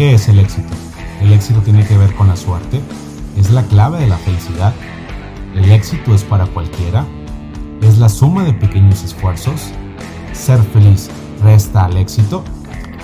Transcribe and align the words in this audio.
¿Qué 0.00 0.14
es 0.14 0.30
el 0.30 0.38
éxito? 0.38 0.72
¿El 1.20 1.30
éxito 1.30 1.60
tiene 1.60 1.86
que 1.86 1.94
ver 1.94 2.14
con 2.14 2.28
la 2.28 2.34
suerte? 2.34 2.80
¿Es 3.36 3.50
la 3.50 3.64
clave 3.64 3.98
de 3.98 4.06
la 4.06 4.16
felicidad? 4.16 4.72
¿El 5.54 5.70
éxito 5.70 6.14
es 6.14 6.24
para 6.24 6.46
cualquiera? 6.46 7.04
¿Es 7.82 7.98
la 7.98 8.08
suma 8.08 8.44
de 8.44 8.54
pequeños 8.54 9.04
esfuerzos? 9.04 9.60
¿Ser 10.32 10.58
feliz 10.72 11.10
resta 11.42 11.84
al 11.84 11.98
éxito? 11.98 12.42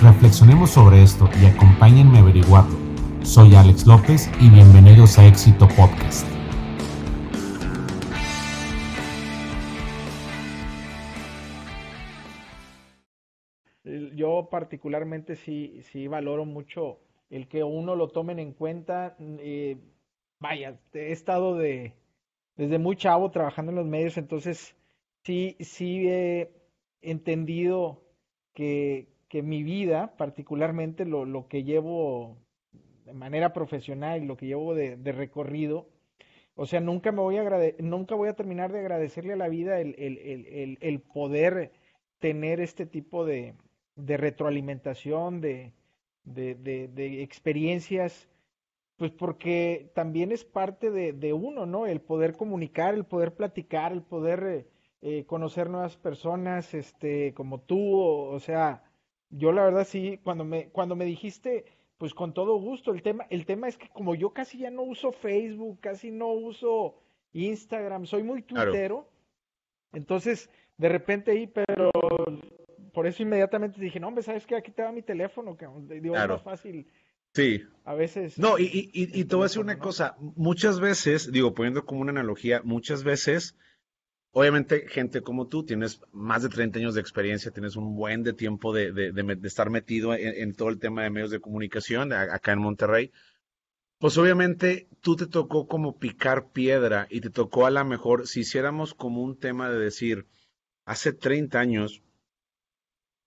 Reflexionemos 0.01 0.71
sobre 0.71 1.03
esto 1.03 1.29
y 1.39 1.45
acompáñenme 1.45 2.17
a 2.17 2.23
averiguarlo. 2.23 2.79
Soy 3.23 3.55
Alex 3.55 3.87
López 3.87 4.31
y 4.41 4.49
bienvenidos 4.49 5.19
a 5.19 5.27
Éxito 5.27 5.69
Podcast. 5.69 6.36
Particularmente 14.51 15.37
sí, 15.37 15.81
sí 15.83 16.09
valoro 16.09 16.45
mucho 16.45 16.99
el 17.31 17.49
que 17.49 17.65
uno 17.65 17.97
lo 17.97 18.09
tomen 18.09 18.39
en 18.39 18.53
cuenta. 18.53 19.17
Eh, 19.19 19.79
vaya, 20.39 20.79
he 20.93 21.13
estado 21.13 21.57
de, 21.57 21.95
desde 22.57 22.79
muy 22.79 22.97
chavo 22.97 23.31
trabajando 23.31 23.73
en 23.73 23.77
los 23.77 23.87
medios, 23.87 24.17
entonces 24.19 24.77
sí, 25.25 25.57
sí 25.61 26.09
he 26.09 26.51
entendido 27.03 28.03
que, 28.55 29.09
que 29.29 29.43
mi 29.43 29.63
vida, 29.63 30.17
particularmente 30.17 31.05
lo, 31.05 31.25
lo, 31.25 31.49
que 31.49 31.65
llevo 31.65 32.39
de 33.05 33.13
manera 33.13 33.53
profesional 33.53 34.25
lo 34.25 34.37
que 34.37 34.47
llevo 34.47 34.75
de, 34.75 34.97
de 34.97 35.13
recorrido, 35.13 35.89
o 36.55 36.65
sea, 36.65 36.81
nunca 36.81 37.13
me 37.13 37.21
voy 37.21 37.37
a 37.37 37.45
nunca 37.81 38.15
voy 38.15 38.31
a 38.31 38.35
terminar 38.35 38.73
de 38.73 38.81
agradecerle 38.81 39.35
a 39.35 39.37
la 39.37 39.49
vida 39.49 39.79
el, 39.79 39.95
el, 39.99 40.79
el 40.81 41.01
poder 41.01 41.71
tener 42.19 42.61
este 42.61 42.87
tipo 42.87 43.27
de, 43.27 43.55
de 43.97 44.17
retroalimentación, 44.17 45.41
de, 45.41 45.73
de, 46.25 46.55
de, 46.55 47.23
experiencias, 47.23 48.29
pues 48.97 49.11
porque 49.11 49.91
también 49.95 50.33
es 50.33 50.45
parte 50.45 50.91
de, 50.91 51.13
de, 51.13 51.33
uno, 51.33 51.67
¿no? 51.67 51.87
El 51.87 52.01
poder 52.01 52.37
comunicar, 52.37 52.95
el 52.95 53.05
poder 53.05 53.35
platicar, 53.35 53.93
el 53.93 54.03
poder 54.03 54.45
eh, 54.45 54.67
eh 55.03 55.25
conocer 55.27 55.71
nuevas 55.71 55.97
personas, 55.97 56.75
este, 56.75 57.35
como 57.35 57.61
tú, 57.61 57.97
o, 57.99 58.31
o, 58.35 58.41
sea, 58.41 58.85
yo 59.31 59.53
la 59.53 59.65
verdad 59.65 59.87
sí, 59.87 60.21
cuando 60.23 60.45
me, 60.45 60.69
cuando 60.71 60.97
me 60.97 61.05
dijiste, 61.05 61.65
pues 61.99 62.15
con 62.15 62.35
todo 62.35 62.59
gusto, 62.59 62.93
el 62.93 63.03
tema, 63.03 63.27
el 63.31 63.47
tema 63.47 63.69
es 63.69 63.79
que 63.79 63.89
como 63.89 64.15
yo 64.15 64.31
casi 64.33 64.59
ya 64.59 64.71
no 64.71 64.83
uso 64.83 65.13
Facebook, 65.13 65.81
casi 65.81 66.11
no 66.11 66.29
uso 66.29 66.97
Instagram, 67.33 68.07
soy 68.07 68.23
muy 68.23 68.43
tuitero, 68.43 69.09
entonces 69.93 70.51
de 70.77 70.89
repente 70.89 71.31
ahí, 71.31 71.47
pero 71.47 71.91
por 72.97 73.07
eso 73.07 73.23
inmediatamente 73.23 73.79
dije, 73.79 74.01
no, 74.01 74.09
hombre, 74.09 74.25
¿sabes 74.25 74.47
qué? 74.47 74.57
Aquí 74.57 74.73
te 74.73 74.83
va 74.83 74.91
mi 74.91 75.03
teléfono, 75.03 75.55
que 75.55 75.67
digo, 76.01 76.15
claro. 76.15 76.37
es 76.37 76.47
más 76.47 76.61
fácil. 76.61 76.87
Sí. 77.35 77.63
A 77.85 77.93
veces. 77.93 78.39
No, 78.39 78.59
y, 78.59 78.63
y, 78.63 78.91
y, 78.95 79.21
y 79.21 79.25
te 79.27 79.37
voy 79.37 79.43
a 79.43 79.49
decir 79.49 79.61
una 79.61 79.75
¿no? 79.75 79.81
cosa. 79.81 80.17
Muchas 80.19 80.81
veces, 80.81 81.31
digo, 81.31 81.53
poniendo 81.53 81.85
como 81.85 82.01
una 82.01 82.13
analogía, 82.13 82.63
muchas 82.65 83.05
veces, 83.05 83.55
obviamente, 84.31 84.89
gente 84.89 85.21
como 85.21 85.47
tú, 85.47 85.63
tienes 85.67 86.01
más 86.11 86.43
de 86.43 86.49
30 86.49 86.79
años 86.79 86.95
de 86.95 87.03
experiencia, 87.03 87.51
tienes 87.51 87.77
un 87.77 87.97
buen 87.97 88.23
de 88.23 88.33
tiempo 88.33 88.73
de, 88.73 88.93
de, 88.93 89.13
de, 89.13 89.23
de 89.37 89.47
estar 89.47 89.69
metido 89.69 90.15
en, 90.15 90.33
en, 90.35 90.55
todo 90.55 90.71
el 90.71 90.79
tema 90.79 91.03
de 91.03 91.11
medios 91.11 91.31
de 91.31 91.41
comunicación 91.41 92.15
acá 92.15 92.53
en 92.53 92.61
Monterrey. 92.61 93.13
Pues 93.99 94.17
obviamente 94.17 94.89
tú 95.03 95.17
te 95.17 95.27
tocó 95.27 95.69
como 95.69 95.99
picar 95.99 96.49
piedra 96.51 97.09
y 97.11 97.21
te 97.21 97.29
tocó 97.29 97.67
a 97.67 97.71
lo 97.71 97.85
mejor, 97.85 98.27
si 98.27 98.41
hiciéramos 98.41 98.95
como 98.95 99.23
un 99.23 99.39
tema 99.39 99.71
de 99.71 99.81
decir, 99.81 100.27
hace 100.87 101.13
30 101.13 101.61
años, 101.61 102.03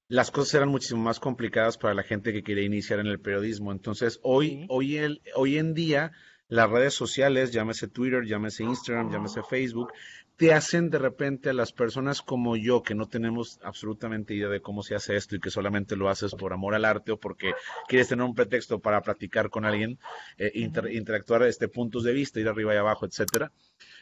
las 0.09 0.31
cosas 0.31 0.55
eran 0.55 0.69
muchísimo 0.69 1.01
más 1.01 1.19
complicadas 1.19 1.77
para 1.77 1.93
la 1.93 2.03
gente 2.03 2.33
que 2.33 2.43
quería 2.43 2.65
iniciar 2.65 2.99
en 2.99 3.07
el 3.07 3.19
periodismo. 3.19 3.71
Entonces, 3.71 4.19
hoy, 4.23 4.49
sí. 4.49 4.65
hoy, 4.67 4.97
el, 4.97 5.21
hoy 5.35 5.59
en 5.59 5.75
día, 5.75 6.11
las 6.47 6.67
redes 6.67 6.95
sociales, 6.95 7.51
llámese 7.51 7.87
Twitter, 7.87 8.25
llámese 8.25 8.63
Instagram, 8.63 9.11
llámese 9.11 9.43
Facebook, 9.43 9.93
te 10.35 10.51
hacen 10.51 10.89
de 10.89 10.97
repente 10.97 11.51
a 11.51 11.53
las 11.53 11.73
personas 11.73 12.23
como 12.23 12.57
yo, 12.57 12.81
que 12.81 12.95
no 12.95 13.07
tenemos 13.07 13.59
absolutamente 13.61 14.33
idea 14.33 14.47
de 14.47 14.61
cómo 14.61 14.81
se 14.81 14.95
hace 14.95 15.15
esto 15.15 15.35
y 15.35 15.39
que 15.39 15.51
solamente 15.51 15.95
lo 15.95 16.09
haces 16.09 16.33
por 16.33 16.53
amor 16.53 16.73
al 16.73 16.85
arte 16.85 17.11
o 17.11 17.19
porque 17.19 17.51
quieres 17.87 18.07
tener 18.07 18.25
un 18.25 18.33
pretexto 18.33 18.79
para 18.79 19.01
platicar 19.01 19.51
con 19.51 19.63
alguien, 19.63 19.99
eh, 20.39 20.49
inter, 20.55 20.91
interactuar 20.91 21.43
este, 21.43 21.67
puntos 21.67 22.03
de 22.03 22.13
vista, 22.13 22.39
ir 22.39 22.47
arriba 22.47 22.73
y 22.73 22.77
abajo, 22.77 23.05
etcétera. 23.05 23.51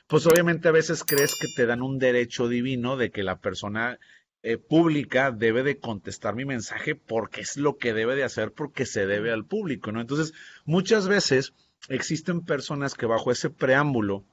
Pues 0.07 0.25
obviamente 0.25 0.69
a 0.69 0.71
veces 0.71 1.03
crees 1.03 1.35
que 1.35 1.47
te 1.53 1.65
dan 1.65 1.81
un 1.81 1.99
derecho 1.99 2.47
divino 2.47 2.95
de 2.95 3.11
que 3.11 3.23
la 3.23 3.39
persona 3.39 3.99
eh, 4.49 4.57
pública 4.57 5.31
debe 5.31 5.61
de 5.61 5.77
contestar 5.77 6.33
mi 6.33 6.45
mensaje 6.45 6.95
porque 6.95 7.41
es 7.41 7.57
lo 7.57 7.77
que 7.77 7.93
debe 7.93 8.15
de 8.15 8.23
hacer 8.23 8.53
porque 8.53 8.85
se 8.85 9.05
debe 9.05 9.29
al 9.33 9.43
público, 9.43 9.91
¿no? 9.91 9.99
Entonces, 9.99 10.33
muchas 10.63 11.09
veces 11.09 11.53
existen 11.89 12.45
personas 12.45 12.95
que 12.95 13.05
bajo 13.05 13.29
ese 13.29 13.49
preámbulo. 13.49 14.23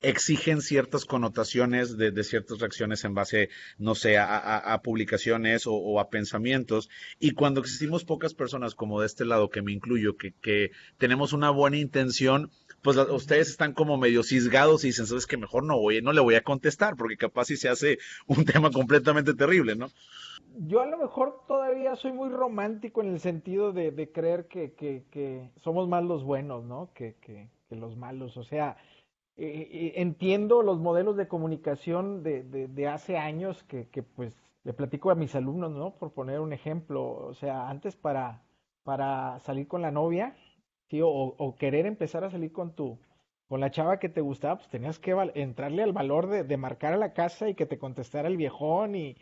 Exigen 0.00 0.62
ciertas 0.62 1.04
connotaciones 1.04 1.96
de, 1.96 2.10
de, 2.10 2.24
ciertas 2.24 2.58
reacciones 2.60 3.04
en 3.04 3.14
base, 3.14 3.50
no 3.78 3.94
sé, 3.94 4.16
a, 4.18 4.36
a, 4.36 4.74
a 4.74 4.82
publicaciones 4.82 5.66
o, 5.66 5.74
o, 5.74 6.00
a 6.00 6.08
pensamientos. 6.08 6.88
Y 7.18 7.32
cuando 7.32 7.60
existimos 7.60 8.04
pocas 8.04 8.34
personas 8.34 8.74
como 8.74 9.00
de 9.00 9.06
este 9.06 9.24
lado, 9.24 9.50
que 9.50 9.62
me 9.62 9.72
incluyo, 9.72 10.16
que, 10.16 10.32
que 10.40 10.70
tenemos 10.98 11.32
una 11.32 11.50
buena 11.50 11.78
intención, 11.78 12.50
pues 12.82 12.96
la, 12.96 13.04
ustedes 13.04 13.48
están 13.48 13.72
como 13.72 13.98
medio 13.98 14.22
cisgados 14.22 14.84
y 14.84 14.88
dicen, 14.88 15.06
sabes 15.06 15.26
que 15.26 15.36
mejor 15.36 15.64
no 15.64 15.78
voy, 15.78 16.00
no 16.00 16.12
le 16.12 16.20
voy 16.20 16.36
a 16.36 16.42
contestar, 16.42 16.94
porque 16.96 17.16
capaz 17.16 17.46
si 17.46 17.56
se 17.56 17.68
hace 17.68 17.98
un 18.26 18.44
tema 18.44 18.70
completamente 18.70 19.34
terrible, 19.34 19.74
¿no? 19.74 19.88
Yo 20.60 20.80
a 20.80 20.86
lo 20.86 20.98
mejor 20.98 21.42
todavía 21.46 21.94
soy 21.96 22.12
muy 22.12 22.30
romántico 22.30 23.02
en 23.02 23.12
el 23.12 23.20
sentido 23.20 23.72
de, 23.72 23.90
de 23.90 24.10
creer 24.10 24.46
que, 24.46 24.72
que, 24.72 25.04
que, 25.10 25.50
somos 25.56 25.88
más 25.88 26.04
los 26.04 26.24
buenos, 26.24 26.64
¿no? 26.64 26.90
Que, 26.94 27.16
que 27.20 27.48
los 27.76 27.96
malos. 27.96 28.36
O 28.36 28.44
sea, 28.44 28.76
eh, 29.38 29.92
entiendo 29.96 30.62
los 30.62 30.78
modelos 30.78 31.16
de 31.16 31.28
comunicación 31.28 32.22
de, 32.22 32.42
de, 32.42 32.88
hace 32.88 33.16
años 33.16 33.62
que, 33.64 33.86
pues 34.02 34.36
le 34.64 34.72
platico 34.72 35.10
a 35.10 35.14
mis 35.14 35.34
alumnos, 35.34 35.70
¿no? 35.72 35.94
Por 35.96 36.12
poner 36.12 36.40
un 36.40 36.52
ejemplo. 36.52 37.04
O 37.04 37.34
sea, 37.34 37.68
antes 37.68 37.96
para, 37.96 38.42
para 38.82 39.38
salir 39.40 39.68
con 39.68 39.82
la 39.82 39.90
novia, 39.90 40.36
¿sí? 40.90 41.00
o, 41.02 41.08
o, 41.08 41.54
querer 41.56 41.86
empezar 41.86 42.24
a 42.24 42.30
salir 42.30 42.52
con 42.52 42.74
tu 42.74 42.98
con 43.48 43.60
la 43.60 43.70
chava 43.70 43.98
que 43.98 44.10
te 44.10 44.20
gustaba, 44.20 44.56
pues 44.56 44.68
tenías 44.68 44.98
que 44.98 45.12
entrarle 45.34 45.82
al 45.82 45.94
valor 45.94 46.28
de, 46.28 46.44
de, 46.44 46.56
marcar 46.58 46.92
a 46.92 46.98
la 46.98 47.14
casa 47.14 47.48
y 47.48 47.54
que 47.54 47.64
te 47.64 47.78
contestara 47.78 48.28
el 48.28 48.36
viejón 48.36 48.94
y, 48.94 49.16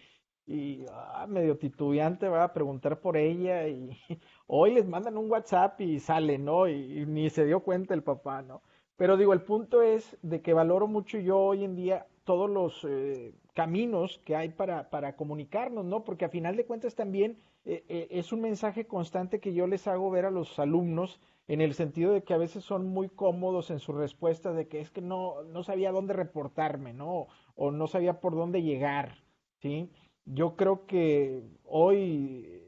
y 0.46 0.84
ah, 0.90 1.26
medio 1.28 1.58
titubeante 1.58 2.28
va 2.28 2.44
a 2.44 2.52
preguntar 2.52 3.00
por 3.00 3.16
ella 3.16 3.66
y 3.68 3.98
hoy 4.46 4.74
les 4.74 4.86
mandan 4.86 5.16
un 5.16 5.30
WhatsApp 5.30 5.80
y 5.80 5.98
sale, 5.98 6.38
¿no? 6.38 6.68
Y, 6.68 7.04
ni 7.06 7.30
se 7.30 7.44
dio 7.44 7.60
cuenta 7.60 7.94
el 7.94 8.02
papá, 8.02 8.42
¿no? 8.42 8.62
Pero 8.96 9.16
digo, 9.16 9.32
el 9.32 9.42
punto 9.42 9.82
es 9.82 10.16
de 10.22 10.40
que 10.40 10.54
valoro 10.54 10.86
mucho 10.86 11.18
yo 11.18 11.38
hoy 11.38 11.64
en 11.64 11.76
día 11.76 12.06
todos 12.24 12.50
los 12.50 12.84
eh, 12.88 13.34
caminos 13.54 14.20
que 14.24 14.34
hay 14.36 14.48
para, 14.48 14.90
para 14.90 15.16
comunicarnos, 15.16 15.84
¿no? 15.84 16.02
Porque 16.02 16.24
a 16.24 16.30
final 16.30 16.56
de 16.56 16.66
cuentas 16.66 16.94
también 16.94 17.38
eh, 17.64 17.84
eh, 17.88 18.08
es 18.10 18.32
un 18.32 18.40
mensaje 18.40 18.86
constante 18.86 19.38
que 19.38 19.52
yo 19.52 19.66
les 19.66 19.86
hago 19.86 20.10
ver 20.10 20.24
a 20.24 20.30
los 20.30 20.58
alumnos 20.58 21.20
en 21.46 21.60
el 21.60 21.74
sentido 21.74 22.12
de 22.12 22.22
que 22.22 22.34
a 22.34 22.38
veces 22.38 22.64
son 22.64 22.86
muy 22.86 23.08
cómodos 23.08 23.70
en 23.70 23.78
su 23.78 23.92
respuesta 23.92 24.52
de 24.52 24.66
que 24.66 24.80
es 24.80 24.90
que 24.90 25.02
no, 25.02 25.42
no 25.44 25.62
sabía 25.62 25.92
dónde 25.92 26.14
reportarme, 26.14 26.92
¿no? 26.92 27.28
O 27.54 27.70
no 27.70 27.86
sabía 27.86 28.20
por 28.20 28.34
dónde 28.34 28.62
llegar, 28.62 29.18
¿sí? 29.60 29.90
Yo 30.24 30.56
creo 30.56 30.86
que 30.86 31.42
hoy 31.64 32.62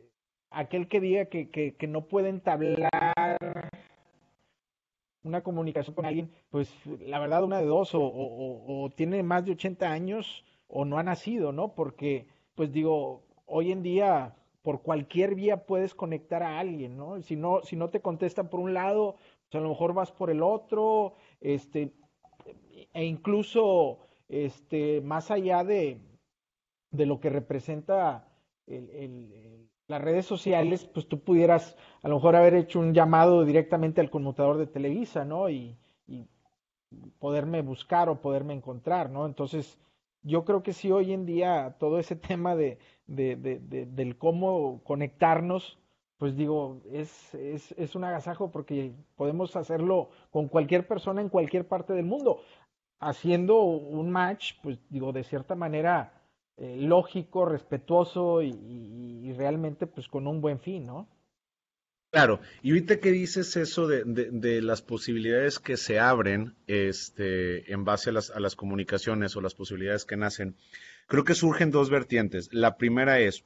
aquel 0.50 0.88
que 0.88 1.00
diga 1.00 1.24
que, 1.26 1.50
que, 1.50 1.74
que 1.74 1.86
no 1.88 2.06
puede 2.06 2.28
entablar 2.28 2.88
una 5.22 5.42
comunicación 5.42 5.94
con 5.94 6.06
alguien, 6.06 6.30
pues 6.50 6.72
la 7.00 7.18
verdad 7.18 7.44
una 7.44 7.58
de 7.58 7.66
dos, 7.66 7.94
o, 7.94 8.00
o, 8.00 8.84
o, 8.84 8.90
tiene 8.90 9.22
más 9.22 9.44
de 9.44 9.52
80 9.52 9.90
años 9.90 10.44
o 10.68 10.84
no 10.84 10.98
ha 10.98 11.02
nacido, 11.02 11.52
¿no? 11.52 11.74
Porque, 11.74 12.26
pues 12.54 12.72
digo, 12.72 13.22
hoy 13.46 13.72
en 13.72 13.82
día 13.82 14.36
por 14.62 14.82
cualquier 14.82 15.34
vía 15.34 15.64
puedes 15.66 15.94
conectar 15.94 16.42
a 16.42 16.58
alguien, 16.58 16.96
¿no? 16.96 17.20
Si 17.22 17.36
no, 17.36 17.62
si 17.62 17.76
no 17.76 17.90
te 17.90 18.00
contestan 18.00 18.50
por 18.50 18.60
un 18.60 18.74
lado, 18.74 19.16
pues 19.48 19.60
a 19.60 19.64
lo 19.64 19.70
mejor 19.70 19.94
vas 19.94 20.12
por 20.12 20.30
el 20.30 20.42
otro, 20.42 21.14
este, 21.40 21.94
e 22.92 23.04
incluso, 23.04 23.98
este, 24.28 25.00
más 25.00 25.30
allá 25.30 25.64
de, 25.64 26.00
de 26.90 27.06
lo 27.06 27.20
que 27.20 27.30
representa 27.30 28.28
el, 28.66 28.90
el, 28.90 29.32
el, 29.32 29.70
las 29.88 30.02
redes 30.02 30.26
sociales, 30.26 30.84
pues 30.84 31.08
tú 31.08 31.20
pudieras 31.20 31.76
a 32.02 32.08
lo 32.08 32.16
mejor 32.16 32.36
haber 32.36 32.54
hecho 32.54 32.78
un 32.78 32.94
llamado 32.94 33.44
directamente 33.44 34.00
al 34.00 34.10
conmutador 34.10 34.58
de 34.58 34.66
Televisa, 34.66 35.24
¿no? 35.24 35.48
Y, 35.48 35.76
y 36.06 36.28
poderme 37.18 37.62
buscar 37.62 38.08
o 38.08 38.20
poderme 38.20 38.54
encontrar, 38.54 39.10
¿no? 39.10 39.26
Entonces, 39.26 39.78
yo 40.22 40.44
creo 40.44 40.62
que 40.62 40.72
sí 40.74 40.90
hoy 40.92 41.12
en 41.12 41.26
día 41.26 41.76
todo 41.78 41.98
ese 41.98 42.16
tema 42.16 42.54
de, 42.54 42.78
de, 43.06 43.36
de, 43.36 43.58
de 43.60 43.86
del 43.86 44.18
cómo 44.18 44.82
conectarnos, 44.84 45.78
pues 46.18 46.36
digo, 46.36 46.82
es, 46.92 47.34
es, 47.34 47.72
es, 47.78 47.94
un 47.94 48.04
agasajo 48.04 48.50
porque 48.50 48.92
podemos 49.16 49.54
hacerlo 49.56 50.10
con 50.30 50.48
cualquier 50.48 50.86
persona 50.86 51.20
en 51.20 51.28
cualquier 51.28 51.66
parte 51.66 51.92
del 51.92 52.06
mundo. 52.06 52.42
Haciendo 53.00 53.62
un 53.62 54.10
match, 54.10 54.54
pues 54.62 54.78
digo, 54.90 55.12
de 55.12 55.22
cierta 55.22 55.54
manera 55.54 56.17
eh, 56.60 56.76
lógico, 56.78 57.46
respetuoso 57.46 58.42
y, 58.42 59.32
realmente 59.36 59.86
pues 59.86 60.08
con 60.08 60.26
un 60.26 60.40
buen 60.40 60.58
fin, 60.58 60.86
¿no? 60.86 61.08
Claro, 62.10 62.40
y 62.62 62.70
ahorita 62.70 62.98
que 62.98 63.12
dices 63.12 63.56
eso 63.56 63.86
de, 63.86 64.62
las 64.62 64.82
posibilidades 64.82 65.58
que 65.58 65.76
se 65.76 66.00
abren 66.00 66.56
este, 66.66 67.70
en 67.72 67.84
base 67.84 68.10
a 68.10 68.14
las, 68.14 68.30
a 68.30 68.40
las 68.40 68.56
comunicaciones 68.56 69.36
o 69.36 69.40
las 69.40 69.54
posibilidades 69.54 70.04
que 70.04 70.16
nacen, 70.16 70.56
creo 71.06 71.24
que 71.24 71.34
surgen 71.34 71.70
dos 71.70 71.90
vertientes. 71.90 72.48
La 72.52 72.76
primera 72.76 73.20
es, 73.20 73.44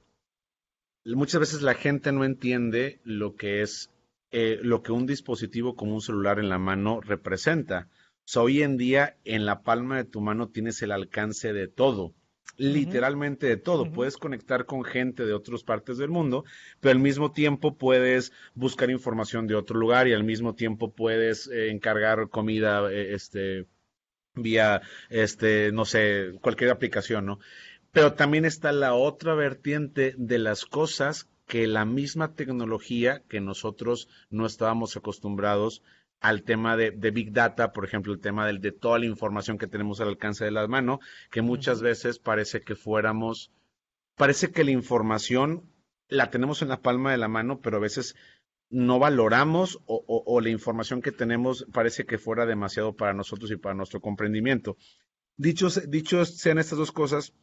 muchas 1.04 1.40
veces 1.40 1.62
la 1.62 1.74
gente 1.74 2.12
no 2.12 2.24
entiende 2.24 3.00
lo 3.04 3.34
que 3.34 3.62
es 3.62 3.90
eh, 4.30 4.58
lo 4.62 4.82
que 4.82 4.92
un 4.92 5.06
dispositivo 5.06 5.76
como 5.76 5.92
un 5.92 6.00
celular 6.00 6.38
en 6.38 6.48
la 6.48 6.58
mano 6.58 7.02
representa. 7.02 7.88
O 8.34 8.40
hoy 8.40 8.62
en 8.62 8.78
día 8.78 9.18
en 9.24 9.44
la 9.44 9.62
palma 9.62 9.98
de 9.98 10.04
tu 10.04 10.22
mano 10.22 10.48
tienes 10.48 10.80
el 10.80 10.92
alcance 10.92 11.52
de 11.52 11.68
todo 11.68 12.14
literalmente 12.56 13.46
de 13.46 13.56
todo. 13.56 13.90
Puedes 13.90 14.16
conectar 14.16 14.66
con 14.66 14.84
gente 14.84 15.24
de 15.24 15.32
otras 15.32 15.62
partes 15.62 15.98
del 15.98 16.10
mundo, 16.10 16.44
pero 16.80 16.92
al 16.92 16.98
mismo 16.98 17.32
tiempo 17.32 17.76
puedes 17.76 18.32
buscar 18.54 18.90
información 18.90 19.46
de 19.46 19.54
otro 19.54 19.78
lugar 19.78 20.08
y 20.08 20.12
al 20.12 20.24
mismo 20.24 20.54
tiempo 20.54 20.92
puedes 20.92 21.48
eh, 21.48 21.70
encargar 21.70 22.28
comida 22.28 22.90
eh, 22.92 23.14
este 23.14 23.66
vía 24.34 24.80
este 25.10 25.72
no 25.72 25.84
sé, 25.84 26.32
cualquier 26.40 26.70
aplicación, 26.70 27.26
¿no? 27.26 27.38
Pero 27.90 28.14
también 28.14 28.46
está 28.46 28.72
la 28.72 28.94
otra 28.94 29.34
vertiente 29.34 30.14
de 30.16 30.38
las 30.38 30.64
cosas 30.64 31.28
que 31.46 31.66
la 31.66 31.84
misma 31.84 32.34
tecnología 32.34 33.22
que 33.28 33.40
nosotros 33.40 34.08
no 34.30 34.46
estábamos 34.46 34.96
acostumbrados 34.96 35.82
al 36.22 36.44
tema 36.44 36.76
de, 36.76 36.90
Big 37.10 37.32
Data, 37.32 37.72
por 37.72 37.84
ejemplo, 37.84 38.12
el 38.12 38.20
tema 38.20 38.46
del, 38.46 38.60
de 38.60 38.70
toda 38.70 38.98
la 39.00 39.06
información 39.06 39.58
que 39.58 39.66
tenemos 39.66 40.00
al 40.00 40.08
alcance 40.08 40.44
de 40.44 40.52
la 40.52 40.66
mano, 40.69 41.00
que 41.30 41.42
muchas 41.42 41.82
veces 41.82 42.20
parece 42.20 42.62
que 42.62 42.76
fuéramos, 42.76 43.50
parece 44.16 44.52
que 44.52 44.62
la 44.62 44.70
información 44.70 45.69
la 46.08 46.30
tenemos 46.30 46.62
en 46.62 46.69
la 46.69 46.80
palma 46.80 47.10
de 47.10 47.19
la 47.19 47.28
mano, 47.28 47.60
pero 47.60 47.78
a 47.78 47.80
veces 47.80 48.14
no 48.70 49.00
valoramos 49.00 49.80
o, 49.86 50.04
o, 50.06 50.40
la 50.40 50.48
información 50.48 51.02
que 51.02 51.12
tenemos 51.12 51.66
parece 51.72 52.06
que 52.06 52.19
fuera 52.19 52.46
demasiado 52.46 52.94
para 52.94 53.12
nosotros 53.12 53.50
y 53.50 53.56
para 53.56 53.74
nuestro 53.74 54.00
comprendimiento. 54.00 54.76
Dichos, 55.36 55.90
dichos 55.90 56.38
sean 56.38 56.58
estas 56.58 56.78
dos 56.78 56.92
cosas, 56.92 57.34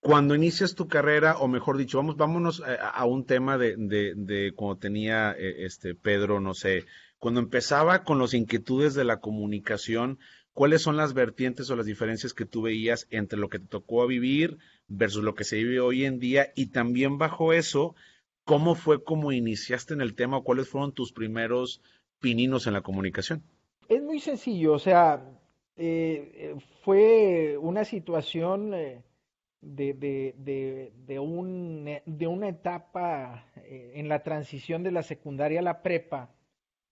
cuando 0.00 0.34
inicias 0.34 0.74
tu 0.74 0.88
carrera, 0.88 1.38
o 1.38 1.48
mejor 1.48 1.76
dicho, 1.76 1.98
vamos, 1.98 2.16
vámonos 2.16 2.62
a, 2.62 3.04
un 3.06 3.24
tema 3.24 3.56
de, 3.56 3.74
de, 3.76 4.14
de, 4.14 4.52
cuando 4.54 4.76
tenía 4.76 5.32
eh, 5.32 5.64
este 5.64 5.94
Pedro, 5.94 6.40
no 6.40 6.52
sé, 6.52 6.84
cuando 7.18 7.40
empezaba 7.40 8.04
con 8.04 8.18
las 8.18 8.34
inquietudes 8.34 8.94
de 8.94 9.04
la 9.04 9.20
comunicación, 9.20 10.18
¿cuáles 10.52 10.82
son 10.82 10.96
las 10.96 11.14
vertientes 11.14 11.70
o 11.70 11.76
las 11.76 11.86
diferencias 11.86 12.34
que 12.34 12.46
tú 12.46 12.62
veías 12.62 13.06
entre 13.10 13.38
lo 13.38 13.48
que 13.48 13.58
te 13.58 13.66
tocó 13.66 14.06
vivir 14.06 14.58
versus 14.88 15.22
lo 15.22 15.34
que 15.34 15.44
se 15.44 15.56
vive 15.56 15.80
hoy 15.80 16.04
en 16.04 16.18
día? 16.18 16.52
Y 16.54 16.66
también 16.66 17.18
bajo 17.18 17.52
eso, 17.52 17.94
¿cómo 18.44 18.74
fue 18.74 19.02
como 19.02 19.32
iniciaste 19.32 19.94
en 19.94 20.00
el 20.00 20.14
tema 20.14 20.38
o 20.38 20.44
cuáles 20.44 20.68
fueron 20.68 20.92
tus 20.92 21.12
primeros 21.12 21.82
pininos 22.20 22.66
en 22.66 22.74
la 22.74 22.82
comunicación? 22.82 23.42
Es 23.88 24.02
muy 24.02 24.20
sencillo, 24.20 24.72
o 24.72 24.78
sea, 24.78 25.22
eh, 25.76 26.56
fue 26.82 27.58
una 27.58 27.84
situación 27.84 28.72
eh, 28.74 29.02
de, 29.60 29.94
de, 29.94 30.34
de, 30.38 30.92
de, 32.06 32.28
una 32.28 32.48
etapa 32.48 33.46
eh, 33.56 33.92
en 33.96 34.08
la 34.08 34.22
transición 34.22 34.82
de 34.82 34.92
la 34.92 35.02
secundaria 35.02 35.60
a 35.60 35.62
la 35.62 35.82
prepa, 35.82 36.30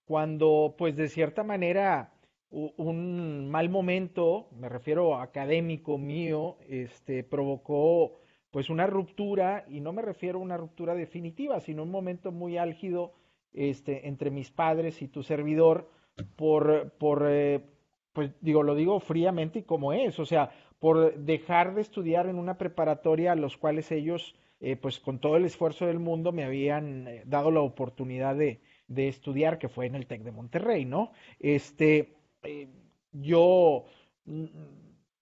cuando 0.04 0.74
pues 0.76 0.96
de 0.96 1.08
cierta 1.08 1.42
manera 1.44 2.12
un 2.50 3.48
mal 3.50 3.70
momento, 3.70 4.48
me 4.52 4.68
refiero 4.68 5.16
académico 5.16 5.96
mío, 5.96 6.58
este, 6.68 7.24
provocó 7.24 8.18
pues 8.50 8.68
una 8.68 8.86
ruptura, 8.86 9.64
y 9.68 9.80
no 9.80 9.94
me 9.94 10.02
refiero 10.02 10.38
a 10.38 10.42
una 10.42 10.58
ruptura 10.58 10.94
definitiva, 10.94 11.60
sino 11.60 11.82
un 11.82 11.90
momento 11.90 12.30
muy 12.30 12.58
álgido 12.58 13.14
este, 13.54 14.06
entre 14.06 14.30
mis 14.30 14.50
padres 14.50 15.00
y 15.00 15.08
tu 15.08 15.22
servidor, 15.22 15.90
por, 16.36 16.92
por 16.98 17.26
eh, 17.30 17.64
pues 18.12 18.30
digo, 18.42 18.62
lo 18.62 18.74
digo 18.74 19.00
fríamente 19.00 19.60
y 19.60 19.62
como 19.62 19.94
es, 19.94 20.18
o 20.18 20.26
sea, 20.26 20.50
por 20.78 21.16
dejar 21.16 21.74
de 21.74 21.80
estudiar 21.80 22.26
en 22.26 22.36
una 22.36 22.58
preparatoria 22.58 23.32
a 23.32 23.36
los 23.36 23.56
cuales 23.56 23.90
ellos, 23.90 24.34
eh, 24.60 24.76
pues 24.76 25.00
con 25.00 25.18
todo 25.18 25.38
el 25.38 25.46
esfuerzo 25.46 25.86
del 25.86 25.98
mundo, 25.98 26.32
me 26.32 26.44
habían 26.44 27.08
eh, 27.08 27.22
dado 27.24 27.50
la 27.50 27.60
oportunidad 27.60 28.36
de, 28.36 28.60
de 28.94 29.08
estudiar, 29.08 29.58
que 29.58 29.68
fue 29.68 29.86
en 29.86 29.94
el 29.94 30.06
TEC 30.06 30.22
de 30.22 30.32
Monterrey, 30.32 30.84
¿no? 30.84 31.12
Este, 31.38 32.14
eh, 32.42 32.68
yo 33.12 33.86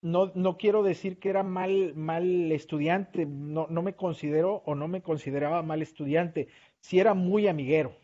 no, 0.02 0.32
no 0.34 0.56
quiero 0.56 0.82
decir 0.82 1.19
que 1.19 1.28
era 1.28 1.43
mal, 1.43 1.94
mal 1.94 2.52
estudiante, 2.52 3.26
no, 3.26 3.67
no 3.69 3.82
me 3.82 3.94
considero 3.94 4.62
o 4.64 4.75
no 4.75 4.88
me 4.88 5.02
consideraba 5.02 5.62
mal 5.62 5.82
estudiante, 5.82 6.49
si 6.81 6.99
era 7.00 7.14
muy 7.14 7.49
amiguero, 7.49 7.96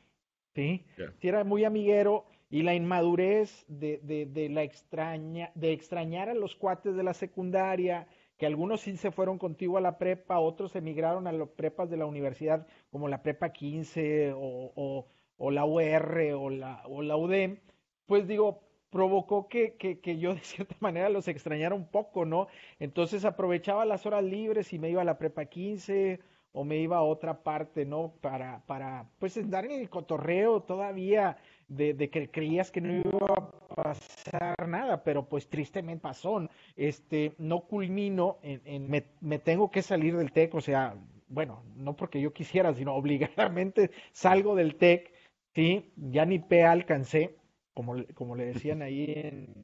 ¿sí? 0.55 0.85
Si 1.21 1.29
era 1.29 1.45
muy 1.45 1.65
amiguero 1.65 2.27
y 2.51 2.63
la 2.63 2.75
inmadurez 2.75 3.65
de, 3.69 3.99
de, 4.03 4.27
de, 4.27 4.49
la 4.49 4.63
extraña, 4.63 5.51
de 5.55 5.73
extrañar 5.73 6.29
a 6.29 6.35
los 6.35 6.55
cuates 6.55 6.95
de 6.95 7.03
la 7.03 7.15
secundaria, 7.15 8.07
que 8.37 8.47
algunos 8.47 8.83
sí 8.83 8.97
se 8.97 9.11
fueron 9.11 9.39
contigo 9.39 9.79
a 9.79 9.81
la 9.81 9.99
prepa, 9.99 10.39
otros 10.39 10.77
emigraron 10.77 11.27
a 11.27 11.33
las 11.33 11.49
prepas 11.49 11.89
de 11.89 11.97
la 11.97 12.07
universidad, 12.07 12.67
como 12.91 13.09
la 13.09 13.23
prepa 13.23 13.51
15 13.51 14.33
o, 14.33 14.73
o 14.75 15.07
la 15.39 15.65
UR 15.65 16.33
o 16.35 16.51
la, 16.51 16.83
o 16.87 17.03
la 17.03 17.17
UDEM, 17.17 17.59
pues 18.07 18.27
digo, 18.27 18.63
provocó 18.91 19.49
que, 19.49 19.77
que, 19.77 20.01
que, 20.01 20.19
yo 20.19 20.35
de 20.35 20.41
cierta 20.43 20.77
manera 20.81 21.09
los 21.09 21.29
extrañara 21.29 21.75
un 21.75 21.87
poco, 21.87 22.25
¿no? 22.25 22.49
Entonces 22.79 23.25
aprovechaba 23.25 23.85
las 23.85 24.07
horas 24.07 24.25
libres 24.25 24.73
y 24.73 24.79
me 24.79 24.91
iba 24.91 25.03
a 25.03 25.05
la 25.05 25.19
prepa 25.19 25.45
15 25.47 26.21
o 26.53 26.65
me 26.65 26.79
iba 26.79 26.97
a 26.97 27.03
otra 27.03 27.43
parte, 27.43 27.85
¿no? 27.85 28.15
Para, 28.23 28.63
para 28.67 29.11
pues 29.19 29.37
andar 29.37 29.67
en 29.67 29.73
el 29.73 29.91
cotorreo 29.91 30.63
todavía 30.63 31.37
de, 31.69 31.93
de 31.93 32.09
que 32.09 32.31
creías 32.31 32.71
que 32.71 32.81
no 32.81 32.93
iba 32.93 33.27
a 33.37 33.75
pasar 33.75 34.67
nada, 34.67 35.05
pero 35.05 35.29
pues 35.29 35.49
tristemente 35.49 36.01
pasó. 36.01 36.49
Este, 36.77 37.35
no 37.39 37.61
culmino 37.67 38.39
en, 38.43 38.63
en 38.65 38.89
me, 38.89 39.05
me, 39.21 39.39
tengo 39.39 39.71
que 39.71 39.83
salir 39.83 40.17
del 40.17 40.33
TEC, 40.33 40.55
o 40.55 40.61
sea, 40.63 40.95
bueno, 41.29 41.63
no 41.77 41.95
porque 41.95 42.21
yo 42.21 42.33
quisiera, 42.33 42.73
sino 42.73 42.95
obligadamente 42.97 43.91
salgo 44.13 44.55
del 44.55 44.77
TEC 44.77 45.13
Sí, 45.57 45.91
ya 45.97 46.27
ni 46.27 46.39
P 46.39 46.65
alcancé, 46.65 47.35
como, 47.73 47.95
como 48.15 48.37
le 48.37 48.45
decían 48.45 48.83
ahí 48.83 49.07
en, 49.09 49.55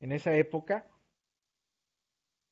en 0.00 0.12
esa 0.12 0.34
época. 0.34 0.86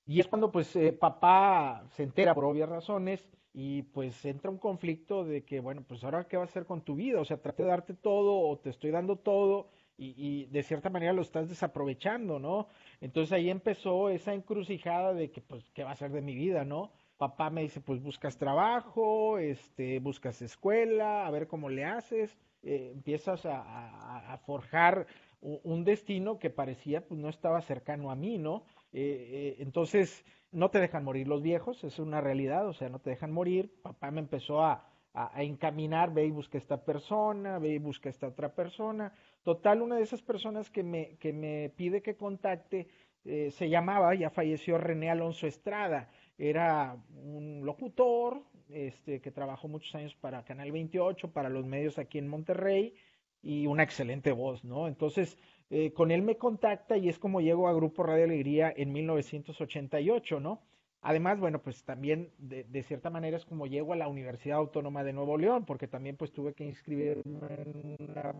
Y 0.04 0.20
es 0.20 0.28
cuando 0.28 0.52
pues 0.52 0.76
eh, 0.76 0.92
papá 0.92 1.86
se 1.92 2.02
entera 2.02 2.34
por 2.34 2.44
obvias 2.44 2.68
razones 2.68 3.26
y 3.54 3.82
pues 3.84 4.22
entra 4.26 4.50
un 4.50 4.58
conflicto 4.58 5.24
de 5.24 5.46
que, 5.46 5.60
bueno, 5.60 5.82
pues 5.88 6.04
ahora 6.04 6.28
qué 6.28 6.36
va 6.36 6.42
a 6.42 6.46
hacer 6.46 6.66
con 6.66 6.82
tu 6.82 6.94
vida, 6.96 7.20
o 7.20 7.24
sea, 7.24 7.40
trate 7.40 7.62
de 7.62 7.70
darte 7.70 7.94
todo 7.94 8.38
o 8.38 8.58
te 8.58 8.68
estoy 8.68 8.90
dando 8.90 9.16
todo 9.16 9.70
y, 9.96 10.14
y, 10.16 10.46
de 10.46 10.62
cierta 10.62 10.90
manera 10.90 11.14
lo 11.14 11.22
estás 11.22 11.48
desaprovechando, 11.48 12.38
¿no? 12.38 12.68
Entonces 13.00 13.32
ahí 13.32 13.48
empezó 13.48 14.10
esa 14.10 14.34
encrucijada 14.34 15.14
de 15.14 15.30
que, 15.30 15.40
pues, 15.40 15.70
¿qué 15.70 15.84
va 15.84 15.92
a 15.92 15.96
ser 15.96 16.10
de 16.12 16.20
mi 16.22 16.34
vida, 16.34 16.64
¿no? 16.66 16.92
Papá 17.16 17.48
me 17.50 17.62
dice, 17.62 17.80
pues 17.80 18.02
buscas 18.02 18.36
trabajo, 18.36 19.38
este, 19.38 20.00
buscas 20.00 20.42
escuela, 20.42 21.26
a 21.26 21.30
ver 21.30 21.46
cómo 21.46 21.68
le 21.68 21.84
haces, 21.84 22.36
eh, 22.62 22.90
empiezas 22.92 23.44
a, 23.46 24.38
forjar 24.46 25.06
un 25.40 25.84
destino 25.84 26.38
que 26.38 26.50
parecía 26.50 27.06
pues 27.06 27.18
no 27.18 27.28
estaba 27.28 27.60
cercano 27.62 28.10
a 28.10 28.14
mí, 28.14 28.38
¿no? 28.38 28.64
Eh, 28.92 29.00
eh, 29.02 29.56
entonces, 29.58 30.24
no 30.52 30.70
te 30.70 30.78
dejan 30.78 31.04
morir 31.04 31.26
los 31.26 31.42
viejos, 31.42 31.82
es 31.82 31.98
una 31.98 32.20
realidad, 32.20 32.68
o 32.68 32.72
sea, 32.72 32.88
no 32.88 33.00
te 33.00 33.10
dejan 33.10 33.32
morir. 33.32 33.72
Papá 33.82 34.10
me 34.10 34.20
empezó 34.20 34.62
a, 34.62 34.88
encaminar, 35.36 36.14
ve 36.14 36.24
y 36.26 36.30
busca 36.30 36.56
esta 36.56 36.84
persona, 36.84 37.58
ve 37.58 37.74
y 37.74 37.78
busca 37.78 38.08
esta 38.08 38.28
otra 38.28 38.54
persona. 38.54 39.12
Total, 39.42 39.82
una 39.82 39.96
de 39.96 40.02
esas 40.02 40.22
personas 40.22 40.70
que 40.70 40.82
me 40.82 41.70
pide 41.76 42.00
que 42.00 42.16
contacte 42.16 42.88
se 43.22 43.68
llamaba, 43.68 44.14
ya 44.14 44.30
falleció 44.30 44.78
René 44.78 45.10
Alonso 45.10 45.46
Estrada 45.46 46.08
era 46.38 46.96
un 47.14 47.64
locutor 47.64 48.42
este, 48.72 49.20
que 49.20 49.30
trabajó 49.30 49.68
muchos 49.68 49.94
años 49.94 50.14
para 50.14 50.44
Canal 50.44 50.72
28, 50.72 51.32
para 51.32 51.48
los 51.48 51.64
medios 51.66 51.98
aquí 51.98 52.18
en 52.18 52.28
Monterrey 52.28 52.94
y 53.42 53.66
una 53.66 53.82
excelente 53.82 54.32
voz, 54.32 54.64
¿no? 54.64 54.88
Entonces, 54.88 55.36
eh, 55.70 55.92
con 55.92 56.10
él 56.10 56.22
me 56.22 56.36
contacta 56.36 56.96
y 56.96 57.08
es 57.08 57.18
como 57.18 57.40
llego 57.40 57.68
a 57.68 57.74
Grupo 57.74 58.02
Radio 58.02 58.24
Alegría 58.24 58.72
en 58.76 58.92
1988, 58.92 60.40
¿no? 60.40 60.62
Además, 61.00 61.40
bueno, 61.40 61.60
pues 61.60 61.82
también 61.84 62.30
de, 62.38 62.82
cierta 62.84 63.10
manera 63.10 63.36
es 63.36 63.44
como 63.44 63.66
llego 63.66 63.92
a 63.92 63.96
la 63.96 64.06
Universidad 64.06 64.58
Autónoma 64.58 65.02
de 65.02 65.12
Nuevo 65.12 65.36
León, 65.36 65.64
porque 65.64 65.88
también 65.88 66.16
pues 66.16 66.32
tuve 66.32 66.54
que 66.54 66.64
inscribirme 66.64 67.22
en 67.24 67.96
una 67.98 68.34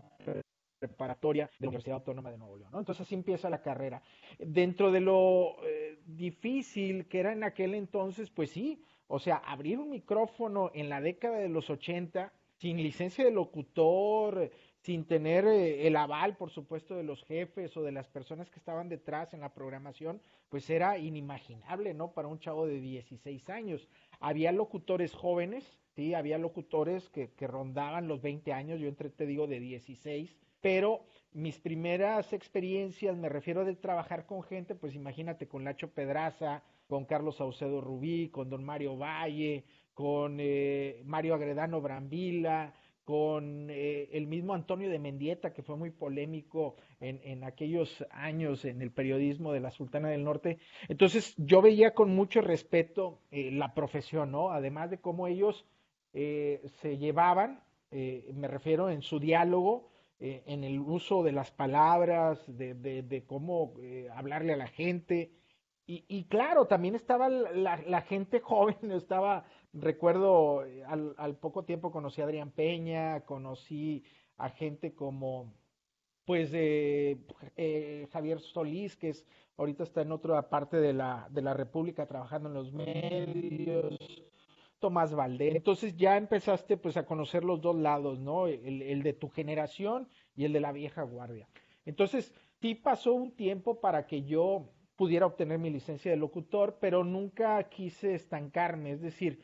preparatoria 0.79 1.47
de 1.59 1.65
la 1.65 1.67
Universidad 1.67 1.97
Autónoma 1.97 2.31
de 2.31 2.37
Nuevo 2.37 2.55
León. 2.55 2.69
¿no? 2.71 2.79
Entonces 2.79 3.05
así 3.05 3.15
empieza 3.15 3.49
la 3.49 3.61
carrera. 3.61 4.01
Dentro 4.39 4.91
de 4.91 5.01
lo 5.01 5.57
eh, 5.65 5.99
difícil 6.05 7.07
que 7.07 7.19
era 7.19 7.33
en 7.33 7.43
aquel 7.43 7.73
entonces, 7.73 8.29
pues 8.29 8.51
sí, 8.51 8.81
o 9.07 9.19
sea, 9.19 9.37
abrir 9.37 9.79
un 9.79 9.89
micrófono 9.89 10.71
en 10.73 10.89
la 10.89 11.01
década 11.01 11.37
de 11.37 11.49
los 11.49 11.69
80 11.69 12.31
sin 12.55 12.77
licencia 12.77 13.25
de 13.25 13.31
locutor, 13.31 14.51
sin 14.79 15.05
tener 15.05 15.45
eh, 15.45 15.87
el 15.87 15.95
aval, 15.95 16.37
por 16.37 16.49
supuesto, 16.49 16.95
de 16.95 17.03
los 17.03 17.23
jefes 17.23 17.75
o 17.75 17.81
de 17.81 17.91
las 17.91 18.07
personas 18.07 18.49
que 18.49 18.59
estaban 18.59 18.89
detrás 18.89 19.33
en 19.33 19.41
la 19.41 19.53
programación, 19.53 20.21
pues 20.49 20.69
era 20.69 20.97
inimaginable, 20.97 21.93
¿no? 21.93 22.11
Para 22.11 22.27
un 22.27 22.39
chavo 22.39 22.65
de 22.67 22.79
16 22.79 23.49
años. 23.49 23.87
Había 24.19 24.51
locutores 24.51 25.13
jóvenes, 25.13 25.79
Sí, 25.95 26.15
había 26.15 26.39
locutores 26.39 27.07
que, 27.09 27.33
que 27.33 27.45
rondaban 27.45 28.07
los 28.07 28.21
20 28.21 28.51
años, 28.51 28.79
yo 28.79 28.87
entre 28.87 29.11
te 29.11 29.27
digo 29.27 29.45
de 29.45 29.59
16, 29.59 30.35
pero 30.59 31.05
mis 31.33 31.59
primeras 31.59 32.33
experiencias, 32.33 33.15
me 33.15 33.29
refiero 33.29 33.63
de 33.63 33.75
trabajar 33.75 34.25
con 34.25 34.41
gente, 34.41 34.73
pues 34.73 34.95
imagínate 34.95 35.47
con 35.47 35.63
Lacho 35.63 35.91
Pedraza, 35.91 36.63
con 36.87 37.05
Carlos 37.05 37.37
Saucedo 37.37 37.81
Rubí, 37.81 38.29
con 38.29 38.49
don 38.49 38.63
Mario 38.63 38.97
Valle, 38.97 39.65
con 39.93 40.37
eh, 40.39 41.01
Mario 41.05 41.35
Agredano 41.35 41.81
Brambila, 41.81 42.73
con 43.03 43.69
eh, 43.69 44.09
el 44.13 44.27
mismo 44.27 44.53
Antonio 44.53 44.89
de 44.89 44.99
Mendieta, 44.99 45.53
que 45.53 45.61
fue 45.61 45.75
muy 45.75 45.91
polémico 45.91 46.77
en, 47.01 47.19
en, 47.23 47.43
aquellos 47.43 48.05
años 48.11 48.63
en 48.63 48.81
el 48.81 48.91
periodismo 48.91 49.51
de 49.51 49.59
la 49.59 49.71
Sultana 49.71 50.09
del 50.09 50.23
Norte. 50.23 50.59
Entonces 50.87 51.35
yo 51.37 51.61
veía 51.61 51.93
con 51.93 52.15
mucho 52.15 52.41
respeto 52.41 53.19
eh, 53.31 53.51
la 53.51 53.73
profesión, 53.73 54.31
¿no? 54.31 54.51
Además 54.51 54.89
de 54.89 54.99
cómo 54.99 55.27
ellos 55.27 55.65
eh, 56.13 56.61
se 56.81 56.97
llevaban, 56.97 57.63
eh, 57.89 58.31
me 58.35 58.47
refiero 58.47 58.89
en 58.89 59.01
su 59.01 59.19
diálogo, 59.19 59.89
eh, 60.19 60.43
en 60.45 60.63
el 60.63 60.79
uso 60.79 61.23
de 61.23 61.31
las 61.31 61.51
palabras, 61.51 62.39
de, 62.47 62.75
de, 62.75 63.01
de 63.01 63.25
cómo 63.25 63.73
hablarle 64.15 64.53
a 64.53 64.57
la 64.57 64.67
gente. 64.67 65.31
Y, 65.85 66.05
y 66.07 66.25
claro, 66.25 66.65
también 66.65 66.95
estaba 66.95 67.29
la, 67.29 68.01
gente 68.01 68.39
joven, 68.41 68.91
estaba, 68.91 69.45
recuerdo, 69.73 70.63
al, 70.87 71.13
al 71.17 71.35
poco 71.35 71.63
tiempo 71.63 71.91
conocí 71.91 72.21
a 72.21 72.25
Adrián 72.25 72.51
Peña, 72.51 73.21
conocí 73.21 74.03
a 74.37 74.49
gente 74.49 74.93
como, 74.93 75.53
pues, 76.25 76.51
eh, 76.53 77.17
eh, 77.55 78.07
Javier 78.11 78.39
Solís, 78.39 78.95
que 78.95 79.09
es 79.09 79.25
ahorita 79.57 79.83
está 79.83 80.01
en 80.01 80.11
otra 80.11 80.49
parte 80.49 80.77
de 80.77 80.93
la, 80.93 81.27
de 81.29 81.41
la 81.41 81.53
República 81.53 82.07
trabajando 82.07 82.49
en 82.49 82.55
los 82.55 82.73
medios, 82.73 83.97
Tomás 84.79 85.13
Valdés. 85.13 85.55
Entonces 85.55 85.95
ya 85.95 86.17
empezaste 86.17 86.77
pues 86.77 86.97
a 86.97 87.05
conocer 87.05 87.43
los 87.43 87.61
dos 87.61 87.75
lados, 87.75 88.19
¿no? 88.19 88.47
El, 88.47 88.81
el, 88.81 89.03
de 89.03 89.13
tu 89.13 89.29
generación 89.29 90.09
y 90.35 90.45
el 90.45 90.53
de 90.53 90.59
la 90.59 90.71
vieja 90.71 91.03
guardia. 91.03 91.47
Entonces, 91.85 92.33
sí 92.61 92.75
pasó 92.75 93.13
un 93.13 93.35
tiempo 93.35 93.79
para 93.79 94.07
que 94.07 94.23
yo 94.23 94.69
pudiera 95.03 95.25
obtener 95.25 95.59
mi 95.59 95.69
licencia 95.69 96.11
de 96.11 96.15
locutor, 96.15 96.77
pero 96.79 97.03
nunca 97.03 97.61
quise 97.67 98.15
estancarme. 98.15 98.91
Es 98.93 99.01
decir, 99.01 99.43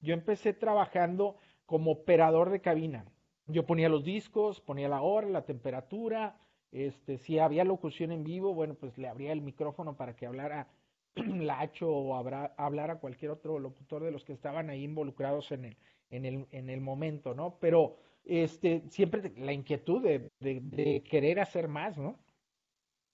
yo 0.00 0.12
empecé 0.12 0.52
trabajando 0.52 1.38
como 1.64 1.92
operador 1.92 2.50
de 2.50 2.60
cabina. 2.60 3.06
Yo 3.46 3.64
ponía 3.64 3.88
los 3.88 4.04
discos, 4.04 4.60
ponía 4.60 4.86
la 4.86 5.00
hora, 5.00 5.26
la 5.26 5.46
temperatura, 5.46 6.36
este, 6.72 7.16
si 7.16 7.38
había 7.38 7.64
locución 7.64 8.12
en 8.12 8.22
vivo, 8.22 8.52
bueno, 8.52 8.74
pues 8.74 8.98
le 8.98 9.08
abría 9.08 9.32
el 9.32 9.40
micrófono 9.40 9.96
para 9.96 10.14
que 10.14 10.26
hablara 10.26 10.68
Lacho 11.16 11.88
o 11.88 12.14
habrá, 12.14 12.52
hablar 12.58 12.90
a 12.90 13.00
cualquier 13.00 13.30
otro 13.30 13.58
locutor 13.58 14.04
de 14.04 14.10
los 14.10 14.26
que 14.26 14.34
estaban 14.34 14.68
ahí 14.68 14.84
involucrados 14.84 15.52
en 15.52 15.64
el, 15.64 15.76
en 16.10 16.26
el, 16.26 16.46
en 16.50 16.68
el 16.68 16.82
momento, 16.82 17.32
¿no? 17.32 17.56
Pero 17.60 17.96
este, 18.26 18.82
siempre 18.90 19.32
la 19.38 19.54
inquietud 19.54 20.02
de, 20.02 20.30
de 20.38 21.02
querer 21.08 21.40
hacer 21.40 21.66
más, 21.66 21.96
¿no? 21.96 22.18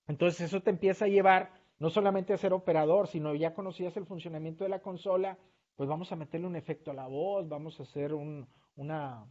Entonces 0.09 0.41
eso 0.41 0.61
te 0.61 0.71
empieza 0.71 1.05
a 1.05 1.09
llevar 1.09 1.64
no 1.79 1.91
solamente 1.91 2.33
a 2.33 2.39
ser 2.39 2.53
operador, 2.53 3.09
sino 3.09 3.35
ya 3.35 3.55
conocías 3.55 3.97
el 3.97 4.07
funcionamiento 4.07 4.65
de 4.65 4.71
la 4.71 4.81
consola, 4.81 5.39
pues 5.77 5.89
vamos 5.89 6.13
a 6.13 6.17
meterle 6.17 6.47
un 6.47 6.57
efecto 6.57 6.91
a 6.91 6.95
la 6.95 7.07
voz, 7.07 7.49
vamos 7.49 7.79
a 7.81 7.83
hacer 7.83 8.15
un, 8.15 8.47
una, 8.77 9.27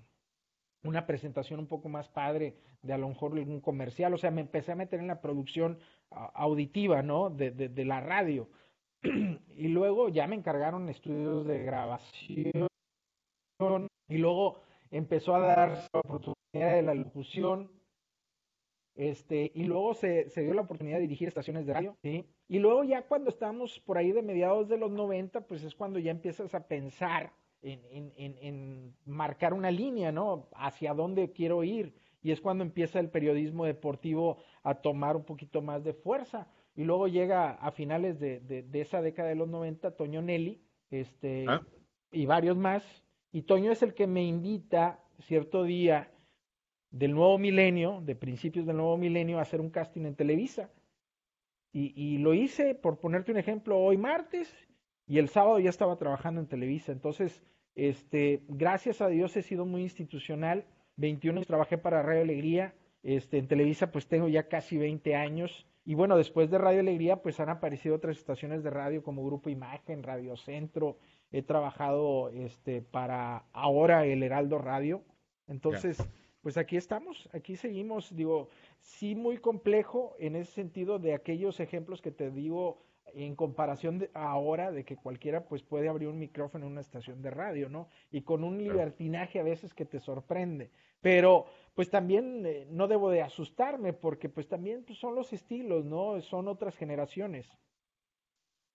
una 0.84 1.06
presentación 1.06 1.60
un 1.60 1.68
poco 1.68 1.90
más 1.90 2.10
padre 2.10 2.56
de 2.82 2.94
a 2.94 2.98
lo 2.98 3.08
mejor 3.08 3.34
algún 3.34 3.62
comercial, 3.62 4.14
o 4.14 4.18
sea, 4.18 4.32
me 4.32 4.42
empecé 4.42 4.74
a 4.74 4.76
meter 4.76 5.00
en 5.00 5.08
la 5.08 5.22
producción 5.22 5.80
auditiva, 6.10 7.02
¿no? 7.02 7.30
De, 7.30 7.52
de, 7.52 7.70
de 7.70 7.86
la 7.86 8.02
radio. 8.02 8.50
y 9.56 9.68
luego 9.70 10.10
ya 10.10 10.28
me 10.28 10.36
encargaron 10.36 10.90
estudios 10.90 11.46
de 11.46 11.64
grabación 11.64 12.68
y 14.08 14.18
luego 14.18 14.62
empezó 14.92 15.36
a 15.36 15.40
dar 15.40 15.70
la 15.94 16.00
oportunidad 16.00 16.76
de 16.76 16.82
la 16.82 16.94
locución 16.94 17.72
este, 18.96 19.52
y 19.56 19.64
luego 19.64 19.94
se, 19.96 20.30
se, 20.30 20.42
dio 20.42 20.54
la 20.54 20.62
oportunidad 20.62 20.98
de 20.98 21.04
dirigir 21.04 21.28
estaciones 21.28 21.66
de 21.66 21.74
radio, 21.74 21.98
¿sí? 22.02 22.26
Y 22.48 22.60
luego 22.60 22.84
ya 22.84 23.04
cuando 23.08 23.30
estamos 23.30 23.80
por 23.80 23.98
ahí 23.98 24.12
de 24.12 24.22
mediados 24.22 24.70
de 24.70 24.78
los 24.78 24.92
90, 24.92 25.42
pues 25.48 25.64
es 25.64 25.74
cuando 25.74 25.98
ya 25.98 26.12
empiezas 26.12 26.54
a 26.54 26.68
pensar 26.68 27.34
en, 27.64 27.82
en, 27.90 28.14
en, 28.18 28.38
en 28.40 28.96
marcar 29.06 29.54
una 29.54 29.72
línea, 29.72 30.12
¿no? 30.12 30.50
Hacia 30.54 30.94
dónde 30.94 31.32
quiero 31.32 31.64
ir. 31.64 31.96
Y 32.22 32.32
es 32.32 32.40
cuando 32.40 32.64
empieza 32.64 33.00
el 33.00 33.10
periodismo 33.10 33.66
deportivo 33.66 34.38
a 34.62 34.76
tomar 34.76 35.16
un 35.16 35.26
poquito 35.26 35.62
más 35.62 35.84
de 35.84 35.94
fuerza. 35.94 36.48
Y 36.76 36.84
luego 36.84 37.08
llega 37.08 37.52
a 37.52 37.72
finales 37.72 38.20
de, 38.20 38.40
de, 38.42 38.64
de 38.64 38.82
esa 38.82 39.02
década 39.02 39.30
de 39.30 39.36
los 39.36 39.50
90 39.50 39.96
Toño 39.96 40.22
Nelly, 40.22 40.62
este, 40.90 41.46
¿Ah? 41.48 41.62
y 42.12 42.26
varios 42.26 42.58
más. 42.58 42.84
Y 43.32 43.44
Toño 43.44 43.72
es 43.72 43.82
el 43.82 43.94
que 43.94 44.08
me 44.08 44.24
invita 44.24 45.04
cierto 45.20 45.64
día 45.64 46.13
del 46.94 47.14
nuevo 47.14 47.40
milenio, 47.40 48.02
de 48.06 48.16
principios 48.16 48.68
del 48.68 48.78
nuevo 48.78 48.98
milenio, 48.98 49.40
hacer 49.40 49.60
un 49.60 49.72
casting 49.72 50.06
en 50.06 50.16
Televisa. 50.16 50.70
Y, 51.76 52.20
lo 52.20 52.36
hice, 52.36 52.76
por 52.76 53.00
ponerte 53.00 53.32
un 53.32 53.40
ejemplo, 53.40 53.80
hoy 53.80 53.98
martes, 53.98 54.56
y 55.08 55.18
el 55.18 55.28
sábado 55.28 55.58
ya 55.58 55.72
estaba 55.72 55.98
trabajando 55.98 56.40
en 56.40 56.46
Televisa. 56.46 56.92
Entonces, 56.92 57.42
este, 57.74 58.44
gracias 58.48 59.02
a 59.02 59.08
Dios 59.08 59.36
he 59.36 59.42
sido 59.42 59.66
muy 59.66 59.82
institucional. 59.82 60.66
21 60.98 61.38
años 61.38 61.48
trabajé 61.48 61.80
para 61.80 62.04
Radio 62.04 62.22
Alegría. 62.22 62.76
Este, 63.02 63.40
en 63.40 63.48
Televisa, 63.48 63.92
pues 63.92 64.06
tengo 64.06 64.28
ya 64.28 64.48
casi 64.48 64.78
20 64.78 65.16
años. 65.16 65.66
Y 65.84 65.96
bueno, 65.96 66.16
después 66.16 66.52
de 66.52 66.60
Radio 66.60 66.82
Alegría, 66.82 67.24
pues 67.24 67.40
han 67.40 67.50
aparecido 67.50 67.96
otras 67.96 68.18
estaciones 68.18 68.64
de 68.64 68.70
radio 68.70 69.02
como 69.02 69.26
Grupo 69.26 69.50
Imagen, 69.50 70.04
Radio 70.04 70.38
Centro. 70.38 71.00
He 71.32 71.42
trabajado 71.42 72.30
este, 72.30 72.84
para 72.84 73.46
ahora 73.52 74.06
el 74.06 74.22
Heraldo 74.22 74.60
Radio. 74.60 75.02
Entonces. 75.48 76.08
Pues 76.44 76.58
aquí 76.58 76.76
estamos, 76.76 77.30
aquí 77.32 77.56
seguimos. 77.56 78.14
Digo, 78.14 78.50
sí 78.82 79.16
muy 79.16 79.38
complejo 79.38 80.16
en 80.20 80.36
ese 80.36 80.52
sentido 80.52 81.00
de 81.00 81.14
aquellos 81.14 81.62
ejemplos 81.62 82.02
que 82.02 82.12
te 82.12 82.30
digo 82.30 82.84
en 83.16 83.36
comparación 83.36 84.00
de 84.00 84.12
ahora 84.14 84.72
de 84.72 84.84
que 84.84 84.98
cualquiera 84.98 85.46
pues 85.46 85.64
puede 85.64 85.88
abrir 85.88 86.10
un 86.10 86.20
micrófono 86.20 86.66
en 86.66 86.74
una 86.74 86.82
estación 86.82 87.22
de 87.22 87.30
radio, 87.30 87.70
¿no? 87.70 87.88
Y 88.12 88.24
con 88.24 88.44
un 88.44 88.62
libertinaje 88.62 89.40
a 89.40 89.44
veces 89.44 89.74
que 89.74 89.86
te 89.86 90.02
sorprende. 90.02 90.70
Pero 91.00 91.46
pues 91.76 91.90
también 91.90 92.46
eh, 92.46 92.68
no 92.70 92.88
debo 92.88 93.10
de 93.10 93.22
asustarme 93.22 93.94
porque 93.94 94.28
pues 94.28 94.48
también 94.48 94.84
pues, 94.84 95.00
son 95.00 95.16
los 95.16 95.32
estilos, 95.32 95.86
¿no? 95.86 96.22
Son 96.22 96.50
otras 96.50 96.76
generaciones. 96.76 97.48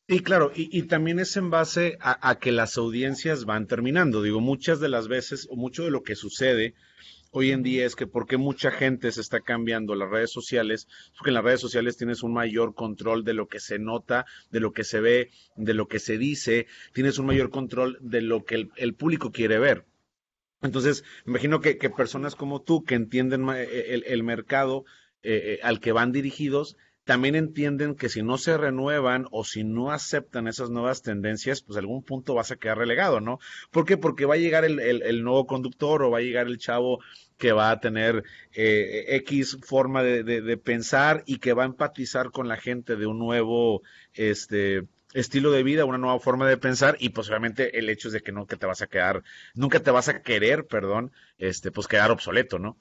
Sí, 0.09 0.21
claro, 0.21 0.53
y, 0.55 0.71
y, 0.77 0.85
también 0.85 1.19
es 1.19 1.37
en 1.37 1.51
base 1.51 1.99
a, 2.01 2.31
a, 2.31 2.39
que 2.39 2.51
las 2.51 2.79
audiencias 2.79 3.45
van 3.45 3.67
terminando. 3.67 4.23
Digo, 4.23 4.41
muchas 4.41 4.81
de 4.81 4.89
las 4.89 5.07
veces, 5.07 5.47
o 5.51 5.57
mucho 5.57 5.85
de 5.85 5.91
lo 5.91 6.03
que 6.03 6.15
sucede 6.15 6.75
hoy 7.31 7.51
en 7.51 7.63
día 7.63 7.87
es 7.87 7.97
que 7.97 8.07
porque 8.07 8.37
mucha 8.37 8.71
gente 8.71 9.13
se 9.13 9.21
está 9.21 9.41
cambiando 9.41 9.95
las 9.95 10.11
redes 10.11 10.31
sociales, 10.31 10.89
porque 11.17 11.31
en 11.31 11.35
las 11.35 11.45
redes 11.45 11.61
sociales 11.61 11.97
tienes 11.97 12.23
un 12.23 12.33
mayor 12.33 12.75
control 12.75 13.25
de 13.25 13.35
lo 13.35 13.49
que 13.49 13.61
se 13.61 13.79
nota, 13.79 14.27
de 14.51 14.61
lo 14.61 14.73
que 14.73 14.85
se 14.85 15.01
ve, 15.01 15.31
de 15.57 15.75
lo 15.75 15.89
que 15.89 15.99
se 15.99 16.19
dice, 16.19 16.67
tienes 16.93 17.19
un 17.19 17.27
mayor 17.27 17.51
control 17.51 17.99
de 18.01 18.23
lo 18.23 18.45
que 18.45 18.55
el, 18.55 18.71
el 18.77 18.95
público 18.95 19.31
quiere 19.31 19.59
ver. 19.59 19.85
Entonces, 20.61 21.05
imagino 21.27 21.61
que, 21.61 21.79
que, 21.79 21.89
personas 21.89 22.35
como 22.35 22.63
tú 22.63 22.83
que 22.83 22.97
entienden 22.97 23.49
el, 23.49 24.03
el 24.05 24.23
mercado 24.25 24.85
eh, 25.23 25.61
al 25.63 25.81
que 25.81 25.93
van 25.93 26.13
dirigidos, 26.13 26.77
también 27.09 27.37
entienden 27.37 27.95
que 27.95 28.11
si 28.11 28.23
no 28.23 28.37
se 28.37 28.59
renuevan 28.59 29.29
o 29.31 29.43
si 29.43 29.65
no 29.65 29.93
aceptan 29.93 30.47
esas 30.47 30.69
nuevas 30.69 31.01
tendencias, 31.01 31.63
pues 31.63 31.79
algún 31.79 32.03
punto 32.03 32.35
vas 32.35 32.51
a 32.51 32.57
quedar 32.57 32.77
relegado, 32.77 33.19
¿no? 33.19 33.41
¿Por 33.71 33.87
qué? 33.87 33.97
Porque 33.97 34.27
va 34.27 34.35
a 34.35 34.37
llegar 34.37 34.67
el, 34.67 35.23
nuevo 35.25 35.47
conductor 35.47 36.03
o 36.03 36.11
va 36.11 36.19
a 36.19 36.21
llegar 36.21 36.49
el 36.49 36.59
chavo 36.59 37.01
que 37.39 37.53
va 37.53 37.71
a 37.71 37.81
tener 37.81 38.25
eh, 38.53 39.07
X 39.25 39.57
forma 39.63 40.03
de, 40.03 40.57
pensar 40.59 41.23
y 41.25 41.39
que 41.39 41.55
va 41.55 41.63
a 41.63 41.67
empatizar 41.73 42.31
con 42.31 42.47
la 42.47 42.59
gente 42.59 42.97
de 42.97 43.07
un 43.07 43.19
nuevo 43.19 43.81
este, 44.13 44.83
estilo 45.15 45.51
de 45.51 45.63
vida, 45.63 45.87
una 45.87 45.97
nueva 45.97 46.21
forma 46.21 46.47
de 46.47 46.59
pensar 46.59 46.99
y 47.01 47.09
pues, 47.09 47.31
el 47.31 47.89
hecho 47.89 48.09
es 48.09 48.13
de 48.13 48.21
que 48.21 48.33
nunca 48.33 48.57
te 48.57 48.67
vas 48.67 48.83
a 48.83 48.87
quedar, 48.87 49.23
nunca 49.55 49.81
te 49.81 49.91
vas 49.91 50.11
a 50.11 50.21
querer, 50.21 50.67
perdón, 50.67 51.13
este, 51.39 51.71
pues 51.71 51.89
quedar 51.89 52.11
obsoleto, 52.11 52.59
¿no? 52.59 52.77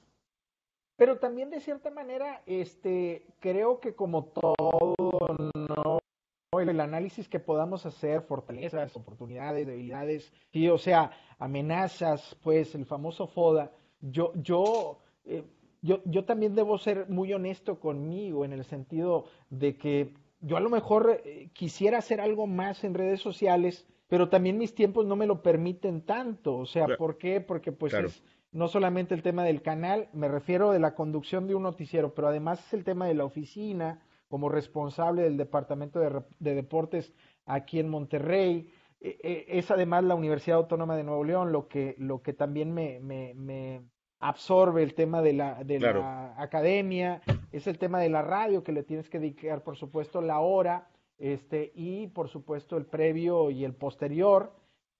Pero 0.98 1.18
también 1.18 1.48
de 1.48 1.60
cierta 1.60 1.92
manera, 1.92 2.42
este, 2.44 3.24
creo 3.38 3.78
que 3.78 3.94
como 3.94 4.24
todo, 4.24 4.96
no, 5.54 6.00
el 6.60 6.80
análisis 6.80 7.28
que 7.28 7.38
podamos 7.38 7.86
hacer, 7.86 8.22
fortalezas, 8.22 8.96
oportunidades, 8.96 9.64
debilidades, 9.64 10.32
sí, 10.52 10.68
o 10.68 10.76
sea, 10.76 11.12
amenazas, 11.38 12.36
pues 12.42 12.74
el 12.74 12.84
famoso 12.84 13.28
FODA, 13.28 13.70
yo, 14.00 14.32
yo, 14.34 14.98
eh, 15.24 15.44
yo, 15.82 16.00
yo 16.04 16.24
también 16.24 16.56
debo 16.56 16.78
ser 16.78 17.08
muy 17.08 17.32
honesto 17.32 17.78
conmigo 17.78 18.44
en 18.44 18.52
el 18.52 18.64
sentido 18.64 19.26
de 19.50 19.76
que 19.76 20.14
yo 20.40 20.56
a 20.56 20.60
lo 20.60 20.68
mejor 20.68 21.20
eh, 21.24 21.48
quisiera 21.52 21.98
hacer 21.98 22.20
algo 22.20 22.48
más 22.48 22.82
en 22.82 22.94
redes 22.94 23.20
sociales, 23.20 23.86
pero 24.08 24.28
también 24.28 24.58
mis 24.58 24.74
tiempos 24.74 25.06
no 25.06 25.14
me 25.14 25.28
lo 25.28 25.42
permiten 25.42 26.02
tanto, 26.02 26.56
o 26.56 26.66
sea, 26.66 26.88
¿por 26.98 27.18
qué? 27.18 27.40
Porque 27.40 27.70
pues 27.70 27.92
claro. 27.92 28.08
es 28.08 28.20
no 28.52 28.68
solamente 28.68 29.14
el 29.14 29.22
tema 29.22 29.44
del 29.44 29.62
canal, 29.62 30.08
me 30.12 30.28
refiero 30.28 30.72
de 30.72 30.78
la 30.78 30.94
conducción 30.94 31.46
de 31.46 31.54
un 31.54 31.62
noticiero, 31.62 32.14
pero 32.14 32.28
además 32.28 32.64
es 32.66 32.74
el 32.74 32.84
tema 32.84 33.06
de 33.06 33.14
la 33.14 33.24
oficina 33.24 34.02
como 34.28 34.48
responsable 34.48 35.22
del 35.22 35.36
departamento 35.36 36.00
de, 36.00 36.22
de 36.38 36.54
deportes 36.54 37.12
aquí 37.46 37.80
en 37.80 37.88
Monterrey, 37.88 38.70
es 39.00 39.70
además 39.70 40.04
la 40.04 40.14
Universidad 40.14 40.58
Autónoma 40.58 40.96
de 40.96 41.04
Nuevo 41.04 41.24
León 41.24 41.52
lo 41.52 41.68
que, 41.68 41.94
lo 41.98 42.22
que 42.22 42.32
también 42.32 42.72
me, 42.72 42.98
me, 43.00 43.82
absorbe 44.20 44.82
el 44.82 44.94
tema 44.94 45.22
de, 45.22 45.32
la, 45.32 45.62
de 45.62 45.78
la 45.78 46.34
academia, 46.36 47.22
es 47.52 47.68
el 47.68 47.78
tema 47.78 48.00
de 48.00 48.08
la 48.08 48.22
radio 48.22 48.64
que 48.64 48.72
le 48.72 48.82
tienes 48.82 49.08
que 49.08 49.20
dedicar, 49.20 49.62
por 49.62 49.76
supuesto, 49.76 50.20
la 50.20 50.40
hora, 50.40 50.88
este, 51.18 51.70
y 51.76 52.08
por 52.08 52.28
supuesto 52.28 52.76
el 52.76 52.86
previo 52.86 53.50
y 53.50 53.64
el 53.64 53.74
posterior. 53.74 54.52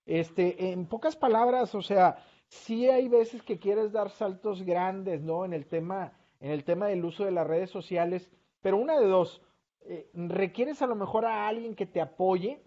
Este, 0.07 0.71
en 0.71 0.87
pocas 0.87 1.17
palabras, 1.17 1.75
o 1.75 1.83
sea, 1.83 2.19
sí 2.49 2.89
hay 2.89 3.09
veces 3.09 3.43
que 3.43 3.59
quieres 3.59 3.93
dar 3.93 4.11
saltos 4.11 4.63
grandes, 4.63 5.23
¿no? 5.23 5.45
En 5.45 5.53
el 5.53 5.67
tema, 5.67 6.13
en 6.41 6.51
el 6.51 6.65
tema 6.65 6.87
del 6.89 7.05
uso 7.05 7.25
de 7.25 7.31
las 7.31 7.47
redes 7.47 7.71
sociales, 7.71 8.31
pero 8.61 8.77
una 8.77 8.99
de 8.99 9.07
dos, 9.07 9.43
eh, 9.83 10.11
requieres 10.15 10.83
a 10.83 10.87
lo 10.87 10.97
mejor 10.97 11.25
a 11.25 11.47
alguien 11.47 11.75
que 11.75 11.87
te 11.87 12.01
apoye 12.01 12.63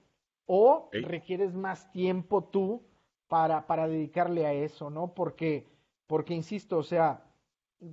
o 0.45 0.89
requieres 0.91 1.53
más 1.53 1.91
tiempo 1.91 2.45
tú 2.45 2.83
para, 3.27 3.67
para 3.67 3.87
dedicarle 3.87 4.45
a 4.45 4.53
eso, 4.53 4.89
¿no? 4.89 5.13
Porque, 5.13 5.67
porque 6.07 6.33
insisto, 6.33 6.77
o 6.77 6.83
sea, 6.83 7.31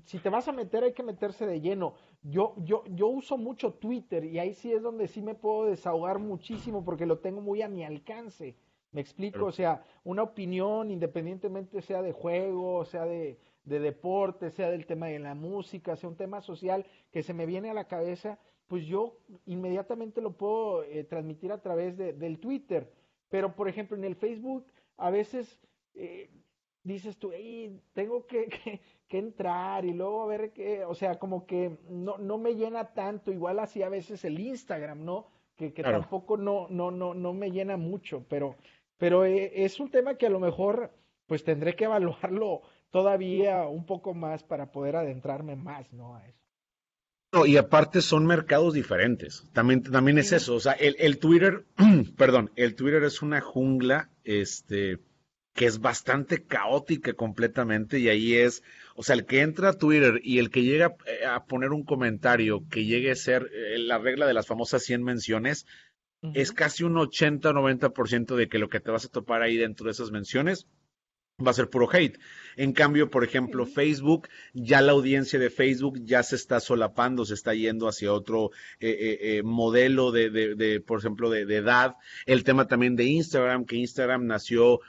si 0.04 0.18
te 0.18 0.28
vas 0.28 0.48
a 0.48 0.52
meter 0.52 0.84
hay 0.84 0.92
que 0.92 1.02
meterse 1.02 1.46
de 1.46 1.60
lleno. 1.60 1.94
Yo, 2.22 2.54
yo, 2.58 2.84
yo 2.86 3.06
uso 3.08 3.38
mucho 3.38 3.74
Twitter 3.74 4.24
y 4.24 4.38
ahí 4.38 4.54
sí 4.54 4.72
es 4.72 4.82
donde 4.82 5.08
sí 5.08 5.22
me 5.22 5.34
puedo 5.34 5.66
desahogar 5.66 6.18
muchísimo 6.18 6.84
porque 6.84 7.06
lo 7.06 7.20
tengo 7.20 7.40
muy 7.40 7.62
a 7.62 7.68
mi 7.68 7.84
alcance. 7.84 8.56
Me 8.92 9.00
explico, 9.00 9.46
o 9.46 9.52
sea, 9.52 9.84
una 10.04 10.22
opinión, 10.22 10.90
independientemente 10.90 11.82
sea 11.82 12.00
de 12.00 12.12
juego, 12.12 12.84
sea 12.84 13.04
de, 13.04 13.38
de 13.64 13.80
deporte, 13.80 14.50
sea 14.50 14.70
del 14.70 14.86
tema 14.86 15.06
de 15.06 15.18
la 15.18 15.34
música, 15.34 15.96
sea 15.96 16.08
un 16.08 16.16
tema 16.16 16.40
social 16.40 16.86
que 17.12 17.22
se 17.22 17.34
me 17.34 17.46
viene 17.46 17.70
a 17.70 17.74
la 17.74 17.86
cabeza, 17.86 18.38
pues 18.66 18.86
yo 18.86 19.18
inmediatamente 19.46 20.20
lo 20.20 20.32
puedo 20.32 20.84
eh, 20.84 21.04
transmitir 21.04 21.52
a 21.52 21.60
través 21.60 21.96
de, 21.96 22.12
del 22.12 22.38
Twitter. 22.38 22.90
Pero, 23.28 23.54
por 23.54 23.68
ejemplo, 23.68 23.96
en 23.96 24.04
el 24.04 24.16
Facebook, 24.16 24.66
a 24.96 25.10
veces 25.10 25.60
eh, 25.94 26.30
dices 26.82 27.18
tú, 27.18 27.30
hey, 27.32 27.80
tengo 27.92 28.26
que, 28.26 28.48
que, 29.08 29.18
entrar 29.18 29.84
y 29.84 29.92
luego 29.92 30.22
a 30.22 30.26
ver 30.26 30.52
qué, 30.52 30.84
o 30.84 30.94
sea, 30.94 31.18
como 31.18 31.46
que 31.46 31.78
no, 31.88 32.18
no 32.18 32.38
me 32.38 32.54
llena 32.54 32.92
tanto, 32.94 33.32
igual 33.32 33.58
así 33.58 33.82
a 33.82 33.88
veces 33.88 34.24
el 34.24 34.38
Instagram, 34.38 35.04
¿no? 35.04 35.26
Que, 35.56 35.72
que 35.72 35.82
tampoco 35.82 36.36
no, 36.36 36.68
no, 36.70 36.92
no, 36.92 37.14
no 37.14 37.32
me 37.32 37.50
llena 37.50 37.76
mucho, 37.76 38.24
pero 38.28 38.54
pero 38.98 39.24
eh, 39.24 39.64
es 39.64 39.80
un 39.80 39.90
tema 39.90 40.16
que 40.16 40.26
a 40.26 40.30
lo 40.30 40.40
mejor 40.40 40.92
pues 41.26 41.44
tendré 41.44 41.76
que 41.76 41.84
evaluarlo 41.84 42.62
todavía 42.90 43.66
un 43.66 43.86
poco 43.86 44.14
más 44.14 44.42
para 44.42 44.72
poder 44.72 44.96
adentrarme 44.96 45.56
más, 45.56 45.92
¿no? 45.92 46.16
A 46.16 46.26
eso. 46.26 46.38
No, 47.32 47.44
y 47.44 47.58
aparte 47.58 48.00
son 48.00 48.26
mercados 48.26 48.72
diferentes. 48.72 49.44
También, 49.52 49.82
también 49.82 50.16
es 50.16 50.32
eso. 50.32 50.54
O 50.54 50.60
sea, 50.60 50.72
el, 50.72 50.96
el 50.98 51.18
Twitter, 51.18 51.66
perdón, 52.16 52.50
el 52.56 52.74
Twitter 52.74 53.04
es 53.04 53.20
una 53.20 53.42
jungla, 53.42 54.10
este, 54.24 54.98
que 55.58 55.66
es 55.66 55.80
bastante 55.80 56.44
caótica 56.44 57.14
completamente 57.14 57.98
y 57.98 58.08
ahí 58.08 58.34
es, 58.36 58.62
o 58.94 59.02
sea, 59.02 59.16
el 59.16 59.26
que 59.26 59.40
entra 59.40 59.70
a 59.70 59.72
Twitter 59.72 60.20
y 60.22 60.38
el 60.38 60.50
que 60.50 60.62
llega 60.62 60.94
a 61.28 61.44
poner 61.46 61.72
un 61.72 61.84
comentario 61.84 62.62
que 62.70 62.84
llegue 62.84 63.10
a 63.10 63.16
ser 63.16 63.50
eh, 63.52 63.76
la 63.78 63.98
regla 63.98 64.28
de 64.28 64.34
las 64.34 64.46
famosas 64.46 64.84
100 64.84 65.02
menciones, 65.02 65.66
es 66.34 66.52
casi 66.52 66.84
un 66.84 66.94
80-90% 66.94 68.34
de 68.34 68.48
que 68.48 68.58
lo 68.58 68.68
que 68.68 68.80
te 68.80 68.90
vas 68.90 69.04
a 69.04 69.08
topar 69.08 69.42
ahí 69.42 69.56
dentro 69.56 69.86
de 69.86 69.92
esas 69.92 70.10
menciones 70.10 70.66
va 71.44 71.52
a 71.52 71.54
ser 71.54 71.70
puro 71.70 71.88
hate. 71.92 72.18
En 72.56 72.72
cambio, 72.72 73.08
por 73.08 73.22
ejemplo, 73.22 73.64
Facebook, 73.66 74.28
ya 74.52 74.80
la 74.80 74.90
audiencia 74.90 75.38
de 75.38 75.50
Facebook 75.50 76.00
ya 76.02 76.24
se 76.24 76.34
está 76.34 76.58
solapando, 76.58 77.24
se 77.24 77.34
está 77.34 77.54
yendo 77.54 77.86
hacia 77.86 78.12
otro 78.12 78.50
eh, 78.80 78.90
eh, 78.90 79.18
eh, 79.20 79.42
modelo 79.44 80.10
de, 80.10 80.30
de, 80.30 80.80
por 80.80 80.98
ejemplo, 80.98 81.30
de, 81.30 81.42
edad. 81.42 81.94
El 82.26 82.42
tema 82.42 82.66
también 82.66 82.96
de 82.96 83.04
Instagram, 83.04 83.64
que 83.64 83.76
Instagram 83.76 84.26
nació, 84.26 84.80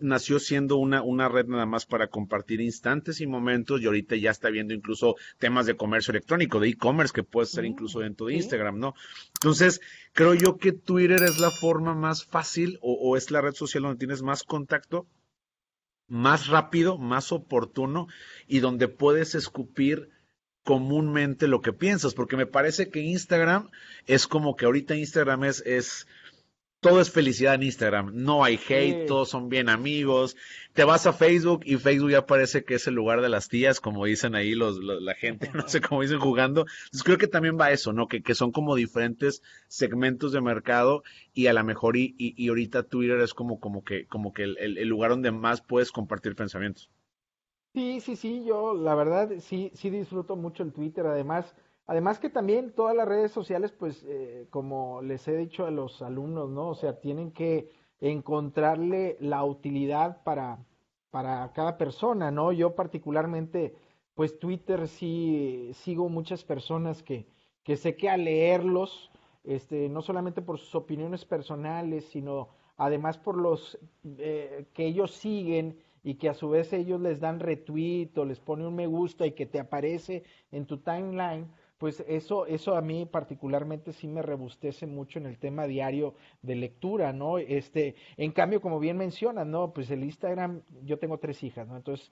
nació 0.00 0.38
siendo 0.38 0.76
una, 0.78 1.02
una 1.02 1.28
red 1.28 1.46
nada 1.46 1.66
más 1.66 1.84
para 1.84 2.08
compartir 2.08 2.62
instantes 2.62 3.20
y 3.20 3.26
momentos 3.26 3.82
y 3.82 3.86
ahorita 3.86 4.16
ya 4.16 4.30
está 4.30 4.48
viendo 4.48 4.72
incluso 4.72 5.16
temas 5.38 5.66
de 5.66 5.76
comercio 5.76 6.12
electrónico, 6.12 6.58
de 6.58 6.68
e-commerce 6.68 7.12
que 7.12 7.22
puede 7.22 7.48
ser 7.48 7.66
incluso 7.66 8.00
dentro 8.00 8.28
de 8.28 8.36
Instagram, 8.36 8.78
¿no? 8.78 8.94
Entonces, 9.34 9.82
creo 10.14 10.32
yo 10.32 10.56
que 10.56 10.72
Twitter 10.72 11.22
es 11.22 11.38
la 11.38 11.50
forma 11.50 11.94
más 11.94 12.24
fácil 12.24 12.78
o, 12.80 12.94
o 12.94 13.18
es 13.18 13.30
la 13.30 13.42
red 13.42 13.52
social 13.52 13.82
donde 13.82 13.98
tienes 13.98 14.22
más 14.22 14.42
contacto 14.42 15.06
más 16.08 16.48
rápido, 16.48 16.98
más 16.98 17.32
oportuno 17.32 18.08
y 18.46 18.60
donde 18.60 18.88
puedes 18.88 19.34
escupir 19.34 20.10
comúnmente 20.64 21.48
lo 21.48 21.62
que 21.62 21.72
piensas, 21.72 22.14
porque 22.14 22.36
me 22.36 22.46
parece 22.46 22.90
que 22.90 23.00
Instagram 23.00 23.70
es 24.06 24.26
como 24.26 24.56
que 24.56 24.66
ahorita 24.66 24.96
Instagram 24.96 25.44
es, 25.44 25.62
es 25.64 26.06
todo 26.80 27.00
es 27.00 27.10
felicidad 27.10 27.54
en 27.54 27.64
Instagram. 27.64 28.12
No 28.14 28.44
hay 28.44 28.58
hate, 28.68 29.06
todos 29.06 29.28
son 29.28 29.48
bien 29.48 29.68
amigos. 29.68 30.36
Te 30.74 30.84
vas 30.84 31.06
a 31.06 31.12
Facebook 31.12 31.62
y 31.64 31.76
Facebook 31.76 32.10
ya 32.10 32.26
parece 32.26 32.64
que 32.64 32.74
es 32.74 32.86
el 32.86 32.94
lugar 32.94 33.20
de 33.20 33.28
las 33.28 33.48
tías, 33.48 33.80
como 33.80 34.04
dicen 34.04 34.34
ahí 34.34 34.54
los, 34.54 34.78
la 34.78 35.14
gente, 35.14 35.50
no 35.54 35.68
sé 35.68 35.80
cómo 35.80 36.02
dicen 36.02 36.20
jugando. 36.20 36.62
Entonces 36.84 37.02
creo 37.02 37.18
que 37.18 37.26
también 37.26 37.58
va 37.58 37.72
eso, 37.72 37.92
¿no? 37.92 38.06
Que, 38.06 38.22
que 38.22 38.34
son 38.34 38.52
como 38.52 38.76
diferentes 38.76 39.42
segmentos 39.66 40.32
de 40.32 40.40
mercado 40.40 41.02
y 41.34 41.48
a 41.48 41.52
lo 41.52 41.64
mejor 41.64 41.96
y, 41.96 42.14
y, 42.16 42.48
ahorita 42.48 42.84
Twitter 42.84 43.20
es 43.20 43.34
como, 43.34 43.58
como 43.58 43.82
que, 43.82 44.06
como 44.06 44.32
que 44.32 44.44
el, 44.44 44.78
el, 44.78 44.88
lugar 44.88 45.10
donde 45.10 45.32
más 45.32 45.60
puedes 45.60 45.90
compartir 45.90 46.36
pensamientos. 46.36 46.90
Sí, 47.74 48.00
sí, 48.00 48.16
sí, 48.16 48.44
yo 48.46 48.74
la 48.74 48.94
verdad 48.94 49.30
sí, 49.40 49.70
sí 49.74 49.90
disfruto 49.90 50.36
mucho 50.36 50.62
el 50.62 50.72
Twitter. 50.72 51.06
Además, 51.06 51.54
Además 51.88 52.18
que 52.18 52.28
también 52.28 52.74
todas 52.74 52.94
las 52.94 53.08
redes 53.08 53.32
sociales, 53.32 53.72
pues 53.72 54.04
eh, 54.06 54.46
como 54.50 55.00
les 55.00 55.26
he 55.26 55.34
dicho 55.38 55.64
a 55.64 55.70
los 55.70 56.02
alumnos, 56.02 56.50
¿no? 56.50 56.68
O 56.68 56.74
sea, 56.74 57.00
tienen 57.00 57.32
que 57.32 57.70
encontrarle 57.98 59.16
la 59.20 59.42
utilidad 59.42 60.22
para, 60.22 60.58
para 61.10 61.50
cada 61.54 61.78
persona, 61.78 62.30
¿no? 62.30 62.52
Yo 62.52 62.74
particularmente, 62.74 63.74
pues 64.14 64.38
Twitter 64.38 64.86
sí 64.86 65.70
sigo 65.72 66.10
muchas 66.10 66.44
personas 66.44 67.02
que, 67.02 67.26
que 67.64 67.76
sé 67.78 67.96
que 67.96 68.10
al 68.10 68.24
leerlos, 68.24 69.10
este, 69.44 69.88
no 69.88 70.02
solamente 70.02 70.42
por 70.42 70.58
sus 70.58 70.74
opiniones 70.74 71.24
personales, 71.24 72.04
sino 72.04 72.50
además 72.76 73.16
por 73.16 73.38
los 73.38 73.78
eh, 74.18 74.66
que 74.74 74.84
ellos 74.84 75.12
siguen 75.12 75.78
y 76.02 76.16
que 76.16 76.28
a 76.28 76.34
su 76.34 76.50
vez 76.50 76.70
ellos 76.74 77.00
les 77.00 77.18
dan 77.18 77.40
retweet 77.40 78.10
o 78.16 78.26
les 78.26 78.40
pone 78.40 78.66
un 78.66 78.74
me 78.74 78.86
gusta 78.86 79.26
y 79.26 79.32
que 79.32 79.46
te 79.46 79.58
aparece 79.58 80.24
en 80.52 80.66
tu 80.66 80.78
timeline, 80.78 81.48
pues 81.78 82.04
eso, 82.08 82.46
eso 82.46 82.74
a 82.74 82.82
mí 82.82 83.06
particularmente 83.06 83.92
sí 83.92 84.08
me 84.08 84.20
rebustece 84.20 84.86
mucho 84.86 85.20
en 85.20 85.26
el 85.26 85.38
tema 85.38 85.66
diario 85.66 86.14
de 86.42 86.56
lectura, 86.56 87.12
¿no? 87.12 87.38
Este, 87.38 87.94
en 88.16 88.32
cambio, 88.32 88.60
como 88.60 88.80
bien 88.80 88.96
mencionas, 88.96 89.46
¿no? 89.46 89.72
Pues 89.72 89.90
el 89.90 90.02
Instagram, 90.02 90.62
yo 90.82 90.98
tengo 90.98 91.18
tres 91.18 91.42
hijas, 91.44 91.68
¿no? 91.68 91.76
Entonces, 91.76 92.10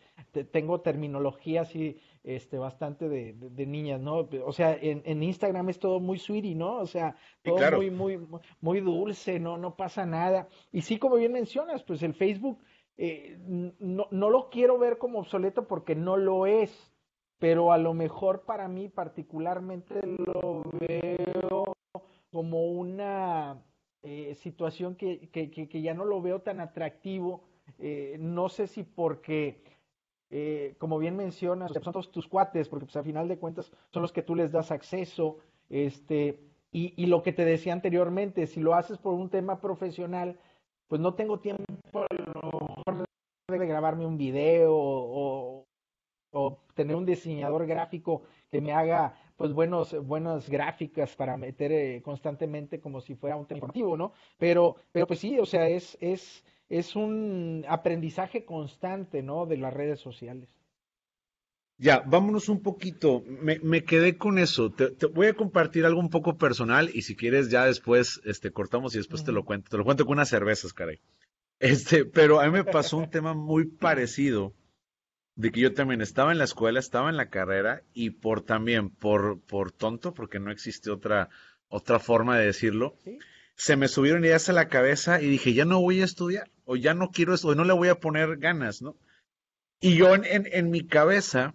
tengo 0.52 0.80
terminología 0.80 1.62
así, 1.62 1.98
este, 2.22 2.58
bastante 2.58 3.08
de, 3.08 3.34
de, 3.34 3.66
niñas, 3.66 4.00
¿no? 4.00 4.28
O 4.44 4.52
sea, 4.52 4.72
en, 4.74 5.02
en, 5.04 5.22
Instagram 5.22 5.68
es 5.68 5.80
todo 5.80 5.98
muy 5.98 6.18
sweetie, 6.18 6.54
¿no? 6.54 6.78
O 6.78 6.86
sea, 6.86 7.16
todo 7.42 7.58
muy, 7.72 7.90
muy, 7.90 8.20
muy 8.60 8.80
dulce, 8.80 9.40
¿no? 9.40 9.56
No 9.56 9.76
pasa 9.76 10.06
nada. 10.06 10.48
Y 10.70 10.82
sí, 10.82 10.98
como 10.98 11.16
bien 11.16 11.32
mencionas, 11.32 11.82
pues 11.82 12.02
el 12.04 12.14
Facebook, 12.14 12.62
eh, 12.98 13.36
no, 13.80 14.06
no 14.10 14.30
lo 14.30 14.48
quiero 14.48 14.78
ver 14.78 14.98
como 14.98 15.18
obsoleto 15.18 15.66
porque 15.66 15.94
no 15.96 16.16
lo 16.16 16.46
es, 16.46 16.92
pero 17.38 17.72
a 17.72 17.78
lo 17.78 17.94
mejor 17.94 18.42
para 18.42 18.68
mí 18.68 18.88
particularmente 18.88 20.00
lo 20.04 20.62
veo 20.80 21.76
como 22.30 22.66
una 22.66 23.62
eh, 24.02 24.34
situación 24.34 24.96
que, 24.96 25.28
que, 25.30 25.50
que, 25.50 25.82
ya 25.82 25.94
no 25.94 26.04
lo 26.04 26.20
veo 26.22 26.40
tan 26.40 26.60
atractivo. 26.60 27.44
Eh, 27.78 28.16
no 28.20 28.48
sé 28.48 28.66
si 28.66 28.84
porque, 28.84 29.62
eh, 30.30 30.74
como 30.78 30.98
bien 30.98 31.16
mencionas, 31.16 31.72
son 31.72 31.92
todos 31.92 32.10
tus 32.10 32.28
cuates, 32.28 32.68
porque 32.68 32.86
pues 32.86 32.96
a 32.96 33.02
final 33.02 33.28
de 33.28 33.38
cuentas 33.38 33.72
son 33.90 34.02
los 34.02 34.12
que 34.12 34.22
tú 34.22 34.34
les 34.34 34.52
das 34.52 34.70
acceso. 34.70 35.38
Este, 35.68 36.40
y, 36.70 36.94
y 36.96 37.06
lo 37.06 37.22
que 37.22 37.32
te 37.32 37.44
decía 37.44 37.72
anteriormente, 37.72 38.46
si 38.46 38.60
lo 38.60 38.74
haces 38.74 38.98
por 38.98 39.14
un 39.14 39.28
tema 39.28 39.60
profesional, 39.60 40.38
pues 40.88 41.00
no 41.00 41.14
tengo 41.14 41.40
tiempo 41.40 41.64
de 43.48 43.66
grabarme 43.66 44.06
un 44.06 44.16
video 44.16 44.72
o 44.72 45.66
tener 46.76 46.94
un 46.94 47.06
diseñador 47.06 47.66
gráfico 47.66 48.22
que 48.50 48.60
me 48.60 48.72
haga 48.72 49.18
pues 49.36 49.52
buenos 49.52 49.96
buenas 50.06 50.48
gráficas 50.48 51.16
para 51.16 51.36
meter 51.36 51.72
eh, 51.72 52.02
constantemente 52.04 52.78
como 52.78 53.00
si 53.00 53.16
fuera 53.16 53.36
un 53.36 53.46
tema 53.46 53.58
informativo, 53.58 53.96
¿no? 53.96 54.12
Pero 54.38 54.76
pero 54.92 55.06
pues 55.08 55.18
sí, 55.18 55.38
o 55.40 55.46
sea, 55.46 55.68
es 55.68 55.98
es 56.00 56.44
es 56.68 56.94
un 56.94 57.64
aprendizaje 57.68 58.44
constante, 58.44 59.22
¿no? 59.22 59.46
De 59.46 59.56
las 59.56 59.74
redes 59.74 60.00
sociales. 60.00 60.48
Ya, 61.78 62.02
vámonos 62.06 62.48
un 62.48 62.62
poquito. 62.62 63.22
Me, 63.26 63.58
me 63.58 63.84
quedé 63.84 64.16
con 64.16 64.38
eso. 64.38 64.72
Te, 64.72 64.94
voy 65.06 65.26
a 65.26 65.34
compartir 65.34 65.84
algo 65.84 66.00
un 66.00 66.08
poco 66.08 66.38
personal 66.38 66.90
y 66.92 67.02
si 67.02 67.14
quieres 67.16 67.50
ya 67.50 67.66
después 67.66 68.20
este, 68.24 68.50
cortamos 68.50 68.94
y 68.94 68.98
después 68.98 69.24
te 69.24 69.32
lo 69.32 69.44
cuento. 69.44 69.70
Te 69.70 69.76
lo 69.76 69.84
cuento 69.84 70.06
con 70.06 70.14
unas 70.14 70.30
cervezas, 70.30 70.72
caray. 70.72 71.00
Este, 71.58 72.04
pero 72.06 72.40
a 72.40 72.46
mí 72.46 72.52
me 72.52 72.64
pasó 72.64 72.96
un 72.96 73.10
tema 73.10 73.34
muy 73.34 73.66
parecido 73.66 74.54
de 75.36 75.52
que 75.52 75.60
yo 75.60 75.74
también 75.74 76.00
estaba 76.00 76.32
en 76.32 76.38
la 76.38 76.44
escuela, 76.44 76.80
estaba 76.80 77.10
en 77.10 77.16
la 77.16 77.28
carrera 77.28 77.82
y 77.92 78.10
por 78.10 78.42
también, 78.42 78.90
por, 78.90 79.40
por 79.42 79.70
tonto, 79.70 80.14
porque 80.14 80.40
no 80.40 80.50
existe 80.50 80.90
otra, 80.90 81.28
otra 81.68 81.98
forma 82.00 82.38
de 82.38 82.46
decirlo, 82.46 82.96
se 83.54 83.76
me 83.76 83.88
subieron 83.88 84.24
ideas 84.24 84.48
a 84.48 84.54
la 84.54 84.68
cabeza 84.68 85.20
y 85.20 85.28
dije, 85.28 85.52
ya 85.52 85.66
no 85.66 85.80
voy 85.80 86.00
a 86.00 86.04
estudiar, 86.04 86.50
o 86.64 86.76
ya 86.76 86.94
no 86.94 87.10
quiero 87.10 87.34
esto, 87.34 87.48
o 87.48 87.54
no 87.54 87.64
le 87.64 87.74
voy 87.74 87.88
a 87.88 88.00
poner 88.00 88.38
ganas, 88.38 88.80
¿no? 88.80 88.96
Y 89.78 89.96
yo 89.96 90.14
en, 90.14 90.24
en, 90.24 90.70
mi 90.70 90.86
cabeza, 90.86 91.54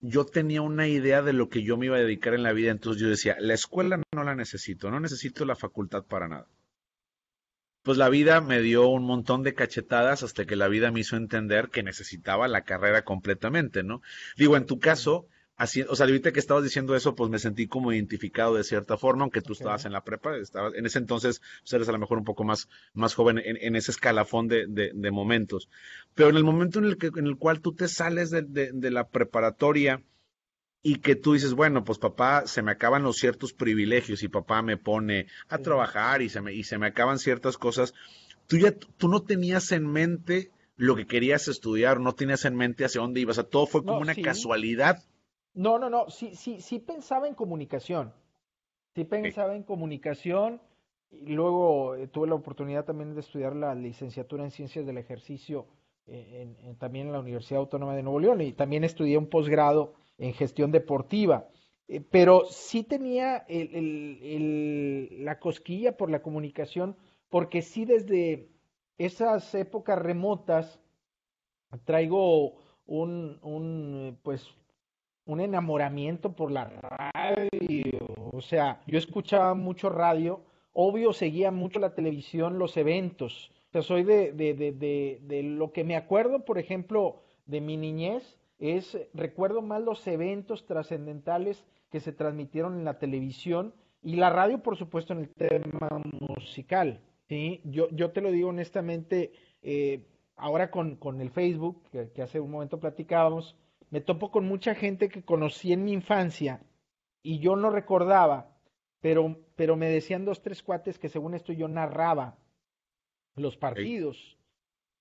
yo 0.00 0.26
tenía 0.26 0.60
una 0.60 0.88
idea 0.88 1.22
de 1.22 1.32
lo 1.32 1.48
que 1.48 1.62
yo 1.62 1.76
me 1.76 1.86
iba 1.86 1.96
a 1.96 2.00
dedicar 2.00 2.34
en 2.34 2.42
la 2.42 2.52
vida, 2.52 2.72
entonces 2.72 3.00
yo 3.00 3.08
decía, 3.08 3.36
la 3.38 3.54
escuela 3.54 4.02
no 4.12 4.24
la 4.24 4.34
necesito, 4.34 4.90
no 4.90 4.98
necesito 4.98 5.44
la 5.44 5.54
facultad 5.54 6.02
para 6.04 6.26
nada. 6.26 6.48
Pues 7.82 7.98
la 7.98 8.08
vida 8.08 8.40
me 8.40 8.60
dio 8.60 8.88
un 8.88 9.04
montón 9.04 9.42
de 9.42 9.54
cachetadas 9.54 10.22
hasta 10.22 10.44
que 10.44 10.56
la 10.56 10.68
vida 10.68 10.90
me 10.90 11.00
hizo 11.00 11.16
entender 11.16 11.68
que 11.70 11.82
necesitaba 11.82 12.48
la 12.48 12.62
carrera 12.62 13.02
completamente, 13.02 13.82
¿no? 13.82 14.02
Digo, 14.36 14.56
en 14.56 14.66
tu 14.66 14.78
caso, 14.78 15.26
Así, 15.60 15.82
o 15.82 15.94
sea, 15.94 16.06
ahorita 16.06 16.32
que 16.32 16.40
estabas 16.40 16.64
diciendo 16.64 16.96
eso, 16.96 17.14
pues 17.14 17.28
me 17.28 17.38
sentí 17.38 17.66
como 17.66 17.92
identificado 17.92 18.54
de 18.54 18.64
cierta 18.64 18.96
forma, 18.96 19.24
aunque 19.24 19.42
tú 19.42 19.52
estabas 19.52 19.84
en 19.84 19.92
la 19.92 20.02
prepa, 20.02 20.34
estabas, 20.38 20.72
en 20.74 20.86
ese 20.86 20.98
entonces 20.98 21.42
pues 21.60 21.74
eres 21.74 21.86
a 21.90 21.92
lo 21.92 21.98
mejor 21.98 22.16
un 22.16 22.24
poco 22.24 22.44
más, 22.44 22.70
más 22.94 23.12
joven 23.12 23.42
en, 23.44 23.76
ese 23.76 23.90
escalafón 23.90 24.48
de, 24.48 24.66
de, 24.66 25.10
momentos. 25.10 25.68
Pero 26.14 26.30
en 26.30 26.36
el 26.36 26.44
momento 26.44 26.78
en 26.78 26.86
el, 26.86 26.96
que, 26.96 27.08
en 27.08 27.26
el 27.26 27.36
cual 27.36 27.60
tú 27.60 27.74
te 27.74 27.88
sales 27.88 28.30
de, 28.30 28.40
de, 28.40 28.90
la 28.90 29.08
preparatoria 29.08 30.02
y 30.82 30.96
que 30.96 31.14
tú 31.14 31.34
dices, 31.34 31.54
bueno, 31.54 31.84
pues 31.84 31.98
papá, 31.98 32.46
se 32.46 32.62
me 32.62 32.72
acaban 32.72 33.02
los 33.02 33.16
ciertos 33.16 33.52
privilegios 33.52 34.22
y 34.22 34.28
papá 34.28 34.62
me 34.62 34.76
pone 34.76 35.26
a 35.48 35.58
trabajar 35.58 36.22
y 36.22 36.28
se 36.28 36.40
me, 36.40 36.54
y 36.54 36.64
se 36.64 36.78
me 36.78 36.86
acaban 36.86 37.18
ciertas 37.18 37.58
cosas, 37.58 37.94
tú 38.46 38.56
ya, 38.56 38.72
tú 38.72 39.08
no 39.08 39.22
tenías 39.22 39.72
en 39.72 39.86
mente 39.86 40.50
lo 40.76 40.96
que 40.96 41.06
querías 41.06 41.48
estudiar, 41.48 42.00
no 42.00 42.14
tenías 42.14 42.44
en 42.44 42.56
mente 42.56 42.84
hacia 42.84 43.02
dónde 43.02 43.20
ibas, 43.20 43.38
o 43.38 43.42
sea, 43.42 43.50
todo 43.50 43.66
fue 43.66 43.84
como 43.84 43.98
una 43.98 44.14
casualidad 44.14 45.02
no, 45.54 45.78
no, 45.78 45.90
no, 45.90 46.08
sí, 46.10 46.34
sí, 46.34 46.60
sí 46.60 46.78
pensaba 46.78 47.26
en 47.26 47.34
comunicación. 47.34 48.12
Sí 48.94 49.04
pensaba 49.04 49.54
en 49.54 49.62
comunicación. 49.62 50.60
Y 51.10 51.32
luego 51.32 51.96
eh, 51.96 52.06
tuve 52.06 52.28
la 52.28 52.34
oportunidad 52.34 52.84
también 52.84 53.14
de 53.14 53.20
estudiar 53.20 53.56
la 53.56 53.74
licenciatura 53.74 54.44
en 54.44 54.52
Ciencias 54.52 54.86
del 54.86 54.98
Ejercicio 54.98 55.66
eh, 56.06 56.54
en, 56.62 56.76
también 56.76 57.08
en 57.08 57.12
la 57.12 57.20
Universidad 57.20 57.60
Autónoma 57.60 57.96
de 57.96 58.04
Nuevo 58.04 58.20
León 58.20 58.40
y 58.40 58.52
también 58.52 58.84
estudié 58.84 59.18
un 59.18 59.26
posgrado 59.26 59.94
en 60.20 60.32
gestión 60.34 60.70
deportiva. 60.70 61.48
Eh, 61.88 62.00
pero 62.00 62.44
sí 62.44 62.84
tenía 62.84 63.44
la 63.48 65.40
cosquilla 65.40 65.96
por 65.96 66.10
la 66.10 66.22
comunicación, 66.22 66.96
porque 67.28 67.62
sí 67.62 67.84
desde 67.84 68.48
esas 68.98 69.52
épocas 69.54 69.98
remotas 69.98 70.78
traigo 71.84 72.58
un, 72.86 73.38
un 73.42 74.18
pues 74.22 74.46
un 75.24 75.40
enamoramiento 75.40 76.32
por 76.32 76.50
la 76.50 76.64
radio. 76.64 77.98
O 78.32 78.40
sea, 78.40 78.82
yo 78.86 78.98
escuchaba 78.98 79.54
mucho 79.54 79.88
radio, 79.88 80.40
obvio 80.72 81.12
seguía 81.12 81.50
mucho 81.50 81.78
la 81.78 81.94
televisión, 81.94 82.58
los 82.58 82.76
eventos. 82.76 83.52
O 83.68 83.72
sea, 83.72 83.82
soy 83.82 84.02
de, 84.02 84.32
de, 84.32 84.54
de, 84.54 85.20
de, 85.22 85.42
lo 85.44 85.72
que 85.72 85.84
me 85.84 85.96
acuerdo, 85.96 86.44
por 86.44 86.58
ejemplo, 86.58 87.22
de 87.46 87.60
mi 87.60 87.76
niñez, 87.76 88.39
es, 88.60 88.96
recuerdo 89.14 89.62
más 89.62 89.82
los 89.82 90.06
eventos 90.06 90.66
trascendentales 90.66 91.64
que 91.90 91.98
se 92.00 92.12
transmitieron 92.12 92.78
en 92.78 92.84
la 92.84 92.98
televisión 92.98 93.74
y 94.02 94.16
la 94.16 94.30
radio, 94.30 94.62
por 94.62 94.76
supuesto, 94.76 95.14
en 95.14 95.20
el 95.20 95.30
tema 95.30 95.88
musical. 96.20 97.00
¿sí? 97.28 97.62
Yo, 97.64 97.88
yo 97.90 98.12
te 98.12 98.20
lo 98.20 98.30
digo 98.30 98.50
honestamente, 98.50 99.32
eh, 99.62 100.06
ahora 100.36 100.70
con, 100.70 100.96
con 100.96 101.20
el 101.20 101.30
Facebook, 101.30 101.82
que, 101.90 102.10
que 102.12 102.22
hace 102.22 102.38
un 102.38 102.50
momento 102.50 102.78
platicábamos, 102.78 103.56
me 103.90 104.00
topo 104.00 104.30
con 104.30 104.46
mucha 104.46 104.74
gente 104.74 105.08
que 105.08 105.24
conocí 105.24 105.72
en 105.72 105.84
mi 105.84 105.92
infancia 105.92 106.62
y 107.22 107.40
yo 107.40 107.56
no 107.56 107.70
recordaba, 107.70 108.56
pero, 109.00 109.38
pero 109.56 109.76
me 109.76 109.88
decían 109.88 110.24
dos, 110.24 110.42
tres 110.42 110.62
cuates 110.62 110.98
que 110.98 111.08
según 111.08 111.34
esto 111.34 111.52
yo 111.52 111.66
narraba 111.66 112.38
los 113.36 113.56
partidos. 113.56 114.36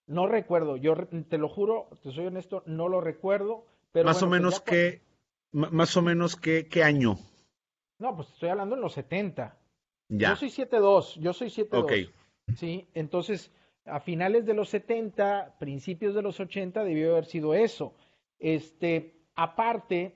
No 0.10 0.26
recuerdo, 0.26 0.76
yo 0.76 0.95
te 1.30 1.38
lo 1.38 1.48
juro, 1.48 1.88
te 2.02 2.12
soy 2.12 2.26
honesto, 2.26 2.63
no 2.65 2.88
lo 2.88 3.00
recuerdo. 3.00 3.67
Pero 3.91 4.06
más 4.06 4.17
o 4.24 4.28
pues 4.28 4.32
menos 4.32 4.60
que, 4.60 5.02
más 5.52 5.95
o 5.95 6.02
menos 6.02 6.36
que, 6.36 6.67
qué 6.67 6.84
año. 6.84 7.15
No, 8.00 8.15
pues 8.15 8.30
estoy 8.30 8.50
hablando 8.50 8.74
en 8.74 8.82
los 8.82 8.93
70. 8.93 9.56
Ya. 10.08 10.30
Yo 10.32 10.36
soy 10.36 10.50
7-2, 10.50 11.19
yo 11.19 11.32
soy 11.32 11.50
7-2. 11.50 11.84
Ok. 11.84 11.93
Sí, 12.56 12.88
entonces 12.95 13.52
a 13.86 14.00
finales 14.00 14.48
de 14.48 14.56
los 14.56 14.69
70, 14.69 15.58
principios 15.60 16.15
de 16.15 16.24
los 16.24 16.39
80 16.39 16.84
debió 16.84 17.12
haber 17.12 17.26
sido 17.26 17.54
eso. 17.54 17.93
Este, 18.39 19.22
aparte, 19.36 20.15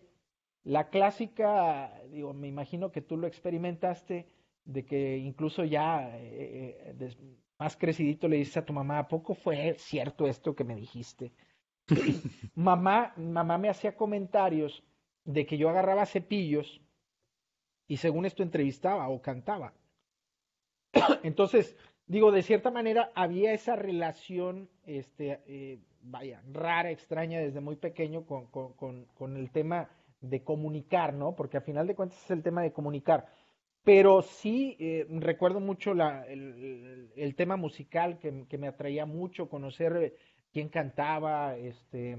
la 0.63 0.89
clásica, 0.89 2.01
digo, 2.09 2.33
me 2.33 2.47
imagino 2.47 2.91
que 2.91 3.01
tú 3.01 3.15
lo 3.15 3.27
experimentaste, 3.27 4.27
de 4.65 4.85
que 4.85 5.17
incluso 5.17 5.63
ya 5.63 6.17
eh, 6.17 6.95
eh, 6.99 7.17
más 7.59 7.75
crecidito 7.77 8.27
le 8.27 8.37
dices 8.37 8.57
a 8.57 8.65
tu 8.65 8.73
mamá, 8.73 8.99
¿a 8.99 9.07
poco 9.07 9.33
fue 9.33 9.75
cierto 9.77 10.27
esto 10.27 10.55
que 10.55 10.63
me 10.63 10.75
dijiste? 10.75 11.31
mamá, 12.55 13.13
mamá 13.17 13.57
me 13.57 13.69
hacía 13.69 13.95
comentarios 13.95 14.83
de 15.25 15.45
que 15.45 15.57
yo 15.57 15.69
agarraba 15.69 16.05
cepillos 16.05 16.81
y 17.87 17.97
según 17.97 18.25
esto 18.25 18.43
entrevistaba 18.43 19.09
o 19.09 19.21
cantaba. 19.21 19.73
Entonces, 21.23 21.75
digo, 22.05 22.31
de 22.31 22.41
cierta 22.41 22.71
manera 22.71 23.11
había 23.15 23.53
esa 23.53 23.75
relación, 23.75 24.69
este, 24.85 25.41
eh, 25.47 25.79
vaya, 26.01 26.41
rara, 26.51 26.91
extraña 26.91 27.39
desde 27.39 27.61
muy 27.61 27.75
pequeño 27.75 28.25
con, 28.25 28.47
con, 28.47 29.05
con, 29.05 29.37
el 29.37 29.51
tema 29.51 29.89
de 30.21 30.43
comunicar, 30.43 31.13
¿no? 31.13 31.35
Porque 31.35 31.57
a 31.57 31.61
final 31.61 31.87
de 31.87 31.95
cuentas 31.95 32.23
es 32.23 32.31
el 32.31 32.43
tema 32.43 32.61
de 32.61 32.71
comunicar. 32.71 33.27
Pero 33.83 34.21
sí 34.21 34.77
eh, 34.79 35.05
recuerdo 35.09 35.59
mucho 35.59 35.93
la, 35.93 36.25
el, 36.25 37.35
tema 37.35 37.57
musical 37.57 38.17
que, 38.19 38.45
que, 38.47 38.57
me 38.57 38.67
atraía 38.67 39.05
mucho, 39.05 39.49
conocer 39.49 40.15
quién 40.53 40.69
cantaba, 40.69 41.57
este, 41.57 42.17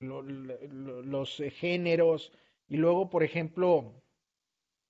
los 0.00 1.42
géneros, 1.52 2.32
y 2.68 2.76
luego, 2.76 3.10
por 3.10 3.22
ejemplo, 3.22 4.02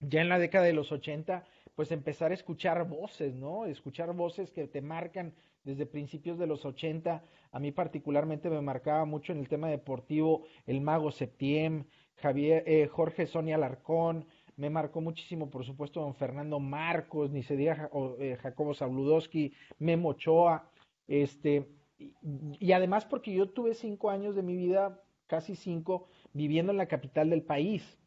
ya 0.00 0.20
en 0.20 0.28
la 0.28 0.38
década 0.38 0.64
de 0.64 0.72
los 0.72 0.92
80, 0.92 1.44
pues 1.74 1.90
empezar 1.90 2.30
a 2.30 2.35
escuchar 2.35 2.87
voces, 2.88 3.35
¿no? 3.35 3.66
Escuchar 3.66 4.12
voces 4.14 4.50
que 4.50 4.68
te 4.68 4.80
marcan 4.80 5.35
desde 5.64 5.87
principios 5.87 6.38
de 6.38 6.46
los 6.46 6.64
80. 6.64 7.24
A 7.50 7.59
mí 7.59 7.72
particularmente 7.72 8.48
me 8.50 8.61
marcaba 8.61 9.04
mucho 9.04 9.33
en 9.33 9.38
el 9.40 9.48
tema 9.48 9.68
deportivo 9.68 10.44
el 10.66 10.80
mago 10.80 11.11
Septiem, 11.11 11.85
Javier, 12.16 12.62
eh, 12.66 12.87
Jorge 12.87 13.26
Sonia 13.26 13.57
Alarcón, 13.57 14.26
me 14.57 14.71
marcó 14.71 15.01
muchísimo, 15.01 15.51
por 15.51 15.64
supuesto, 15.64 16.01
don 16.01 16.14
Fernando 16.14 16.61
Marcos, 16.61 17.31
ni 17.31 17.43
se 17.43 17.57
diga 17.57 17.90
eh, 18.19 18.37
Jacobo 18.40 18.75
Sabludowski, 18.75 19.53
Memo 19.79 20.11
Ochoa, 20.11 20.71
este, 21.07 21.69
y, 21.99 22.73
además 22.73 23.05
porque 23.05 23.33
yo 23.33 23.49
tuve 23.51 23.75
cinco 23.75 24.11
años 24.11 24.35
de 24.35 24.43
mi 24.43 24.57
vida, 24.57 25.03
casi 25.27 25.57
cinco, 25.57 26.09
viviendo 26.33 26.73
en 26.73 26.79
la 26.79 26.88
capital 26.88 27.31
del 27.31 27.43
país. 27.43 27.99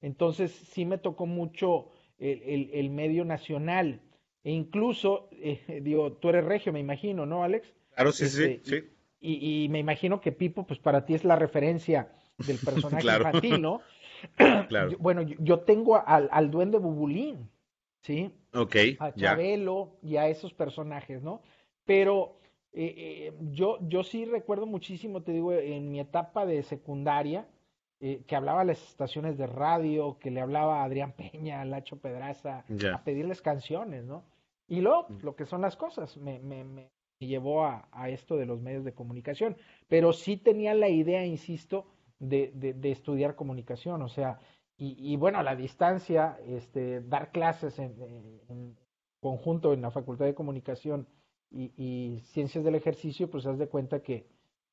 Entonces 0.00 0.52
sí 0.52 0.84
me 0.84 0.98
tocó 0.98 1.26
mucho 1.26 1.90
el, 2.18 2.70
el, 2.72 2.90
medio 2.90 3.24
nacional. 3.24 4.00
E 4.44 4.52
incluso, 4.52 5.28
eh, 5.32 5.80
digo, 5.82 6.12
tú 6.14 6.28
eres 6.28 6.44
regio, 6.44 6.72
me 6.72 6.80
imagino, 6.80 7.26
¿no, 7.26 7.42
Alex? 7.42 7.72
Claro, 7.94 8.12
sí, 8.12 8.28
sí, 8.28 8.44
este, 8.44 8.80
sí. 8.80 8.88
Y, 9.20 9.64
y, 9.64 9.68
me 9.68 9.80
imagino 9.80 10.20
que 10.20 10.30
Pipo, 10.30 10.64
pues 10.64 10.78
para 10.78 11.04
ti 11.04 11.14
es 11.14 11.24
la 11.24 11.34
referencia 11.34 12.12
del 12.46 12.58
personaje 12.64 13.06
infantil, 13.06 13.60
¿no? 13.60 13.80
Claro. 14.68 14.92
bueno, 14.98 15.22
yo, 15.22 15.60
tengo 15.60 15.96
al, 15.96 16.28
al, 16.32 16.50
duende 16.50 16.78
Bubulín, 16.78 17.50
¿sí? 18.02 18.32
Ok. 18.54 18.76
A 18.98 19.12
Chabelo 19.12 19.96
y 20.02 20.16
a 20.16 20.28
esos 20.28 20.52
personajes, 20.52 21.22
¿no? 21.22 21.42
Pero 21.84 22.38
eh, 22.72 22.94
eh, 22.96 23.32
yo, 23.50 23.78
yo 23.82 24.04
sí 24.04 24.24
recuerdo 24.24 24.66
muchísimo, 24.66 25.22
te 25.22 25.32
digo, 25.32 25.52
en 25.52 25.90
mi 25.90 26.00
etapa 26.00 26.46
de 26.46 26.62
secundaria, 26.62 27.48
eh, 28.00 28.22
que 28.26 28.36
hablaba 28.36 28.60
a 28.60 28.64
las 28.64 28.80
estaciones 28.90 29.36
de 29.38 29.46
radio, 29.46 30.18
que 30.20 30.30
le 30.30 30.40
hablaba 30.40 30.80
a 30.80 30.84
Adrián 30.84 31.12
Peña, 31.12 31.60
a 31.60 31.64
Lacho 31.64 31.96
Pedraza, 31.96 32.64
a 32.92 33.02
pedirles 33.02 33.42
canciones, 33.42 34.04
¿no? 34.04 34.24
Y 34.68 34.80
luego, 34.80 35.06
mm. 35.08 35.24
lo 35.24 35.34
que 35.34 35.46
son 35.46 35.62
las 35.62 35.76
cosas, 35.76 36.16
me, 36.18 36.38
me, 36.38 36.62
me 36.62 36.90
llevó 37.18 37.64
a, 37.64 37.88
a, 37.90 38.10
esto 38.10 38.36
de 38.36 38.46
los 38.46 38.60
medios 38.60 38.84
de 38.84 38.92
comunicación. 38.92 39.56
Pero 39.88 40.12
sí 40.12 40.36
tenía 40.36 40.74
la 40.74 40.88
idea, 40.88 41.24
insisto, 41.24 41.86
de, 42.18 42.50
de, 42.54 42.90
estudiar 42.90 43.36
comunicación, 43.36 44.02
o 44.02 44.08
sea, 44.08 44.40
y, 44.76 44.96
y, 45.12 45.16
bueno, 45.16 45.38
a 45.38 45.42
la 45.42 45.56
distancia, 45.56 46.38
este, 46.46 47.00
dar 47.00 47.30
clases 47.30 47.78
en, 47.78 48.76
conjunto 49.20 49.72
en 49.72 49.82
la 49.82 49.90
Facultad 49.90 50.26
de 50.26 50.34
Comunicación 50.34 51.08
y, 51.50 52.22
Ciencias 52.26 52.64
del 52.64 52.74
Ejercicio, 52.74 53.30
pues 53.30 53.46
haz 53.46 53.58
de 53.58 53.68
cuenta 53.68 54.00
que, 54.00 54.26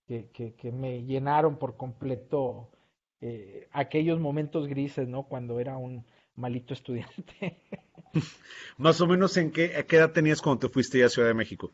que, 0.08 0.30
que, 0.32 0.72
me 0.72 1.04
llenaron 1.04 1.58
por 1.58 1.78
completo 1.78 2.70
eh, 3.22 3.68
aquellos 3.72 4.20
momentos 4.20 4.68
grises, 4.68 5.08
¿no? 5.08 5.24
Cuando 5.24 5.60
era 5.60 5.78
un 5.78 6.06
malito 6.36 6.74
estudiante. 6.74 7.64
Más 8.78 9.02
o 9.02 9.08
menos 9.08 9.38
en 9.38 9.52
qué, 9.52 9.86
qué 9.88 9.96
edad 9.96 10.12
tenías 10.12 10.42
cuando 10.42 10.68
te 10.68 10.74
fuiste 10.74 11.04
a 11.04 11.10
Ciudad 11.10 11.30
de 11.30 11.34
México? 11.34 11.72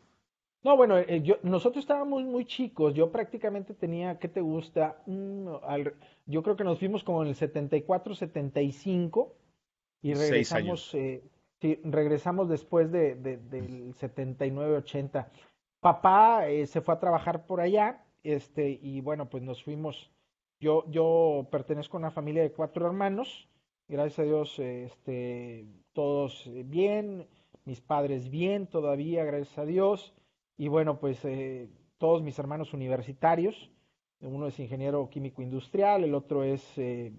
No, 0.64 0.76
bueno, 0.76 0.98
eh, 0.98 1.22
yo, 1.22 1.36
nosotros 1.42 1.82
estábamos 1.84 2.22
muy 2.24 2.44
chicos. 2.44 2.94
Yo 2.94 3.10
prácticamente 3.10 3.74
tenía, 3.74 4.18
¿qué 4.18 4.28
te 4.28 4.40
gusta? 4.40 5.02
yo 6.26 6.42
creo 6.42 6.56
que 6.56 6.64
nos 6.64 6.78
fuimos 6.78 7.02
como 7.02 7.22
en 7.22 7.28
el 7.28 7.34
74, 7.34 8.14
75 8.14 9.34
y 10.02 10.14
regresamos. 10.14 10.94
Eh, 10.94 11.22
Sí, 11.62 11.78
regresamos 11.84 12.48
después 12.48 12.90
de, 12.90 13.14
del 13.14 13.94
79-80. 13.94 15.28
Papá 15.78 16.48
eh, 16.48 16.66
se 16.66 16.80
fue 16.80 16.92
a 16.92 16.98
trabajar 16.98 17.46
por 17.46 17.60
allá, 17.60 18.04
este, 18.24 18.80
y 18.82 19.00
bueno, 19.00 19.30
pues 19.30 19.44
nos 19.44 19.62
fuimos. 19.62 20.10
Yo, 20.58 20.84
yo 20.90 21.46
pertenezco 21.52 21.96
a 21.96 22.00
una 22.00 22.10
familia 22.10 22.42
de 22.42 22.50
cuatro 22.50 22.84
hermanos, 22.84 23.48
gracias 23.86 24.18
a 24.18 24.22
Dios, 24.24 24.58
este, 24.58 25.68
todos 25.92 26.50
bien, 26.64 27.28
mis 27.64 27.80
padres 27.80 28.28
bien 28.28 28.66
todavía, 28.66 29.22
gracias 29.22 29.56
a 29.56 29.64
Dios, 29.64 30.12
y 30.56 30.68
bueno, 30.68 30.98
pues 31.00 31.24
eh, 31.24 31.68
todos 31.98 32.22
mis 32.22 32.38
hermanos 32.38 32.72
universitarios, 32.74 33.70
uno 34.20 34.46
es 34.46 34.58
ingeniero 34.60 35.08
químico 35.10 35.42
industrial, 35.42 36.04
el 36.04 36.14
otro 36.14 36.44
es 36.44 36.62
eh, 36.78 37.12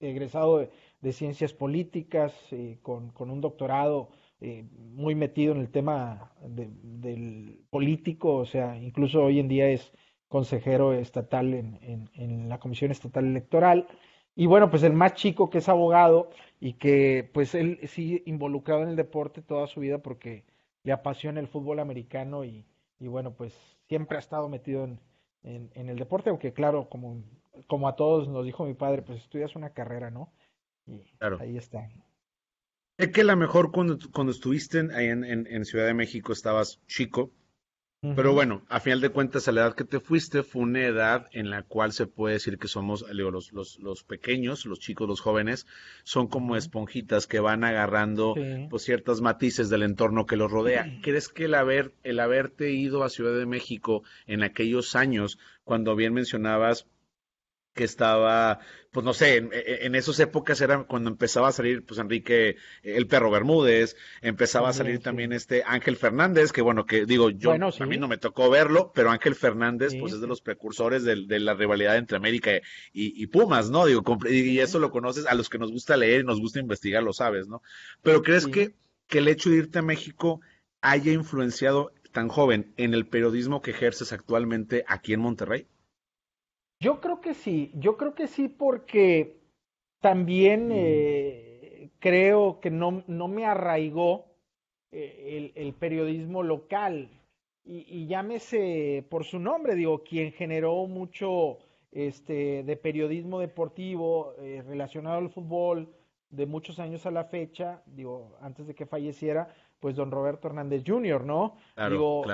egresado 0.00 0.68
de, 1.00 1.12
ciencias 1.12 1.52
políticas, 1.52 2.34
eh, 2.50 2.78
con, 2.82 3.12
un 3.18 3.40
doctorado 3.40 4.10
eh, 4.40 4.64
muy 4.72 5.14
metido 5.14 5.52
en 5.54 5.60
el 5.60 5.70
tema 5.70 6.32
del 6.42 7.64
político, 7.70 8.36
o 8.36 8.46
sea, 8.46 8.76
incluso 8.78 9.22
hoy 9.22 9.38
en 9.38 9.48
día 9.48 9.68
es 9.68 9.92
consejero 10.28 10.92
estatal 10.94 11.54
en, 11.54 12.08
en, 12.14 12.48
la 12.48 12.58
Comisión 12.58 12.90
Estatal 12.90 13.24
Electoral. 13.24 13.86
Y 14.34 14.46
bueno, 14.46 14.68
pues 14.70 14.82
el 14.82 14.92
más 14.94 15.14
chico 15.14 15.48
que 15.48 15.58
es 15.58 15.68
abogado 15.68 16.30
y 16.58 16.72
que 16.74 17.30
pues 17.32 17.54
él 17.54 17.78
sigue 17.86 18.22
involucrado 18.26 18.82
en 18.82 18.88
el 18.88 18.96
deporte 18.96 19.42
toda 19.42 19.66
su 19.68 19.80
vida 19.80 19.98
porque 19.98 20.44
le 20.84 20.92
apasiona 20.92 21.40
el 21.40 21.48
fútbol 21.48 21.80
americano 21.80 22.44
y, 22.44 22.64
y 23.00 23.08
bueno, 23.08 23.34
pues 23.34 23.52
siempre 23.88 24.16
ha 24.16 24.20
estado 24.20 24.48
metido 24.48 24.84
en, 24.84 25.00
en, 25.42 25.88
el 25.88 25.98
deporte, 25.98 26.30
aunque 26.30 26.52
claro, 26.52 26.88
como, 26.88 27.22
como 27.66 27.88
a 27.88 27.96
todos 27.96 28.28
nos 28.28 28.44
dijo 28.44 28.64
mi 28.64 28.74
padre, 28.74 29.02
pues 29.02 29.20
estudias 29.22 29.56
una 29.56 29.70
carrera, 29.70 30.10
¿no? 30.10 30.32
Y 30.86 31.00
claro. 31.18 31.38
ahí 31.40 31.56
está. 31.56 31.90
Es 32.96 33.08
que 33.10 33.24
la 33.24 33.36
mejor 33.36 33.72
cuando, 33.72 33.98
cuando 34.12 34.32
estuviste 34.32 34.78
en, 34.78 35.24
en, 35.24 35.64
Ciudad 35.64 35.86
de 35.86 35.94
México 35.94 36.32
estabas 36.32 36.80
chico, 36.86 37.30
pero 38.16 38.32
bueno, 38.32 38.62
a 38.68 38.80
final 38.80 39.00
de 39.00 39.08
cuentas, 39.08 39.48
a 39.48 39.52
la 39.52 39.62
edad 39.62 39.74
que 39.74 39.84
te 39.84 40.00
fuiste 40.00 40.42
fue 40.42 40.62
una 40.62 40.84
edad 40.84 41.28
en 41.32 41.50
la 41.50 41.62
cual 41.62 41.92
se 41.92 42.06
puede 42.06 42.34
decir 42.34 42.58
que 42.58 42.68
somos, 42.68 43.04
los, 43.10 43.52
los, 43.52 43.78
los 43.78 44.04
pequeños, 44.04 44.66
los 44.66 44.80
chicos, 44.80 45.08
los 45.08 45.20
jóvenes, 45.20 45.66
son 46.02 46.28
como 46.28 46.56
esponjitas 46.56 47.26
que 47.26 47.40
van 47.40 47.64
agarrando 47.64 48.34
pues, 48.68 48.82
ciertos 48.82 49.20
matices 49.20 49.70
del 49.70 49.82
entorno 49.82 50.26
que 50.26 50.36
los 50.36 50.50
rodea. 50.50 50.98
¿Crees 51.02 51.28
que 51.28 51.44
el, 51.46 51.54
haber, 51.54 51.92
el 52.02 52.20
haberte 52.20 52.72
ido 52.72 53.04
a 53.04 53.10
Ciudad 53.10 53.36
de 53.36 53.46
México 53.46 54.02
en 54.26 54.42
aquellos 54.42 54.96
años, 54.96 55.38
cuando 55.64 55.96
bien 55.96 56.12
mencionabas 56.12 56.86
que 57.74 57.84
estaba, 57.84 58.60
pues 58.92 59.04
no 59.04 59.12
sé, 59.12 59.36
en, 59.36 59.50
en, 59.52 59.94
esas 59.96 60.18
épocas 60.20 60.60
era 60.60 60.84
cuando 60.84 61.10
empezaba 61.10 61.48
a 61.48 61.52
salir, 61.52 61.84
pues 61.84 61.98
Enrique, 61.98 62.56
el 62.82 63.08
perro 63.08 63.32
Bermúdez, 63.32 63.96
empezaba 64.22 64.68
a 64.68 64.72
salir 64.72 65.00
también 65.00 65.32
este 65.32 65.64
Ángel 65.66 65.96
Fernández, 65.96 66.52
que 66.52 66.62
bueno, 66.62 66.86
que 66.86 67.04
digo, 67.04 67.30
yo, 67.30 67.52
a 67.52 67.86
mí 67.86 67.96
no 67.98 68.06
me 68.06 68.16
tocó 68.16 68.48
verlo, 68.48 68.92
pero 68.94 69.10
Ángel 69.10 69.34
Fernández, 69.34 69.94
pues 69.98 70.12
es 70.12 70.20
de 70.20 70.28
los 70.28 70.40
precursores 70.40 71.02
de, 71.02 71.26
de 71.26 71.40
la 71.40 71.54
rivalidad 71.54 71.96
entre 71.96 72.16
América 72.16 72.52
y, 72.92 73.22
y, 73.22 73.26
Pumas, 73.26 73.70
¿no? 73.70 73.86
Digo, 73.86 74.04
y 74.30 74.60
eso 74.60 74.78
lo 74.78 74.92
conoces, 74.92 75.26
a 75.26 75.34
los 75.34 75.50
que 75.50 75.58
nos 75.58 75.72
gusta 75.72 75.96
leer 75.96 76.20
y 76.20 76.24
nos 76.24 76.40
gusta 76.40 76.60
investigar, 76.60 77.02
lo 77.02 77.12
sabes, 77.12 77.48
¿no? 77.48 77.60
Pero 78.02 78.22
¿crees 78.22 78.46
que, 78.46 78.76
que 79.08 79.18
el 79.18 79.26
hecho 79.26 79.50
de 79.50 79.56
irte 79.56 79.80
a 79.80 79.82
México 79.82 80.40
haya 80.80 81.12
influenciado 81.12 81.92
tan 82.12 82.28
joven 82.28 82.72
en 82.76 82.94
el 82.94 83.06
periodismo 83.06 83.60
que 83.60 83.72
ejerces 83.72 84.12
actualmente 84.12 84.84
aquí 84.86 85.12
en 85.12 85.20
Monterrey? 85.20 85.66
Yo 86.84 87.00
creo 87.00 87.22
que 87.22 87.32
sí, 87.32 87.72
yo 87.72 87.96
creo 87.96 88.14
que 88.14 88.26
sí 88.26 88.48
porque 88.48 89.38
también 90.00 90.68
mm. 90.68 90.72
eh, 90.74 91.90
creo 91.98 92.60
que 92.60 92.70
no, 92.70 93.02
no 93.06 93.26
me 93.26 93.46
arraigó 93.46 94.26
eh, 94.92 95.50
el, 95.54 95.72
periodismo 95.72 96.42
local 96.42 97.08
y, 97.64 98.06
llámese 98.06 99.02
por 99.08 99.24
su 99.24 99.38
nombre, 99.38 99.74
digo, 99.74 100.04
quien 100.04 100.32
generó 100.32 100.86
mucho 100.86 101.56
este, 101.90 102.62
de 102.64 102.76
periodismo 102.76 103.40
deportivo 103.40 104.34
eh, 104.38 104.62
relacionado 104.66 105.16
al 105.16 105.30
fútbol 105.30 105.88
de 106.28 106.44
muchos 106.44 106.78
años 106.80 107.06
a 107.06 107.10
la 107.10 107.24
fecha, 107.24 107.82
digo, 107.86 108.36
antes 108.42 108.66
de 108.66 108.74
que 108.74 108.84
falleciera, 108.84 109.48
pues 109.80 109.96
don 109.96 110.10
Roberto 110.10 110.48
Hernández 110.48 110.82
Jr., 110.86 111.24
¿no? 111.24 111.56
digo, 111.88 112.24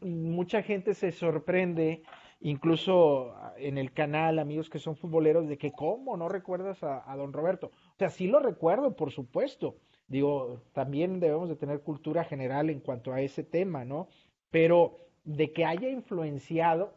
mucha 0.00 0.62
gente 0.62 0.94
se 0.94 1.12
sorprende 1.12 2.02
incluso 2.40 3.34
en 3.56 3.78
el 3.78 3.92
canal, 3.92 4.38
amigos 4.38 4.70
que 4.70 4.78
son 4.78 4.96
futboleros, 4.96 5.48
de 5.48 5.58
que 5.58 5.72
cómo 5.72 6.16
no 6.16 6.28
recuerdas 6.28 6.82
a, 6.82 7.14
don 7.16 7.32
Roberto. 7.32 7.68
O 7.94 7.98
sea, 7.98 8.10
sí 8.10 8.26
lo 8.26 8.40
recuerdo, 8.40 8.96
por 8.96 9.10
supuesto. 9.10 9.76
Digo, 10.06 10.62
también 10.72 11.20
debemos 11.20 11.48
de 11.48 11.56
tener 11.56 11.82
cultura 11.82 12.24
general 12.24 12.70
en 12.70 12.80
cuanto 12.80 13.12
a 13.12 13.20
ese 13.20 13.42
tema, 13.44 13.84
¿no? 13.84 14.08
Pero 14.50 14.96
de 15.24 15.52
que 15.52 15.64
haya 15.64 15.90
influenciado, 15.90 16.94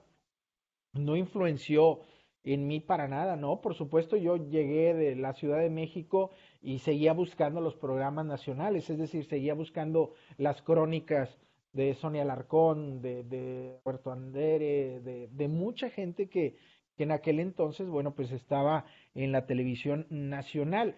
no 0.94 1.16
influenció 1.16 2.02
en 2.44 2.68
mí 2.68 2.80
para 2.80 3.08
nada, 3.08 3.36
¿no? 3.36 3.62
Por 3.62 3.76
supuesto, 3.76 4.16
yo 4.18 4.38
llegué 4.38 4.94
de 4.94 5.16
la 5.16 5.34
Ciudad 5.34 5.60
de 5.60 5.70
México 5.70 6.32
y 6.62 6.80
seguía 6.80 7.14
buscando 7.14 7.62
los 7.62 7.76
programas 7.76 8.26
nacionales, 8.26 8.90
es 8.90 8.98
decir, 8.98 9.26
seguía 9.26 9.54
buscando 9.54 10.14
las 10.38 10.62
crónicas 10.62 11.38
de 11.74 11.94
Sonia 11.94 12.26
Larcón, 12.26 13.02
de, 13.02 13.24
de 13.24 13.80
Puerto 13.84 14.12
Andere, 14.12 15.00
de, 15.02 15.30
de 15.32 15.48
mucha 15.48 15.90
gente 15.90 16.28
que, 16.28 16.56
que, 16.96 17.04
en 17.04 17.12
aquel 17.12 17.40
entonces, 17.40 17.88
bueno, 17.88 18.14
pues 18.14 18.32
estaba 18.32 18.86
en 19.16 19.32
la 19.32 19.46
televisión 19.46 20.06
nacional. 20.10 20.96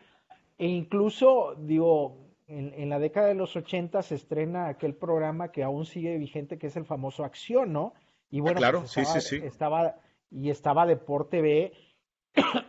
E 0.57 0.67
incluso, 0.67 1.55
digo, 1.55 2.17
en, 2.47 2.73
en 2.75 2.89
la 2.89 2.99
década 2.99 3.27
de 3.27 3.35
los 3.35 3.55
80 3.55 4.01
se 4.01 4.15
estrena 4.15 4.67
aquel 4.67 4.95
programa 4.95 5.51
que 5.51 5.63
aún 5.63 5.85
sigue 5.85 6.17
vigente, 6.17 6.57
que 6.57 6.67
es 6.67 6.75
el 6.75 6.85
famoso 6.85 7.23
Acción, 7.23 7.71
¿no? 7.71 7.93
Y 8.29 8.39
bueno, 8.39 8.57
claro, 8.57 8.79
pues 8.79 8.97
estaba, 8.97 9.19
sí, 9.19 9.21
sí, 9.21 9.39
sí. 9.39 9.45
Estaba, 9.45 9.95
y 10.31 10.49
estaba 10.49 10.85
Deporte 10.87 11.41
B, 11.41 11.73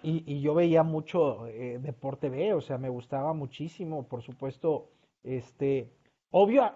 y, 0.03 0.31
y 0.31 0.41
yo 0.41 0.55
veía 0.55 0.83
mucho 0.83 1.47
eh, 1.47 1.79
Deporte 1.81 2.29
B, 2.29 2.53
o 2.53 2.61
sea, 2.61 2.77
me 2.77 2.91
gustaba 2.91 3.33
muchísimo, 3.33 4.07
por 4.07 4.23
supuesto, 4.23 4.91
este, 5.23 5.91
Obvio, 6.37 6.69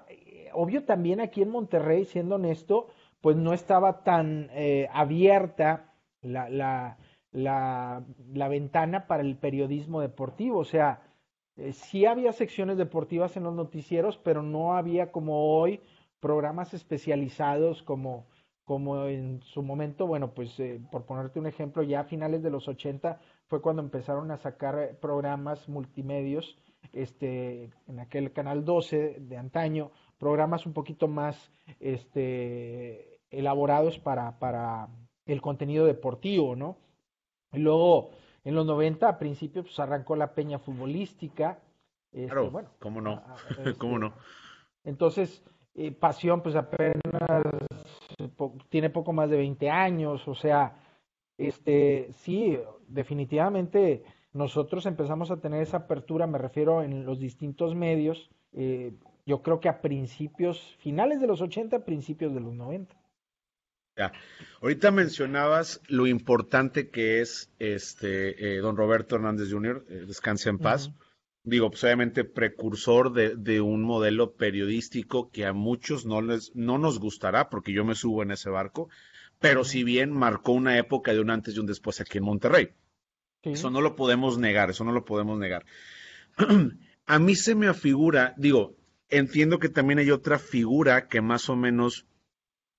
obvio 0.52 0.84
también 0.84 1.20
aquí 1.20 1.42
en 1.42 1.50
Monterrey, 1.50 2.04
siendo 2.04 2.36
honesto, 2.36 2.86
pues 3.20 3.36
no 3.36 3.52
estaba 3.52 4.04
tan 4.04 4.50
eh, 4.52 4.88
abierta 4.92 5.94
la, 6.22 6.48
la, 6.48 6.96
la, 7.32 8.04
la, 8.32 8.48
ventana 8.48 9.08
para 9.08 9.24
el 9.24 9.36
periodismo 9.36 10.00
deportivo. 10.00 10.60
O 10.60 10.64
sea, 10.64 11.02
eh, 11.56 11.72
sí 11.72 12.06
había 12.06 12.30
secciones 12.32 12.78
deportivas 12.78 13.36
en 13.36 13.42
los 13.42 13.52
noticieros, 13.52 14.16
pero 14.18 14.44
no 14.44 14.76
había 14.76 15.10
como 15.10 15.58
hoy 15.58 15.80
programas 16.20 16.72
especializados 16.72 17.82
como, 17.82 18.28
como 18.62 19.06
en 19.06 19.42
su 19.42 19.64
momento, 19.64 20.06
bueno, 20.06 20.34
pues 20.34 20.60
eh, 20.60 20.80
por 20.92 21.04
ponerte 21.04 21.40
un 21.40 21.48
ejemplo, 21.48 21.82
ya 21.82 22.00
a 22.00 22.04
finales 22.04 22.44
de 22.44 22.50
los 22.50 22.68
80 22.68 23.18
fue 23.48 23.60
cuando 23.60 23.82
empezaron 23.82 24.30
a 24.30 24.36
sacar 24.36 24.98
programas 25.00 25.68
multimedios 25.68 26.56
este, 26.92 27.70
en 27.86 28.00
aquel 28.00 28.32
canal 28.32 28.64
12 28.64 29.16
de 29.20 29.36
antaño, 29.36 29.90
programas 30.18 30.66
un 30.66 30.72
poquito 30.72 31.08
más 31.08 31.52
este, 31.80 33.20
elaborados 33.30 33.98
para, 33.98 34.38
para 34.38 34.88
el 35.26 35.40
contenido 35.40 35.86
deportivo, 35.86 36.56
¿no? 36.56 36.76
Y 37.52 37.58
luego, 37.58 38.10
en 38.44 38.54
los 38.54 38.66
90, 38.66 39.08
a 39.08 39.18
principios, 39.18 39.66
pues 39.66 39.78
arrancó 39.78 40.16
la 40.16 40.34
peña 40.34 40.58
futbolística. 40.58 41.58
Este, 42.12 42.26
claro, 42.26 42.50
bueno, 42.50 42.70
¿cómo 42.78 43.00
no? 43.00 43.22
¿Cómo 43.78 43.96
este, 43.96 43.98
no? 43.98 44.14
Entonces, 44.84 45.44
eh, 45.74 45.92
Pasión, 45.92 46.42
pues 46.42 46.56
apenas 46.56 47.00
tiene 48.68 48.90
poco 48.90 49.12
más 49.12 49.30
de 49.30 49.36
20 49.36 49.70
años, 49.70 50.26
o 50.26 50.34
sea, 50.34 50.76
este, 51.36 52.12
sí, 52.12 52.58
definitivamente 52.88 54.02
nosotros 54.32 54.86
empezamos 54.86 55.30
a 55.30 55.38
tener 55.38 55.62
esa 55.62 55.78
apertura, 55.78 56.26
me 56.26 56.38
refiero 56.38 56.82
en 56.82 57.04
los 57.04 57.18
distintos 57.18 57.74
medios, 57.74 58.30
eh, 58.52 58.92
yo 59.26 59.42
creo 59.42 59.60
que 59.60 59.68
a 59.68 59.80
principios, 59.80 60.76
finales 60.80 61.20
de 61.20 61.26
los 61.26 61.40
80, 61.40 61.84
principios 61.84 62.34
de 62.34 62.40
los 62.40 62.54
90. 62.54 62.94
Ya. 63.96 64.12
Ahorita 64.62 64.90
mencionabas 64.90 65.80
lo 65.88 66.06
importante 66.06 66.88
que 66.88 67.20
es 67.20 67.52
este 67.58 68.56
eh, 68.56 68.58
don 68.60 68.76
Roberto 68.76 69.16
Hernández 69.16 69.50
Jr., 69.50 69.84
eh, 69.88 70.04
descanse 70.06 70.48
en 70.48 70.58
paz. 70.58 70.92
Digo, 71.42 71.70
pues 71.70 71.82
obviamente 71.84 72.24
precursor 72.24 73.12
de, 73.12 73.34
de, 73.34 73.60
un 73.60 73.82
modelo 73.82 74.34
periodístico 74.34 75.30
que 75.30 75.46
a 75.46 75.52
muchos 75.52 76.06
no 76.06 76.20
les, 76.20 76.54
no 76.54 76.78
nos 76.78 77.00
gustará, 77.00 77.48
porque 77.48 77.72
yo 77.72 77.84
me 77.84 77.94
subo 77.94 78.22
en 78.22 78.30
ese 78.30 78.50
barco, 78.50 78.88
pero 79.40 79.64
si 79.64 79.82
bien 79.82 80.12
marcó 80.12 80.52
una 80.52 80.78
época 80.78 81.12
de 81.12 81.20
un 81.20 81.30
antes 81.30 81.56
y 81.56 81.58
un 81.58 81.66
después 81.66 82.00
aquí 82.00 82.18
en 82.18 82.24
Monterrey. 82.24 82.74
Eso 83.42 83.70
no 83.70 83.80
lo 83.80 83.96
podemos 83.96 84.38
negar, 84.38 84.70
eso 84.70 84.84
no 84.84 84.92
lo 84.92 85.04
podemos 85.04 85.38
negar. 85.38 85.64
A 87.06 87.18
mí 87.18 87.34
se 87.36 87.54
me 87.54 87.68
afigura, 87.68 88.34
digo, 88.36 88.76
entiendo 89.08 89.58
que 89.58 89.70
también 89.70 89.98
hay 89.98 90.10
otra 90.10 90.38
figura 90.38 91.08
que 91.08 91.22
más 91.22 91.48
o 91.48 91.56
menos 91.56 92.06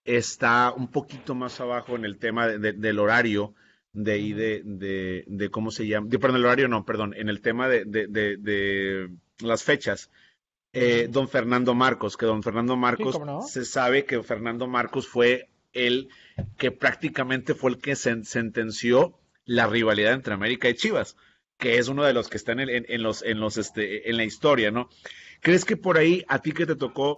está 0.05 0.71
un 0.71 0.89
poquito 0.89 1.33
más 1.33 1.59
abajo 1.59 1.95
en 1.95 2.05
el 2.05 2.19
tema 2.19 2.47
del 2.47 2.99
horario, 2.99 3.55
de 3.91 4.11
ahí 4.11 4.33
de, 4.33 4.61
de, 5.25 5.49
cómo 5.49 5.71
se 5.71 5.87
llama, 5.87 6.09
perdón, 6.09 6.35
el 6.35 6.45
horario 6.45 6.67
no, 6.67 6.85
perdón, 6.85 7.15
en 7.17 7.29
el 7.29 7.41
tema 7.41 7.67
de, 7.67 7.85
de, 7.85 9.09
las 9.39 9.63
fechas. 9.63 10.11
Eh, 10.71 11.07
don 11.09 11.27
Fernando 11.27 11.73
Marcos, 11.73 12.15
que 12.15 12.27
don 12.27 12.43
Fernando 12.43 12.75
Marcos 12.75 13.19
se 13.49 13.65
sabe 13.65 14.05
que 14.05 14.21
Fernando 14.21 14.67
Marcos 14.67 15.07
fue 15.07 15.49
el 15.73 16.09
que 16.57 16.69
prácticamente 16.69 17.55
fue 17.55 17.71
el 17.71 17.77
que 17.79 17.95
sentenció 17.95 19.18
la 19.49 19.65
rivalidad 19.65 20.13
entre 20.13 20.35
América 20.35 20.69
y 20.69 20.75
Chivas, 20.75 21.17
que 21.57 21.79
es 21.79 21.87
uno 21.87 22.03
de 22.03 22.13
los 22.13 22.29
que 22.29 22.37
están 22.37 22.59
en, 22.59 23.01
los, 23.01 23.23
en 23.23 23.39
los, 23.39 23.57
este, 23.57 24.07
en 24.07 24.15
la 24.15 24.23
historia, 24.23 24.69
¿no? 24.69 24.89
¿Crees 25.41 25.65
que 25.65 25.75
por 25.75 25.97
ahí, 25.97 26.23
a 26.27 26.39
ti 26.39 26.51
que 26.51 26.67
te 26.67 26.75
tocó 26.75 27.15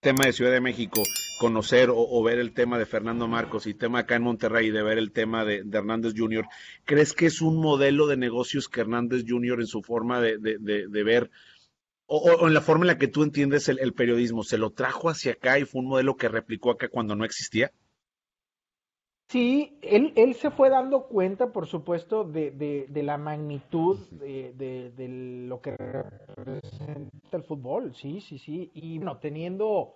tema 0.00 0.24
de 0.24 0.32
Ciudad 0.32 0.52
de 0.52 0.62
México, 0.62 1.02
conocer 1.38 1.90
o, 1.92 2.22
ver 2.22 2.38
el 2.38 2.54
tema 2.54 2.78
de 2.78 2.86
Fernando 2.86 3.28
Marcos 3.28 3.66
y 3.66 3.74
tema 3.74 4.00
acá 4.00 4.14
en 4.16 4.22
Monterrey 4.22 4.70
de 4.70 4.82
ver 4.82 4.96
el 4.96 5.12
tema 5.12 5.44
de, 5.44 5.62
Hernández 5.70 6.14
Jr., 6.16 6.46
¿crees 6.86 7.12
que 7.12 7.26
es 7.26 7.42
un 7.42 7.60
modelo 7.60 8.06
de 8.06 8.16
negocios 8.16 8.66
que 8.68 8.80
Hernández 8.80 9.24
Jr. 9.28 9.60
en 9.60 9.66
su 9.66 9.82
forma 9.82 10.22
de, 10.22 10.38
ver 11.04 11.30
o, 12.06 12.48
en 12.48 12.54
la 12.54 12.62
forma 12.62 12.84
en 12.84 12.88
la 12.88 12.98
que 12.98 13.08
tú 13.08 13.22
entiendes 13.22 13.68
el, 13.68 13.92
periodismo, 13.92 14.44
se 14.44 14.56
lo 14.56 14.70
trajo 14.70 15.10
hacia 15.10 15.32
acá 15.32 15.58
y 15.58 15.66
fue 15.66 15.82
un 15.82 15.88
modelo 15.88 16.16
que 16.16 16.28
replicó 16.28 16.70
acá 16.70 16.88
cuando 16.88 17.14
no 17.14 17.26
existía? 17.26 17.70
Sí, 19.28 19.78
él, 19.82 20.12
él 20.16 20.34
se 20.34 20.50
fue 20.50 20.70
dando 20.70 21.06
cuenta, 21.06 21.50
por 21.52 21.66
supuesto, 21.66 22.24
de, 22.24 22.50
de, 22.50 23.02
la 23.02 23.18
magnitud 23.18 23.98
de, 24.10 24.52
de, 24.52 25.08
lo 25.48 25.60
que 25.60 25.76
representa 25.76 27.36
el 27.36 27.42
fútbol, 27.42 27.94
sí, 27.94 28.20
sí, 28.20 28.38
sí. 28.38 28.70
Y 28.74 28.98
bueno, 28.98 29.18
teniendo 29.18 29.94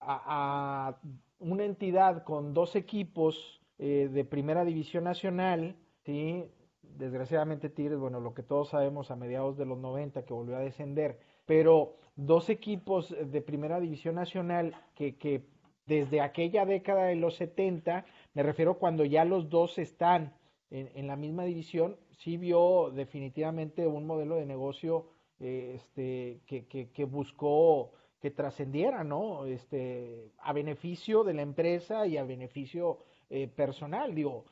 a, 0.00 0.96
una 1.40 1.64
entidad 1.64 2.24
con 2.24 2.54
dos 2.54 2.76
equipos 2.76 3.60
eh, 3.78 4.08
de 4.12 4.24
primera 4.24 4.64
división 4.64 5.04
nacional, 5.04 5.76
sí, 6.04 6.44
desgraciadamente 6.82 7.68
Tigres, 7.68 7.98
bueno, 7.98 8.20
lo 8.20 8.32
que 8.32 8.42
todos 8.42 8.70
sabemos 8.70 9.10
a 9.10 9.16
mediados 9.16 9.56
de 9.58 9.66
los 9.66 9.78
90 9.78 10.24
que 10.24 10.32
volvió 10.32 10.56
a 10.56 10.60
descender, 10.60 11.18
pero 11.46 11.96
dos 12.16 12.48
equipos 12.48 13.14
de 13.20 13.42
primera 13.42 13.80
división 13.80 14.14
nacional 14.14 14.74
que, 14.94 15.16
que 15.16 15.44
desde 15.86 16.20
aquella 16.20 16.64
década 16.64 17.06
de 17.06 17.16
los 17.16 17.36
70 17.36 18.04
me 18.34 18.42
refiero 18.42 18.78
cuando 18.78 19.04
ya 19.04 19.24
los 19.24 19.48
dos 19.48 19.78
están 19.78 20.34
en, 20.70 21.06
la 21.06 21.16
misma 21.16 21.44
división, 21.44 21.96
sí 22.18 22.36
vio 22.36 22.90
definitivamente 22.90 23.86
un 23.86 24.06
modelo 24.06 24.36
de 24.36 24.46
negocio 24.46 25.06
eh, 25.40 25.72
este, 25.76 26.40
que, 26.46 27.04
buscó 27.04 27.92
que 28.20 28.30
trascendiera, 28.30 29.04
¿no? 29.04 29.46
Este, 29.46 30.32
a 30.38 30.52
beneficio 30.52 31.24
de 31.24 31.34
la 31.34 31.42
empresa 31.42 32.06
y 32.06 32.16
a 32.16 32.24
beneficio 32.24 32.98
eh, 33.30 33.48
personal, 33.48 34.14
digo, 34.14 34.44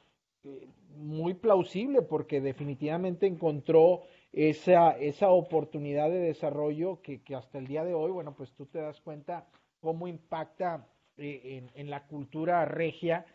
eh, 0.44 0.68
muy 0.96 1.34
plausible 1.34 2.02
porque 2.02 2.40
definitivamente 2.40 3.26
encontró 3.26 4.02
esa, 4.32 4.92
esa 4.92 5.30
oportunidad 5.30 6.08
de 6.08 6.20
desarrollo 6.20 7.02
que, 7.02 7.20
hasta 7.34 7.58
el 7.58 7.66
día 7.66 7.84
de 7.84 7.94
hoy, 7.94 8.10
bueno, 8.10 8.34
pues 8.34 8.52
tú 8.52 8.66
te 8.66 8.78
das 8.78 9.00
cuenta 9.00 9.46
cómo 9.80 10.08
impacta 10.08 10.86
en, 11.18 11.70
en, 11.74 11.90
la 11.90 12.06
cultura 12.06 12.64
regia 12.64 13.26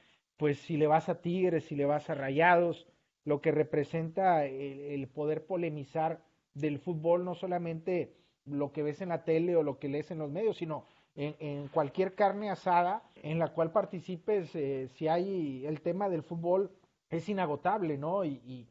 pues 0.42 0.58
si 0.58 0.76
le 0.76 0.88
vas 0.88 1.08
a 1.08 1.22
Tigres, 1.22 1.66
si 1.66 1.76
le 1.76 1.86
vas 1.86 2.10
a 2.10 2.16
Rayados, 2.16 2.88
lo 3.26 3.42
que 3.42 3.52
representa 3.52 4.44
el, 4.44 5.08
poder 5.08 5.46
polemizar 5.46 6.26
del 6.56 6.80
fútbol, 6.80 7.24
no 7.24 7.36
solamente 7.36 8.16
lo 8.46 8.72
que 8.72 8.82
ves 8.82 9.02
en 9.02 9.10
la 9.10 9.24
tele 9.24 9.56
o 9.56 9.62
lo 9.62 9.78
que 9.78 9.88
lees 9.88 10.10
en 10.10 10.18
los 10.18 10.32
medios, 10.32 10.58
sino 10.58 10.88
en, 11.14 11.68
cualquier 11.68 12.16
carne 12.16 12.50
asada 12.50 13.04
en 13.22 13.38
la 13.38 13.54
cual 13.54 13.72
participes, 13.72 14.56
eh, 14.56 14.88
si 14.96 15.08
hay 15.08 15.64
el 15.68 15.80
tema 15.82 16.10
del 16.10 16.24
fútbol, 16.24 16.72
es 17.12 17.30
inagotable, 17.30 18.00
¿no? 18.00 18.26
Y, 18.26 18.68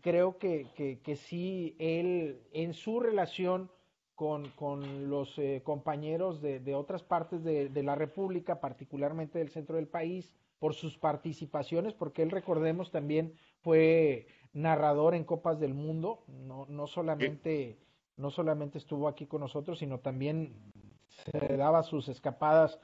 creo 0.00 0.38
que, 0.38 0.68
que, 1.02 1.16
sí, 1.16 1.74
él 1.80 2.44
en 2.52 2.74
su 2.74 3.00
relación 3.00 3.72
con, 4.14 4.50
con 4.50 5.10
los 5.10 5.36
eh, 5.40 5.62
compañeros 5.64 6.40
de, 6.40 6.60
de, 6.60 6.76
otras 6.76 7.02
partes 7.02 7.42
de, 7.42 7.70
de 7.70 7.82
la 7.82 7.96
República, 7.96 8.60
particularmente 8.60 9.40
del 9.40 9.48
centro 9.48 9.74
del 9.74 9.88
país, 9.88 10.32
por 10.58 10.74
sus 10.74 10.98
participaciones, 10.98 11.94
porque 11.94 12.22
él, 12.22 12.30
recordemos, 12.30 12.90
también 12.90 13.34
fue 13.60 14.26
narrador 14.52 15.14
en 15.14 15.24
Copas 15.24 15.60
del 15.60 15.74
Mundo, 15.74 16.24
no, 16.26 16.66
no, 16.68 16.86
solamente, 16.86 17.78
no 18.16 18.30
solamente 18.30 18.78
estuvo 18.78 19.08
aquí 19.08 19.26
con 19.26 19.40
nosotros, 19.40 19.78
sino 19.78 20.00
también 20.00 20.72
se 21.08 21.56
daba 21.56 21.82
sus 21.82 22.08
escapadas 22.08 22.80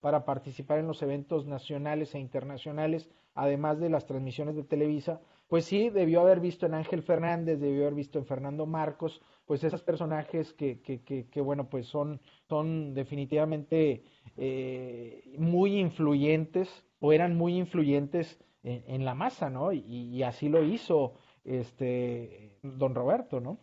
para 0.00 0.24
participar 0.24 0.78
en 0.78 0.86
los 0.86 1.02
eventos 1.02 1.46
nacionales 1.46 2.14
e 2.14 2.18
internacionales, 2.18 3.10
además 3.34 3.80
de 3.80 3.90
las 3.90 4.06
transmisiones 4.06 4.54
de 4.54 4.64
Televisa, 4.64 5.20
pues 5.48 5.64
sí, 5.64 5.88
debió 5.88 6.20
haber 6.20 6.40
visto 6.40 6.66
en 6.66 6.74
Ángel 6.74 7.02
Fernández, 7.02 7.58
debió 7.58 7.82
haber 7.82 7.94
visto 7.94 8.18
en 8.18 8.26
Fernando 8.26 8.66
Marcos, 8.66 9.22
pues 9.46 9.64
esos 9.64 9.82
personajes 9.82 10.52
que, 10.52 10.80
que, 10.82 11.00
que, 11.02 11.40
bueno, 11.40 11.70
pues 11.70 11.86
son, 11.86 12.20
son 12.48 12.92
definitivamente 12.92 14.04
eh, 14.36 15.34
muy 15.38 15.78
influyentes 15.78 16.84
o 17.00 17.14
eran 17.14 17.34
muy 17.34 17.56
influyentes 17.56 18.38
en, 18.62 19.06
la 19.06 19.14
masa, 19.14 19.48
¿no? 19.48 19.72
Y, 19.72 20.22
así 20.22 20.50
lo 20.50 20.62
hizo 20.62 21.14
este 21.44 22.58
don 22.62 22.94
Roberto, 22.94 23.40
¿no? 23.40 23.58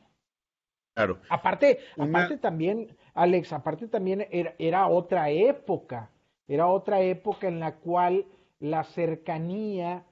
Claro. 0.96 1.20
Aparte, 1.30 1.80
aparte 2.00 2.38
también, 2.38 2.98
Alex, 3.14 3.54
aparte 3.54 3.88
también 3.88 4.26
era, 4.32 4.56
era 4.58 4.88
otra 4.88 5.30
época, 5.30 6.10
era 6.48 6.66
otra 6.66 7.02
época 7.02 7.48
en 7.48 7.60
la 7.60 7.76
cual 7.76 8.26
la 8.60 8.84
cercanía 8.86 10.04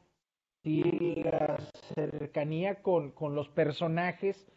y 0.64 1.22
la 1.24 1.58
cercanía 1.94 2.82
con, 2.82 3.12
con 3.12 3.36
los 3.36 3.50
personajes, 3.50 4.48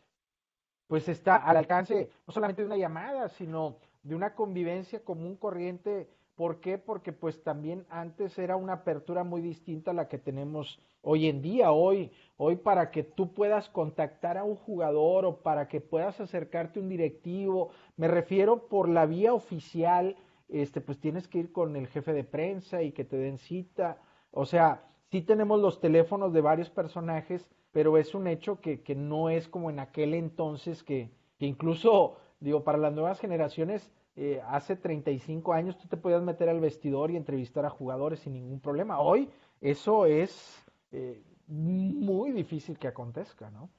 pues 0.86 1.08
está 1.08 1.36
al 1.36 1.56
alcance 1.56 2.10
no 2.26 2.32
solamente 2.32 2.62
de 2.62 2.66
una 2.66 2.76
llamada, 2.76 3.28
sino 3.28 3.78
de 4.02 4.14
una 4.14 4.34
convivencia 4.34 5.04
común 5.04 5.36
corriente. 5.36 6.08
¿Por 6.36 6.60
qué? 6.60 6.78
Porque 6.78 7.12
pues 7.12 7.42
también 7.42 7.86
antes 7.88 8.38
era 8.38 8.56
una 8.56 8.74
apertura 8.74 9.24
muy 9.24 9.40
distinta 9.40 9.90
a 9.90 9.94
la 9.94 10.06
que 10.06 10.18
tenemos 10.18 10.80
hoy 11.02 11.28
en 11.28 11.42
día. 11.42 11.72
Hoy, 11.72 12.12
hoy 12.36 12.56
para 12.56 12.90
que 12.90 13.02
tú 13.02 13.32
puedas 13.32 13.68
contactar 13.70 14.36
a 14.38 14.44
un 14.44 14.54
jugador 14.54 15.24
o 15.24 15.42
para 15.42 15.66
que 15.66 15.80
puedas 15.80 16.20
acercarte 16.20 16.78
a 16.78 16.82
un 16.82 16.88
directivo, 16.88 17.70
me 17.96 18.06
refiero 18.06 18.68
por 18.68 18.88
la 18.88 19.06
vía 19.06 19.32
oficial, 19.32 20.14
este, 20.48 20.80
pues 20.80 21.00
tienes 21.00 21.26
que 21.26 21.38
ir 21.38 21.52
con 21.52 21.74
el 21.74 21.88
jefe 21.88 22.12
de 22.12 22.22
prensa 22.22 22.82
y 22.82 22.92
que 22.92 23.04
te 23.04 23.16
den 23.16 23.38
cita. 23.38 23.98
O 24.30 24.44
sea, 24.44 24.84
sí 25.16 25.22
tenemos 25.22 25.62
los 25.62 25.80
teléfonos 25.80 26.34
de 26.34 26.42
varios 26.42 26.68
personajes, 26.68 27.48
pero 27.72 27.96
es 27.96 28.14
un 28.14 28.26
hecho 28.26 28.60
que, 28.60 28.82
que 28.82 28.94
no 28.94 29.30
es 29.30 29.48
como 29.48 29.70
en 29.70 29.78
aquel 29.78 30.12
entonces 30.12 30.82
que, 30.82 31.10
que 31.38 31.46
incluso, 31.46 32.18
digo, 32.38 32.64
para 32.64 32.76
las 32.76 32.92
nuevas 32.92 33.18
generaciones, 33.18 33.90
eh, 34.16 34.42
hace 34.46 34.76
35 34.76 35.54
años 35.54 35.78
tú 35.78 35.88
te 35.88 35.96
podías 35.96 36.22
meter 36.22 36.50
al 36.50 36.60
vestidor 36.60 37.10
y 37.10 37.16
entrevistar 37.16 37.64
a 37.64 37.70
jugadores 37.70 38.20
sin 38.20 38.34
ningún 38.34 38.60
problema. 38.60 39.00
Hoy 39.00 39.30
eso 39.62 40.04
es 40.04 40.62
eh, 40.92 41.22
muy 41.46 42.32
difícil 42.32 42.78
que 42.78 42.88
acontezca, 42.88 43.50
¿no? 43.50 43.70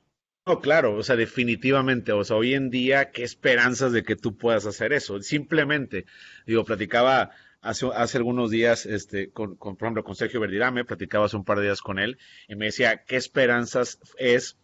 No, 0.47 0.60
claro, 0.60 0.95
o 0.95 1.04
sea, 1.04 1.17
definitivamente, 1.17 2.13
o 2.13 2.23
sea, 2.23 2.38
hoy 2.38 2.56
en 2.56 2.71
día, 2.71 3.12
¿qué 3.12 3.23
esperanzas 3.23 3.91
de 3.91 4.02
que 4.02 4.15
tú 4.15 4.38
puedas 4.38 4.65
hacer 4.65 4.91
eso? 4.91 5.21
Simplemente, 5.21 6.06
digo, 6.47 6.63
platicaba 6.63 7.30
hace, 7.67 7.88
hace 7.93 8.17
algunos 8.17 8.49
días, 8.49 8.86
este, 8.86 9.30
con, 9.30 9.56
con, 9.56 9.75
por 9.75 9.88
ejemplo, 9.88 10.03
con 10.03 10.15
Sergio 10.15 10.39
Verdirame, 10.39 10.86
platicaba 10.86 11.25
hace 11.25 11.38
un 11.38 11.43
par 11.43 11.58
de 11.60 11.65
días 11.65 11.82
con 11.82 11.99
él, 11.99 12.17
y 12.47 12.56
me 12.56 12.65
decía, 12.65 13.03
¿qué 13.06 13.17
esperanzas 13.17 13.99
es 14.17 14.58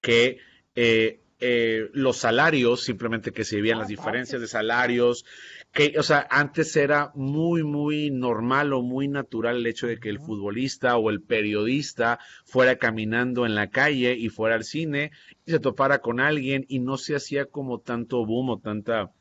que 0.00 0.38
eh, 0.74 1.20
eh, 1.38 1.90
los 1.92 2.16
salarios, 2.16 2.82
simplemente 2.82 3.30
que 3.30 3.44
se 3.44 3.60
veían 3.60 3.78
las 3.78 3.88
diferencias 3.88 4.40
de 4.40 4.48
salarios, 4.48 5.26
que, 5.70 5.94
o 5.98 6.02
sea, 6.02 6.26
antes 6.30 6.74
era 6.76 7.12
muy, 7.14 7.62
muy 7.62 8.10
normal 8.10 8.72
o 8.72 8.80
muy 8.80 9.06
natural 9.06 9.56
el 9.56 9.66
hecho 9.66 9.86
de 9.86 9.98
que 9.98 10.08
el 10.08 10.18
futbolista 10.18 10.96
o 10.96 11.10
el 11.10 11.20
periodista 11.20 12.18
fuera 12.46 12.76
caminando 12.76 13.44
en 13.44 13.54
la 13.54 13.68
calle 13.68 14.14
y 14.14 14.30
fuera 14.30 14.54
al 14.54 14.64
cine 14.64 15.12
y 15.44 15.50
se 15.50 15.60
topara 15.60 15.98
con 15.98 16.20
alguien 16.20 16.64
y 16.68 16.78
no 16.78 16.96
se 16.96 17.16
hacía 17.16 17.44
como 17.44 17.80
tanto 17.80 18.24
boom 18.24 18.48
o 18.48 18.58
tanta 18.58 19.12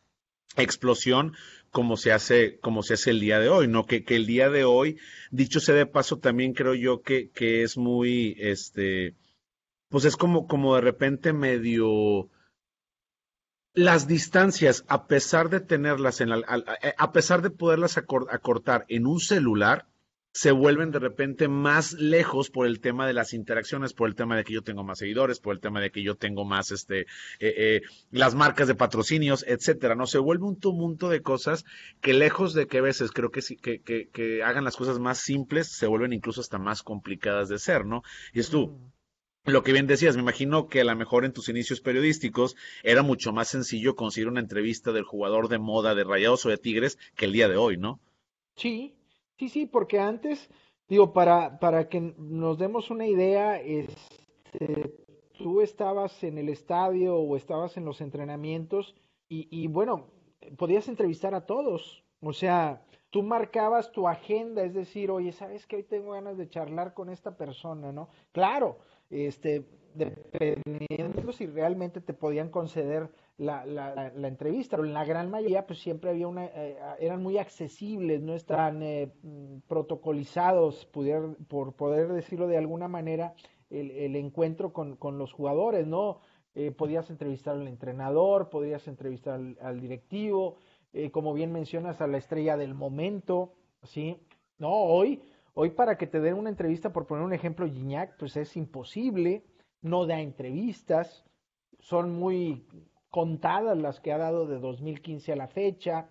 explosión 0.55 1.33
como 1.75 1.97
se 1.97 2.13
hace, 2.13 2.57
como 2.61 2.83
se 2.83 2.93
hace 2.93 3.09
el 3.09 3.19
día 3.19 3.37
de 3.37 3.49
hoy, 3.49 3.67
¿no? 3.67 3.85
Que, 3.85 4.05
que 4.05 4.15
el 4.15 4.25
día 4.25 4.49
de 4.49 4.63
hoy, 4.63 4.97
dicho 5.29 5.59
sea 5.59 5.75
de 5.75 5.85
paso, 5.85 6.19
también 6.19 6.53
creo 6.53 6.73
yo 6.73 7.01
que, 7.01 7.31
que 7.31 7.63
es 7.63 7.75
muy, 7.75 8.37
este, 8.39 9.13
pues 9.89 10.05
es 10.05 10.15
como, 10.15 10.47
como 10.47 10.75
de 10.75 10.79
repente 10.79 11.33
medio 11.33 12.29
las 13.73 14.07
distancias, 14.07 14.85
a 14.87 15.05
pesar 15.07 15.49
de 15.49 15.59
tenerlas 15.59 16.21
en 16.21 16.29
la, 16.29 16.37
a, 16.97 17.11
pesar 17.11 17.41
de 17.41 17.49
poderlas 17.49 17.97
acortar 17.97 18.85
en 18.87 19.05
un 19.05 19.19
celular, 19.19 19.85
se 20.35 20.51
vuelven 20.51 20.91
de 20.91 20.99
repente 20.99 21.47
más 21.47 21.93
lejos 21.93 22.49
por 22.49 22.67
el 22.67 22.81
tema 22.81 23.07
de 23.07 23.13
las 23.13 23.33
interacciones, 23.33 23.93
por 23.93 24.09
el 24.09 24.15
tema 24.15 24.35
de 24.35 24.43
que 24.43 24.51
yo 24.51 24.63
tengo 24.63 24.83
más 24.83 24.99
seguidores, 24.99 25.39
por 25.39 25.55
el 25.55 25.61
tema 25.61 25.79
de 25.79 25.91
que 25.91 26.03
yo 26.03 26.15
tengo 26.15 26.43
más 26.43 26.71
este 26.71 27.01
eh, 27.01 27.05
eh, 27.39 27.81
las 28.11 28.35
marcas 28.35 28.67
de 28.67 28.75
patrocinios, 28.75 29.45
etcétera. 29.47 29.95
No 29.95 30.07
se 30.07 30.19
vuelve 30.19 30.43
un 30.43 30.59
tumulto 30.59 31.07
de 31.07 31.21
cosas 31.21 31.63
que 32.01 32.13
lejos 32.13 32.53
de 32.53 32.67
que 32.67 32.79
a 32.79 32.81
veces 32.81 33.11
creo 33.11 33.31
que, 33.31 33.39
que, 33.61 33.79
que, 33.79 34.09
que 34.09 34.43
hagan 34.43 34.65
las 34.65 34.75
cosas 34.75 34.99
más 34.99 35.19
simples, 35.19 35.71
se 35.71 35.87
vuelven 35.87 36.11
incluso 36.11 36.41
hasta 36.41 36.57
más 36.57 36.83
complicadas 36.83 37.47
de 37.47 37.57
ser, 37.57 37.85
¿no? 37.85 38.03
Y 38.33 38.41
es 38.41 38.49
tú, 38.49 38.67
mm 38.67 38.91
lo 39.45 39.61
que 39.61 39.73
bien 39.73 39.85
decías, 39.85 40.15
me 40.15 40.23
imagino 40.23 40.67
que 40.67 40.81
a 40.81 40.83
lo 40.83 40.95
mejor 40.95 41.23
en 41.23 41.31
tus 41.31 41.49
inicios 41.49 41.79
periodísticos 41.79 42.55
era 42.81 43.03
mucho 43.03 43.31
más 43.31 43.47
sencillo 43.47 43.95
conseguir 43.95 44.27
una 44.27 44.39
entrevista 44.39 44.91
del 44.91 45.03
jugador 45.03 45.49
de 45.49 45.59
moda 45.59 45.93
de 45.93 46.03
Rayados 46.03 46.47
o 46.47 46.49
de 46.49 46.57
Tigres 46.57 46.97
que 47.15 47.25
el 47.25 47.33
día 47.33 47.47
de 47.47 47.55
hoy, 47.55 47.77
¿no? 47.77 47.99
Sí, 48.55 48.95
sí, 49.37 49.49
sí, 49.49 49.65
porque 49.65 49.99
antes, 49.99 50.49
digo, 50.87 51.13
para, 51.13 51.59
para 51.59 51.89
que 51.89 51.99
nos 52.17 52.57
demos 52.57 52.89
una 52.91 53.07
idea, 53.07 53.59
este, 53.61 54.95
tú 55.37 55.61
estabas 55.61 56.23
en 56.23 56.37
el 56.37 56.49
estadio 56.49 57.15
o 57.15 57.35
estabas 57.35 57.77
en 57.77 57.85
los 57.85 58.01
entrenamientos 58.01 58.95
y, 59.27 59.47
y 59.51 59.67
bueno, 59.67 60.07
podías 60.57 60.87
entrevistar 60.87 61.35
a 61.35 61.45
todos. 61.45 62.03
O 62.21 62.33
sea, 62.33 62.85
tú 63.09 63.23
marcabas 63.23 63.91
tu 63.91 64.07
agenda, 64.07 64.63
es 64.63 64.73
decir, 64.73 65.11
oye, 65.11 65.31
¿sabes 65.31 65.65
que 65.65 65.77
hoy 65.77 65.83
tengo 65.83 66.11
ganas 66.11 66.37
de 66.37 66.49
charlar 66.49 66.93
con 66.93 67.09
esta 67.09 67.37
persona, 67.37 67.91
no? 67.91 68.09
Claro, 68.31 68.77
este, 69.09 69.65
dependiendo 69.93 71.31
si 71.31 71.45
realmente 71.45 72.01
te 72.01 72.13
podían 72.13 72.49
conceder 72.49 73.09
la, 73.37 73.65
la, 73.65 74.11
la, 74.15 74.27
entrevista, 74.27 74.77
pero 74.77 74.87
en 74.87 74.93
la 74.93 75.03
gran 75.03 75.29
mayoría 75.29 75.65
pues 75.65 75.79
siempre 75.79 76.09
había 76.09 76.27
una, 76.27 76.45
eh, 76.45 76.77
eran 76.99 77.21
muy 77.21 77.37
accesibles, 77.37 78.21
no 78.21 78.33
estaban 78.33 78.81
eh, 78.81 79.11
protocolizados, 79.67 80.85
por 80.85 81.75
poder 81.75 82.13
decirlo 82.13 82.47
de 82.47 82.57
alguna 82.57 82.87
manera, 82.87 83.33
el, 83.69 83.91
el 83.91 84.15
encuentro 84.15 84.71
con, 84.71 84.95
con, 84.95 85.17
los 85.17 85.33
jugadores, 85.33 85.85
¿no? 85.85 86.21
Eh, 86.53 86.71
podías 86.71 87.09
entrevistar 87.09 87.55
al 87.55 87.67
entrenador, 87.67 88.49
podías 88.49 88.87
entrevistar 88.87 89.33
al, 89.33 89.57
al 89.61 89.81
directivo, 89.81 90.57
como 91.11 91.33
bien 91.33 91.51
mencionas, 91.51 91.99
a 91.99 92.07
la 92.07 92.17
estrella 92.17 92.55
del 92.55 92.73
momento, 92.73 93.51
¿sí? 93.83 94.15
No, 94.57 94.69
hoy 94.71 95.21
Hoy 95.57 95.69
para 95.69 95.97
que 95.97 96.05
te 96.05 96.19
den 96.19 96.33
una 96.33 96.49
entrevista, 96.49 96.91
por 96.91 97.07
poner 97.07 97.23
un 97.23 97.31
ejemplo, 97.31 97.65
Gignac, 97.65 98.17
pues 98.17 98.35
es 98.35 98.57
imposible, 98.57 99.45
no 99.81 100.05
da 100.05 100.19
entrevistas, 100.19 101.23
son 101.79 102.11
muy 102.11 102.67
contadas 103.15 103.77
las 103.77 104.01
que 104.01 104.11
ha 104.11 104.17
dado 104.17 104.45
de 104.45 104.59
2015 104.59 105.31
a 105.31 105.37
la 105.37 105.47
fecha. 105.47 106.09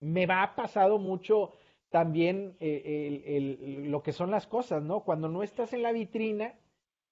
Me 0.00 0.24
va 0.24 0.54
pasado 0.56 0.98
mucho 0.98 1.52
también 1.90 2.56
eh, 2.58 3.26
el, 3.36 3.90
lo 3.90 4.02
que 4.02 4.14
son 4.14 4.30
las 4.30 4.46
cosas, 4.46 4.82
¿no? 4.82 5.00
Cuando 5.00 5.28
no 5.28 5.42
estás 5.42 5.74
en 5.74 5.82
la 5.82 5.92
vitrina 5.92 6.54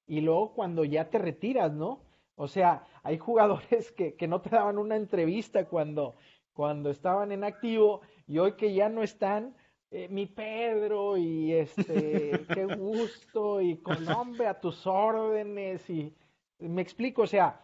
y 0.06 0.22
luego 0.22 0.54
cuando 0.54 0.86
ya 0.86 1.10
te 1.10 1.18
retiras, 1.18 1.70
¿no? 1.70 2.00
O 2.34 2.48
sea, 2.48 2.86
hay 3.02 3.18
jugadores 3.18 3.92
que, 3.92 4.14
que 4.14 4.26
no 4.26 4.40
te 4.40 4.48
daban 4.48 4.78
una 4.78 4.96
entrevista 4.96 5.66
cuando, 5.66 6.14
cuando 6.54 6.88
estaban 6.88 7.30
en 7.30 7.44
activo 7.44 8.00
y 8.26 8.38
hoy 8.38 8.52
que 8.52 8.72
ya 8.72 8.88
no 8.88 9.02
están, 9.02 9.54
eh, 9.90 10.08
mi 10.08 10.24
Pedro 10.24 11.18
y 11.18 11.52
este, 11.52 12.46
qué 12.54 12.64
gusto 12.64 13.60
y 13.60 13.76
Colombia 13.82 14.48
a 14.48 14.60
tus 14.60 14.86
órdenes 14.86 15.90
y 15.90 16.10
me 16.58 16.80
explico, 16.80 17.20
o 17.20 17.26
sea, 17.26 17.60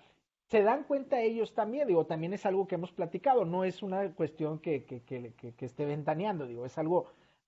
se 0.54 0.62
dan 0.62 0.84
cuenta 0.84 1.20
ellos 1.20 1.52
también, 1.52 1.88
digo, 1.88 2.06
también 2.06 2.32
es 2.32 2.46
algo 2.46 2.68
que 2.68 2.76
hemos 2.76 2.92
platicado, 2.92 3.44
no 3.44 3.64
es 3.64 3.82
una 3.82 4.12
cuestión 4.12 4.60
que, 4.60 4.84
que, 4.84 5.02
que, 5.02 5.32
que 5.32 5.64
esté 5.64 5.84
ventaneando, 5.84 6.46
digo, 6.46 6.64
es 6.64 6.78
algo, 6.78 7.06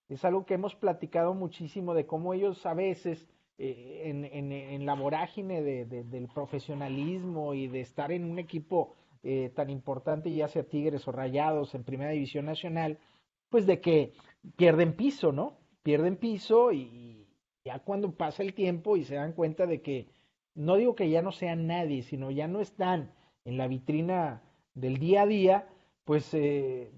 es 0.09 0.25
algo 0.25 0.45
que 0.45 0.55
hemos 0.55 0.75
platicado 0.75 1.33
muchísimo 1.33 1.95
de 1.95 2.05
cómo 2.05 2.35
ellos 2.35 2.67
a 2.67 2.75
veces 2.75 3.29
eh, 3.59 4.03
en, 4.07 4.25
en, 4.25 4.51
en, 4.51 4.85
la 4.87 4.95
vorágine 4.95 5.63
de, 5.63 5.85
del 5.85 6.27
profesionalismo 6.27 7.55
y 7.55 7.69
de 7.69 7.79
estar 7.79 8.11
en 8.11 8.25
un 8.25 8.41
equipo 8.41 8.97
eh, 9.23 9.53
tan 9.55 9.71
importante, 9.71 10.33
ya 10.33 10.49
sea 10.49 10.65
Tigres 10.65 11.07
o 11.07 11.13
Rayados 11.13 11.77
en 11.77 11.85
Primera 11.85 12.11
División 12.11 12.45
Nacional, 12.45 12.99
pues 13.51 13.67
de 13.67 13.81
que 13.81 14.15
pierden 14.57 14.97
piso, 14.97 15.31
¿no? 15.31 15.59
Pierden 15.85 16.17
piso 16.17 16.73
y 16.73 17.25
ya 17.65 17.79
cuando 17.79 18.11
pasa 18.17 18.43
el 18.43 18.53
tiempo 18.53 18.97
y 18.97 19.05
se 19.05 19.15
dan 19.15 19.33
cuenta 19.33 19.65
de 19.65 19.81
que, 19.81 20.09
no 20.57 20.77
digo 20.77 20.97
que 20.97 21.09
ya 21.11 21.23
no 21.23 21.33
sean 21.33 21.67
nadie, 21.67 22.03
sino 22.03 22.31
ya 22.31 22.49
no 22.49 22.61
están 22.61 23.13
en 23.45 23.59
la 23.59 23.69
vitrina 23.69 24.43
del 24.75 24.99
día 24.99 25.23
a 25.23 25.27
día, 25.27 25.69
pues 26.05 26.29
eh, 26.35 26.91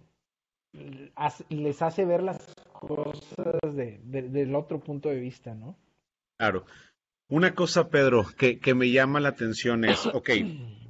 les 1.50 1.82
hace 1.82 2.04
ver 2.04 2.22
las 2.22 2.54
cosas 2.72 3.74
de, 3.74 4.00
del 4.04 4.54
otro 4.54 4.80
punto 4.80 5.08
de 5.08 5.20
vista, 5.20 5.54
¿no? 5.54 5.76
Claro. 6.38 6.64
Una 7.30 7.54
cosa, 7.54 7.90
Pedro, 7.90 8.24
que, 8.38 8.58
que 8.58 8.74
me 8.74 8.90
llama 8.90 9.20
la 9.20 9.30
atención 9.30 9.84
es, 9.84 10.06
ok, 10.14 10.30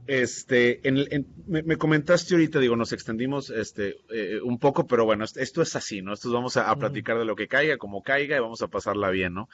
Este, 0.07 0.87
en, 0.89 1.27
me, 1.47 1.77
comentaste 1.77 2.35
ahorita, 2.35 2.61
digo, 2.61 2.77
nos 2.77 2.93
extendimos 2.93 3.51
este, 3.51 3.97
eh, 4.11 4.41
un 4.43 4.59
poco, 4.59 4.87
pero 4.87 5.05
bueno, 5.05 5.25
esto 5.25 5.63
es 5.63 5.77
así, 5.77 6.01
¿no? 6.01 6.15
Esto 6.15 6.33
vamos 6.33 6.57
a, 6.57 6.75
platicar 6.77 7.19
de 7.19 7.25
lo 7.25 7.37
que 7.37 7.49
caiga, 7.49 7.77
como 7.77 8.03
caiga, 8.03 8.37
y 8.37 8.41
vamos 8.41 8.63
a 8.63 8.69
pasarla 8.69 9.11
bien, 9.11 9.35
¿no? 9.35 9.49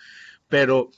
Pero 0.48 0.90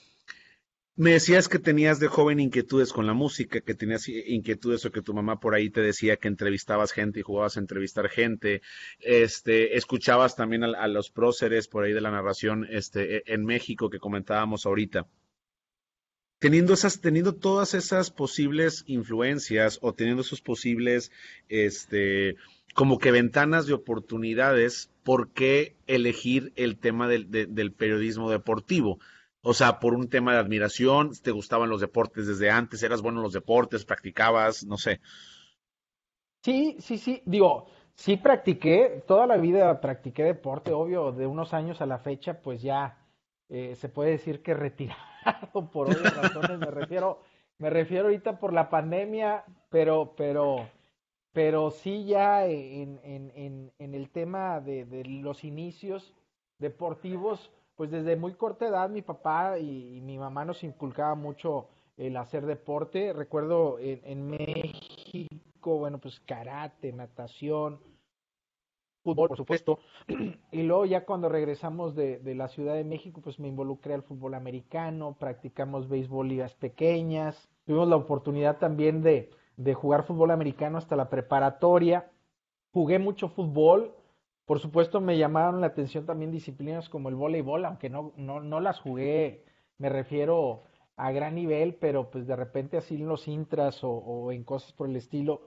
me 0.96 1.12
decías 1.12 1.48
que 1.48 1.58
tenías 1.58 2.00
de 2.00 2.08
joven 2.08 2.40
inquietudes 2.40 2.92
con 2.92 3.06
la 3.06 3.12
música, 3.12 3.60
que 3.60 3.74
tenías 3.74 4.08
inquietudes 4.08 4.84
o 4.86 4.90
que 4.90 5.02
tu 5.02 5.12
mamá 5.12 5.38
por 5.38 5.54
ahí 5.54 5.68
te 5.68 5.82
decía 5.82 6.16
que 6.16 6.28
entrevistabas 6.28 6.92
gente 6.92 7.20
y 7.20 7.22
jugabas 7.22 7.56
a 7.56 7.60
entrevistar 7.60 8.08
gente, 8.08 8.62
este, 9.00 9.76
escuchabas 9.76 10.36
también 10.36 10.64
a, 10.64 10.88
los 10.88 11.10
próceres 11.10 11.68
por 11.68 11.84
ahí 11.84 11.92
de 11.92 12.00
la 12.00 12.10
narración 12.10 12.66
este, 12.70 13.18
e, 13.18 13.22
en 13.26 13.44
México 13.44 13.90
que 13.90 13.98
comentábamos 13.98 14.64
ahorita 14.64 15.06
teniendo 16.38 16.72
esas, 16.72 17.00
teniendo 17.00 17.34
todas 17.34 17.74
esas 17.74 18.10
posibles 18.10 18.84
influencias 18.86 19.78
o 19.82 19.92
teniendo 19.92 20.22
esos 20.22 20.40
posibles, 20.40 21.10
este, 21.48 22.36
como 22.74 22.98
que 22.98 23.10
ventanas 23.10 23.66
de 23.66 23.74
oportunidades, 23.74 24.90
¿por 25.02 25.30
qué 25.30 25.76
elegir 25.86 26.52
el 26.56 26.78
tema 26.78 27.08
del 27.08 27.72
periodismo 27.72 28.30
deportivo? 28.30 28.98
O 29.48 29.54
sea, 29.54 29.78
por 29.78 29.94
un 29.94 30.08
tema 30.08 30.32
de 30.32 30.40
admiración, 30.40 31.12
te 31.22 31.30
gustaban 31.30 31.70
los 31.70 31.80
deportes 31.80 32.26
desde 32.26 32.50
antes, 32.50 32.82
eras 32.82 33.00
bueno 33.00 33.20
en 33.20 33.22
los 33.22 33.32
deportes, 33.32 33.84
practicabas, 33.84 34.64
no 34.64 34.76
sé. 34.76 35.00
Sí, 36.42 36.76
sí, 36.80 36.98
sí, 36.98 37.22
digo, 37.24 37.68
sí 37.94 38.16
practiqué, 38.16 39.04
toda 39.06 39.24
la 39.28 39.36
vida 39.36 39.80
practiqué 39.80 40.24
deporte, 40.24 40.72
obvio, 40.72 41.12
de 41.12 41.28
unos 41.28 41.54
años 41.54 41.80
a 41.80 41.86
la 41.86 41.98
fecha, 41.98 42.42
pues 42.42 42.60
ya 42.60 42.98
eh, 43.48 43.76
se 43.76 43.88
puede 43.88 44.10
decir 44.10 44.42
que 44.42 44.52
retirado 44.52 44.98
por 45.72 45.90
otras 45.90 46.16
razones, 46.16 46.58
me 46.58 46.72
refiero, 46.72 47.22
me 47.58 47.70
refiero 47.70 48.06
ahorita 48.06 48.40
por 48.40 48.52
la 48.52 48.68
pandemia, 48.68 49.44
pero, 49.70 50.14
pero, 50.16 50.68
pero 51.32 51.70
sí 51.70 52.04
ya 52.04 52.46
en, 52.46 52.98
en, 53.04 53.72
en, 53.78 53.94
el 53.94 54.10
tema 54.10 54.60
de, 54.60 55.04
los 55.04 55.44
inicios 55.44 56.14
deportivos, 56.58 57.52
pues 57.76 57.90
desde 57.90 58.16
muy 58.16 58.34
corta 58.34 58.66
edad 58.66 58.90
mi 58.90 59.02
papá 59.02 59.58
y, 59.58 60.00
mi 60.02 60.18
mamá 60.18 60.44
nos 60.44 60.64
inculcaba 60.64 61.14
mucho 61.14 61.68
el 61.96 62.16
hacer 62.16 62.46
deporte. 62.46 63.12
Recuerdo 63.12 63.78
en, 63.78 64.00
en 64.04 64.26
México, 64.26 65.78
bueno, 65.78 65.98
pues 65.98 66.20
karate, 66.20 66.92
natación, 66.92 67.80
fútbol, 69.06 69.28
por 69.28 69.36
supuesto. 69.36 69.78
Y 70.52 70.62
luego 70.62 70.84
ya 70.86 71.04
cuando 71.04 71.28
regresamos 71.28 71.94
de, 71.94 72.20
la 72.34 72.48
Ciudad 72.48 72.74
de 72.74 72.84
México, 72.84 73.20
pues 73.22 73.38
me 73.38 73.48
involucré 73.48 73.94
al 73.94 74.02
fútbol 74.02 74.34
americano, 74.34 75.16
practicamos 75.18 75.88
béisbol 75.88 76.28
ligas 76.28 76.54
pequeñas, 76.54 77.48
tuvimos 77.64 77.88
la 77.88 77.96
oportunidad 77.96 78.58
también 78.58 79.02
de, 79.02 79.30
de 79.56 79.74
jugar 79.74 80.04
fútbol 80.04 80.30
americano 80.30 80.78
hasta 80.78 80.96
la 80.96 81.08
preparatoria, 81.08 82.10
jugué 82.72 82.98
mucho 82.98 83.28
fútbol, 83.28 83.94
por 84.46 84.60
supuesto 84.60 85.00
me 85.00 85.18
llamaron 85.18 85.60
la 85.60 85.68
atención 85.68 86.06
también 86.06 86.30
disciplinas 86.30 86.88
como 86.88 87.08
el 87.08 87.14
voleibol, 87.14 87.64
aunque 87.64 87.90
no, 87.90 88.12
no, 88.16 88.40
no 88.40 88.60
las 88.60 88.80
jugué, 88.80 89.44
me 89.78 89.88
refiero 89.90 90.62
a 90.96 91.12
gran 91.12 91.34
nivel, 91.34 91.74
pero 91.74 92.10
pues 92.10 92.26
de 92.26 92.36
repente 92.36 92.78
así 92.78 92.94
en 92.94 93.06
los 93.06 93.28
intras 93.28 93.84
o, 93.84 93.90
o 93.90 94.32
en 94.32 94.44
cosas 94.44 94.72
por 94.72 94.88
el 94.88 94.96
estilo, 94.96 95.42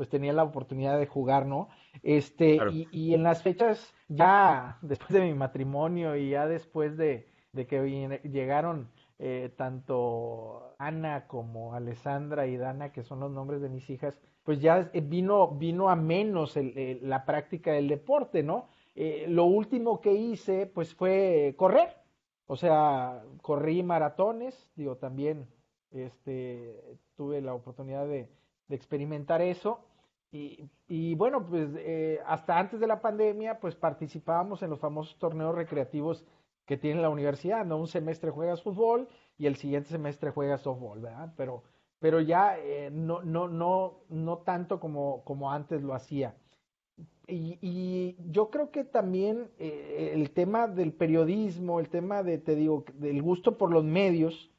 pues 0.00 0.08
tenía 0.08 0.32
la 0.32 0.44
oportunidad 0.44 0.98
de 0.98 1.06
jugar, 1.06 1.44
¿no? 1.44 1.68
Este, 2.02 2.58
y, 2.90 3.12
en 3.12 3.22
las 3.22 3.42
fechas, 3.42 3.94
ya 4.08 4.78
después 4.82 5.10
de 5.10 5.20
mi 5.20 5.34
matrimonio 5.34 6.16
y 6.16 6.30
ya 6.30 6.46
después 6.46 6.96
de, 6.96 7.28
que 7.52 8.18
llegaron 8.24 8.90
eh, 9.18 9.52
tanto 9.58 10.74
Ana 10.78 11.26
como 11.26 11.74
Alessandra 11.74 12.46
y 12.46 12.56
Dana, 12.56 12.92
que 12.92 13.02
son 13.02 13.20
los 13.20 13.30
nombres 13.30 13.60
de 13.60 13.68
mis 13.68 13.90
hijas, 13.90 14.18
pues 14.50 14.60
ya 14.60 14.90
eh, 14.92 15.00
vino, 15.00 15.46
vino 15.52 15.90
a 15.90 15.94
menos 15.94 16.56
la 16.56 17.24
práctica 17.24 17.70
del 17.70 17.86
deporte, 17.86 18.42
¿no? 18.42 18.66
Eh, 18.96 19.26
lo 19.28 19.44
último 19.44 20.00
que 20.00 20.12
hice, 20.12 20.66
pues 20.66 20.92
fue 20.92 21.54
correr, 21.56 21.96
o 22.48 22.56
sea, 22.56 23.22
corrí 23.42 23.84
maratones, 23.84 24.68
digo, 24.74 24.96
también 24.96 25.46
este, 25.92 26.98
tuve 27.14 27.40
la 27.40 27.54
oportunidad 27.54 28.08
de, 28.08 28.28
de 28.66 28.74
experimentar 28.74 29.40
eso 29.40 29.84
y, 30.32 30.68
y 30.88 31.14
bueno, 31.14 31.46
pues 31.46 31.68
eh, 31.76 32.18
hasta 32.26 32.58
antes 32.58 32.80
de 32.80 32.88
la 32.88 33.00
pandemia, 33.00 33.60
pues 33.60 33.76
participábamos 33.76 34.64
en 34.64 34.70
los 34.70 34.80
famosos 34.80 35.16
torneos 35.16 35.54
recreativos 35.54 36.24
que 36.66 36.76
tiene 36.76 37.00
la 37.00 37.08
universidad, 37.08 37.64
¿no? 37.64 37.76
Un 37.76 37.86
semestre 37.86 38.32
juegas 38.32 38.64
fútbol 38.64 39.06
y 39.38 39.46
el 39.46 39.54
siguiente 39.54 39.90
semestre 39.90 40.32
juegas 40.32 40.62
softball, 40.62 41.02
¿verdad? 41.02 41.34
Pero, 41.36 41.62
pero 42.00 42.20
ya 42.20 42.58
eh, 42.58 42.90
no, 42.90 43.22
no, 43.22 43.46
no, 43.46 44.00
no 44.08 44.38
tanto 44.38 44.80
como, 44.80 45.22
como 45.24 45.52
antes 45.52 45.82
lo 45.82 45.94
hacía. 45.94 46.34
y, 47.28 48.16
yo 48.32 48.50
creo 48.50 48.70
que 48.72 48.84
también 48.84 49.50
eh, 49.58 50.12
el 50.14 50.30
tema 50.30 50.66
del 50.66 50.92
periodismo, 50.92 51.78
el 51.78 51.88
tema 51.88 52.22
de, 52.24 52.38
te 52.38 52.56
digo, 52.56 52.84
del 52.94 53.22
gusto 53.22 53.56
por 53.58 53.70
los 53.70 53.84
medios, 53.84 54.50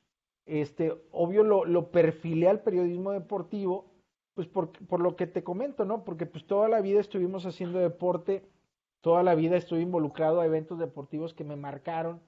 este, 0.46 0.94
obvio 1.12 1.44
lo, 1.44 1.66
lo 1.66 1.92
perfilé 1.92 2.48
al 2.48 2.62
periodismo 2.62 3.12
deportivo, 3.12 3.92
pues 4.36 4.48
por, 4.48 4.72
por, 4.88 5.02
lo 5.02 5.16
que 5.16 5.28
te 5.28 5.44
comento, 5.44 5.84
¿no? 5.84 6.04
Porque 6.04 6.26
pues 6.26 6.46
toda 6.46 6.70
la 6.70 6.82
vida 6.82 7.02
estuvimos 7.02 7.46
haciendo 7.46 7.80
deporte, 7.80 8.44
toda 9.02 9.24
la 9.24 9.36
vida 9.36 9.58
estuve 9.58 9.82
involucrado 9.82 10.40
a 10.42 10.46
eventos 10.46 10.80
deportivos 10.80 11.34
que 11.34 11.44
me 11.44 11.56
marcaron. 11.56 12.22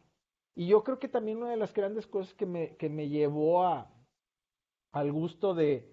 Y 0.55 0.67
yo 0.67 0.83
creo 0.83 0.99
que 0.99 1.07
también 1.07 1.37
una 1.37 1.51
de 1.51 1.57
las 1.57 1.73
grandes 1.73 2.07
cosas 2.07 2.33
que 2.33 2.45
me, 2.45 2.75
que 2.77 2.89
me 2.89 3.09
llevó 3.09 3.63
a, 3.63 3.92
al 4.93 5.11
gusto 5.11 5.53
de, 5.53 5.91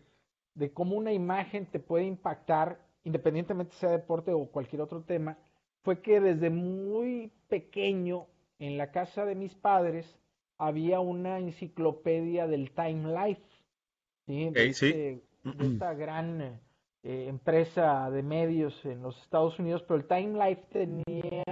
de 0.54 0.72
cómo 0.72 0.94
una 0.96 1.12
imagen 1.12 1.66
te 1.66 1.80
puede 1.80 2.04
impactar 2.04 2.78
independientemente 3.04 3.74
sea 3.76 3.90
deporte 3.90 4.32
o 4.32 4.46
cualquier 4.46 4.82
otro 4.82 5.02
tema, 5.02 5.38
fue 5.82 6.00
que 6.00 6.20
desde 6.20 6.50
muy 6.50 7.32
pequeño 7.48 8.26
en 8.58 8.76
la 8.76 8.90
casa 8.90 9.24
de 9.24 9.34
mis 9.34 9.54
padres 9.54 10.18
había 10.58 11.00
una 11.00 11.38
enciclopedia 11.38 12.46
del 12.46 12.70
Time 12.72 13.14
Life, 13.14 13.42
¿sí? 14.26 14.50
de, 14.50 14.66
este, 14.66 15.22
esta 15.58 15.94
gran 15.94 16.60
eh, 17.02 17.26
empresa 17.28 18.10
de 18.10 18.22
medios 18.22 18.84
en 18.84 19.02
los 19.02 19.20
Estados 19.22 19.58
Unidos, 19.58 19.82
pero 19.82 19.98
el 19.98 20.06
Time 20.06 20.46
Life 20.46 20.66
tenía 20.70 21.44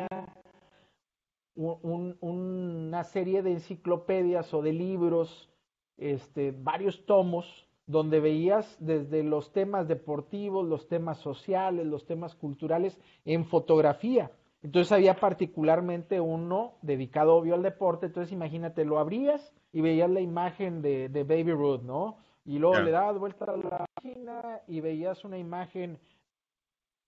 una 1.55 3.03
serie 3.05 3.43
de 3.43 3.53
enciclopedias 3.53 4.53
o 4.53 4.63
de 4.63 4.73
libros, 4.73 5.51
este, 5.99 6.53
varios 6.53 7.05
tomos 7.05 7.69
donde 7.87 8.21
veías 8.21 8.77
desde 8.81 9.23
los 9.23 9.53
temas 9.53 9.89
deportivos, 9.89 10.67
los 10.67 10.89
temas 10.89 11.19
sociales, 11.19 11.87
los 11.87 12.07
temas 12.07 12.35
culturales 12.35 12.99
en 13.25 13.47
fotografía. 13.47 14.31
Entonces 14.63 14.93
había 14.93 15.15
particularmente 15.15 16.21
uno 16.21 16.75
dedicado 16.83 17.37
obvio 17.37 17.55
al 17.55 17.63
deporte, 17.63 18.07
entonces 18.07 18.33
imagínate, 18.33 18.85
lo 18.85 18.99
abrías 18.99 19.55
y 19.73 19.81
veías 19.81 20.11
la 20.11 20.21
imagen 20.21 20.83
de, 20.83 21.09
Baby 21.09 21.53
Ruth, 21.53 21.83
¿no? 21.83 22.19
Y 22.45 22.59
luego 22.59 22.81
le 22.81 22.91
dabas 22.91 23.19
vuelta 23.19 23.45
a 23.47 23.57
la 23.57 23.87
página 23.95 24.61
y 24.67 24.81
veías 24.81 25.25
una 25.25 25.39
imagen 25.39 25.99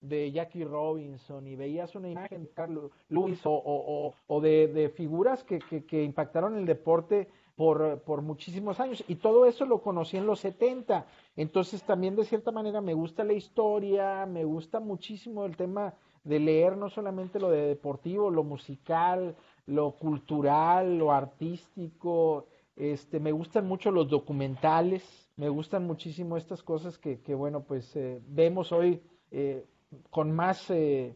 de 0.01 0.32
Jackie 0.32 0.64
Robinson 0.64 1.47
y 1.47 1.57
veías 1.57 1.95
una 1.95 2.09
imagen 2.09 2.45
de 2.45 2.51
Carlos 2.51 2.91
Lewis 3.09 3.41
o, 3.45 4.41
de, 4.41 4.93
figuras 4.97 5.45
que, 5.45 5.59
que 5.59 6.03
impactaron 6.03 6.57
el 6.57 6.64
deporte 6.64 7.28
por, 7.61 8.00
por, 8.06 8.22
muchísimos 8.22 8.80
años. 8.80 9.04
Y 9.06 9.16
todo 9.16 9.44
eso 9.44 9.66
lo 9.66 9.82
conocí 9.82 10.16
en 10.16 10.24
los 10.24 10.40
70. 10.40 11.04
Entonces 11.36 11.82
también 11.82 12.16
de 12.16 12.24
cierta 12.24 12.50
manera 12.50 12.80
me 12.80 12.94
gusta 12.94 13.22
la 13.22 13.34
historia, 13.34 14.24
me 14.24 14.46
gusta 14.46 14.80
muchísimo 14.80 15.44
el 15.44 15.58
tema 15.58 15.92
de 16.24 16.38
leer 16.40 16.78
no 16.78 16.88
solamente 16.88 17.38
lo 17.38 17.50
de 17.50 17.66
deportivo, 17.66 18.30
lo 18.30 18.44
musical, 18.44 19.36
lo 19.66 19.90
cultural, 19.90 20.96
lo 20.96 21.12
artístico. 21.12 22.46
Este, 22.76 23.20
me 23.20 23.30
gustan 23.30 23.68
mucho 23.68 23.90
los 23.90 24.08
documentales, 24.08 25.28
me 25.36 25.50
gustan 25.50 25.86
muchísimo 25.86 26.38
estas 26.38 26.62
cosas 26.62 26.96
que, 26.96 27.20
que 27.20 27.34
bueno, 27.34 27.64
pues 27.64 27.94
eh, 27.94 28.22
vemos 28.26 28.72
hoy 28.72 29.02
eh, 29.32 29.66
con 30.08 30.32
más 30.32 30.70
eh, 30.70 31.14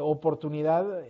oportunidad 0.00 1.04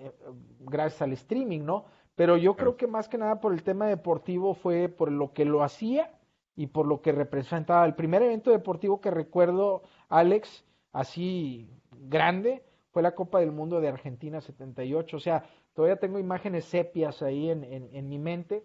gracias 0.61 1.01
al 1.01 1.15
streaming, 1.15 1.61
¿no? 1.61 1.87
Pero 2.15 2.37
yo 2.37 2.55
creo 2.55 2.77
que 2.77 2.87
más 2.87 3.09
que 3.09 3.19
nada 3.19 3.41
por 3.41 3.53
el 3.53 3.63
tema 3.63 3.87
deportivo 3.87 4.55
fue 4.55 4.89
por 4.89 5.11
lo 5.11 5.33
que 5.33 5.45
lo 5.45 5.63
hacía 5.63 6.13
y 6.57 6.69
por 6.69 6.87
lo 6.87 7.03
que 7.03 7.13
representaba. 7.13 7.85
El 7.85 7.95
primer 7.95 8.23
evento 8.23 8.51
deportivo 8.51 9.01
que 9.01 9.11
recuerdo, 9.11 9.83
Alex, 10.09 10.65
así 10.93 11.69
grande, 11.91 12.63
fue 12.93 13.03
la 13.03 13.15
Copa 13.15 13.41
del 13.41 13.51
Mundo 13.51 13.81
de 13.81 13.89
Argentina 13.89 14.41
78. 14.41 15.17
O 15.17 15.21
sea, 15.21 15.45
todavía 15.75 15.99
tengo 15.99 16.19
imágenes 16.19 16.65
sepias 16.65 17.23
ahí 17.23 17.51
en, 17.51 17.65
en, 17.65 18.09
mi 18.09 18.19
mente, 18.21 18.65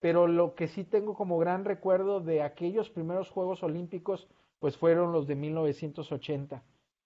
pero 0.00 0.26
lo 0.26 0.54
que 0.54 0.68
sí 0.68 0.84
tengo 0.84 1.14
como 1.14 1.38
gran 1.38 1.64
recuerdo 1.64 2.20
de 2.20 2.42
aquellos 2.42 2.90
primeros 2.90 3.30
Juegos 3.30 3.62
Olímpicos, 3.62 4.28
pues 4.58 4.76
fueron 4.76 5.12
los 5.12 5.26
de 5.26 5.34
1980. 5.36 6.62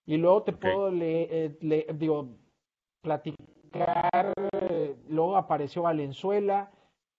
Y 0.06 0.16
luego 0.16 0.42
te 0.42 0.52
puedo 0.52 0.90
leer, 0.90 1.56
eh, 1.60 1.94
digo, 1.94 2.28
platicar 3.00 4.32
luego 5.08 5.36
apareció 5.36 5.82
Valenzuela, 5.82 6.70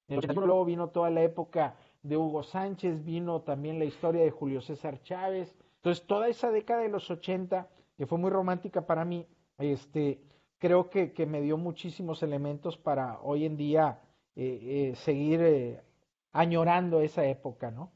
en 0.08 0.20
el 0.20 0.36
luego 0.36 0.66
vino 0.66 0.90
toda 0.90 1.10
la 1.10 1.24
época 1.24 1.76
de 2.04 2.18
Hugo 2.18 2.44
Sánchez, 2.44 3.04
vino 3.04 3.42
también 3.42 3.80
la 3.80 3.86
historia 3.86 4.24
de 4.24 4.32
Julio 4.32 4.62
César 4.62 5.02
Chávez. 5.02 5.56
Entonces, 5.78 6.06
toda 6.06 6.28
esa 6.28 6.52
década 6.52 6.82
de 6.82 6.90
los 6.90 7.10
80, 7.10 7.68
que 7.98 8.06
fue 8.06 8.18
muy 8.18 8.30
romántica 8.30 8.86
para 8.86 9.06
mí, 9.06 9.28
este, 9.58 10.22
creo 10.60 10.90
que, 10.90 11.14
que 11.14 11.26
me 11.26 11.42
dio 11.42 11.58
muchísimos 11.58 12.22
elementos 12.22 12.78
para 12.78 13.20
hoy 13.22 13.46
en 13.46 13.58
día 13.58 14.00
eh, 14.36 14.92
eh, 14.92 14.96
seguir 14.96 15.42
eh, 15.42 15.82
añorando 16.32 17.02
esa 17.02 17.26
época, 17.26 17.72
¿no? 17.72 17.92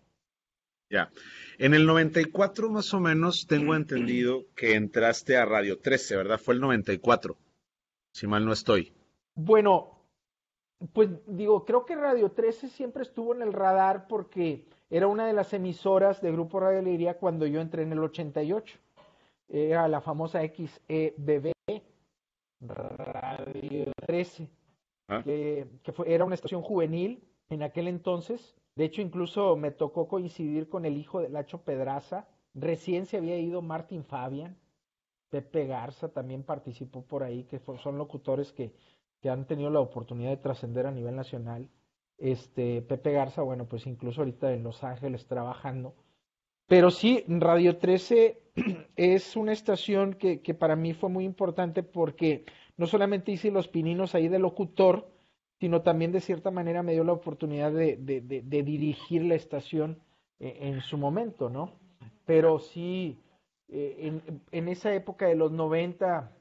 Ya. 0.89 1.11
En 1.59 1.75
el 1.75 1.85
94 1.85 2.69
más 2.71 2.93
o 2.95 2.99
menos 2.99 3.45
tengo 3.45 3.75
entendido 3.75 4.45
que 4.55 4.73
entraste 4.73 5.37
a 5.37 5.45
Radio 5.45 5.77
13, 5.77 6.15
¿verdad? 6.15 6.39
Fue 6.39 6.55
el 6.55 6.61
94 6.61 7.37
si 8.11 8.27
mal 8.27 8.45
no 8.45 8.53
estoy. 8.53 8.93
Bueno, 9.35 9.99
pues 10.93 11.09
digo, 11.27 11.65
creo 11.65 11.85
que 11.85 11.95
Radio 11.95 12.31
13 12.31 12.69
siempre 12.69 13.03
estuvo 13.03 13.33
en 13.33 13.41
el 13.41 13.53
radar 13.53 14.07
porque 14.07 14.65
era 14.89 15.07
una 15.07 15.27
de 15.27 15.33
las 15.33 15.53
emisoras 15.53 16.21
de 16.21 16.31
Grupo 16.31 16.59
Radio 16.59 16.79
Alegría 16.79 17.17
cuando 17.17 17.45
yo 17.45 17.61
entré 17.61 17.83
en 17.83 17.91
el 17.91 17.99
88. 17.99 18.79
Era 19.49 19.87
la 19.87 20.01
famosa 20.01 20.41
XEBB, 20.41 21.51
Radio 22.61 23.91
13, 24.05 24.49
ah. 25.07 25.21
que, 25.23 25.91
fue, 25.93 26.13
era 26.13 26.25
una 26.25 26.35
estación 26.35 26.61
juvenil 26.61 27.23
en 27.49 27.63
aquel 27.63 27.87
entonces. 27.87 28.55
De 28.75 28.85
hecho, 28.85 29.01
incluso 29.01 29.55
me 29.55 29.71
tocó 29.71 30.07
coincidir 30.07 30.69
con 30.69 30.85
el 30.85 30.97
hijo 30.97 31.19
de 31.19 31.29
Lacho 31.29 31.63
Pedraza. 31.63 32.27
Recién 32.53 33.05
se 33.05 33.17
había 33.17 33.37
ido 33.37 33.61
Martín 33.61 34.03
Fabian. 34.03 34.57
Pepe 35.29 35.67
Garza 35.67 36.09
también 36.09 36.43
participó 36.43 37.03
por 37.03 37.23
ahí, 37.23 37.43
que 37.43 37.59
son 37.59 37.97
locutores 37.97 38.51
que, 38.51 38.73
que 39.21 39.29
han 39.29 39.45
tenido 39.45 39.69
la 39.69 39.79
oportunidad 39.79 40.29
de 40.29 40.37
trascender 40.37 40.85
a 40.87 40.91
nivel 40.91 41.15
nacional. 41.15 41.69
Este, 42.17 42.81
Pepe 42.81 43.11
Garza, 43.11 43.41
bueno, 43.41 43.65
pues 43.65 43.87
incluso 43.87 44.21
ahorita 44.21 44.51
en 44.53 44.63
Los 44.63 44.83
Ángeles 44.83 45.25
trabajando. 45.27 45.95
Pero 46.67 46.91
sí, 46.91 47.23
Radio 47.27 47.77
13 47.77 48.41
es 48.95 49.35
una 49.35 49.53
estación 49.53 50.13
que, 50.13 50.41
que 50.41 50.53
para 50.53 50.75
mí 50.75 50.93
fue 50.93 51.09
muy 51.09 51.25
importante 51.25 51.83
porque 51.83 52.45
no 52.77 52.87
solamente 52.87 53.31
hice 53.31 53.51
los 53.51 53.67
pininos 53.67 54.15
ahí 54.15 54.27
de 54.27 54.39
locutor, 54.39 55.09
sino 55.59 55.81
también 55.81 56.11
de 56.11 56.21
cierta 56.21 56.51
manera 56.51 56.83
me 56.83 56.93
dio 56.93 57.03
la 57.03 57.13
oportunidad 57.13 57.71
de, 57.71 57.97
de, 57.97 58.63
dirigir 58.63 59.23
la 59.23 59.35
estación 59.35 59.99
en, 60.39 60.75
en, 60.75 60.81
su 60.81 60.97
momento, 60.97 61.49
¿no? 61.49 61.73
Pero 62.25 62.59
sí, 62.59 63.19
eh, 63.71 64.21
en, 64.51 64.67
esa 64.67 64.93
época 64.93 65.27
de 65.27 65.35
los 65.35 65.51
90 65.51 66.31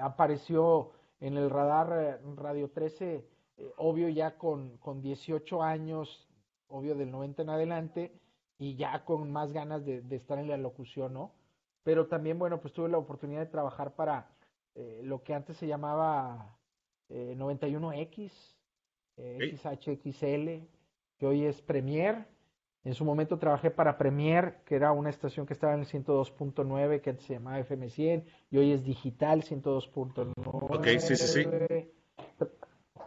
apareció 0.00 0.90
en 1.26 1.38
el 1.38 1.48
radar 1.48 1.90
eh, 2.02 2.18
Radio 2.36 2.68
13, 2.68 3.14
eh, 3.56 3.72
obvio 3.78 4.10
ya 4.10 4.36
con, 4.36 4.76
con 4.76 5.00
18 5.00 5.62
años, 5.62 6.28
obvio 6.68 6.94
del 6.94 7.10
90 7.10 7.42
en 7.42 7.48
adelante, 7.48 8.20
y 8.58 8.76
ya 8.76 9.06
con 9.06 9.32
más 9.32 9.50
ganas 9.50 9.86
de, 9.86 10.04
estar 10.10 10.38
en 10.38 10.48
la 10.48 10.58
locución, 10.58 11.14
¿no? 11.14 11.32
Pero 11.82 12.08
también, 12.08 12.38
bueno, 12.38 12.60
pues 12.60 12.74
tuve 12.74 12.90
la 12.90 12.98
oportunidad 12.98 13.40
de 13.40 13.46
trabajar 13.46 13.94
para 13.94 14.30
lo 15.02 15.22
que 15.22 15.34
antes 15.34 15.56
se 15.56 15.66
llamaba 15.66 16.56
91X, 17.10 18.32
XHXL, 19.16 20.66
que 21.18 21.26
hoy 21.26 21.44
es 21.44 21.60
Premier, 21.62 22.26
en 22.84 22.94
su 22.94 23.04
momento 23.04 23.38
trabajé 23.38 23.70
para 23.70 23.96
Premier, 23.96 24.58
que 24.66 24.74
era 24.74 24.92
una 24.92 25.08
estación 25.08 25.46
que 25.46 25.54
estaba 25.54 25.72
en 25.72 25.80
el 25.80 25.86
102.9, 25.86 27.00
que 27.00 27.10
antes 27.10 27.24
se 27.24 27.34
llamaba 27.34 27.58
FM100, 27.60 28.24
y 28.50 28.58
hoy 28.58 28.72
es 28.72 28.84
digital 28.84 29.42
102.9. 29.42 30.32
Ok, 30.44 30.86
sí, 30.98 31.16
sí, 31.16 31.26
sí. 31.26 31.48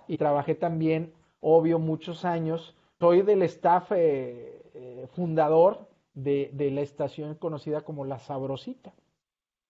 Y 0.08 0.18
trabajé 0.18 0.56
también, 0.56 1.14
obvio, 1.42 1.78
muchos 1.78 2.26
años. 2.26 2.76
Soy 3.00 3.22
del 3.22 3.44
staff 3.44 3.92
eh, 3.92 4.64
eh, 4.74 5.08
fundador 5.14 5.88
de, 6.16 6.50
la 6.74 6.82
estación 6.82 7.36
conocida 7.36 7.82
como 7.82 8.04
La 8.04 8.18
Sabrosita, 8.18 8.96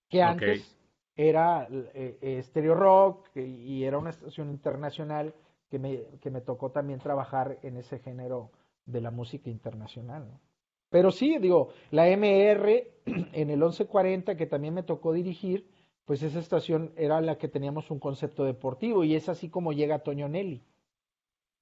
que 0.10 0.24
antes 0.24 0.74
era 1.18 1.68
eh, 1.70 2.42
Stereo 2.46 2.76
Rock 2.76 3.36
y 3.36 3.84
era 3.84 3.98
una 3.98 4.12
estación 4.12 4.52
internacional 4.52 5.34
que 5.70 5.80
me, 5.80 6.04
que 6.22 6.30
me 6.30 6.40
tocó 6.40 6.72
también 6.72 7.00
trabajar 7.00 7.58
en 7.64 7.76
ese 7.76 8.00
género 8.00 8.52
de 8.88 9.02
la 9.02 9.12
música 9.12 9.50
internacional. 9.52 10.28
¿no? 10.28 10.42
Pero 10.90 11.12
sí, 11.12 11.38
digo, 11.40 11.74
la 11.92 12.08
MR 12.08 12.88
en 13.06 13.50
el 13.50 13.60
1140 13.60 14.36
que 14.36 14.46
también 14.48 14.74
me 14.74 14.84
tocó 14.84 15.14
dirigir, 15.14 15.68
pues 16.06 16.24
esa 16.24 16.40
estación 16.40 16.94
era 16.96 17.22
la 17.22 17.38
que 17.38 17.48
teníamos 17.48 17.92
un 17.92 18.00
concepto 18.00 18.46
deportivo 18.46 19.04
y 19.04 19.16
es 19.16 19.30
así 19.30 19.50
como 19.50 19.74
llega 19.74 20.00
Toño 20.00 20.28
Nelly. 20.28 20.64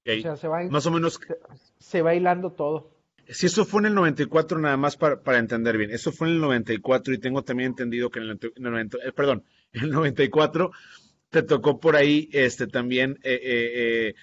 O 0.06 0.22
sea, 0.22 0.36
se 0.36 0.46
va, 0.46 0.62
más 0.70 0.86
o 0.86 0.92
menos. 0.92 1.18
Se, 1.78 2.00
va 2.00 2.14
hilando 2.14 2.52
todo. 2.52 2.92
si 3.28 3.46
eso 3.46 3.64
fue 3.64 3.80
en 3.80 3.86
el 3.86 3.94
94, 3.96 4.56
nada 4.60 4.76
más 4.76 4.96
para, 4.96 5.20
para, 5.20 5.38
entender 5.38 5.76
bien, 5.76 5.90
eso 5.90 6.12
fue 6.12 6.28
en 6.28 6.34
el 6.34 6.40
94 6.40 7.12
y 7.12 7.18
tengo 7.18 7.42
también 7.42 7.70
entendido 7.70 8.08
que 8.08 8.20
en 8.20 8.26
el, 8.26 8.38
en 8.54 8.90
eh, 9.04 9.12
perdón, 9.12 9.42
en 9.72 9.82
el 9.82 9.90
94 9.90 10.70
te 11.30 11.42
tocó 11.42 11.80
por 11.80 11.96
ahí 11.96 12.28
este, 12.32 12.68
también 12.68 13.18
eh, 13.24 13.40
eh, 13.42 14.14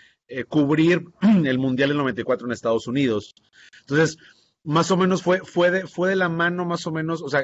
cubrir 0.48 1.06
el 1.46 1.60
Mundial 1.60 1.90
del 1.90 1.98
94 1.98 2.48
en 2.48 2.54
Estados 2.54 2.88
Unidos. 2.88 3.36
Entonces, 3.82 4.18
más 4.64 4.92
o 4.92 4.98
menos 4.98 5.22
fue, 5.22 5.40
fue, 5.40 5.72
de, 5.72 5.88
fue 5.88 6.10
de 6.10 6.16
la 6.16 6.30
mano, 6.30 6.66
más 6.66 6.88
o 6.88 6.92
menos, 6.92 7.22
o 7.22 7.30
sea, 7.30 7.44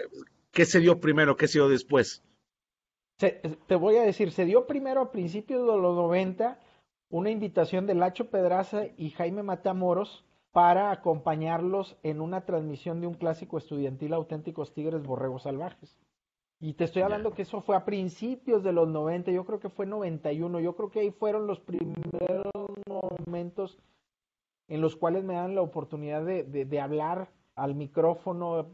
¿qué 0.51 0.65
se 0.65 0.79
dio 0.79 0.99
primero, 0.99 1.37
qué 1.37 1.47
se 1.47 1.59
dio 1.59 1.69
después? 1.69 2.23
te 3.19 3.75
voy 3.75 3.97
a 3.97 4.03
decir, 4.03 4.31
se 4.31 4.45
dio 4.45 4.65
primero 4.65 5.01
a 5.01 5.11
principios 5.11 5.59
de 5.59 5.77
los 5.77 5.93
90 5.93 6.57
una 7.09 7.31
invitación 7.31 7.85
de 7.87 7.95
Lacho 7.95 8.29
Pedraza 8.29 8.83
y 8.97 9.09
Jaime 9.09 9.43
Matamoros 9.43 10.23
para 10.51 10.91
acompañarlos 10.91 11.97
en 12.03 12.21
una 12.21 12.45
transmisión 12.45 13.01
de 13.01 13.07
un 13.07 13.15
clásico 13.15 13.57
estudiantil 13.57 14.13
auténticos 14.13 14.73
Tigres 14.73 15.03
Borregos 15.03 15.43
Salvajes. 15.43 15.97
Y 16.59 16.73
te 16.73 16.83
estoy 16.83 17.03
hablando 17.03 17.33
que 17.33 17.43
eso 17.43 17.61
fue 17.61 17.75
a 17.75 17.85
principios 17.85 18.63
de 18.63 18.73
los 18.73 18.87
90, 18.89 19.31
yo 19.31 19.45
creo 19.45 19.59
que 19.59 19.69
fue 19.69 19.85
91, 19.85 20.59
yo 20.59 20.75
creo 20.75 20.91
que 20.91 20.99
ahí 20.99 21.11
fueron 21.11 21.47
los 21.47 21.59
primeros 21.59 22.51
momentos 22.85 23.79
en 24.67 24.81
los 24.81 24.95
cuales 24.95 25.23
me 25.23 25.35
dan 25.35 25.55
la 25.55 25.61
oportunidad 25.61 26.25
de, 26.25 26.43
de 26.43 26.81
hablar 26.81 27.31
al 27.55 27.75
micrófono, 27.75 28.67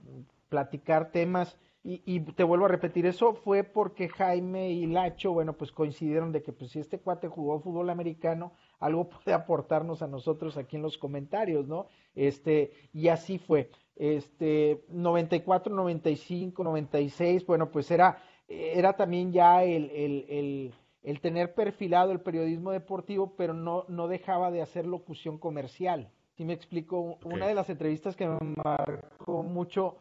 platicar 0.50 1.12
temas 1.12 1.58
y, 1.88 2.20
te 2.22 2.44
vuelvo 2.44 2.66
a 2.66 2.70
repetir, 2.70 3.06
eso 3.06 3.36
fue 3.36 3.64
porque 3.64 4.10
Jaime 4.10 4.72
y 4.72 4.88
Lacho, 4.88 5.34
bueno, 5.34 5.54
pues 5.54 5.72
coincidieron 5.72 6.32
de 6.32 6.42
que 6.42 6.52
pues 6.52 6.72
si 6.72 6.80
este 6.80 7.00
cuate 7.00 7.28
jugó 7.28 7.60
fútbol 7.60 7.92
americano, 7.92 8.54
algo 8.80 9.08
puede 9.24 9.36
aportarnos 9.36 10.02
a 10.02 10.08
nosotros 10.08 10.58
aquí 10.58 10.78
en 10.78 10.82
los 10.82 10.98
comentarios, 10.98 11.68
¿no? 11.68 11.86
Este, 12.16 12.72
y 12.92 13.10
así 13.10 13.38
fue. 13.38 13.70
Este, 13.96 14.84
94, 14.90 15.74
95, 15.74 16.64
96, 16.64 17.46
bueno, 17.46 17.72
pues 17.72 17.90
era, 17.92 18.18
era 18.48 18.94
también 18.94 19.32
ya 19.32 19.64
el, 19.64 19.90
el, 19.92 20.26
el, 20.30 20.74
el 21.04 21.22
tener 21.22 21.54
perfilado 21.54 22.12
el 22.12 22.20
periodismo 22.20 22.72
deportivo, 22.72 23.36
pero 23.38 23.54
no, 23.54 23.86
no 23.88 24.08
dejaba 24.08 24.52
de 24.52 24.62
hacer 24.62 24.86
locución 24.86 25.38
comercial. 25.38 26.12
Si 26.36 26.44
me 26.44 26.54
explico, 26.54 27.18
una 27.24 27.48
de 27.48 27.56
las 27.56 27.70
entrevistas 27.70 28.16
que 28.16 28.28
me 28.28 28.38
marcó 28.64 29.44
mucho 29.44 29.98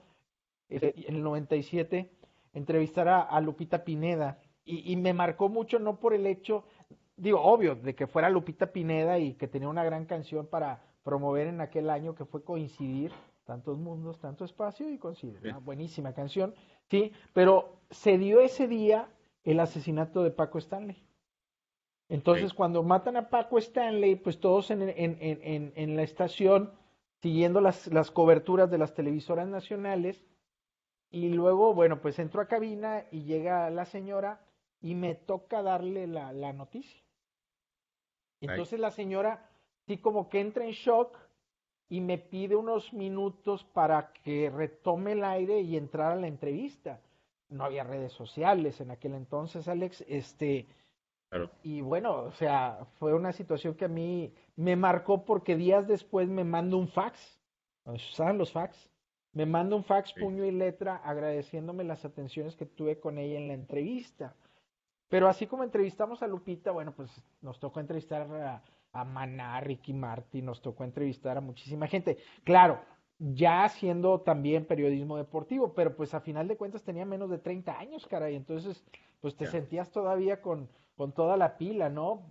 en 0.69 1.17
el 1.17 1.23
97, 1.23 2.11
entrevistar 2.55 3.09
a, 3.09 3.41
Lupita 3.41 3.85
Pineda. 3.85 4.41
Y, 4.65 4.97
me 4.97 5.13
marcó 5.13 5.51
mucho, 5.51 5.79
no 5.79 6.01
por 6.01 6.15
el 6.15 6.27
hecho, 6.27 6.65
digo, 7.17 7.41
obvio, 7.41 7.75
de 7.75 7.95
que 7.95 8.07
fuera 8.07 8.31
Lupita 8.31 8.73
Pineda 8.73 9.19
y 9.19 9.35
que 9.35 9.47
tenía 9.47 9.69
una 9.69 9.85
gran 9.85 10.07
canción 10.07 10.47
para 10.47 10.83
promover 11.03 11.49
en 11.49 11.61
aquel 11.61 11.91
año 11.91 12.15
que 12.15 12.25
fue 12.25 12.43
coincidir, 12.43 13.13
tantos 13.45 13.79
mundos, 13.79 14.19
tanto 14.19 14.45
espacio 14.45 14.91
y 14.91 14.99
coincidir. 14.99 15.41
Una 15.43 15.59
buenísima 15.59 16.13
canción, 16.13 16.55
sí, 16.91 17.13
pero 17.33 17.77
se 17.91 18.19
dio 18.19 18.41
ese 18.41 18.69
día 18.69 19.09
el 19.45 19.61
asesinato 19.61 20.23
de 20.23 20.31
Paco 20.31 20.59
Stanley. 20.59 21.03
Entonces, 22.09 22.53
cuando 22.53 22.83
matan 22.83 23.17
a 23.17 23.31
Paco 23.31 23.59
Stanley, 23.59 24.17
pues 24.17 24.39
todos 24.39 24.71
en, 24.71 24.83
en, 24.83 25.19
en, 25.21 25.73
en 25.75 25.97
la 25.97 26.03
estación, 26.03 26.73
siguiendo 27.23 27.61
las, 27.61 27.87
las 27.87 28.11
coberturas 28.11 28.71
de 28.71 28.79
las 28.79 28.95
televisoras 28.95 29.49
nacionales, 29.49 30.23
y 31.11 31.29
luego, 31.29 31.75
bueno, 31.75 32.01
pues 32.01 32.19
entro 32.19 32.43
a 32.43 32.49
cabina 32.49 33.05
y 33.11 33.23
llega 33.23 33.71
la 33.71 33.85
señora 33.85 34.41
y 34.81 34.95
me 34.95 35.15
toca 35.15 35.63
darle 35.63 36.07
la, 36.07 36.33
la 36.33 36.53
noticia. 36.53 37.03
Entonces 38.41 38.79
la 38.81 38.91
señora 38.91 39.49
sí 39.87 39.97
como 39.99 40.29
que 40.29 40.41
entra 40.41 40.65
en 40.65 40.73
shock 40.73 41.17
y 41.89 42.01
me 42.01 42.19
pide 42.19 42.57
unos 42.57 42.93
minutos 42.93 43.65
para 43.65 44.13
que 44.13 44.51
retome 44.51 45.13
el 45.13 45.25
aire 45.25 45.61
y 45.61 45.77
entrar 45.77 46.13
a 46.13 46.17
la 46.17 46.27
entrevista. 46.27 47.01
No 47.49 47.65
había 47.65 47.85
redes 47.85 48.13
sociales 48.13 48.81
en 48.81 48.91
aquel 48.91 49.15
entonces, 49.15 49.69
Alex. 49.69 50.05
Este, 50.09 50.67
Y 51.63 51.81
bueno, 51.81 52.17
o 52.17 52.33
sea, 52.33 52.87
fue 52.99 53.13
una 53.13 53.33
situación 53.33 53.75
que 53.75 53.87
a 53.87 53.89
mí 53.89 54.33
me 54.57 54.77
marcó 54.77 55.25
porque 55.25 55.57
días 55.57 55.87
después 55.87 56.29
me 56.29 56.45
manda 56.45 56.77
un 56.77 56.89
fax. 56.89 57.39
¿Saben 58.13 58.39
los 58.39 58.53
fax? 58.53 58.91
Me 59.33 59.47
manda 59.47 59.75
un 59.75 59.85
fax 59.85 60.13
puño 60.15 60.45
y 60.45 60.53
letra 60.53 60.97
agradeciéndome 60.97 61.83
las 61.85 62.05
atenciones 62.05 62.55
que 62.55 62.67
tuve 62.67 63.01
con 63.01 63.19
ella 63.19 63.37
en 63.37 63.49
la 63.49 63.55
entrevista. 63.55 64.37
Pero 65.09 65.29
así 65.29 65.47
como 65.47 65.65
entrevistamos 65.65 66.23
a 66.23 66.27
Lupita, 66.27 66.71
bueno, 66.71 66.93
pues 66.93 67.11
nos 67.43 67.59
tocó 67.59 67.81
entrevistar 67.81 68.23
a, 68.23 68.63
a 68.95 69.05
Maná, 69.05 69.61
Ricky 69.61 69.93
Martin, 69.93 70.47
nos 70.47 70.63
tocó 70.63 70.85
entrevistar 70.85 71.37
a 71.37 71.41
muchísima 71.41 71.87
gente. 71.89 72.17
Claro, 72.45 72.81
ya 73.19 73.65
haciendo 73.65 74.21
también 74.21 74.67
periodismo 74.67 75.17
deportivo, 75.17 75.75
pero 75.75 75.95
pues 75.97 76.15
a 76.15 76.21
final 76.21 76.49
de 76.49 76.57
cuentas 76.57 76.83
tenía 76.83 77.05
menos 77.05 77.29
de 77.29 77.39
30 77.39 77.79
años, 77.79 78.07
caray. 78.07 78.37
Entonces, 78.37 78.85
pues 79.21 79.37
te 79.37 79.47
sentías 79.47 79.91
todavía 79.91 80.41
con, 80.41 80.69
con 80.97 81.13
toda 81.13 81.37
la 81.37 81.59
pila, 81.59 81.91
¿no? 81.91 82.27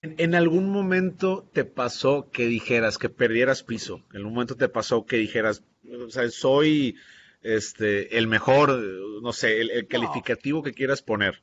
¿En 0.00 0.34
algún 0.34 0.70
momento 0.70 1.48
te 1.52 1.64
pasó 1.64 2.30
que 2.30 2.46
dijeras 2.46 2.98
que 2.98 3.08
perdieras 3.08 3.64
piso? 3.64 4.02
¿En 4.10 4.18
algún 4.18 4.34
momento 4.34 4.56
te 4.56 4.68
pasó 4.68 5.06
que 5.06 5.16
dijeras, 5.16 5.64
o 6.06 6.08
sea, 6.08 6.28
soy 6.30 6.96
este 7.42 8.16
el 8.16 8.28
mejor, 8.28 8.70
no 9.22 9.32
sé, 9.32 9.60
el, 9.60 9.88
calificativo 9.88 10.62
que 10.62 10.72
quieras 10.72 11.02
poner? 11.02 11.42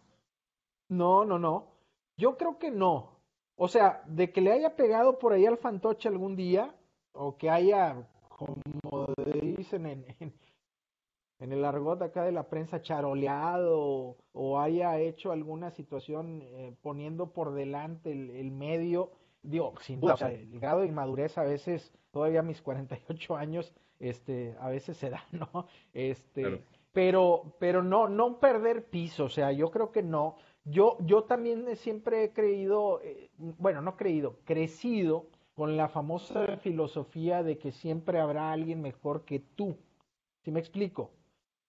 No, 0.87 1.25
no, 1.25 1.37
no. 1.37 1.75
Yo 2.17 2.37
creo 2.37 2.57
que 2.57 2.71
no. 2.71 3.14
O 3.55 3.67
sea, 3.67 4.03
de 4.07 4.31
que 4.31 4.41
le 4.41 4.51
haya 4.51 4.75
pegado 4.75 5.17
por 5.17 5.33
ahí 5.33 5.45
al 5.45 5.57
fantoche 5.57 6.09
algún 6.09 6.35
día, 6.35 6.75
o 7.13 7.37
que 7.37 7.49
haya, 7.49 8.07
como 8.27 9.13
dicen 9.41 9.85
en, 9.85 10.05
en 11.39 11.51
el 11.51 11.65
argot 11.65 12.01
acá 12.01 12.23
de 12.23 12.31
la 12.31 12.47
prensa 12.47 12.81
charoleado 12.81 14.17
o, 14.31 14.59
haya 14.59 14.99
hecho 14.99 15.31
alguna 15.31 15.71
situación 15.71 16.41
eh, 16.43 16.73
poniendo 16.81 17.33
por 17.33 17.53
delante 17.53 18.11
el, 18.11 18.51
medio, 18.51 19.11
digo, 19.43 19.73
sin 19.81 19.99
duda, 19.99 20.13
o 20.13 20.17
sea, 20.17 20.31
el 20.31 20.59
grado 20.59 20.81
de 20.81 20.87
inmadurez 20.87 21.37
a 21.37 21.43
veces, 21.43 21.93
todavía 22.11 22.39
a 22.39 22.43
mis 22.43 22.61
48 22.61 23.35
años, 23.35 23.73
este, 23.99 24.55
a 24.59 24.69
veces 24.69 24.97
se 24.97 25.09
da, 25.09 25.25
¿no? 25.31 25.67
Este, 25.93 26.63
pero, 26.93 27.55
pero 27.59 27.83
no, 27.83 28.07
no 28.07 28.39
perder 28.39 28.85
piso, 28.85 29.25
o 29.25 29.29
sea, 29.29 29.51
yo 29.51 29.69
creo 29.71 29.91
que 29.91 30.03
no. 30.03 30.37
Yo, 30.65 30.97
yo 31.01 31.23
también 31.23 31.75
siempre 31.77 32.25
he 32.25 32.33
creído, 32.33 33.01
eh, 33.01 33.29
bueno, 33.37 33.81
no 33.81 33.95
creído, 33.95 34.37
crecido 34.45 35.27
con 35.53 35.77
la 35.77 35.87
famosa 35.87 36.57
filosofía 36.57 37.43
de 37.43 37.57
que 37.57 37.71
siempre 37.71 38.19
habrá 38.19 38.51
alguien 38.51 38.81
mejor 38.81 39.23
que 39.25 39.39
tú. 39.39 39.77
¿Sí 40.43 40.51
me 40.51 40.59
explico? 40.59 41.11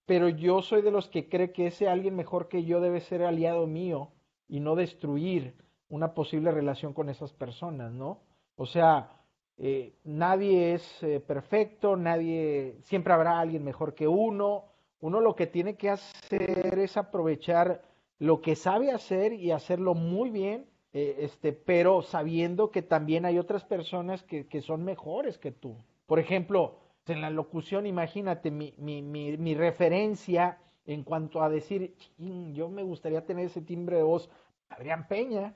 pero 0.07 0.29
yo 0.29 0.61
soy 0.61 0.81
de 0.81 0.89
los 0.89 1.09
que 1.09 1.27
cree 1.27 1.51
que 1.51 1.67
ese 1.67 1.89
alguien 1.89 2.15
mejor 2.15 2.47
que 2.47 2.63
yo 2.63 2.79
debe 2.79 3.01
ser 3.01 3.23
aliado 3.23 3.67
mío 3.67 4.09
y 4.47 4.61
no 4.61 4.75
destruir 4.75 5.53
una 5.89 6.13
posible 6.13 6.49
relación 6.49 6.93
con 6.93 7.09
esas 7.09 7.33
personas, 7.33 7.91
¿no? 7.91 8.21
O 8.55 8.65
sea, 8.65 9.11
eh, 9.57 9.97
nadie 10.05 10.73
es 10.73 11.03
eh, 11.03 11.19
perfecto, 11.19 11.97
nadie, 11.97 12.77
siempre 12.83 13.13
habrá 13.13 13.37
alguien 13.39 13.65
mejor 13.65 13.93
que 13.93 14.07
uno. 14.07 14.65
Uno 15.01 15.19
lo 15.19 15.35
que 15.35 15.45
tiene 15.45 15.75
que 15.75 15.89
hacer 15.89 16.79
es 16.79 16.95
aprovechar 16.95 17.83
lo 18.19 18.41
que 18.41 18.55
sabe 18.55 18.91
hacer 18.91 19.33
y 19.33 19.51
hacerlo 19.51 19.93
muy 19.93 20.29
bien, 20.29 20.65
eh, 20.93 21.17
este, 21.19 21.53
pero 21.53 22.01
sabiendo 22.01 22.71
que 22.71 22.81
también 22.81 23.25
hay 23.25 23.37
otras 23.37 23.63
personas 23.63 24.23
que, 24.23 24.47
que 24.47 24.61
son 24.61 24.83
mejores 24.83 25.37
que 25.37 25.51
tú. 25.51 25.75
Por 26.05 26.19
ejemplo, 26.19 26.79
en 27.13 27.21
la 27.21 27.29
locución, 27.29 27.85
imagínate, 27.85 28.51
mi, 28.51 28.73
mi, 28.77 29.01
mi, 29.01 29.55
referencia 29.55 30.59
en 30.85 31.03
cuanto 31.03 31.41
a 31.41 31.49
decir, 31.49 31.95
yo 32.17 32.69
me 32.69 32.83
gustaría 32.83 33.25
tener 33.25 33.45
ese 33.45 33.61
timbre 33.61 33.97
de 33.97 34.03
voz, 34.03 34.29
Adrián 34.69 35.07
Peña. 35.07 35.53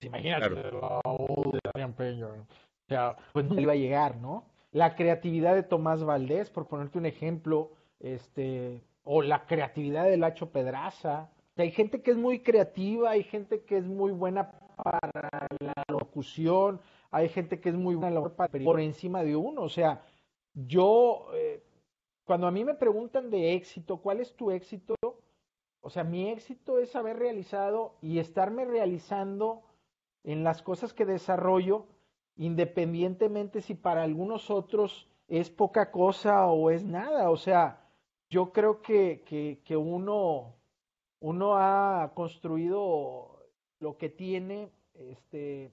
Imagínate, 0.00 0.46
Adrián 1.74 1.92
Peña. 1.94 2.26
O 2.26 2.46
sea, 2.88 3.16
pues 3.32 3.46
no 3.46 3.60
iba 3.60 3.72
a 3.72 3.76
llegar, 3.76 4.16
¿no? 4.16 4.46
La 4.72 4.94
creatividad 4.94 5.54
de 5.54 5.62
Tomás 5.62 6.04
Valdés, 6.04 6.50
por 6.50 6.68
ponerte 6.68 6.98
un 6.98 7.06
ejemplo, 7.06 7.72
este, 7.98 8.82
o 9.04 9.22
la 9.22 9.46
creatividad 9.46 10.04
de 10.04 10.16
Lacho 10.16 10.50
Pedraza. 10.50 11.30
hay 11.56 11.70
gente 11.70 12.02
que 12.02 12.12
es 12.12 12.16
muy 12.16 12.42
creativa, 12.42 13.10
hay 13.10 13.22
gente 13.22 13.64
que 13.64 13.76
es 13.76 13.86
muy 13.86 14.12
buena 14.12 14.50
para 14.76 15.48
la 15.60 15.84
locución, 15.88 16.80
hay 17.10 17.28
gente 17.28 17.60
que 17.60 17.70
es 17.70 17.74
muy 17.74 17.94
buena 17.94 18.20
por 18.64 18.80
encima 18.80 19.22
de 19.22 19.36
uno. 19.36 19.62
O 19.62 19.68
sea, 19.68 20.02
yo, 20.54 21.28
eh, 21.34 21.62
cuando 22.24 22.46
a 22.46 22.50
mí 22.50 22.64
me 22.64 22.74
preguntan 22.74 23.30
de 23.30 23.54
éxito, 23.54 23.98
¿cuál 23.98 24.20
es 24.20 24.34
tu 24.36 24.50
éxito? 24.50 24.94
O 25.80 25.90
sea, 25.90 26.04
mi 26.04 26.28
éxito 26.28 26.78
es 26.78 26.94
haber 26.94 27.18
realizado 27.18 27.96
y 28.00 28.18
estarme 28.18 28.64
realizando 28.64 29.62
en 30.24 30.44
las 30.44 30.62
cosas 30.62 30.92
que 30.92 31.06
desarrollo, 31.06 31.86
independientemente 32.36 33.62
si 33.62 33.74
para 33.74 34.02
algunos 34.02 34.50
otros 34.50 35.08
es 35.28 35.50
poca 35.50 35.90
cosa 35.90 36.46
o 36.46 36.70
es 36.70 36.84
nada. 36.84 37.30
O 37.30 37.36
sea, 37.36 37.79
yo 38.30 38.52
creo 38.52 38.80
que, 38.80 39.22
que, 39.26 39.60
que 39.64 39.76
uno, 39.76 40.54
uno 41.18 41.56
ha 41.56 42.12
construido 42.14 43.48
lo 43.80 43.98
que 43.98 44.08
tiene 44.08 44.70
este, 44.94 45.72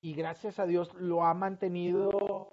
y 0.00 0.14
gracias 0.14 0.58
a 0.58 0.66
Dios 0.66 0.92
lo 0.94 1.24
ha 1.24 1.34
mantenido, 1.34 2.48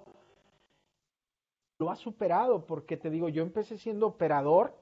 lo 1.79 1.89
ha 1.89 1.95
superado, 1.95 2.65
porque 2.65 2.97
te 2.97 3.09
digo, 3.09 3.29
yo 3.29 3.43
empecé 3.43 3.77
siendo 3.77 4.07
operador 4.07 4.75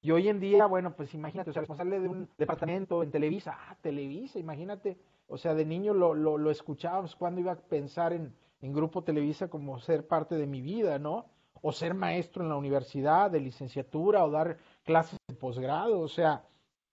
y 0.00 0.10
hoy 0.10 0.28
en 0.28 0.40
día, 0.40 0.66
bueno, 0.66 0.94
pues 0.96 1.14
imagínate, 1.14 1.50
o 1.50 1.52
sea, 1.52 1.60
responsable 1.60 2.00
de 2.00 2.08
un 2.08 2.28
departamento 2.36 3.02
en 3.02 3.10
Televisa, 3.10 3.56
ah, 3.56 3.76
Televisa, 3.80 4.38
imagínate, 4.38 4.98
o 5.28 5.38
sea, 5.38 5.54
de 5.54 5.64
niño 5.64 5.94
lo, 5.94 6.14
lo, 6.14 6.38
lo 6.38 6.50
escuchábamos 6.50 7.14
cuando 7.14 7.40
iba 7.40 7.52
a 7.52 7.60
pensar 7.60 8.12
en, 8.12 8.34
en 8.60 8.72
Grupo 8.72 9.04
Televisa 9.04 9.48
como 9.48 9.78
ser 9.78 10.06
parte 10.06 10.36
de 10.36 10.46
mi 10.46 10.62
vida, 10.62 10.98
¿no? 10.98 11.26
O 11.62 11.72
ser 11.72 11.94
maestro 11.94 12.42
en 12.42 12.48
la 12.48 12.56
universidad, 12.56 13.30
de 13.30 13.40
licenciatura, 13.40 14.24
o 14.24 14.30
dar 14.30 14.58
clases 14.84 15.18
de 15.28 15.34
posgrado, 15.34 16.00
o 16.00 16.08
sea, 16.08 16.44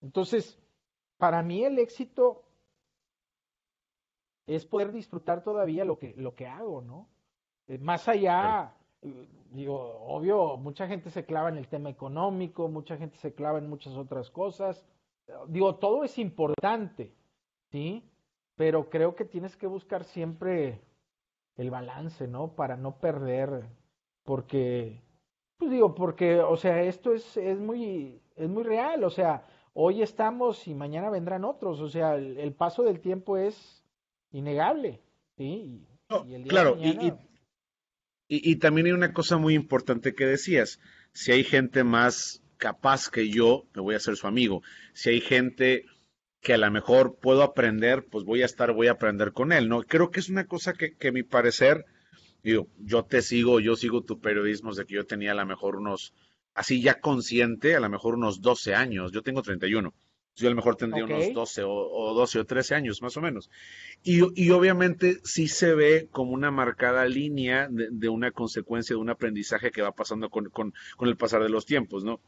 entonces, 0.01 0.59
para 1.17 1.41
mí 1.41 1.63
el 1.63 1.79
éxito 1.79 2.43
es 4.45 4.65
poder 4.65 4.91
disfrutar 4.91 5.43
todavía 5.43 5.85
lo 5.85 5.97
que, 5.97 6.13
lo 6.17 6.35
que 6.35 6.45
hago, 6.45 6.81
¿no? 6.81 7.07
Eh, 7.67 7.79
más 7.79 8.07
allá, 8.07 8.75
eh, 9.01 9.27
digo, 9.51 9.75
obvio, 10.05 10.57
mucha 10.57 10.87
gente 10.87 11.09
se 11.09 11.25
clava 11.25 11.49
en 11.49 11.57
el 11.57 11.67
tema 11.67 11.89
económico, 11.89 12.67
mucha 12.67 12.97
gente 12.97 13.17
se 13.17 13.33
clava 13.33 13.57
en 13.57 13.69
muchas 13.69 13.95
otras 13.95 14.29
cosas. 14.29 14.85
Digo, 15.47 15.75
todo 15.77 16.03
es 16.03 16.19
importante, 16.19 17.15
¿sí? 17.71 18.07
Pero 18.55 18.89
creo 18.89 19.15
que 19.15 19.25
tienes 19.25 19.55
que 19.57 19.65
buscar 19.65 20.03
siempre 20.03 20.81
el 21.55 21.71
balance, 21.71 22.27
¿no? 22.27 22.49
Para 22.55 22.77
no 22.77 22.99
perder, 22.99 23.65
porque, 24.25 25.01
pues 25.57 25.71
digo, 25.71 25.95
porque, 25.95 26.39
o 26.39 26.57
sea, 26.57 26.81
esto 26.83 27.13
es, 27.13 27.37
es 27.37 27.57
muy, 27.59 28.21
es 28.35 28.49
muy 28.49 28.63
real, 28.63 29.03
o 29.03 29.09
sea, 29.09 29.45
hoy 29.73 30.01
estamos 30.01 30.67
y 30.67 30.73
mañana 30.73 31.09
vendrán 31.09 31.45
otros, 31.45 31.79
o 31.79 31.87
sea, 31.87 32.15
el 32.15 32.53
paso 32.53 32.83
del 32.83 32.99
tiempo 32.99 33.37
es 33.37 33.85
innegable, 34.31 35.01
¿sí? 35.37 35.87
Y, 36.27 36.43
claro, 36.47 36.77
y, 36.79 37.13
y, 38.27 38.55
también 38.57 38.87
hay 38.87 38.93
una 38.93 39.13
cosa 39.13 39.37
muy 39.37 39.53
importante 39.53 40.13
que 40.13 40.25
decías, 40.25 40.79
si 41.13 41.31
hay 41.31 41.43
gente 41.43 41.83
más 41.83 42.43
capaz 42.57 43.09
que 43.09 43.29
yo, 43.29 43.65
me 43.73 43.81
voy 43.81 43.95
a 43.95 43.99
ser 43.99 44.15
su 44.15 44.27
amigo, 44.27 44.61
si 44.93 45.09
hay 45.09 45.21
gente 45.21 45.85
que 46.41 46.53
a 46.53 46.57
lo 46.57 46.69
mejor 46.69 47.17
puedo 47.19 47.43
aprender, 47.43 48.05
pues 48.05 48.23
voy 48.23 48.41
a 48.43 48.45
estar, 48.45 48.71
voy 48.73 48.87
a 48.87 48.93
aprender 48.93 49.31
con 49.31 49.51
él, 49.51 49.67
¿no? 49.67 49.81
Creo 49.83 50.11
que 50.11 50.19
es 50.19 50.29
una 50.29 50.45
cosa 50.45 50.73
que, 50.73 50.95
que 50.95 51.07
a 51.07 51.11
mi 51.11 51.23
parecer, 51.23 51.85
digo, 52.45 52.67
yo 52.79 53.03
te 53.03 53.21
sigo, 53.21 53.59
yo 53.59 53.75
sigo 53.75 54.03
tu 54.03 54.19
periodismo 54.19 54.69
desde 54.69 54.85
que 54.85 54.95
yo 54.95 55.05
tenía 55.05 55.31
a 55.31 55.35
lo 55.35 55.45
mejor 55.45 55.75
unos, 55.75 56.13
así 56.53 56.81
ya 56.81 56.99
consciente, 57.01 57.75
a 57.75 57.79
lo 57.79 57.89
mejor 57.89 58.15
unos 58.15 58.41
12 58.41 58.75
años, 58.75 59.11
yo 59.11 59.21
tengo 59.23 59.41
31 59.41 59.93
yo 60.35 60.47
a 60.47 60.49
lo 60.49 60.55
mejor 60.57 60.75
tendría 60.75 61.05
unos 61.05 61.33
12 61.33 61.63
o, 61.63 62.13
12 62.13 62.39
o 62.39 62.45
13 62.45 62.75
años 62.75 63.01
más 63.01 63.15
o 63.15 63.21
menos. 63.21 63.49
Y, 64.03 64.19
y 64.35 64.49
obviamente 64.51 65.19
sí 65.23 65.47
se 65.47 65.73
ve 65.73 66.09
como 66.11 66.33
una 66.33 66.51
marcada 66.51 67.05
línea 67.05 67.69
de, 67.69 68.09
una 68.09 68.31
consecuencia 68.31 68.95
de 68.95 69.01
un 69.01 69.09
aprendizaje 69.09 69.71
que 69.71 69.81
va 69.81 69.93
pasando 69.93 70.29
con, 70.29 70.49
con, 70.49 70.73
con, 70.97 71.07
el 71.07 71.15
pasar 71.15 71.41
de 71.41 71.49
los 71.49 71.65
tiempos, 71.65 72.03
¿no? 72.03 72.19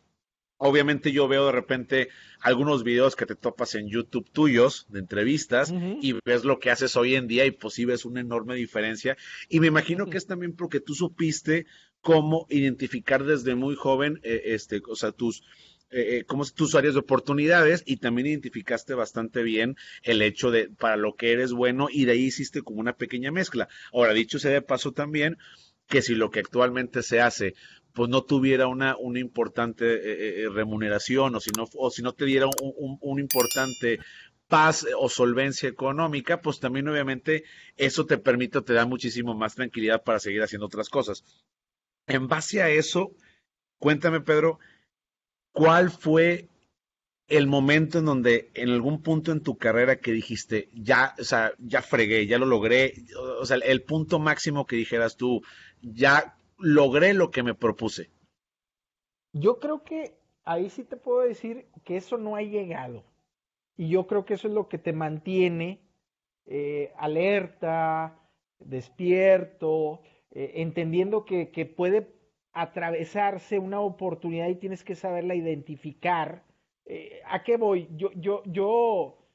Obviamente 0.58 1.12
yo 1.12 1.28
veo 1.28 1.46
de 1.46 1.52
repente 1.52 2.10
algunos 2.40 2.84
videos 2.84 3.16
que 3.16 3.26
te 3.26 3.36
topas 3.36 3.76
en 3.76 3.90
YouTube 3.90 4.30
tuyos 4.32 4.88
de 4.90 5.00
entrevistas 5.00 5.72
y 6.02 6.16
ves 6.26 6.44
lo 6.46 6.60
que 6.60 6.72
haces 6.72 6.96
hoy 6.96 7.16
en 7.16 7.28
día 7.28 7.46
y 7.46 7.52
pues 7.52 7.76
sí 7.76 7.86
ves 7.86 8.06
una 8.06 8.22
enorme 8.22 8.56
diferencia. 8.56 9.18
Y 9.50 9.60
me 9.60 9.68
imagino 9.68 10.08
que 10.08 10.18
es 10.18 10.26
también 10.26 10.56
porque 10.56 10.80
tú 10.80 10.96
supiste 10.96 11.68
cómo 12.02 12.48
identificar 12.50 13.24
desde 13.24 13.54
muy 13.56 13.76
joven, 13.76 14.20
eh, 14.24 14.42
este, 14.46 14.82
o 14.88 14.96
sea, 14.96 15.12
tus, 15.12 15.44
eh, 15.90 16.18
eh, 16.18 16.24
como 16.26 16.44
tus 16.46 16.76
áreas 16.76 16.96
de 16.96 17.02
oportunidades 17.02 17.84
y 17.86 17.98
también 17.98 18.28
identificaste 18.28 18.94
bastante 18.94 19.44
bien 19.44 19.78
el 20.04 20.22
hecho 20.22 20.52
de 20.52 20.70
para 20.70 20.98
lo 20.98 21.16
que 21.16 21.32
eres 21.32 21.54
bueno 21.54 21.88
y 21.90 22.06
de 22.06 22.14
ahí 22.14 22.26
hiciste 22.26 22.62
como 22.62 22.80
una 22.80 22.98
pequeña 22.98 23.32
mezcla. 23.32 23.68
Ahora, 23.94 24.14
dicho 24.14 24.40
sea 24.40 24.52
de 24.52 24.62
paso 24.62 24.92
también, 24.92 25.38
que 25.88 26.02
si 26.02 26.16
lo 26.16 26.30
que 26.30 26.40
actualmente 26.40 27.04
se 27.04 27.22
hace 27.22 27.56
pues 27.98 28.12
no 28.12 28.22
tuviera 28.22 28.68
una, 28.68 28.96
una 28.96 29.20
importante 29.20 29.86
eh, 29.96 30.44
eh, 30.44 30.50
remuneración 30.50 31.34
o 31.34 31.40
si 31.40 31.50
no, 31.58 31.68
o 31.74 31.90
si 31.90 32.04
no 32.04 32.14
te 32.14 32.26
diera 32.26 32.46
un, 32.46 33.00
un, 33.02 33.20
importante 33.20 33.98
paz 34.48 34.86
o 35.00 35.10
solvencia 35.10 35.68
económica, 35.68 36.40
pues 36.40 36.60
también 36.60 36.88
obviamente 36.88 37.44
eso 37.76 38.06
te 38.06 38.20
permite 38.20 38.62
te 38.62 38.74
da 38.74 38.86
muchísimo 38.86 39.34
más 39.34 39.56
tranquilidad 39.56 40.04
para 40.04 40.20
seguir 40.20 40.44
haciendo 40.44 40.68
otras 40.68 40.90
cosas. 40.90 41.24
En 42.06 42.28
base 42.28 42.62
a 42.62 42.70
eso, 42.70 43.16
cuéntame, 43.80 44.22
Pedro, 44.22 44.60
¿cuál 45.52 45.90
fue 45.90 46.50
el 47.28 47.48
momento 47.48 47.98
en 47.98 48.06
donde 48.06 48.52
en 48.54 48.70
algún 48.70 49.02
punto 49.02 49.32
en 49.32 49.42
tu 49.42 49.58
carrera 49.58 49.96
que 49.96 50.12
dijiste, 50.12 50.70
ya, 50.72 51.16
o 51.20 51.24
sea, 51.24 51.54
ya 51.58 51.82
fregué, 51.82 52.28
ya 52.28 52.38
lo 52.38 52.46
logré, 52.46 52.94
o 53.40 53.46
sea, 53.48 53.58
el 53.58 53.82
punto 53.82 54.20
máximo 54.20 54.68
que 54.68 54.76
dijeras 54.76 55.18
tú, 55.18 55.42
ya 55.82 56.37
logré 56.58 57.14
lo 57.14 57.32
que 57.32 57.44
me 57.44 57.54
propuse? 57.54 58.10
Yo 59.34 59.60
creo 59.60 59.84
que 59.84 60.18
ahí 60.44 60.70
sí 60.70 60.84
te 60.84 60.98
puedo 60.98 61.22
decir 61.22 61.68
que 61.84 61.98
eso 61.98 62.18
no 62.18 62.36
ha 62.36 62.42
llegado. 62.42 63.04
Y 63.76 63.90
yo 63.90 64.08
creo 64.08 64.26
que 64.26 64.34
eso 64.34 64.48
es 64.48 64.54
lo 64.54 64.68
que 64.68 64.78
te 64.78 64.94
mantiene 64.94 65.82
eh, 66.46 66.94
alerta, 66.98 68.20
despierto, 68.60 70.02
eh, 70.32 70.54
entendiendo 70.56 71.26
que, 71.26 71.52
que 71.52 71.66
puede 71.66 72.16
atravesarse 72.54 73.60
una 73.60 73.82
oportunidad 73.82 74.48
y 74.48 74.56
tienes 74.56 74.84
que 74.84 74.96
saberla 74.96 75.36
identificar. 75.36 76.44
Eh, 76.86 77.22
¿A 77.26 77.44
qué 77.44 77.58
voy? 77.58 77.88
Yo, 77.96 78.12
yo, 78.16 78.42
yo, 78.46 79.27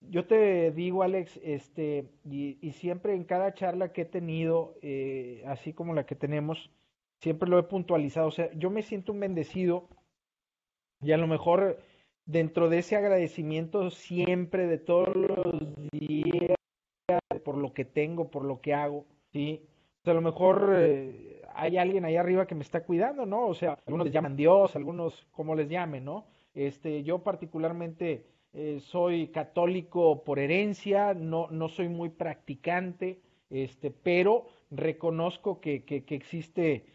yo 0.00 0.26
te 0.26 0.70
digo, 0.72 1.02
Alex, 1.02 1.38
este, 1.42 2.08
y, 2.24 2.72
siempre 2.72 3.14
en 3.14 3.24
cada 3.24 3.54
charla 3.54 3.92
que 3.92 4.02
he 4.02 4.04
tenido, 4.06 4.76
eh, 4.82 5.42
así 5.46 5.72
como 5.72 5.94
la 5.94 6.06
que 6.06 6.14
tenemos, 6.14 6.70
siempre 7.20 7.48
lo 7.48 7.58
he 7.58 7.64
puntualizado. 7.64 8.28
O 8.28 8.32
sea, 8.32 8.50
yo 8.54 8.70
me 8.70 8.82
siento 8.82 9.12
un 9.12 9.20
bendecido 9.20 9.88
y 11.00 11.12
a 11.12 11.16
lo 11.16 11.26
mejor 11.26 11.78
dentro 12.26 12.68
de 12.68 12.78
ese 12.78 12.96
agradecimiento 12.96 13.90
siempre 13.90 14.66
de 14.66 14.78
todos 14.78 15.14
los 15.16 15.90
días 15.90 16.56
por 17.44 17.56
lo 17.56 17.72
que 17.72 17.84
tengo, 17.84 18.30
por 18.30 18.44
lo 18.44 18.60
que 18.60 18.74
hago, 18.74 19.06
¿sí? 19.32 19.62
O 20.00 20.04
sea, 20.04 20.12
a 20.12 20.16
lo 20.16 20.22
mejor 20.22 20.74
eh, 20.76 21.42
hay 21.54 21.76
alguien 21.78 22.04
ahí 22.04 22.16
arriba 22.16 22.46
que 22.46 22.54
me 22.54 22.62
está 22.62 22.84
cuidando, 22.84 23.26
¿no? 23.26 23.46
O 23.46 23.54
sea, 23.54 23.78
algunos 23.86 24.06
les 24.06 24.14
llaman 24.14 24.36
Dios, 24.36 24.76
algunos 24.76 25.26
como 25.32 25.54
les 25.54 25.68
llamen, 25.68 26.04
¿no? 26.04 26.26
Este, 26.54 27.02
yo 27.02 27.22
particularmente 27.22 28.26
eh, 28.52 28.80
soy 28.80 29.28
católico 29.28 30.24
por 30.24 30.38
herencia, 30.38 31.14
no, 31.14 31.48
no 31.50 31.68
soy 31.68 31.88
muy 31.88 32.08
practicante, 32.08 33.20
este, 33.50 33.90
pero 33.90 34.46
reconozco 34.70 35.60
que, 35.60 35.84
que, 35.84 36.04
existe 36.14 36.86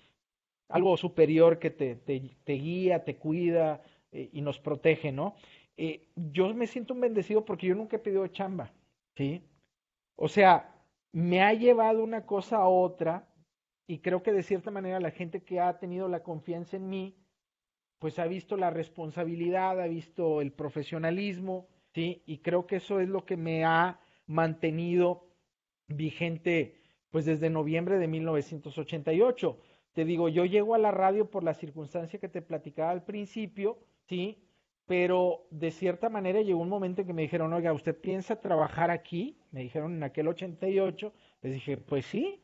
algo 0.69 0.97
superior 0.97 1.59
que 1.59 1.69
te, 1.69 1.95
te, 1.95 2.53
guía, 2.53 3.03
te 3.03 3.17
cuida 3.17 3.83
eh, 4.11 4.29
y 4.33 4.41
nos 4.41 4.59
protege, 4.59 5.11
¿no? 5.11 5.35
Eh, 5.77 6.07
yo 6.15 6.53
me 6.53 6.67
siento 6.67 6.93
un 6.93 7.01
bendecido 7.01 7.45
porque 7.45 7.67
yo 7.67 7.75
nunca 7.75 7.97
he 7.97 7.99
pedido 7.99 8.27
chamba, 8.27 8.71
¿sí? 9.15 9.43
O 10.15 10.27
sea, 10.27 10.73
me 11.11 11.41
ha 11.41 11.53
llevado 11.53 12.03
una 12.03 12.25
cosa 12.25 12.57
a 12.57 12.67
otra 12.67 13.27
y 13.87 13.99
creo 13.99 14.23
que 14.23 14.31
de 14.31 14.43
cierta 14.43 14.71
manera 14.71 14.99
la 14.99 15.11
gente 15.11 15.43
que 15.43 15.59
ha 15.59 15.79
tenido 15.79 16.07
la 16.07 16.23
confianza 16.23 16.77
en 16.77 16.89
mí, 16.89 17.15
pues 18.03 18.19
ha 18.19 18.25
visto 18.27 18.57
la 18.57 18.69
responsabilidad, 18.69 19.79
ha 19.79 19.87
visto 19.87 20.41
el 20.41 20.51
profesionalismo, 20.51 21.69
¿sí? 21.93 22.21
Y 22.25 22.39
creo 22.39 22.67
que 22.67 22.75
eso 22.75 22.99
es 22.99 23.07
lo 23.07 23.23
que 23.23 23.37
me 23.37 23.63
ha 23.63 24.01
mantenido 24.25 25.29
vigente, 25.87 26.81
pues 27.11 27.23
desde 27.23 27.49
noviembre 27.49 27.99
de 27.99 28.09
1988. 28.09 29.57
Te 29.93 30.03
digo, 30.03 30.27
yo 30.27 30.43
llego 30.43 30.75
a 30.75 30.79
la 30.79 30.91
radio 30.91 31.31
por 31.31 31.45
la 31.45 31.53
circunstancia 31.53 32.19
que 32.19 32.27
te 32.27 32.41
platicaba 32.41 32.91
al 32.91 33.05
principio, 33.05 33.79
¿sí? 34.09 34.43
Pero 34.85 35.47
de 35.49 35.71
cierta 35.71 36.09
manera 36.09 36.41
llegó 36.41 36.59
un 36.59 36.67
momento 36.67 36.99
en 36.99 37.07
que 37.07 37.13
me 37.13 37.21
dijeron, 37.21 37.53
oiga, 37.53 37.71
¿usted 37.71 37.97
piensa 37.97 38.41
trabajar 38.41 38.91
aquí? 38.91 39.37
Me 39.51 39.61
dijeron 39.61 39.95
en 39.95 40.03
aquel 40.03 40.27
88. 40.27 41.13
Les 41.41 41.53
dije, 41.53 41.77
pues 41.77 42.05
sí, 42.05 42.41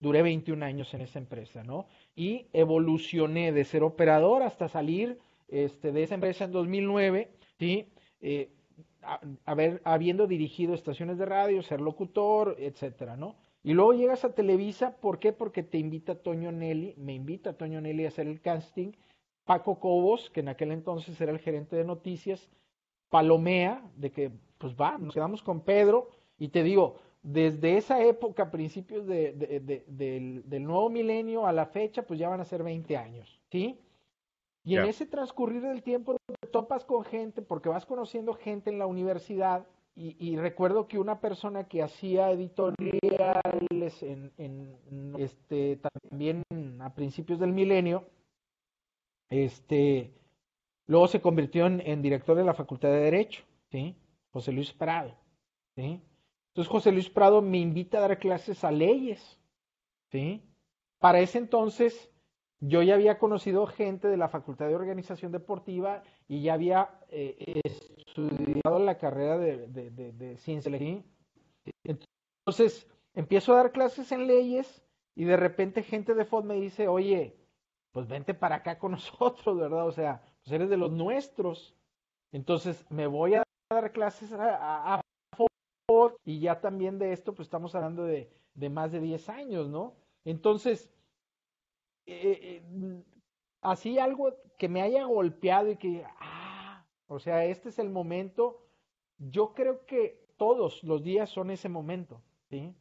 duré 0.00 0.22
21 0.22 0.64
años 0.64 0.92
en 0.94 1.02
esa 1.02 1.18
empresa, 1.18 1.62
¿no? 1.62 1.86
Y 2.16 2.46
evolucioné 2.52 3.52
de 3.52 3.64
ser 3.64 3.82
operador 3.82 4.42
hasta 4.42 4.68
salir 4.68 5.18
este, 5.48 5.92
de 5.92 6.02
esa 6.02 6.14
empresa 6.14 6.44
en 6.44 6.52
2009, 6.52 7.30
¿sí? 7.58 7.86
Eh, 8.20 8.50
habiendo 9.84 10.26
dirigido 10.26 10.74
estaciones 10.74 11.18
de 11.18 11.26
radio, 11.26 11.62
ser 11.62 11.80
locutor, 11.80 12.56
etcétera, 12.58 13.16
¿no? 13.16 13.36
Y 13.62 13.74
luego 13.74 13.92
llegas 13.92 14.24
a 14.24 14.34
Televisa, 14.34 14.96
¿por 14.96 15.18
qué? 15.18 15.32
Porque 15.32 15.62
te 15.62 15.78
invita 15.78 16.22
Toño 16.22 16.50
Nelly, 16.50 16.94
me 16.96 17.14
invita 17.14 17.56
Toño 17.56 17.80
Nelly 17.80 18.06
a 18.06 18.08
hacer 18.08 18.26
el 18.26 18.40
casting, 18.40 18.92
Paco 19.44 19.80
Cobos, 19.80 20.30
que 20.30 20.40
en 20.40 20.48
aquel 20.48 20.72
entonces 20.72 21.20
era 21.20 21.32
el 21.32 21.40
gerente 21.40 21.76
de 21.76 21.84
noticias, 21.84 22.48
Palomea, 23.10 23.82
de 23.96 24.12
que, 24.12 24.30
pues 24.58 24.74
va, 24.74 24.96
nos 24.96 25.12
quedamos 25.12 25.42
con 25.42 25.60
Pedro, 25.60 26.08
y 26.38 26.48
te 26.48 26.62
digo, 26.62 26.96
desde 27.22 27.76
esa 27.76 28.02
época, 28.02 28.50
principios 28.50 29.06
de, 29.06 29.32
del, 29.86 30.64
nuevo 30.64 30.88
milenio 30.88 31.46
a 31.46 31.52
la 31.52 31.66
fecha, 31.66 32.02
pues 32.02 32.18
ya 32.18 32.28
van 32.28 32.40
a 32.40 32.44
ser 32.44 32.62
20 32.62 32.96
años, 32.96 33.40
¿sí? 33.50 33.78
Y 34.62 34.76
en 34.76 34.84
ese 34.84 35.06
transcurrir 35.06 35.62
del 35.62 35.82
tiempo 35.82 36.16
te 36.26 36.46
topas 36.48 36.84
con 36.84 37.04
gente, 37.04 37.42
porque 37.42 37.68
vas 37.68 37.86
conociendo 37.86 38.34
gente 38.34 38.70
en 38.70 38.78
la 38.78 38.86
universidad, 38.86 39.66
y, 39.96 40.36
recuerdo 40.38 40.88
que 40.88 40.98
una 40.98 41.20
persona 41.20 41.64
que 41.64 41.82
hacía 41.82 42.30
editoriales 42.30 44.02
en, 44.02 44.32
en, 44.38 45.14
este 45.18 45.78
también 46.08 46.42
a 46.80 46.94
principios 46.94 47.38
del 47.38 47.52
milenio, 47.52 48.08
este 49.28 50.14
luego 50.86 51.06
se 51.06 51.20
convirtió 51.20 51.66
en, 51.66 52.00
director 52.00 52.34
de 52.34 52.44
la 52.44 52.54
Facultad 52.54 52.88
de 52.88 53.00
Derecho, 53.00 53.42
¿sí? 53.70 53.94
José 54.30 54.52
Luis 54.52 54.72
Prado, 54.72 55.14
¿sí? 55.76 56.00
Entonces 56.50 56.70
José 56.70 56.92
Luis 56.92 57.08
Prado 57.08 57.42
me 57.42 57.58
invita 57.58 57.98
a 57.98 58.02
dar 58.02 58.18
clases 58.18 58.64
a 58.64 58.70
leyes, 58.70 59.40
¿sí? 60.10 60.42
Para 60.98 61.20
ese 61.20 61.38
entonces 61.38 62.10
yo 62.60 62.82
ya 62.82 62.94
había 62.94 63.18
conocido 63.18 63.66
gente 63.66 64.08
de 64.08 64.16
la 64.16 64.28
Facultad 64.28 64.66
de 64.68 64.74
Organización 64.74 65.32
Deportiva 65.32 66.02
y 66.28 66.42
ya 66.42 66.54
había 66.54 66.90
eh, 67.08 67.60
estudiado 67.64 68.78
la 68.78 68.98
carrera 68.98 69.38
de, 69.38 69.66
de, 69.68 69.90
de, 69.90 70.36
ciencia. 70.38 70.70
Entonces, 71.84 72.86
empiezo 73.14 73.52
a 73.52 73.56
dar 73.56 73.72
clases 73.72 74.12
en 74.12 74.26
leyes 74.26 74.82
y 75.14 75.24
de 75.24 75.36
repente 75.36 75.82
gente 75.82 76.14
de 76.14 76.24
FOD 76.24 76.44
me 76.44 76.60
dice, 76.60 76.86
oye, 76.86 77.36
pues 77.92 78.06
vente 78.06 78.34
para 78.34 78.56
acá 78.56 78.78
con 78.78 78.92
nosotros, 78.92 79.58
¿verdad? 79.58 79.86
O 79.86 79.92
sea, 79.92 80.22
pues 80.42 80.52
eres 80.52 80.68
de 80.68 80.76
los 80.76 80.92
nuestros. 80.92 81.74
Entonces, 82.32 82.84
me 82.90 83.06
voy 83.06 83.34
a 83.34 83.42
dar 83.70 83.92
clases 83.92 84.32
a, 84.32 84.94
a, 84.96 85.00
y 86.24 86.40
ya 86.40 86.60
también 86.60 86.98
de 86.98 87.12
esto, 87.12 87.34
pues 87.34 87.46
estamos 87.46 87.74
hablando 87.74 88.04
de, 88.04 88.32
de 88.54 88.70
más 88.70 88.92
de 88.92 89.00
10 89.00 89.28
años, 89.28 89.68
¿no? 89.68 89.96
Entonces, 90.24 90.90
eh, 92.06 92.62
eh, 92.64 93.04
así 93.62 93.98
algo 93.98 94.34
que 94.58 94.68
me 94.68 94.82
haya 94.82 95.04
golpeado 95.04 95.70
y 95.70 95.76
que, 95.76 96.04
ah, 96.20 96.86
o 97.06 97.18
sea, 97.18 97.44
este 97.44 97.68
es 97.70 97.78
el 97.78 97.90
momento. 97.90 98.66
Yo 99.18 99.54
creo 99.54 99.86
que 99.86 100.28
todos 100.36 100.82
los 100.84 101.02
días 101.02 101.30
son 101.30 101.50
ese 101.50 101.68
momento, 101.68 102.22
¿sí? 102.50 102.74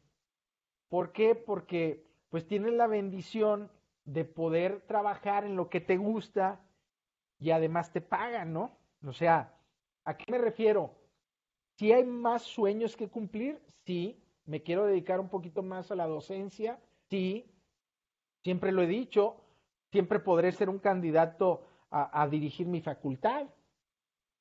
¿Por 0.89 1.11
qué? 1.13 1.35
Porque 1.35 2.05
pues 2.29 2.47
tienes 2.47 2.73
la 2.73 2.87
bendición 2.87 3.71
de 4.05 4.25
poder 4.25 4.81
trabajar 4.87 5.45
en 5.45 5.55
lo 5.55 5.69
que 5.69 5.81
te 5.81 5.97
gusta 5.97 6.61
y 7.39 7.51
además 7.51 7.93
te 7.93 8.01
pagan, 8.01 8.53
¿no? 8.53 8.77
O 9.05 9.13
sea, 9.13 9.59
¿a 10.05 10.17
qué 10.17 10.31
me 10.31 10.37
refiero? 10.39 10.98
Si 11.79 11.91
hay 11.91 12.03
más 12.03 12.43
sueños 12.43 12.95
que 12.95 13.09
cumplir, 13.09 13.59
sí, 13.85 14.21
me 14.45 14.61
quiero 14.61 14.85
dedicar 14.85 15.19
un 15.19 15.29
poquito 15.29 15.63
más 15.63 15.89
a 15.91 15.95
la 15.95 16.07
docencia, 16.07 16.79
sí, 17.09 17.49
Siempre 18.43 18.71
lo 18.71 18.81
he 18.81 18.87
dicho, 18.87 19.35
siempre 19.91 20.19
podré 20.19 20.51
ser 20.51 20.69
un 20.69 20.79
candidato 20.79 21.63
a, 21.91 22.27
dirigir 22.27 22.67
mi 22.67 22.81
facultad. 22.81 23.47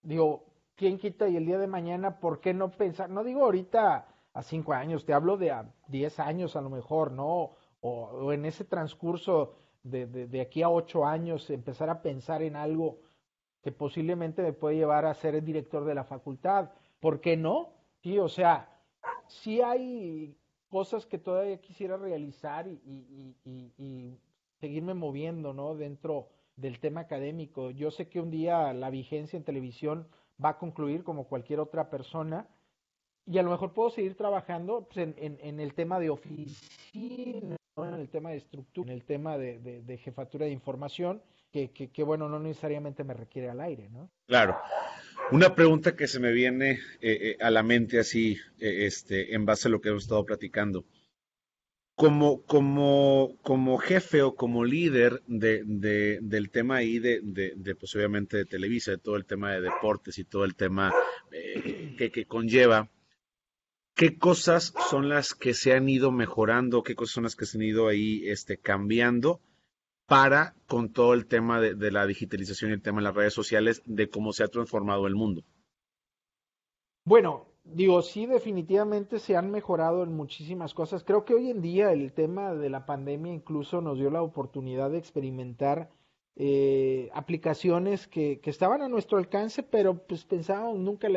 Digo, 0.02 0.44
¿quién 0.76 0.98
quita 0.98 1.28
y 1.28 1.36
el 1.36 1.46
día 1.46 1.58
de 1.58 1.66
mañana, 1.66 2.20
por 2.20 2.40
qué 2.40 2.54
no 2.54 2.70
pensar? 2.70 3.10
No 3.10 3.24
digo 3.24 3.44
ahorita 3.44 4.06
a 4.34 4.42
cinco 4.42 4.72
años, 4.74 5.04
te 5.04 5.14
hablo 5.14 5.36
de 5.36 5.50
a 5.50 5.74
diez 5.88 6.20
años 6.20 6.54
a 6.56 6.60
lo 6.60 6.70
mejor, 6.70 7.10
¿no? 7.10 7.56
O, 7.80 8.32
en 8.32 8.44
ese 8.44 8.64
transcurso 8.64 9.54
de, 9.82 10.06
de, 10.06 10.40
aquí 10.40 10.62
a 10.62 10.68
ocho 10.68 11.04
años, 11.04 11.48
empezar 11.50 11.90
a 11.90 12.02
pensar 12.02 12.42
en 12.42 12.54
algo 12.54 13.00
que 13.62 13.72
posiblemente 13.72 14.42
me 14.42 14.52
puede 14.52 14.76
llevar 14.76 15.06
a 15.06 15.14
ser 15.14 15.34
el 15.34 15.44
director 15.44 15.84
de 15.84 15.94
la 15.94 16.04
facultad. 16.04 16.70
¿Por 17.00 17.20
qué 17.20 17.36
no? 17.36 17.72
Sí, 18.02 18.18
o 18.18 18.28
sea, 18.28 18.68
sí 19.26 19.60
hay 19.60 20.36
cosas 20.68 21.06
que 21.06 21.18
todavía 21.18 21.60
quisiera 21.60 21.96
realizar 21.96 22.66
y, 22.68 23.34
seguirme 24.60 24.94
moviendo, 24.94 25.52
¿no? 25.54 25.76
Dentro 25.76 26.30
del 26.56 26.80
tema 26.80 27.02
académico. 27.02 27.70
Yo 27.70 27.92
sé 27.92 28.08
que 28.08 28.20
un 28.20 28.30
día 28.30 28.72
la 28.72 28.90
vigencia 28.90 29.36
en 29.36 29.44
televisión 29.44 30.08
va 30.44 30.50
a 30.50 30.58
concluir 30.58 31.04
como 31.04 31.28
cualquier 31.28 31.60
otra 31.60 31.90
persona 31.90 32.48
y 33.24 33.38
a 33.38 33.42
lo 33.42 33.50
mejor 33.50 33.72
puedo 33.72 33.90
seguir 33.90 34.16
trabajando 34.16 34.88
pues, 34.88 35.14
en, 35.16 35.60
el 35.60 35.74
tema 35.74 36.00
de 36.00 36.10
oficina, 36.10 37.56
en 37.76 37.94
el 37.94 38.08
tema 38.08 38.30
de 38.30 38.38
estructura, 38.38 38.90
en 38.90 38.98
el 38.98 39.04
tema 39.04 39.38
de, 39.38 40.00
jefatura 40.02 40.46
de 40.46 40.52
información, 40.52 41.22
que, 41.52 41.70
que, 41.70 42.02
bueno, 42.02 42.28
no 42.28 42.40
necesariamente 42.40 43.04
me 43.04 43.14
requiere 43.14 43.48
al 43.48 43.60
aire, 43.60 43.88
¿no? 43.90 44.10
Claro. 44.26 44.56
Una 45.30 45.54
pregunta 45.54 45.94
que 45.94 46.08
se 46.08 46.20
me 46.20 46.32
viene 46.32 46.70
eh, 46.70 46.78
eh, 47.02 47.36
a 47.40 47.50
la 47.50 47.62
mente 47.62 47.98
así, 47.98 48.38
eh, 48.58 48.86
este, 48.86 49.34
en 49.34 49.44
base 49.44 49.68
a 49.68 49.70
lo 49.70 49.80
que 49.80 49.90
hemos 49.90 50.04
estado 50.04 50.24
platicando. 50.24 50.86
Como, 51.94 52.42
como, 52.44 53.36
como 53.42 53.76
jefe 53.76 54.22
o 54.22 54.34
como 54.34 54.64
líder 54.64 55.22
de, 55.26 55.64
de, 55.66 56.20
del 56.22 56.48
tema 56.48 56.76
ahí 56.76 56.98
de, 56.98 57.20
de, 57.22 57.74
pues 57.74 57.94
obviamente 57.94 58.38
de 58.38 58.44
Televisa, 58.46 58.92
de 58.92 58.98
todo 58.98 59.16
el 59.16 59.26
tema 59.26 59.52
de 59.52 59.60
deportes 59.60 60.16
y 60.18 60.24
todo 60.24 60.44
el 60.44 60.54
tema 60.54 60.94
que, 61.30 62.10
que 62.10 62.24
conlleva, 62.24 62.88
¿qué 63.94 64.16
cosas 64.16 64.72
son 64.88 65.08
las 65.08 65.34
que 65.34 65.52
se 65.52 65.74
han 65.74 65.88
ido 65.88 66.10
mejorando? 66.12 66.82
¿Qué 66.84 66.94
cosas 66.94 67.14
son 67.14 67.24
las 67.24 67.36
que 67.36 67.46
se 67.46 67.58
han 67.58 67.64
ido 67.64 67.88
ahí 67.88 68.28
este, 68.28 68.58
cambiando? 68.58 69.40
Para 70.08 70.54
con 70.66 70.90
todo 70.90 71.12
el 71.12 71.26
tema 71.26 71.60
de, 71.60 71.90
la 71.92 72.06
digitalización 72.06 72.70
y 72.70 72.74
el 72.74 72.82
tema 72.82 73.00
de 73.00 73.04
las 73.04 73.14
redes 73.14 73.34
sociales, 73.34 73.82
de 73.84 74.08
cómo 74.08 74.32
se 74.32 74.42
ha 74.42 74.48
transformado 74.48 75.06
el 75.06 75.14
mundo? 75.14 75.42
Bueno, 77.04 77.46
digo, 77.62 78.00
sí, 78.00 78.24
definitivamente 78.24 79.18
se 79.18 79.36
han 79.36 79.50
mejorado 79.50 80.02
en 80.02 80.16
muchísimas 80.16 80.72
cosas. 80.72 81.04
Creo 81.04 81.26
que 81.26 81.34
hoy 81.34 81.50
en 81.50 81.60
día 81.60 81.92
el 81.92 82.14
tema 82.14 82.54
de 82.54 82.70
la 82.70 82.86
pandemia 82.86 83.34
incluso 83.34 83.82
nos 83.82 83.98
dio 83.98 84.10
la 84.10 84.22
oportunidad 84.22 84.90
de 84.90 84.98
experimentar 84.98 85.90
eh, 86.36 87.10
aplicaciones 87.12 88.08
que, 88.08 88.40
estaban 88.44 88.80
a 88.80 88.88
nuestro 88.88 89.18
alcance, 89.18 89.62
pero 89.62 90.06
pues 90.06 90.24
pensábamos 90.24 90.78
nunca, 90.78 91.08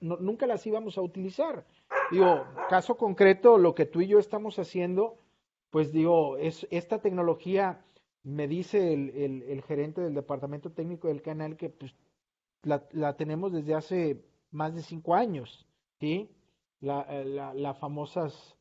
nunca 0.00 0.46
las 0.48 0.66
íbamos 0.66 0.98
a 0.98 1.02
utilizar. 1.02 1.64
Digo, 2.10 2.44
caso 2.68 2.96
concreto, 2.96 3.58
lo 3.58 3.76
que 3.76 3.86
tú 3.86 4.00
y 4.00 4.08
yo 4.08 4.18
estamos 4.18 4.58
haciendo, 4.58 5.18
pues 5.70 5.92
digo, 5.92 6.36
es 6.36 6.66
esta 6.70 6.98
tecnología 6.98 7.84
me 8.24 8.48
dice 8.48 8.92
el, 8.92 9.42
el, 9.42 9.62
gerente 9.62 10.00
del 10.00 10.14
departamento 10.14 10.72
técnico 10.72 11.08
del 11.08 11.22
canal 11.22 11.56
que 11.56 11.68
pues, 11.68 11.94
la, 12.62 12.82
la, 12.92 13.16
tenemos 13.16 13.52
desde 13.52 13.74
hace 13.74 14.24
más 14.50 14.74
de 14.74 14.82
cinco 14.82 15.14
años, 15.14 15.66
¿sí? 16.00 16.30
La, 16.80 17.02
eh, 17.02 17.24
la, 17.24 17.52
la, 17.52 17.74
famosas, 17.74 18.56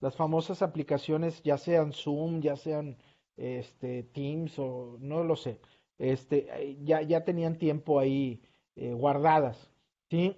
las 0.00 0.14
famosas 0.16 0.62
aplicaciones, 0.62 1.42
ya 1.42 1.56
sean 1.56 1.92
Zoom, 1.92 2.40
ya 2.40 2.56
sean 2.56 2.98
este, 3.36 4.02
Teams 4.02 4.58
o 4.58 4.98
no 5.00 5.24
lo 5.24 5.34
sé, 5.36 5.60
este, 5.98 6.48
eh, 6.52 6.78
ya, 6.82 7.00
ya 7.00 7.24
tenían 7.24 7.58
tiempo 7.58 7.98
ahí 7.98 8.42
eh, 8.76 8.92
guardadas, 8.92 9.70
¿sí? 10.10 10.36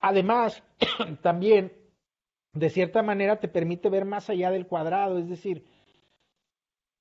Además, 0.00 0.64
también, 1.22 1.72
de 2.52 2.70
cierta 2.70 3.02
manera, 3.04 3.38
te 3.38 3.48
permite 3.48 3.88
ver 3.88 4.04
más 4.04 4.28
allá 4.30 4.50
del 4.50 4.66
cuadrado, 4.66 5.18
es 5.18 5.28
decir, 5.28 5.64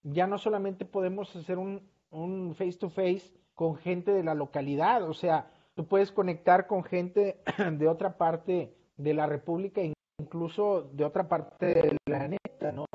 ya 0.03 0.27
no 0.27 0.37
solamente 0.37 0.85
podemos 0.85 1.35
hacer 1.35 1.57
un, 1.57 1.81
un 2.11 2.53
face 2.55 2.73
to 2.73 2.89
face 2.89 3.31
con 3.55 3.75
gente 3.75 4.11
de 4.11 4.23
la 4.23 4.33
localidad, 4.33 5.03
o 5.03 5.13
sea, 5.13 5.51
tú 5.75 5.87
puedes 5.87 6.11
conectar 6.11 6.67
con 6.67 6.83
gente 6.83 7.41
de 7.71 7.87
otra 7.87 8.17
parte 8.17 8.75
de 8.97 9.13
la 9.13 9.25
República, 9.25 9.81
incluso 10.19 10.89
de 10.93 11.05
otra 11.05 11.27
parte 11.27 11.67
del 11.67 11.97
planeta, 12.03 12.71
¿no? 12.71 12.85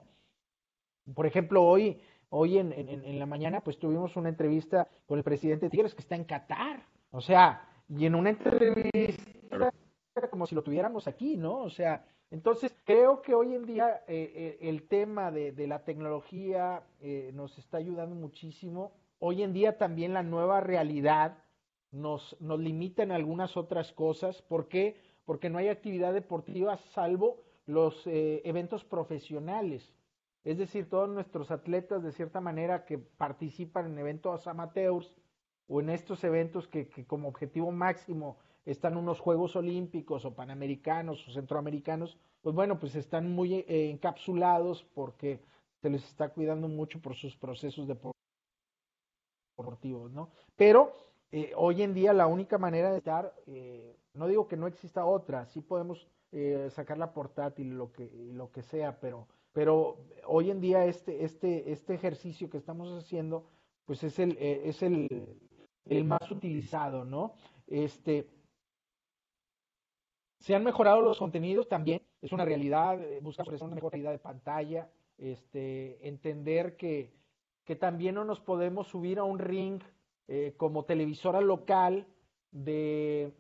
Por 1.15 1.27
ejemplo, 1.27 1.65
hoy, 1.65 2.01
hoy 2.29 2.59
en, 2.59 2.73
en, 2.73 3.19
la 3.19 3.27
mañana, 3.27 3.63
pues 3.63 3.79
tuvimos 3.79 4.17
una 4.17 4.29
entrevista 4.29 4.89
con 5.07 5.19
el 5.19 5.25
presidente 5.25 5.71
Tigres 5.71 5.95
que 5.95 6.03
está 6.03 6.17
en 6.17 6.25
Qatar, 6.25 6.85
o 7.11 7.21
sea, 7.21 7.67
y 7.89 8.05
en 8.05 8.15
una 8.15 8.31
entrevista 8.31 9.73
como 10.31 10.47
si 10.47 10.55
lo 10.55 10.63
tuviéramos 10.63 11.07
aquí, 11.07 11.37
¿no? 11.37 11.61
O 11.61 11.71
sea, 11.71 12.05
entonces, 12.31 12.77
creo 12.85 13.23
que 13.23 13.35
hoy 13.35 13.55
en 13.55 13.65
día 13.65 14.05
eh, 14.07 14.33
eh, 14.35 14.59
el 14.69 14.87
tema 14.87 15.31
de, 15.31 15.67
la 15.67 15.85
tecnología 15.85 16.83
eh, 17.01 17.31
nos 17.35 17.57
está 17.59 17.79
ayudando 17.79 18.15
muchísimo. 18.15 18.93
Hoy 19.19 19.43
en 19.43 19.55
día 19.55 19.79
también 19.79 20.13
la 20.13 20.23
nueva 20.23 20.61
realidad 20.61 21.39
nos, 21.91 22.37
limita 22.41 23.03
en 23.03 23.13
algunas 23.13 23.57
otras 23.57 23.93
cosas. 23.93 24.43
¿Por 24.43 24.69
qué? 24.69 25.01
Porque 25.25 25.49
no 25.49 25.59
hay 25.59 25.69
actividad 25.69 26.13
deportiva 26.13 26.77
salvo 26.77 27.43
los 27.65 28.07
eventos 28.07 28.85
profesionales. 28.85 29.95
Es 30.45 30.57
decir, 30.57 30.89
todos 30.89 31.09
nuestros 31.09 31.51
atletas, 31.51 32.03
de 32.03 32.13
cierta 32.13 32.41
manera, 32.41 32.87
que 32.87 32.97
participan 32.97 33.87
en 33.87 33.99
eventos 33.99 34.47
amateurs 34.47 35.15
o 35.67 35.81
en 35.81 35.91
estos 35.91 36.25
eventos 36.25 36.67
que 36.67 36.89
como 37.07 37.29
objetivo 37.29 37.71
máximo 37.71 38.39
están 38.71 38.99
unos 38.99 39.19
Juegos 39.19 39.57
Olímpicos 39.57 40.27
o 40.27 40.35
Panamericanos 40.35 41.27
o 41.27 41.31
Centroamericanos, 41.33 42.19
pues 42.43 42.55
bueno, 42.55 42.79
pues 42.79 42.95
están 42.97 43.33
muy 43.33 43.55
eh, 43.55 43.91
encapsulados 43.91 44.85
porque 44.95 45.41
se 45.81 45.89
les 45.89 46.05
está 46.05 46.29
cuidando 46.29 46.69
mucho 46.69 47.01
por 47.01 47.15
sus 47.15 47.35
procesos 47.35 47.89
deportivos, 49.57 50.13
¿no? 50.13 50.29
Pero 50.55 50.93
eh, 51.33 51.53
hoy 51.57 51.83
en 51.83 51.95
día 51.95 52.13
la 52.13 52.27
única 52.27 52.59
manera 52.59 52.93
de 52.93 52.99
estar, 52.99 53.35
eh, 53.47 53.97
no 54.13 54.27
digo 54.29 54.47
que 54.47 54.59
no 54.59 54.67
exista 54.67 55.07
otra, 55.07 55.47
sí 55.47 55.61
podemos 55.63 56.07
sacar 56.69 56.99
la 56.99 57.15
portátil, 57.15 57.71
lo 57.71 57.91
que, 57.91 58.11
lo 58.35 58.53
que 58.53 58.63
sea, 58.63 59.01
pero, 59.01 59.27
pero 59.55 59.97
hoy 60.27 60.51
en 60.51 60.61
día 60.61 60.85
este, 60.85 61.25
este, 61.25 61.73
este 61.73 61.95
ejercicio 61.95 62.51
que 62.51 62.59
estamos 62.59 62.93
haciendo, 63.03 63.47
pues 63.87 64.05
es 64.05 64.19
el, 64.19 64.37
es 64.37 64.83
el, 64.83 65.09
el 65.87 66.05
más 66.05 66.31
utilizado, 66.31 67.07
¿no? 67.07 67.33
Este, 67.67 68.29
Se 70.39 70.55
han 70.55 70.65
mejorado 70.65 71.01
los 71.03 71.19
contenidos 71.19 71.69
también, 71.69 72.03
es 72.23 72.33
una 72.33 72.45
realidad, 72.45 73.01
eh, 73.03 73.19
buscamos 73.21 73.61
una 73.61 73.75
mejor 73.75 73.91
calidad 73.91 74.13
de 74.13 74.19
pantalla, 74.19 74.89
este, 75.19 76.07
entender 76.07 76.77
que, 76.77 77.13
que 77.65 77.77
también 77.77 78.15
no 78.15 78.25
nos 78.25 78.41
podemos 78.41 78.89
subir 78.89 79.19
a 79.19 79.25
un 79.25 79.39
ring 79.39 79.83
eh, 80.29 80.55
como 80.57 80.85
televisora 80.85 81.41
local 81.41 82.07
de, 82.53 83.33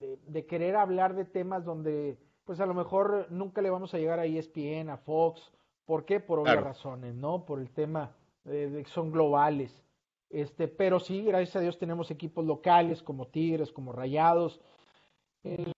de, 0.00 0.46
querer 0.46 0.76
hablar 0.76 1.14
de 1.14 1.24
temas 1.24 1.64
donde 1.64 2.18
pues 2.44 2.60
a 2.60 2.66
lo 2.66 2.74
mejor 2.74 3.26
nunca 3.30 3.62
le 3.62 3.70
vamos 3.70 3.94
a 3.94 3.98
llegar 3.98 4.18
a 4.18 4.26
ESPN, 4.26 4.90
a 4.90 4.98
Fox, 4.98 5.52
¿por 5.84 6.04
qué? 6.04 6.20
Por 6.20 6.40
obvias 6.40 6.62
razones, 6.62 7.14
¿no? 7.14 7.44
Por 7.44 7.60
el 7.60 7.70
tema 7.70 8.14
de, 8.44 8.82
que 8.84 8.90
son 8.90 9.12
globales. 9.12 9.82
Este, 10.30 10.68
pero 10.68 10.98
sí, 10.98 11.22
gracias 11.22 11.56
a 11.56 11.60
Dios 11.60 11.78
tenemos 11.78 12.10
equipos 12.10 12.44
locales 12.44 13.02
como 13.02 13.28
Tigres, 13.28 13.72
como 13.72 13.92
Rayados. 13.92 14.60
En 15.42 15.73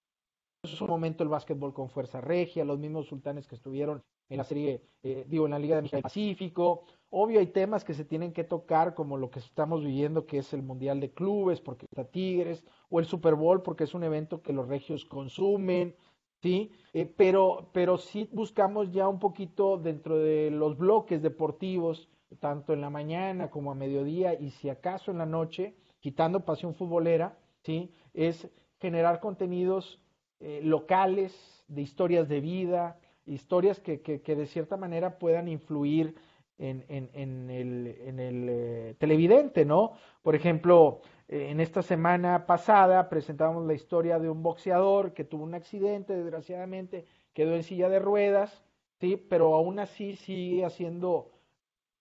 su 0.75 0.87
momento 0.87 1.23
el 1.23 1.29
básquetbol 1.29 1.73
con 1.73 1.89
Fuerza 1.89 2.21
Regia, 2.21 2.65
los 2.65 2.79
mismos 2.79 3.07
sultanes 3.07 3.47
que 3.47 3.55
estuvieron 3.55 4.03
en 4.29 4.39
la 4.39 4.45
serie, 4.45 4.83
eh, 5.03 5.25
digo, 5.29 5.45
en 5.45 5.53
la 5.53 5.59
Liga 5.59 5.77
de 5.77 5.83
México 5.83 6.03
Pacífico. 6.03 6.85
Obvio 7.11 7.39
hay 7.39 7.47
temas 7.47 7.85
que 7.85 7.95
se 7.95 8.05
tienen 8.05 8.33
que 8.33 8.45
tocar, 8.45 8.95
como 8.95 9.17
lo 9.17 9.31
que 9.31 9.39
estamos 9.39 9.85
viviendo, 9.85 10.27
que 10.27 10.39
es 10.39 10.53
el 10.53 10.63
Mundial 10.63 11.01
de 11.01 11.13
Clubes, 11.13 11.61
porque 11.61 11.87
está 11.87 12.05
Tigres, 12.05 12.65
o 12.89 12.99
el 12.99 13.07
Super 13.07 13.35
Bowl, 13.35 13.63
porque 13.63 13.85
es 13.85 13.95
un 13.95 14.03
evento 14.03 14.43
que 14.43 14.53
los 14.53 14.67
regios 14.67 15.05
consumen, 15.05 15.95
¿sí? 16.43 16.73
Eh, 16.93 17.07
pero, 17.07 17.71
pero 17.73 17.99
sí 17.99 18.29
buscamos 18.33 18.93
ya 18.93 19.09
un 19.09 19.19
poquito 19.19 19.79
dentro 19.79 20.19
de 20.19 20.51
los 20.51 20.77
bloques 20.77 21.23
deportivos, 21.23 22.09
tanto 22.41 22.73
en 22.73 22.81
la 22.81 22.91
mañana 22.91 23.51
como 23.51 23.71
a 23.71 23.77
mediodía, 23.77 24.35
y 24.35 24.51
si 24.51 24.69
acaso 24.69 25.11
en 25.13 25.19
la 25.19 25.27
noche, 25.27 25.77
quitando 26.01 26.45
pasión 26.45 26.75
futbolera, 26.75 27.39
¿sí? 27.63 27.95
Es 28.13 28.51
generar 28.81 29.21
contenidos 29.21 30.01
eh, 30.41 30.61
locales, 30.63 31.65
de 31.69 31.83
historias 31.83 32.29
de 32.29 32.41
vida, 32.41 32.99
historias 33.25 33.81
que, 33.81 34.03
que, 34.03 34.37
de 34.37 34.47
cierta 34.47 34.77
manera 34.77 35.19
puedan 35.19 35.49
influir 35.49 36.15
en, 36.59 36.85
en, 36.89 37.11
en 37.15 37.51
el, 37.51 37.87
en 38.05 38.21
el 38.21 38.47
eh, 38.49 38.95
televidente, 38.99 39.65
¿no? 39.65 39.93
Por 40.23 40.35
ejemplo, 40.35 41.01
eh, 41.29 41.49
en 41.51 41.61
esta 41.61 41.83
semana 41.83 42.47
pasada 42.47 43.09
presentábamos 43.09 43.67
la 43.67 43.75
historia 43.75 44.19
de 44.19 44.29
un 44.29 44.43
boxeador 44.43 45.15
que 45.15 45.25
tuvo 45.25 45.45
un 45.45 45.55
accidente, 45.55 46.15
desgraciadamente 46.15 47.07
quedó 47.33 47.55
en 47.55 47.63
silla 47.63 47.89
de 47.89 47.99
ruedas, 47.99 48.63
¿sí? 49.01 49.17
Pero 49.17 49.55
aún 49.55 49.79
así 49.79 50.17
sigue 50.17 50.65
haciendo 50.65 51.33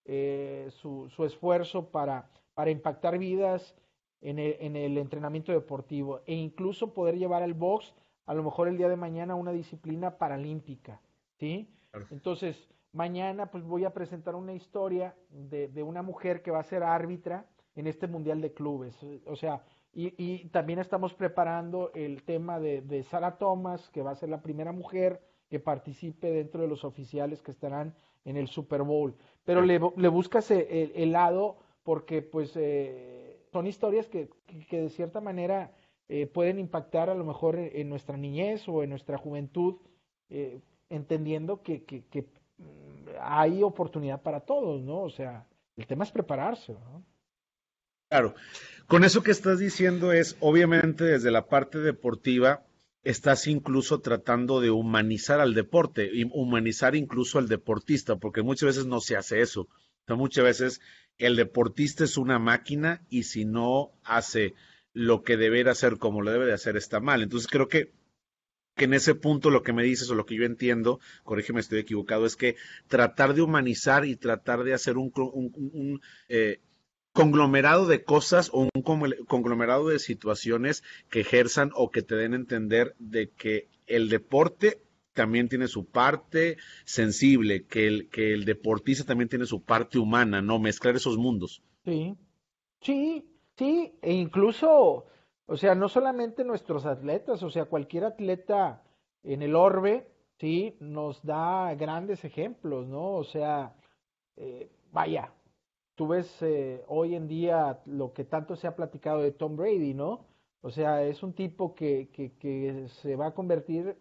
su, 0.05 1.09
su, 1.09 1.25
esfuerzo 1.25 1.89
para, 1.89 2.29
para 2.53 2.69
impactar 2.69 3.17
vidas 3.17 3.75
en 4.21 4.39
el, 4.39 4.57
en 4.59 4.75
el 4.75 4.97
entrenamiento 4.97 5.51
deportivo 5.51 6.21
e 6.25 6.35
incluso 6.35 6.93
poder 6.93 7.17
llevar 7.17 7.41
al 7.41 7.53
box 7.53 7.93
a 8.25 8.33
lo 8.33 8.43
mejor 8.43 8.67
el 8.67 8.77
día 8.77 8.89
de 8.89 8.95
mañana 8.95 9.35
una 9.35 9.51
disciplina 9.51 10.17
paralímpica, 10.17 11.01
¿sí? 11.39 11.69
Entonces, 12.11 12.69
mañana 12.91 13.51
pues 13.51 13.63
voy 13.63 13.85
a 13.85 13.93
presentar 13.93 14.35
una 14.35 14.53
historia 14.53 15.15
de, 15.29 15.67
de, 15.67 15.83
una 15.83 16.01
mujer 16.01 16.41
que 16.41 16.51
va 16.51 16.59
a 16.59 16.63
ser 16.63 16.83
árbitra 16.83 17.45
en 17.75 17.87
este 17.87 18.07
Mundial 18.07 18.41
de 18.41 18.53
Clubes. 18.53 18.97
O 19.27 19.35
sea, 19.35 19.63
y, 19.93 20.13
y 20.17 20.49
también 20.49 20.79
estamos 20.79 21.13
preparando 21.13 21.91
el 21.93 22.23
tema 22.23 22.59
de, 22.59 22.81
de, 22.81 23.03
Sara 23.03 23.37
Thomas, 23.37 23.89
que 23.89 24.01
va 24.01 24.11
a 24.11 24.15
ser 24.15 24.29
la 24.29 24.41
primera 24.41 24.73
mujer 24.73 25.21
que 25.49 25.59
participe 25.59 26.31
dentro 26.31 26.61
de 26.61 26.67
los 26.67 26.83
oficiales 26.83 27.41
que 27.41 27.51
estarán 27.51 27.95
en 28.25 28.35
el 28.35 28.47
Super 28.47 28.81
Bowl. 28.81 29.15
Pero 29.45 29.61
le, 29.61 29.79
le 29.95 30.07
buscas 30.07 30.51
el, 30.51 30.91
el, 30.95 31.11
lado 31.11 31.57
porque 31.83 32.21
pues 32.21 32.51
eh, 32.55 33.39
son 33.51 33.67
historias 33.67 34.07
que, 34.09 34.29
que, 34.67 34.81
de 34.81 34.89
cierta 34.89 35.21
manera 35.21 35.71
eh, 36.07 36.27
pueden 36.27 36.59
impactar 36.59 37.09
a 37.09 37.15
lo 37.15 37.25
mejor 37.25 37.57
en, 37.57 37.89
nuestra 37.89 38.17
niñez 38.17 38.67
o 38.67 38.83
en 38.83 38.89
nuestra 38.89 39.17
juventud. 39.17 39.75
Eh, 40.29 40.61
entendiendo 40.89 41.61
que, 41.61 41.83
que, 41.83 42.05
que, 42.05 42.21
mm, 42.57 43.09
hay 43.21 43.63
oportunidad 43.63 44.21
para 44.21 44.41
todos, 44.41 44.81
¿no? 44.81 45.01
O 45.01 45.09
sea, 45.09 45.47
el 45.75 45.87
tema 45.87 46.03
es 46.03 46.11
prepararse, 46.11 46.73
¿no? 46.73 47.03
Claro, 48.09 48.35
con 48.87 49.03
eso 49.03 49.23
que 49.23 49.31
estás 49.31 49.59
diciendo 49.59 50.11
es, 50.11 50.37
obviamente 50.39 51.03
desde 51.03 51.31
la 51.31 51.47
parte 51.47 51.79
deportiva, 51.79 52.63
estás 53.03 53.47
incluso 53.47 53.99
tratando 53.99 54.61
de 54.61 54.69
humanizar 54.69 55.39
al 55.39 55.53
deporte, 55.53 56.11
humanizar 56.31 56.95
incluso 56.95 57.39
al 57.39 57.47
deportista, 57.47 58.15
porque 58.15 58.41
muchas 58.41 58.67
veces 58.67 58.85
no 58.85 58.99
se 58.99 59.17
hace 59.17 59.41
eso. 59.41 59.67
muchas 60.07 60.43
veces 60.43 60.81
el 61.17 61.35
deportista 61.35 62.03
es 62.03 62.17
una 62.17 62.39
máquina 62.39 63.01
y 63.09 63.23
si 63.23 63.45
no 63.45 63.91
hace 64.03 64.53
lo 64.95 65.21
que 65.23 65.37
debe 65.37 65.69
hacer 65.69 65.97
como 65.97 66.23
lo 66.23 66.31
debe 66.31 66.47
de 66.47 66.53
hacer 66.53 66.77
está 66.77 66.99
mal. 66.99 67.21
Entonces 67.21 67.47
creo 67.47 67.67
que 67.67 67.91
que 68.75 68.85
en 68.85 68.93
ese 68.93 69.15
punto 69.15 69.51
lo 69.51 69.63
que 69.63 69.73
me 69.73 69.83
dices 69.83 70.09
o 70.09 70.15
lo 70.15 70.25
que 70.25 70.35
yo 70.35 70.43
entiendo, 70.43 70.99
corrígeme, 71.23 71.61
estoy 71.61 71.79
equivocado, 71.79 72.25
es 72.25 72.35
que 72.35 72.57
tratar 72.87 73.33
de 73.33 73.41
humanizar 73.41 74.05
y 74.05 74.17
tratar 74.17 74.63
de 74.63 74.73
hacer 74.73 74.97
un, 74.97 75.13
un, 75.15 76.01
eh, 76.27 76.59
conglomerado 77.13 77.87
de 77.87 78.03
cosas 78.03 78.49
o 78.51 78.67
un 78.73 78.81
conglomerado 79.27 79.87
de 79.87 79.99
situaciones 79.99 80.83
que 81.09 81.21
ejerzan 81.21 81.71
o 81.73 81.89
que 81.89 82.01
te 82.01 82.15
den 82.15 82.33
a 82.33 82.37
entender 82.37 82.95
de 82.99 83.29
que 83.29 83.69
el 83.87 84.09
deporte 84.09 84.81
también 85.13 85.47
tiene 85.47 85.69
su 85.69 85.85
parte 85.85 86.57
sensible, 86.83 87.63
que 87.63 87.87
el, 87.87 88.09
que 88.09 88.33
el 88.33 88.43
deportista 88.43 89.05
también 89.05 89.29
tiene 89.29 89.45
su 89.45 89.63
parte 89.63 89.97
humana, 89.97 90.41
¿no? 90.41 90.59
Mezclar 90.59 90.97
esos 90.97 91.17
mundos. 91.17 91.63
Sí, 91.85 92.17
sí, 92.81 93.23
sí, 93.57 93.97
e 94.01 94.13
incluso 94.13 95.05
o 95.47 95.57
sea, 95.57 95.75
no 95.75 95.89
solamente 95.89 96.43
nuestros 96.43 96.85
atletas, 96.85 97.43
o 97.43 97.49
sea, 97.49 97.65
cualquier 97.65 98.05
atleta 98.05 98.83
en 99.23 99.41
el 99.43 99.55
orbe, 99.55 100.07
sí, 100.39 100.75
nos 100.79 101.23
da 101.23 101.73
grandes 101.75 102.25
ejemplos, 102.25 102.87
¿no? 102.87 103.13
O 103.13 103.23
sea, 103.23 103.75
eh, 104.37 104.71
vaya, 104.91 105.31
tú 105.95 106.07
ves 106.07 106.41
eh, 106.41 106.83
hoy 106.87 107.15
en 107.15 107.27
día 107.27 107.81
lo 107.85 108.13
que 108.13 108.25
tanto 108.25 108.55
se 108.55 108.67
ha 108.67 108.75
platicado 108.75 109.21
de 109.21 109.31
Tom 109.31 109.55
Brady, 109.55 109.93
¿no? 109.93 110.25
O 110.61 110.71
sea, 110.71 111.03
es 111.03 111.21
un 111.21 111.33
tipo 111.33 111.75
que, 111.75 112.09
que, 112.11 112.33
que 112.37 112.87
se 112.89 113.15
va 113.15 113.27
a 113.27 113.33
convertir, 113.35 113.97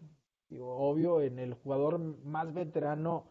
obvio, 0.60 1.20
en 1.20 1.38
el 1.38 1.54
jugador 1.54 1.98
más 1.98 2.54
veterano 2.54 3.26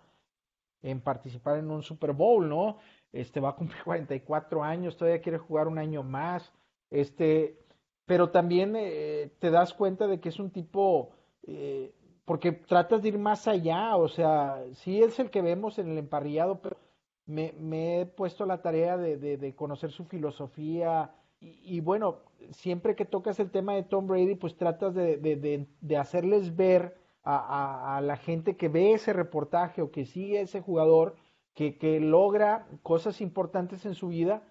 en 0.84 1.02
participar 1.02 1.58
en 1.58 1.72
un 1.72 1.82
Super 1.82 2.14
Bowl, 2.14 2.48
¿no? 2.48 2.78
Este 3.14 3.40
va 3.40 3.50
a 3.50 3.56
cumplir 3.56 3.82
44 3.86 4.64
años, 4.64 4.98
todavía 4.98 5.22
quiere 5.22 5.38
jugar 5.38 5.68
un 5.68 5.78
año 5.78 6.04
más. 6.04 6.52
Este, 6.90 7.58
pero 8.06 8.30
también 8.30 8.76
eh, 8.76 9.32
te 9.40 9.50
das 9.52 9.74
cuenta 9.74 10.08
de 10.08 10.20
que 10.20 10.30
es 10.30 10.40
un 10.40 10.52
tipo, 10.52 11.12
eh, 11.48 11.94
porque 12.26 12.52
tratas 12.52 13.02
de 13.02 13.10
ir 13.10 13.20
más 13.20 13.48
allá, 13.48 13.96
o 13.96 14.08
sea, 14.10 14.64
sí 14.74 15.02
es 15.02 15.20
el 15.20 15.30
que 15.30 15.42
vemos 15.42 15.80
en 15.80 15.90
el 15.90 15.98
emparrillado, 15.98 16.62
pero 16.62 16.78
me, 17.26 18.02
he 18.02 18.06
puesto 18.06 18.46
la 18.46 18.62
tarea 18.62 18.98
de, 18.98 19.18
de, 19.18 19.56
conocer 19.56 19.92
su 19.92 20.04
filosofía 20.06 21.16
y, 21.40 21.80
bueno, 21.80 22.20
siempre 22.52 22.96
que 22.96 23.06
tocas 23.06 23.40
el 23.40 23.50
tema 23.50 23.74
de 23.76 23.84
Tom 23.84 24.08
Brady, 24.08 24.36
pues 24.36 24.58
tratas 24.58 24.94
de, 24.94 25.18
de 25.18 25.98
hacerles 25.98 26.56
ver 26.56 26.98
a, 27.24 27.98
a, 27.98 28.02
la 28.02 28.18
gente 28.18 28.58
que 28.58 28.70
ve 28.70 28.94
ese 28.94 29.14
reportaje 29.14 29.82
o 29.82 29.92
que 29.92 30.06
sigue 30.06 30.42
ese 30.42 30.62
jugador 30.62 31.16
que, 31.54 31.78
que 31.78 32.00
logra 32.00 32.68
cosas 32.82 33.22
importantes 33.22 33.86
en 33.86 33.96
su 33.96 34.10
vida 34.10 34.44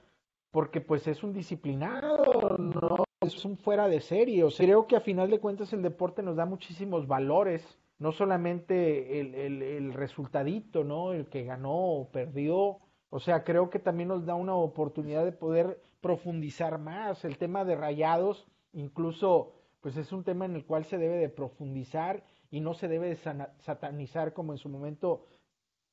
porque 0.52 0.82
pues 0.82 1.06
es 1.08 1.24
un 1.24 1.32
disciplinado, 1.32 2.58
no 2.58 3.04
es 3.22 3.44
un 3.44 3.56
fuera 3.56 3.88
de 3.88 4.00
serie. 4.00 4.44
O 4.44 4.50
creo 4.50 4.86
que 4.86 4.96
a 4.96 5.00
final 5.00 5.30
de 5.30 5.40
cuentas 5.40 5.72
el 5.72 5.82
deporte 5.82 6.22
nos 6.22 6.36
da 6.36 6.44
muchísimos 6.44 7.08
valores, 7.08 7.66
no 7.98 8.12
solamente 8.12 9.20
el, 9.20 9.34
el, 9.34 9.62
el 9.62 9.92
resultadito, 9.94 10.84
¿no? 10.84 11.12
El 11.12 11.26
que 11.28 11.44
ganó 11.44 11.74
o 11.74 12.10
perdió. 12.10 12.78
O 13.08 13.18
sea, 13.18 13.44
creo 13.44 13.70
que 13.70 13.78
también 13.78 14.08
nos 14.08 14.26
da 14.26 14.34
una 14.34 14.54
oportunidad 14.54 15.24
de 15.24 15.32
poder 15.32 15.80
profundizar 16.02 16.78
más. 16.78 17.24
El 17.24 17.38
tema 17.38 17.64
de 17.64 17.76
rayados, 17.76 18.46
incluso, 18.74 19.54
pues 19.80 19.96
es 19.96 20.12
un 20.12 20.22
tema 20.22 20.44
en 20.44 20.54
el 20.54 20.66
cual 20.66 20.84
se 20.84 20.98
debe 20.98 21.16
de 21.16 21.30
profundizar 21.30 22.24
y 22.50 22.60
no 22.60 22.74
se 22.74 22.88
debe 22.88 23.08
de 23.08 23.16
satanizar 23.60 24.34
como 24.34 24.52
en 24.52 24.58
su 24.58 24.68
momento 24.68 25.24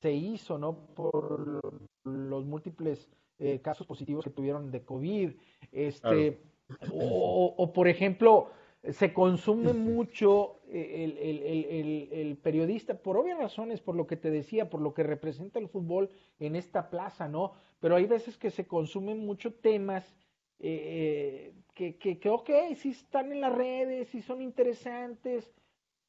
se 0.01 0.11
hizo, 0.13 0.57
¿no? 0.57 0.77
Por 0.95 1.59
los 2.03 2.45
múltiples 2.45 3.07
eh, 3.39 3.59
casos 3.61 3.85
positivos 3.87 4.23
que 4.23 4.29
tuvieron 4.29 4.71
de 4.71 4.83
COVID. 4.83 5.31
Este, 5.71 6.41
o, 6.91 7.55
o, 7.57 7.73
por 7.73 7.87
ejemplo, 7.87 8.51
se 8.83 9.13
consume 9.13 9.73
mucho 9.73 10.59
el, 10.67 11.17
el, 11.17 11.43
el, 11.43 12.09
el, 12.11 12.37
periodista, 12.37 12.93
por 12.95 13.17
obvias 13.17 13.37
razones, 13.37 13.81
por 13.81 13.95
lo 13.95 14.07
que 14.07 14.15
te 14.15 14.31
decía, 14.31 14.69
por 14.69 14.81
lo 14.81 14.93
que 14.93 15.03
representa 15.03 15.59
el 15.59 15.67
fútbol 15.67 16.09
en 16.39 16.55
esta 16.55 16.89
plaza, 16.89 17.27
¿no? 17.27 17.53
Pero 17.79 17.95
hay 17.95 18.05
veces 18.05 18.37
que 18.37 18.51
se 18.51 18.67
consumen 18.67 19.25
mucho 19.25 19.53
temas 19.53 20.15
eh, 20.59 21.53
que, 21.73 21.97
que, 21.97 22.19
que, 22.19 22.29
ok, 22.29 22.49
sí 22.75 22.89
están 22.89 23.31
en 23.31 23.41
las 23.41 23.55
redes, 23.55 24.09
sí 24.09 24.21
son 24.21 24.41
interesantes, 24.41 25.53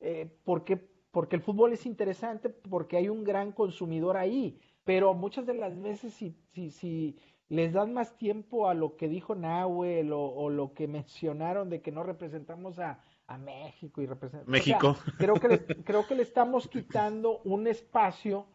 eh, 0.01 0.29
porque, 0.45 0.89
porque 1.11 1.37
el 1.37 1.43
fútbol 1.43 1.73
es 1.73 1.87
interesante, 1.87 2.49
porque 2.49 2.97
hay 2.97 3.09
un 3.09 3.25
gran 3.25 3.53
consumidor 3.53 4.17
ahí, 4.17 4.59
pero 4.85 5.15
muchas 5.15 5.47
de 5.47 5.55
las 5.55 5.81
veces 5.81 6.15
si, 6.15 6.37
si, 6.53 6.71
si 6.71 7.19
les 7.49 7.73
dan 7.73 7.93
más 7.93 8.17
tiempo 8.17 8.69
a 8.69 8.75
lo 8.75 8.97
que 8.97 9.09
dijo 9.09 9.35
Nahuel 9.35 10.13
o, 10.13 10.23
o, 10.23 10.51
lo 10.51 10.73
que 10.73 10.87
mencionaron 10.87 11.69
de 11.69 11.83
que 11.83 11.91
no 11.91 12.05
representamos 12.05 12.79
a, 12.79 13.01
a 13.27 13.39
México 13.39 14.01
y 14.03 14.07
representar. 14.07 14.49
México. 14.49 14.97
creo, 15.19 15.35
que 15.35 15.49
le, 15.49 15.67
creo 15.85 16.07
que 16.07 16.15
le 16.15 16.23
estamos 16.23 16.69
quitando 16.69 17.41
un 17.45 17.67
espacio 17.67 18.47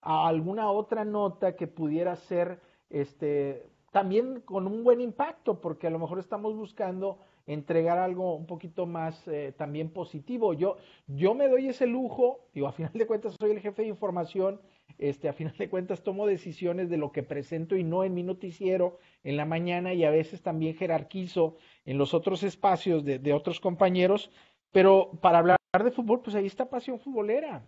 a 0.00 0.26
alguna 0.26 0.70
otra 0.70 1.04
nota 1.04 1.54
que 1.54 1.68
pudiera 1.68 2.16
ser 2.16 2.60
este 2.90 3.68
también 3.92 4.40
con 4.40 4.66
un 4.66 4.82
buen 4.82 5.00
impacto, 5.00 5.60
porque 5.60 5.86
a 5.86 5.90
lo 5.90 5.98
mejor 5.98 6.18
estamos 6.18 6.56
buscando 6.56 7.18
entregar 7.46 7.98
algo 7.98 8.34
un 8.34 8.46
poquito 8.46 8.86
más 8.86 9.26
eh, 9.28 9.52
también 9.56 9.90
positivo. 9.90 10.54
Yo, 10.54 10.76
yo 11.06 11.34
me 11.34 11.48
doy 11.48 11.68
ese 11.68 11.86
lujo, 11.86 12.48
digo, 12.54 12.68
a 12.68 12.72
final 12.72 12.92
de 12.94 13.06
cuentas 13.06 13.36
soy 13.38 13.50
el 13.50 13.60
jefe 13.60 13.82
de 13.82 13.88
información, 13.88 14.60
este, 14.98 15.28
a 15.28 15.32
final 15.32 15.56
de 15.56 15.68
cuentas 15.68 16.02
tomo 16.02 16.26
decisiones 16.26 16.88
de 16.90 16.96
lo 16.96 17.12
que 17.12 17.22
presento 17.22 17.76
y 17.76 17.84
no 17.84 18.04
en 18.04 18.14
mi 18.14 18.22
noticiero 18.22 18.98
en 19.24 19.36
la 19.36 19.44
mañana 19.44 19.94
y 19.94 20.04
a 20.04 20.10
veces 20.10 20.42
también 20.42 20.74
jerarquizo 20.74 21.56
en 21.84 21.98
los 21.98 22.14
otros 22.14 22.42
espacios 22.42 23.04
de, 23.04 23.18
de 23.18 23.32
otros 23.32 23.60
compañeros, 23.60 24.30
pero 24.70 25.10
para 25.20 25.38
hablar 25.38 25.58
de 25.82 25.90
fútbol, 25.90 26.22
pues 26.22 26.36
ahí 26.36 26.46
está 26.46 26.68
pasión 26.68 27.00
futbolera. 27.00 27.64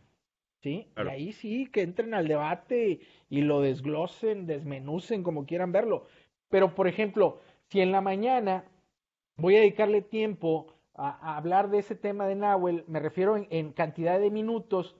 ¿sí? 0.64 0.88
Y 0.96 1.08
ahí 1.08 1.32
sí, 1.32 1.66
que 1.66 1.82
entren 1.82 2.14
al 2.14 2.26
debate 2.26 3.00
y, 3.28 3.42
lo 3.42 3.60
desglosen, 3.60 4.46
desmenucen, 4.46 5.22
como 5.22 5.44
quieran 5.44 5.72
verlo. 5.72 6.06
Pero, 6.48 6.74
por 6.74 6.88
ejemplo, 6.88 7.40
si 7.68 7.80
en 7.82 7.92
la 7.92 8.00
mañana 8.00 8.64
voy 9.36 9.56
a 9.56 9.60
dedicarle 9.60 10.02
tiempo 10.02 10.74
a, 10.94 11.36
hablar 11.36 11.70
de 11.70 11.78
ese 11.78 11.94
tema 11.94 12.26
de 12.26 12.34
Nahuel, 12.36 12.84
me 12.86 13.00
refiero 13.00 13.36
en, 13.36 13.72
cantidad 13.72 14.18
de 14.18 14.30
minutos, 14.30 14.96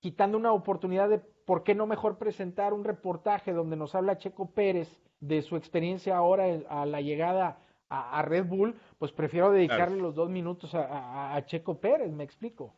quitando 0.00 0.36
una 0.36 0.52
oportunidad 0.52 1.08
de 1.08 1.18
por 1.18 1.62
qué 1.62 1.74
no 1.74 1.86
mejor 1.86 2.18
presentar 2.18 2.72
un 2.72 2.84
reportaje 2.84 3.52
donde 3.52 3.76
nos 3.76 3.94
habla 3.94 4.18
Checo 4.18 4.50
Pérez 4.50 5.00
de 5.20 5.42
su 5.42 5.56
experiencia 5.56 6.16
ahora 6.16 6.44
a 6.68 6.84
la 6.86 7.00
llegada 7.00 7.58
a, 7.88 8.20
Red 8.22 8.46
Bull, 8.46 8.74
pues 8.98 9.12
prefiero 9.12 9.52
dedicarle 9.52 9.96
los 9.96 10.14
dos 10.14 10.28
minutos 10.28 10.74
a, 10.74 11.40
Checo 11.46 11.78
Pérez, 11.78 12.10
me 12.12 12.24
explico. 12.24 12.74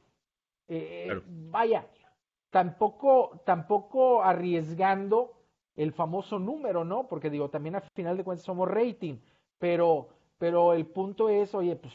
Eh, 0.68 1.08
vaya, 1.26 1.86
tampoco, 2.50 3.40
tampoco 3.44 4.22
arriesgando 4.22 5.32
el 5.76 5.92
famoso 5.92 6.38
número, 6.38 6.84
¿no? 6.84 7.08
Porque 7.08 7.30
digo, 7.30 7.48
también 7.48 7.76
al 7.76 7.82
final 7.94 8.16
de 8.16 8.24
cuentas 8.24 8.44
somos 8.44 8.68
rating, 8.68 9.18
pero, 9.58 10.08
pero 10.38 10.72
el 10.74 10.86
punto 10.86 11.28
es, 11.28 11.54
oye, 11.54 11.76
pues 11.76 11.94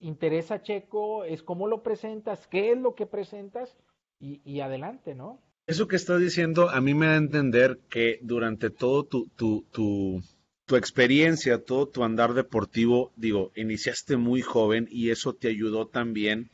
interesa 0.00 0.62
Checo, 0.62 1.24
es 1.24 1.42
cómo 1.42 1.68
lo 1.68 1.82
presentas, 1.82 2.46
qué 2.46 2.72
es 2.72 2.78
lo 2.78 2.94
que 2.94 3.06
presentas 3.06 3.76
y, 4.18 4.40
y 4.44 4.60
adelante, 4.60 5.14
¿no? 5.14 5.40
Eso 5.66 5.86
que 5.86 5.96
estás 5.96 6.20
diciendo 6.20 6.70
a 6.70 6.80
mí 6.80 6.92
me 6.94 7.06
da 7.06 7.12
a 7.12 7.16
entender 7.16 7.78
que 7.88 8.18
durante 8.22 8.70
todo 8.70 9.04
tu, 9.04 9.28
tu, 9.36 9.64
tu, 9.70 10.20
tu 10.66 10.76
experiencia, 10.76 11.62
todo 11.62 11.86
tu 11.86 12.02
andar 12.02 12.34
deportivo, 12.34 13.12
digo, 13.16 13.52
iniciaste 13.54 14.16
muy 14.16 14.42
joven 14.42 14.88
y 14.90 15.10
eso 15.10 15.34
te 15.34 15.48
ayudó 15.48 15.86
también 15.86 16.50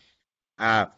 a 0.58 0.94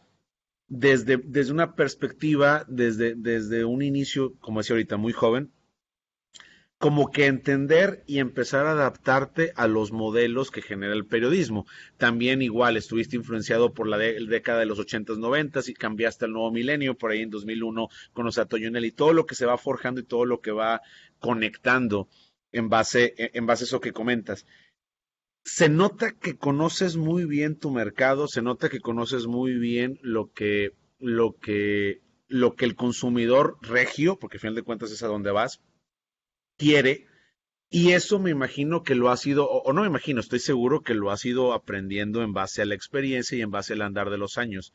desde, 0.67 1.17
desde 1.17 1.51
una 1.51 1.75
perspectiva, 1.75 2.65
desde, 2.67 3.15
desde 3.15 3.65
un 3.65 3.81
inicio, 3.81 4.33
como 4.39 4.59
decía 4.59 4.73
ahorita, 4.73 4.97
muy 4.97 5.13
joven, 5.13 5.51
como 6.81 7.11
que 7.11 7.27
entender 7.27 8.03
y 8.07 8.17
empezar 8.17 8.65
a 8.65 8.71
adaptarte 8.71 9.53
a 9.55 9.67
los 9.67 9.91
modelos 9.91 10.49
que 10.49 10.63
genera 10.63 10.93
el 10.93 11.05
periodismo. 11.05 11.67
También 11.97 12.41
igual 12.41 12.75
estuviste 12.75 13.15
influenciado 13.15 13.71
por 13.71 13.87
la 13.87 13.99
década 13.99 14.59
de 14.59 14.65
los 14.65 14.79
80s, 14.79 15.19
90s 15.19 15.69
y 15.69 15.75
cambiaste 15.75 16.25
al 16.25 16.33
nuevo 16.33 16.51
milenio, 16.51 16.97
por 16.97 17.11
ahí 17.11 17.21
en 17.21 17.29
2001 17.29 17.87
con 18.13 18.25
los 18.25 18.37
y 18.37 18.91
todo 18.91 19.13
lo 19.13 19.27
que 19.27 19.35
se 19.35 19.45
va 19.45 19.59
forjando 19.59 20.01
y 20.01 20.05
todo 20.05 20.25
lo 20.25 20.41
que 20.41 20.51
va 20.51 20.81
conectando 21.19 22.09
en 22.51 22.67
base, 22.67 23.13
en 23.15 23.45
base 23.45 23.63
a 23.63 23.67
eso 23.67 23.79
que 23.79 23.93
comentas 23.93 24.47
se 25.43 25.69
nota 25.69 26.11
que 26.11 26.35
conoces 26.35 26.97
muy 26.97 27.25
bien 27.25 27.57
tu 27.57 27.71
mercado, 27.71 28.27
se 28.27 28.41
nota 28.41 28.69
que 28.69 28.79
conoces 28.79 29.27
muy 29.27 29.53
bien 29.53 29.99
lo 30.01 30.31
que, 30.31 30.73
lo 30.99 31.35
que, 31.37 32.01
lo 32.27 32.55
que 32.55 32.65
el 32.65 32.75
consumidor 32.75 33.57
regio, 33.61 34.17
porque 34.17 34.37
al 34.37 34.41
final 34.41 34.55
de 34.55 34.63
cuentas 34.63 34.91
es 34.91 35.01
a 35.03 35.07
donde 35.07 35.31
vas, 35.31 35.59
quiere. 36.57 37.07
Y 37.69 37.93
eso 37.93 38.19
me 38.19 38.31
imagino 38.31 38.83
que 38.83 38.95
lo 38.95 39.09
ha 39.09 39.17
sido, 39.17 39.49
o, 39.49 39.71
no 39.71 39.81
me 39.81 39.87
imagino, 39.87 40.19
estoy 40.19 40.39
seguro 40.39 40.81
que 40.81 40.93
lo 40.93 41.09
ha 41.09 41.15
ido 41.23 41.53
aprendiendo 41.53 42.21
en 42.21 42.33
base 42.33 42.61
a 42.61 42.65
la 42.65 42.75
experiencia 42.75 43.37
y 43.37 43.41
en 43.41 43.51
base 43.51 43.73
al 43.73 43.81
andar 43.81 44.09
de 44.09 44.17
los 44.17 44.37
años. 44.37 44.73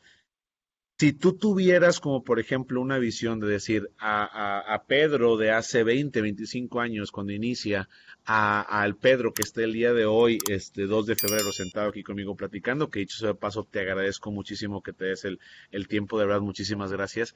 Si 0.99 1.13
tú 1.13 1.37
tuvieras 1.37 1.99
como 1.99 2.23
por 2.23 2.39
ejemplo 2.39 2.81
una 2.81 2.97
visión 2.97 3.39
de 3.39 3.45
decir 3.45 3.91
a, 3.99 4.73
a, 4.73 4.83
Pedro 4.85 5.37
de 5.37 5.51
hace 5.51 5.83
20, 5.83 6.21
25 6.21 6.79
años 6.81 7.11
cuando 7.11 7.33
inicia, 7.33 7.87
al 8.25 8.95
Pedro 8.95 9.31
que 9.31 9.43
está 9.43 9.61
el 9.61 9.73
día 9.73 9.93
de 9.93 10.07
hoy, 10.07 10.39
este 10.49 10.87
2 10.87 11.05
de 11.05 11.15
febrero 11.15 11.51
sentado 11.51 11.89
aquí 11.89 12.01
conmigo 12.01 12.35
platicando, 12.35 12.89
que 12.89 13.01
dicho 13.01 13.19
sea 13.19 13.29
de 13.29 13.35
paso 13.35 13.63
te 13.69 13.79
agradezco 13.81 14.31
muchísimo 14.31 14.81
que 14.81 14.91
te 14.91 15.05
des 15.05 15.23
el, 15.23 15.39
el 15.69 15.87
tiempo, 15.87 16.17
de 16.17 16.25
verdad, 16.25 16.41
muchísimas 16.41 16.91
gracias. 16.91 17.35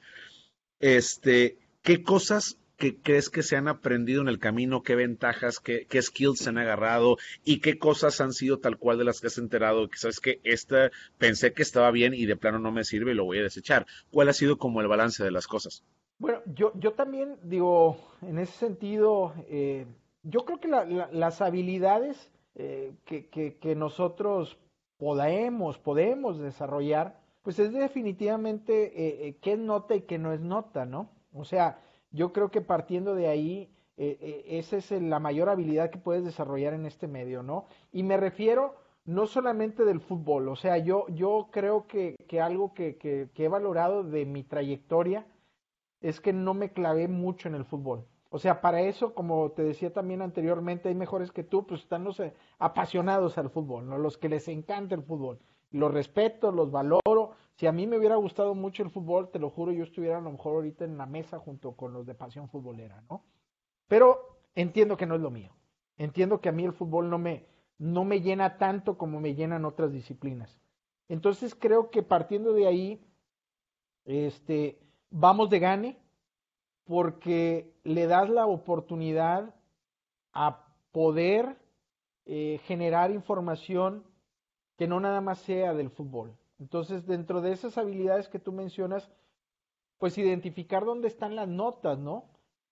Este, 0.80 1.56
¿qué 1.82 2.02
cosas 2.02 2.58
¿Qué 2.82 2.96
crees 3.00 3.30
que 3.30 3.44
se 3.44 3.54
han 3.54 3.68
aprendido 3.68 4.22
en 4.22 4.26
el 4.26 4.40
camino? 4.40 4.82
¿Qué 4.82 4.96
ventajas, 4.96 5.60
qué, 5.60 5.86
qué, 5.86 6.02
skills 6.02 6.40
se 6.40 6.48
han 6.48 6.58
agarrado 6.58 7.16
y 7.44 7.60
qué 7.60 7.78
cosas 7.78 8.20
han 8.20 8.32
sido 8.32 8.58
tal 8.58 8.76
cual 8.76 8.98
de 8.98 9.04
las 9.04 9.20
que 9.20 9.28
has 9.28 9.38
enterado? 9.38 9.88
Que 9.88 9.98
sabes 9.98 10.18
que 10.18 10.40
esta 10.42 10.90
pensé 11.16 11.52
que 11.52 11.62
estaba 11.62 11.92
bien 11.92 12.12
y 12.12 12.26
de 12.26 12.34
plano 12.34 12.58
no 12.58 12.72
me 12.72 12.82
sirve 12.82 13.12
y 13.12 13.14
lo 13.14 13.24
voy 13.24 13.38
a 13.38 13.44
desechar. 13.44 13.86
¿Cuál 14.10 14.30
ha 14.30 14.32
sido 14.32 14.58
como 14.58 14.80
el 14.80 14.88
balance 14.88 15.22
de 15.22 15.30
las 15.30 15.46
cosas? 15.46 15.84
Bueno, 16.18 16.40
yo, 16.44 16.72
yo 16.74 16.94
también 16.94 17.38
digo, 17.44 17.98
en 18.20 18.40
ese 18.40 18.52
sentido, 18.54 19.32
eh, 19.48 19.86
yo 20.24 20.40
creo 20.44 20.58
que 20.58 20.66
las 20.66 21.40
habilidades 21.40 22.32
eh, 22.56 22.94
que, 23.04 23.28
que, 23.28 23.74
nosotros 23.76 24.58
podemos, 24.96 25.78
podemos 25.78 26.40
desarrollar, 26.40 27.16
pues 27.44 27.60
es 27.60 27.72
definitivamente 27.72 29.28
eh, 29.28 29.36
qué 29.40 29.52
es 29.52 29.58
nota 29.60 29.94
y 29.94 30.00
qué 30.00 30.18
no 30.18 30.32
es 30.32 30.40
nota, 30.40 30.84
¿no? 30.84 31.12
O 31.32 31.44
sea, 31.44 31.78
yo 32.12 32.32
creo 32.32 32.50
que 32.50 32.60
partiendo 32.60 33.14
de 33.14 33.28
ahí, 33.28 33.70
eh, 33.96 34.18
eh, 34.20 34.58
esa 34.58 34.76
es 34.76 34.90
la 34.90 35.18
mayor 35.18 35.48
habilidad 35.48 35.90
que 35.90 35.98
puedes 35.98 36.24
desarrollar 36.24 36.74
en 36.74 36.86
este 36.86 37.08
medio, 37.08 37.42
¿no? 37.42 37.66
Y 37.92 38.02
me 38.02 38.16
refiero 38.16 38.76
no 39.04 39.26
solamente 39.26 39.84
del 39.84 40.00
fútbol, 40.00 40.48
o 40.48 40.56
sea, 40.56 40.78
yo, 40.78 41.06
yo 41.08 41.48
creo 41.50 41.86
que, 41.88 42.14
que 42.28 42.40
algo 42.40 42.72
que, 42.72 42.96
que, 42.96 43.28
he 43.36 43.48
valorado 43.48 44.04
de 44.04 44.24
mi 44.26 44.44
trayectoria 44.44 45.26
es 46.00 46.20
que 46.20 46.32
no 46.32 46.54
me 46.54 46.72
clavé 46.72 47.08
mucho 47.08 47.48
en 47.48 47.56
el 47.56 47.64
fútbol. 47.64 48.06
O 48.30 48.38
sea, 48.38 48.60
para 48.60 48.80
eso, 48.80 49.14
como 49.14 49.50
te 49.50 49.62
decía 49.62 49.92
también 49.92 50.22
anteriormente, 50.22 50.88
hay 50.88 50.94
mejores 50.94 51.32
que 51.32 51.42
tú, 51.42 51.66
pues 51.66 51.82
están 51.82 52.04
los 52.04 52.18
eh, 52.20 52.32
apasionados 52.58 53.38
al 53.38 53.50
fútbol, 53.50 53.88
¿no? 53.88 53.98
Los 53.98 54.16
que 54.18 54.28
les 54.28 54.48
encanta 54.48 54.94
el 54.94 55.02
fútbol. 55.02 55.38
Los 55.70 55.92
respeto, 55.92 56.52
los 56.52 56.70
valoro, 56.70 57.32
si 57.62 57.68
a 57.68 57.70
mí 57.70 57.86
me 57.86 57.96
hubiera 57.96 58.16
gustado 58.16 58.56
mucho 58.56 58.82
el 58.82 58.90
fútbol, 58.90 59.30
te 59.30 59.38
lo 59.38 59.48
juro, 59.48 59.70
yo 59.70 59.84
estuviera 59.84 60.18
a 60.18 60.20
lo 60.20 60.32
mejor 60.32 60.54
ahorita 60.54 60.84
en 60.84 60.98
la 60.98 61.06
mesa 61.06 61.38
junto 61.38 61.76
con 61.76 61.92
los 61.92 62.04
de 62.04 62.12
pasión 62.12 62.48
futbolera, 62.48 63.04
¿no? 63.08 63.22
Pero 63.86 64.40
entiendo 64.56 64.96
que 64.96 65.06
no 65.06 65.14
es 65.14 65.20
lo 65.20 65.30
mío. 65.30 65.52
Entiendo 65.96 66.40
que 66.40 66.48
a 66.48 66.52
mí 66.52 66.64
el 66.64 66.72
fútbol 66.72 67.08
no 67.08 67.18
me, 67.18 67.46
no 67.78 68.04
me 68.04 68.20
llena 68.20 68.58
tanto 68.58 68.98
como 68.98 69.20
me 69.20 69.36
llenan 69.36 69.64
otras 69.64 69.92
disciplinas. 69.92 70.58
Entonces 71.08 71.54
creo 71.54 71.88
que 71.90 72.02
partiendo 72.02 72.52
de 72.52 72.66
ahí, 72.66 73.00
este, 74.06 74.80
vamos 75.10 75.48
de 75.48 75.60
gane, 75.60 75.98
porque 76.82 77.72
le 77.84 78.08
das 78.08 78.28
la 78.28 78.46
oportunidad 78.46 79.54
a 80.32 80.66
poder 80.90 81.56
eh, 82.24 82.58
generar 82.64 83.12
información 83.12 84.02
que 84.76 84.88
no 84.88 84.98
nada 84.98 85.20
más 85.20 85.38
sea 85.38 85.74
del 85.74 85.90
fútbol. 85.90 86.36
Entonces, 86.62 87.04
dentro 87.06 87.40
de 87.40 87.50
esas 87.50 87.76
habilidades 87.76 88.28
que 88.28 88.38
tú 88.38 88.52
mencionas, 88.52 89.10
pues 89.98 90.16
identificar 90.16 90.84
dónde 90.84 91.08
están 91.08 91.34
las 91.34 91.48
notas, 91.48 91.98
¿no? 91.98 92.26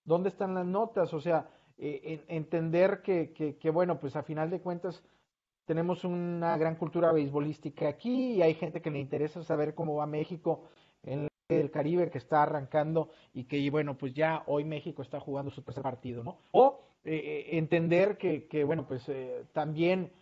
¿Dónde 0.05 0.29
están 0.29 0.55
las 0.55 0.65
notas? 0.65 1.13
O 1.13 1.21
sea, 1.21 1.49
eh, 1.77 2.25
entender 2.29 3.03
que, 3.03 3.33
que, 3.33 3.71
bueno, 3.71 3.99
pues 3.99 4.15
a 4.15 4.23
final 4.23 4.49
de 4.49 4.61
cuentas 4.61 5.03
tenemos 5.65 6.05
una 6.05 6.57
gran 6.57 6.77
cultura 6.77 7.11
beisbolística 7.11 7.89
aquí 7.89 8.35
y 8.35 8.43
hay 8.43 8.55
gente 8.55 8.81
que 8.81 8.93
le 8.93 9.01
interesa 9.01 9.43
saber 9.43 9.75
cómo 9.75 9.97
va 9.97 10.07
México 10.07 10.69
en 11.03 11.27
el 11.49 11.71
Caribe 11.73 12.11
que 12.11 12.19
está 12.19 12.45
arrancando 12.45 13.11
y 13.35 13.45
que, 13.45 13.69
bueno, 13.71 13.99
pues 13.99 14.15
ya 14.15 14.45
hoy 14.47 14.65
México 14.65 15.03
está 15.03 15.19
jugando 15.19 15.51
su 15.51 15.63
tercer 15.63 15.83
partido, 15.83 16.23
¿no? 16.23 16.39
O 16.53 16.79
eh, 17.03 17.17
eh, 17.17 17.59
entender 17.59 18.19
que, 18.19 18.47
que, 18.47 18.63
bueno, 18.63 18.87
pues 18.87 19.11
también 19.53 20.13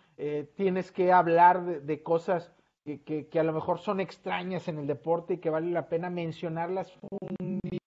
tienes 0.56 0.90
que 0.90 1.12
hablar 1.12 1.82
de 1.82 2.02
cosas 2.02 2.52
que, 2.96 3.28
que, 3.28 3.40
a 3.40 3.42
lo 3.42 3.52
mejor 3.52 3.78
son 3.78 4.00
extrañas 4.00 4.68
en 4.68 4.78
el 4.78 4.86
deporte 4.86 5.34
y 5.34 5.38
que 5.38 5.50
vale 5.50 5.70
la 5.70 5.88
pena 5.88 6.08
mencionarlas 6.08 6.96
un 7.20 7.60
día, 7.62 7.80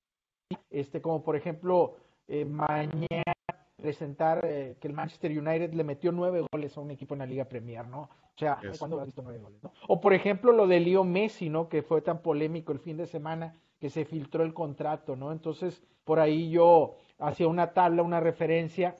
este, 0.69 1.01
como 1.01 1.23
por 1.23 1.35
ejemplo 1.35 1.95
eh, 2.27 2.45
mañana 2.45 3.33
presentar 3.75 4.41
eh, 4.43 4.77
que 4.79 4.87
el 4.87 4.93
Manchester 4.93 5.31
United 5.31 5.73
le 5.73 5.83
metió 5.83 6.11
nueve 6.11 6.45
goles 6.51 6.77
a 6.77 6.81
un 6.81 6.91
equipo 6.91 7.15
en 7.15 7.19
la 7.19 7.25
Liga 7.25 7.45
Premier, 7.45 7.87
¿no? 7.87 8.01
O 8.03 8.37
sea, 8.37 8.59
¿cuándo 8.77 8.99
has 8.99 9.05
visto 9.05 9.23
nueve 9.23 9.39
goles? 9.39 9.63
¿no? 9.63 9.73
O 9.87 9.99
por 9.99 10.13
ejemplo 10.13 10.51
lo 10.51 10.67
de 10.67 10.79
Leo 10.79 11.03
Messi, 11.03 11.49
¿no? 11.49 11.67
Que 11.67 11.81
fue 11.81 12.01
tan 12.01 12.21
polémico 12.21 12.71
el 12.71 12.79
fin 12.79 12.97
de 12.97 13.07
semana 13.07 13.55
que 13.79 13.89
se 13.89 14.05
filtró 14.05 14.43
el 14.43 14.53
contrato, 14.53 15.15
¿no? 15.15 15.31
Entonces, 15.31 15.81
por 16.03 16.19
ahí 16.19 16.51
yo 16.51 16.97
hacía 17.17 17.47
una 17.47 17.73
tabla, 17.73 18.03
una 18.03 18.19
referencia 18.19 18.95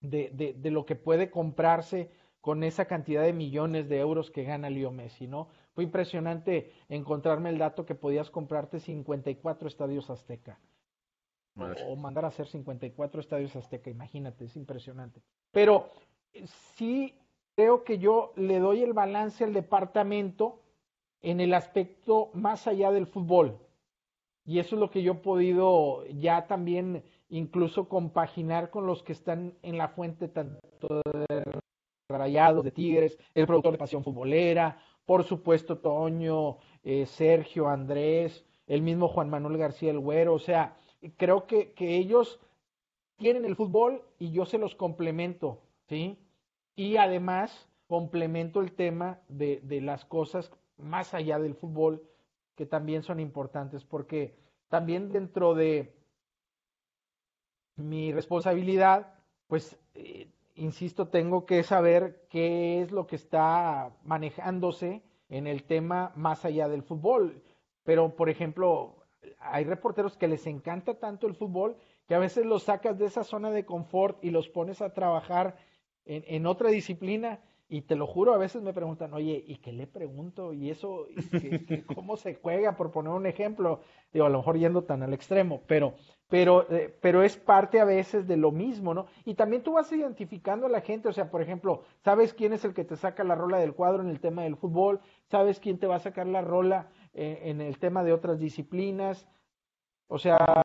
de, 0.00 0.30
de, 0.32 0.54
de 0.54 0.70
lo 0.70 0.86
que 0.86 0.94
puede 0.94 1.30
comprarse 1.30 2.10
con 2.42 2.64
esa 2.64 2.86
cantidad 2.86 3.22
de 3.22 3.32
millones 3.32 3.88
de 3.88 4.00
euros 4.00 4.30
que 4.32 4.42
gana 4.42 4.68
Leo 4.68 4.90
Messi, 4.90 5.28
¿no? 5.28 5.48
Fue 5.74 5.84
impresionante 5.84 6.72
encontrarme 6.88 7.50
el 7.50 7.56
dato 7.56 7.86
que 7.86 7.94
podías 7.94 8.30
comprarte 8.30 8.80
54 8.80 9.68
estadios 9.68 10.10
Azteca. 10.10 10.58
O, 11.86 11.96
mandar 11.96 12.24
a 12.24 12.28
hacer 12.28 12.48
54 12.48 13.20
estadios 13.20 13.54
Azteca, 13.54 13.90
imagínate, 13.90 14.46
es 14.46 14.56
impresionante. 14.56 15.22
Pero 15.52 15.88
sí 16.74 17.14
creo 17.54 17.84
que 17.84 17.98
yo 17.98 18.32
le 18.34 18.58
doy 18.58 18.82
el 18.82 18.92
balance 18.92 19.44
al 19.44 19.52
departamento 19.52 20.62
en 21.20 21.40
el 21.40 21.54
aspecto 21.54 22.30
más 22.34 22.66
allá 22.66 22.90
del 22.90 23.06
fútbol. 23.06 23.56
Y 24.44 24.58
eso 24.58 24.74
es 24.74 24.80
lo 24.80 24.90
que 24.90 25.04
yo 25.04 25.12
he 25.12 25.16
podido 25.16 26.04
ya 26.06 26.48
también 26.48 27.04
incluso 27.28 27.88
compaginar 27.88 28.70
con 28.70 28.84
los 28.84 29.04
que 29.04 29.12
están 29.12 29.54
en 29.62 29.78
la 29.78 29.88
fuente 29.88 30.26
tanto 30.26 31.00
de 31.28 31.61
Rayados, 32.18 32.64
de 32.64 32.70
Tigres, 32.70 33.18
el 33.34 33.46
productor 33.46 33.72
de 33.72 33.78
Pasión 33.78 34.04
Futbolera, 34.04 34.78
por 35.04 35.24
supuesto 35.24 35.78
Toño, 35.78 36.58
eh, 36.84 37.06
Sergio, 37.06 37.68
Andrés, 37.68 38.44
el 38.66 38.82
mismo 38.82 39.08
Juan 39.08 39.30
Manuel 39.30 39.58
García 39.58 39.90
el 39.90 39.98
Güero, 39.98 40.34
o 40.34 40.38
sea, 40.38 40.76
creo 41.16 41.46
que, 41.46 41.72
que 41.72 41.96
ellos 41.96 42.40
tienen 43.16 43.44
el 43.44 43.56
fútbol 43.56 44.02
y 44.18 44.30
yo 44.30 44.46
se 44.46 44.58
los 44.58 44.74
complemento, 44.74 45.60
¿sí? 45.88 46.18
Y 46.74 46.96
además 46.96 47.68
complemento 47.86 48.60
el 48.60 48.72
tema 48.72 49.20
de, 49.28 49.60
de 49.64 49.80
las 49.80 50.04
cosas 50.04 50.50
más 50.76 51.14
allá 51.14 51.38
del 51.38 51.54
fútbol 51.54 52.02
que 52.54 52.66
también 52.66 53.02
son 53.02 53.20
importantes, 53.20 53.84
porque 53.84 54.34
también 54.68 55.12
dentro 55.12 55.54
de 55.54 55.94
mi 57.76 58.12
responsabilidad, 58.12 59.14
pues, 59.46 59.78
eh, 59.94 60.28
insisto, 60.54 61.08
tengo 61.08 61.46
que 61.46 61.62
saber 61.62 62.26
qué 62.30 62.82
es 62.82 62.92
lo 62.92 63.06
que 63.06 63.16
está 63.16 63.90
manejándose 64.04 65.02
en 65.28 65.46
el 65.46 65.64
tema 65.64 66.12
más 66.14 66.44
allá 66.44 66.68
del 66.68 66.82
fútbol. 66.82 67.42
Pero, 67.84 68.14
por 68.14 68.28
ejemplo, 68.28 69.02
hay 69.38 69.64
reporteros 69.64 70.16
que 70.16 70.28
les 70.28 70.46
encanta 70.46 70.94
tanto 70.94 71.26
el 71.26 71.34
fútbol 71.34 71.76
que 72.06 72.14
a 72.14 72.18
veces 72.18 72.44
los 72.44 72.64
sacas 72.64 72.98
de 72.98 73.06
esa 73.06 73.24
zona 73.24 73.50
de 73.50 73.64
confort 73.64 74.22
y 74.22 74.30
los 74.30 74.48
pones 74.48 74.82
a 74.82 74.92
trabajar 74.92 75.56
en, 76.04 76.46
otra 76.46 76.70
disciplina 76.70 77.38
y 77.72 77.80
te 77.80 77.96
lo 77.96 78.06
juro, 78.06 78.34
a 78.34 78.38
veces 78.38 78.60
me 78.60 78.74
preguntan, 78.74 79.14
oye, 79.14 79.42
¿y 79.46 79.56
qué 79.56 79.72
le 79.72 79.86
pregunto? 79.86 80.52
¿Y 80.52 80.68
eso, 80.68 81.06
cómo 81.94 82.18
se 82.18 82.34
juega? 82.34 82.76
Por 82.76 82.90
poner 82.90 83.14
un 83.14 83.24
ejemplo, 83.24 83.80
digo, 84.12 84.26
a 84.26 84.28
lo 84.28 84.40
mejor 84.40 84.58
yendo 84.58 84.84
tan 84.84 85.02
al 85.02 85.14
extremo, 85.14 85.62
pero, 85.66 85.94
pero, 86.28 86.70
eh, 86.70 86.94
pero 87.00 87.22
es 87.22 87.38
parte 87.38 87.80
a 87.80 87.86
veces 87.86 88.28
de 88.28 88.36
lo 88.36 88.50
mismo, 88.50 88.92
¿no? 88.92 89.06
Y 89.24 89.36
también 89.36 89.62
tú 89.62 89.72
vas 89.72 89.90
identificando 89.90 90.66
a 90.66 90.68
la 90.68 90.82
gente, 90.82 91.08
o 91.08 91.14
sea, 91.14 91.30
por 91.30 91.40
ejemplo, 91.40 91.84
¿sabes 92.04 92.34
quién 92.34 92.52
es 92.52 92.62
el 92.66 92.74
que 92.74 92.84
te 92.84 92.96
saca 92.96 93.24
la 93.24 93.36
rola 93.36 93.56
del 93.56 93.72
cuadro 93.72 94.02
en 94.02 94.10
el 94.10 94.20
tema 94.20 94.42
del 94.42 94.56
fútbol? 94.56 95.00
¿Sabes 95.30 95.58
quién 95.58 95.78
te 95.78 95.86
va 95.86 95.96
a 95.96 96.00
sacar 96.00 96.26
la 96.26 96.42
rola 96.42 96.90
eh, 97.14 97.40
en 97.44 97.62
el 97.62 97.78
tema 97.78 98.04
de 98.04 98.12
otras 98.12 98.38
disciplinas? 98.38 99.26
O 100.08 100.18
sea, 100.18 100.61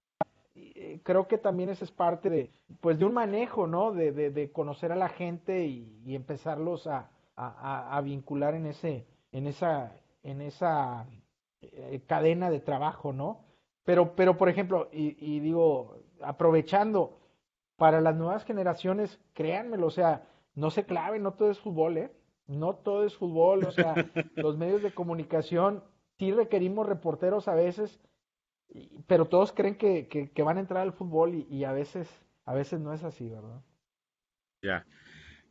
creo 1.08 1.26
que 1.30 1.38
también 1.38 1.70
esa 1.70 1.86
es 1.86 1.92
parte 1.92 2.30
de, 2.30 2.52
pues, 2.82 3.00
de 3.00 3.06
un 3.06 3.14
manejo, 3.14 3.66
¿no? 3.66 3.94
De, 3.94 4.12
de, 4.12 4.52
conocer 4.52 4.92
a 4.92 4.98
la 4.98 5.08
gente 5.08 5.66
y, 5.66 6.14
empezarlos 6.14 6.86
a, 6.86 7.10
a, 7.38 8.02
vincular 8.02 8.56
en 8.56 8.66
ese, 8.66 9.06
en 9.32 9.48
esa, 9.48 9.96
en 10.22 10.42
esa 10.42 11.08
eh, 11.62 12.02
cadena 12.08 12.50
de 12.50 12.60
trabajo, 12.60 13.14
¿no? 13.14 13.40
Pero, 13.86 14.18
pero 14.18 14.36
por 14.36 14.50
ejemplo, 14.50 14.90
y, 14.92 15.16
y, 15.26 15.40
digo, 15.40 15.96
aprovechando 16.22 17.20
para 17.78 18.02
las 18.02 18.18
nuevas 18.18 18.44
generaciones, 18.44 19.18
créanmelo, 19.34 19.88
o 19.88 19.92
sea, 19.92 20.28
no 20.56 20.72
se 20.72 20.84
claven, 20.84 21.24
no 21.24 21.36
todo 21.36 21.52
es 21.52 21.60
fútbol, 21.62 22.00
¿eh? 22.00 22.12
No 22.48 22.76
todo 22.76 23.06
es 23.06 23.16
fútbol, 23.16 23.64
o 23.64 23.72
sea, 23.72 23.96
los 24.36 24.58
medios 24.58 24.82
de 24.84 24.94
comunicación 24.94 25.86
sí 26.18 26.34
requerimos 26.34 26.86
reporteros 26.86 27.48
a 27.48 27.56
veces 27.56 27.98
pero 29.08 29.26
todos 29.26 29.52
creen 29.52 29.76
que, 29.76 30.08
que, 30.08 30.44
van 30.44 30.58
a 30.58 30.62
entrar 30.62 30.82
al 30.82 30.94
fútbol 30.94 31.46
y, 31.50 31.64
a 31.64 31.72
veces 31.72 32.08
a 32.46 32.54
veces 32.54 32.80
no 32.80 32.94
es 32.94 33.04
así, 33.04 33.28
¿verdad? 33.28 33.62
Ya. 34.62 34.86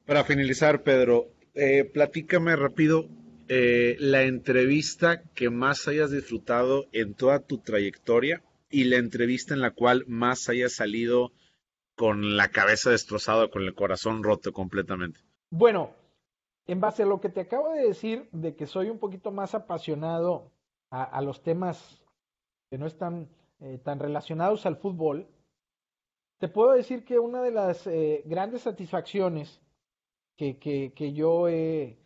Para 0.07 0.25
finalizar, 0.25 0.83
Pedro, 0.83 1.29
eh, 1.55 1.85
platícame 1.85 2.57
rápido 2.57 3.09
eh, 3.49 3.97
la 3.99 4.23
entrevista 4.23 5.23
que 5.35 5.51
más 5.51 5.89
hayas 5.89 6.11
disfrutado 6.11 6.87
en 6.93 7.15
toda 7.15 7.41
tu 7.41 7.59
trayectoria 7.59 8.43
y 8.71 8.85
la 8.85 8.97
entrevista 8.97 9.55
en 9.55 9.61
la 9.61 9.73
cual 9.73 10.05
más 10.07 10.49
hayas 10.49 10.75
salido 10.75 11.33
con 11.97 12.37
la 12.37 12.49
cabeza 12.49 12.91
destrozada, 12.91 13.49
con 13.49 13.63
el 13.63 13.75
corazón 13.75 14.23
roto 14.23 14.53
completamente. 14.53 15.21
Bueno, 15.51 15.95
en 16.67 16.81
base 16.81 17.03
a 17.03 17.07
lo 17.07 17.21
que 17.21 17.29
te 17.29 17.41
acabo 17.41 17.73
de 17.73 17.87
decir, 17.87 18.29
de 18.33 18.55
que 18.55 18.67
soy 18.67 18.91
un 18.91 18.99
poquito 18.99 19.31
más 19.31 19.55
apasionado 19.55 20.53
a, 20.91 21.05
a 21.05 21.23
los 21.23 21.43
temas 21.43 22.06
que 22.77 22.81
no 22.81 22.87
están 22.89 23.31
eh, 23.61 23.79
tan 23.83 23.99
relacionados 23.99 24.67
al 24.67 24.77
fútbol, 24.77 25.27
te 26.37 26.47
puedo 26.47 26.73
decir 26.73 27.07
que 27.07 27.19
una 27.19 27.41
de 27.41 27.51
las 27.51 27.87
eh, 27.87 28.23
grandes 28.27 28.61
satisfacciones 28.61 29.63
que, 30.37 30.59
que, 30.59 30.93
que, 30.95 31.15
yo 31.15 31.49
he 31.49 31.97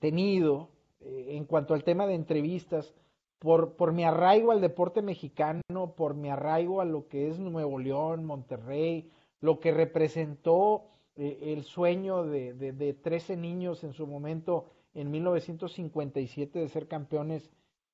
tenido 0.00 0.70
eh, 0.98 1.36
en 1.36 1.44
cuanto 1.44 1.74
al 1.74 1.84
tema 1.84 2.08
de 2.08 2.14
entrevistas, 2.14 2.92
por, 3.38 3.76
por 3.76 3.92
mi 3.92 4.02
arraigo 4.02 4.50
al 4.50 4.60
deporte 4.60 5.00
mexicano, 5.00 5.94
por 5.96 6.14
mi 6.14 6.28
arraigo 6.28 6.80
a 6.80 6.84
lo 6.84 7.06
que 7.06 7.28
es 7.28 7.38
Nuevo 7.38 7.78
León, 7.78 8.24
Monterrey, 8.24 9.12
lo 9.40 9.60
que 9.60 9.70
representó 9.70 10.86
el 11.14 11.62
sueño 11.62 12.24
de, 12.24 12.52
de, 12.52 12.72
de 12.72 12.94
13 12.94 13.36
niños 13.36 13.84
en 13.84 13.92
su 13.92 14.08
momento 14.08 14.66
en 14.92 15.08
1957 15.12 16.58
de 16.58 16.68
ser 16.68 16.88
campeones 16.88 17.48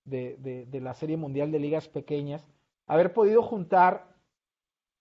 de, 0.05 0.66
de, 0.69 0.81
la 0.81 0.95
Serie 0.95 1.16
Mundial 1.16 1.53
de 1.53 1.59
Ligas 1.59 1.89
Pequeñas, 1.89 2.47
haber 2.87 3.12
podido 3.12 3.43
juntar 3.43 4.15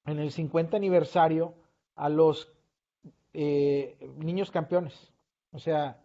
en 0.05 0.19
el 0.19 0.31
50 0.31 0.77
aniversario 0.77 1.53
a 1.95 2.09
los 2.09 2.51
eh, 3.33 3.97
niños 4.17 4.51
campeones. 4.51 5.11
O 5.51 5.59
sea, 5.59 6.01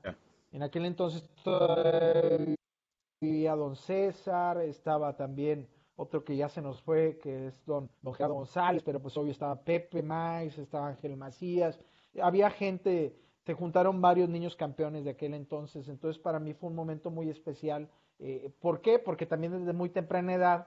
en 0.53 0.63
aquel 0.63 0.87
entonces 0.87 1.29
a 3.49 3.57
don 3.57 3.77
César, 3.77 4.61
estaba 4.61 5.17
también 5.17 5.69
otro 5.97 6.25
que 6.25 6.37
ya 6.37 6.49
se 6.49 6.61
nos 6.61 6.83
fue, 6.83 7.19
que 7.19 7.47
es 7.47 7.65
don, 7.65 7.91
don 8.03 8.15
Gerardo 8.15 8.35
González, 8.35 8.83
pero 8.83 9.01
pues 9.01 9.17
hoy 9.17 9.31
estaba 9.31 9.63
Pepe 9.63 10.03
Mais, 10.03 10.59
estaba 10.59 10.89
Ángel 10.89 11.17
Macías, 11.17 11.81
había 12.21 12.51
gente, 12.51 13.17
se 13.45 13.55
juntaron 13.55 14.01
varios 14.01 14.29
niños 14.29 14.57
campeones 14.57 15.05
de 15.05 15.11
aquel 15.11 15.35
entonces, 15.35 15.89
entonces 15.89 16.21
para 16.21 16.39
mí 16.39 16.53
fue 16.53 16.69
un 16.69 16.77
momento 16.77 17.11
muy 17.11 17.31
especial 17.31 17.89
eh, 18.19 18.51
¿Por 18.61 18.81
qué? 18.81 18.99
Porque 18.99 19.27
también 19.27 19.53
desde 19.53 19.73
muy 19.73 19.91
temprana 19.91 20.35
edad 20.35 20.67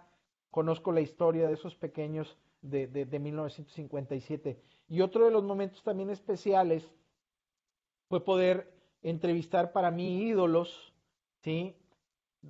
conozco 0.51 0.91
la 0.91 1.01
historia 1.01 1.47
de 1.47 1.53
esos 1.53 1.75
pequeños 1.75 2.37
de, 2.61 2.87
de, 2.87 3.19
1957. 3.19 4.59
Y 4.87 5.01
otro 5.01 5.25
de 5.25 5.31
los 5.31 5.43
momentos 5.43 5.83
también 5.83 6.09
especiales 6.09 6.89
fue 8.07 8.23
poder 8.23 8.73
entrevistar 9.01 9.71
para 9.71 9.91
mí 9.91 10.23
ídolos, 10.23 10.93
¿sí? 11.43 11.75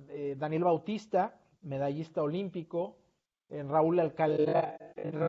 Eh, 0.08 0.36
Daniel 0.38 0.64
Bautista, 0.64 1.38
medallista 1.62 2.22
olímpico, 2.22 2.96
en 3.48 3.68
Raúl 3.68 3.98
Alcalá, 4.00 4.78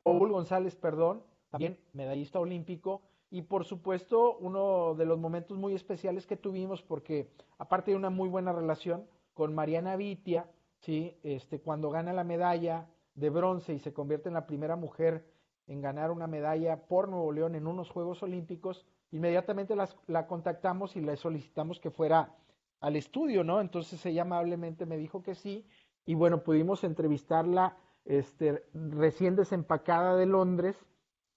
Raúl 0.04 0.30
González, 0.30 0.76
perdón, 0.76 1.22
también 1.50 1.78
medallista 1.92 2.38
olímpico, 2.38 3.02
y 3.30 3.42
por 3.42 3.64
supuesto 3.64 4.36
uno 4.38 4.94
de 4.94 5.06
los 5.06 5.18
momentos 5.18 5.58
muy 5.58 5.74
especiales 5.74 6.26
que 6.26 6.36
tuvimos, 6.36 6.82
porque 6.82 7.30
aparte 7.58 7.90
de 7.90 7.96
una 7.96 8.10
muy 8.10 8.28
buena 8.28 8.52
relación, 8.52 9.06
con 9.34 9.54
Mariana 9.54 9.96
Vitia, 9.96 10.50
¿sí? 10.80 11.18
este, 11.22 11.60
cuando 11.60 11.90
gana 11.90 12.12
la 12.12 12.24
medalla 12.24 12.88
de 13.14 13.30
bronce 13.30 13.74
y 13.74 13.78
se 13.78 13.92
convierte 13.92 14.28
en 14.28 14.34
la 14.34 14.46
primera 14.46 14.76
mujer 14.76 15.24
en 15.66 15.80
ganar 15.80 16.10
una 16.10 16.26
medalla 16.26 16.86
por 16.86 17.08
Nuevo 17.08 17.32
León 17.32 17.54
en 17.54 17.66
unos 17.66 17.90
Juegos 17.90 18.22
Olímpicos, 18.22 18.86
inmediatamente 19.10 19.76
la 20.06 20.26
contactamos 20.26 20.96
y 20.96 21.00
le 21.00 21.16
solicitamos 21.16 21.78
que 21.78 21.90
fuera 21.90 22.34
al 22.82 22.96
estudio, 22.96 23.44
¿no? 23.44 23.60
Entonces 23.60 24.04
ella 24.04 24.22
amablemente 24.22 24.86
me 24.86 24.96
dijo 24.96 25.22
que 25.22 25.34
sí 25.34 25.66
y 26.04 26.14
bueno, 26.14 26.42
pudimos 26.42 26.84
entrevistarla 26.84 27.76
este, 28.04 28.64
recién 28.74 29.36
desempacada 29.36 30.16
de 30.16 30.26
Londres 30.26 30.76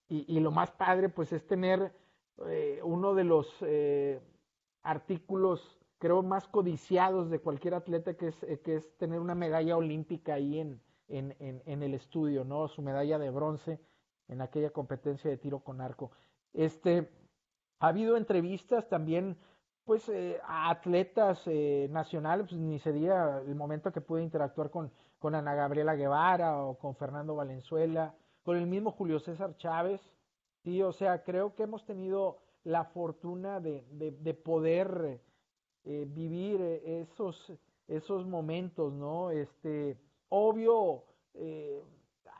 y, 0.09 0.25
y 0.27 0.39
lo 0.39 0.51
más 0.51 0.71
padre 0.71 1.07
pues 1.09 1.31
es 1.31 1.45
tener 1.45 1.93
eh, 2.47 2.79
uno 2.83 3.13
de 3.13 3.23
los 3.23 3.47
eh, 3.61 4.19
artículos 4.81 5.74
creo, 5.97 6.23
más 6.23 6.47
codiciados 6.47 7.29
de 7.29 7.39
cualquier 7.39 7.75
atleta, 7.75 8.15
que 8.15 8.27
es, 8.27 8.43
eh, 8.43 8.59
que 8.61 8.75
es 8.77 8.97
tener 8.97 9.19
una 9.19 9.35
medalla 9.35 9.77
olímpica 9.77 10.35
ahí 10.35 10.59
en, 10.59 10.81
en, 11.07 11.35
en, 11.39 11.83
el 11.83 11.93
estudio, 11.93 12.43
¿no? 12.43 12.67
Su 12.67 12.81
medalla 12.81 13.19
de 13.19 13.29
bronce 13.29 13.79
en 14.27 14.41
aquella 14.41 14.71
competencia 14.71 15.29
de 15.29 15.37
tiro 15.37 15.59
con 15.59 15.81
arco. 15.81 16.11
Este, 16.53 17.09
ha 17.79 17.87
habido 17.87 18.17
entrevistas 18.17 18.87
también, 18.89 19.37
pues, 19.83 20.09
eh, 20.09 20.39
a 20.43 20.69
atletas 20.69 21.43
eh, 21.45 21.87
nacionales, 21.91 22.47
pues, 22.49 22.59
ni 22.59 22.79
sería 22.79 23.41
el 23.45 23.55
momento 23.55 23.91
que 23.91 24.01
pude 24.01 24.23
interactuar 24.23 24.69
con, 24.69 24.91
con 25.19 25.35
Ana 25.35 25.53
Gabriela 25.53 25.95
Guevara 25.95 26.63
o 26.63 26.77
con 26.77 26.95
Fernando 26.95 27.35
Valenzuela, 27.35 28.15
con 28.43 28.57
el 28.57 28.67
mismo 28.67 28.91
Julio 28.91 29.19
César 29.19 29.57
Chávez, 29.57 30.01
sí, 30.63 30.81
o 30.81 30.91
sea, 30.91 31.23
creo 31.23 31.55
que 31.55 31.63
hemos 31.63 31.85
tenido 31.85 32.39
la 32.63 32.83
fortuna 32.83 33.59
de, 33.59 33.85
de, 33.91 34.33
poder 34.33 35.21
eh, 35.85 36.07
vivir 36.09 36.61
esos, 36.83 37.53
esos 37.87 38.25
momentos, 38.25 38.91
¿no? 38.91 39.29
Este, 39.29 39.97
obvio, 40.29 41.03
eh, 41.35 41.81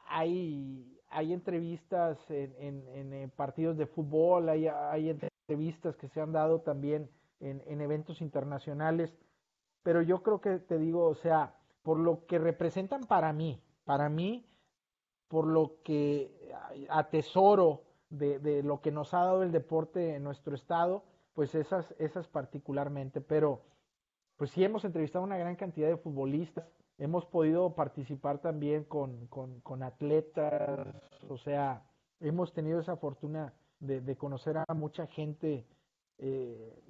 hay, 0.08 1.00
hay 1.10 1.32
entrevistas 1.32 2.18
en, 2.30 2.88
en, 3.14 3.30
partidos 3.32 3.78
de 3.78 3.86
fútbol, 3.86 4.50
hay, 4.50 4.68
hay 4.68 5.10
entrevistas 5.12 5.96
que 5.96 6.08
se 6.08 6.22
han 6.22 6.32
dado 6.32 6.62
también 6.62 7.10
en, 7.40 7.62
en 7.68 7.82
eventos 7.82 8.22
internacionales, 8.22 9.16
pero 9.84 10.02
yo 10.02 10.24
creo 10.24 10.42
que 10.42 10.58
te 10.58 10.80
digo, 10.80 11.06
o 11.06 11.16
sea, 11.16 11.56
por 11.84 12.00
lo 12.00 12.26
que 12.26 12.40
representan 12.40 13.04
para 13.04 13.32
mí, 13.32 13.62
para 13.84 14.10
mí, 14.10 14.48
por 15.28 15.46
lo 15.46 15.84
que 15.84 16.52
atesoro 16.90 17.84
de, 18.10 18.40
de, 18.40 18.64
lo 18.64 18.82
que 18.82 18.92
nos 18.92 19.14
ha 19.14 19.20
dado 19.20 19.44
el 19.44 19.52
deporte 19.52 20.16
en 20.16 20.24
nuestro 20.24 20.56
estado, 20.56 21.04
pues 21.36 21.54
esas, 21.54 21.94
esas 22.00 22.28
particularmente, 22.28 23.22
pero 23.22 23.62
pues 24.38 24.50
sí 24.52 24.64
hemos 24.64 24.84
entrevistado 24.86 25.24
a 25.24 25.28
una 25.28 25.38
gran 25.38 25.56
cantidad 25.56 25.90
de 25.90 25.98
futbolistas, 25.98 26.66
hemos 26.98 27.26
podido 27.26 27.76
participar 27.76 28.42
también 28.42 28.86
con, 28.86 29.28
con, 29.28 29.84
atletas, 29.84 30.88
o 31.28 31.38
sea, 31.38 31.84
hemos 32.22 32.54
tenido 32.54 32.80
esa 32.80 32.98
fortuna 32.98 33.54
de, 33.80 34.16
conocer 34.16 34.58
a 34.58 34.74
mucha 34.74 35.08
gente 35.08 35.66
eh, 36.18 36.82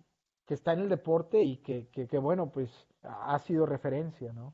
que 0.45 0.53
está 0.53 0.73
en 0.73 0.81
el 0.81 0.89
deporte 0.89 1.41
y 1.41 1.57
que, 1.57 1.88
que, 1.88 2.07
que, 2.07 2.17
bueno, 2.19 2.51
pues 2.51 2.69
ha 3.01 3.39
sido 3.39 3.65
referencia, 3.65 4.31
¿no? 4.31 4.53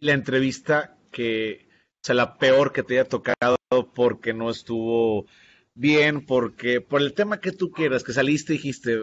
La 0.00 0.12
entrevista 0.12 0.96
que, 1.12 1.68
o 1.68 2.00
sea, 2.02 2.14
la 2.14 2.36
peor 2.38 2.72
que 2.72 2.82
te 2.82 2.98
haya 2.98 3.08
tocado 3.08 3.56
porque 3.94 4.32
no 4.32 4.50
estuvo 4.50 5.26
bien, 5.74 6.24
porque 6.24 6.80
por 6.80 7.02
el 7.02 7.14
tema 7.14 7.40
que 7.40 7.52
tú 7.52 7.70
quieras, 7.70 8.04
que 8.04 8.12
saliste 8.12 8.54
y 8.54 8.56
dijiste, 8.56 8.98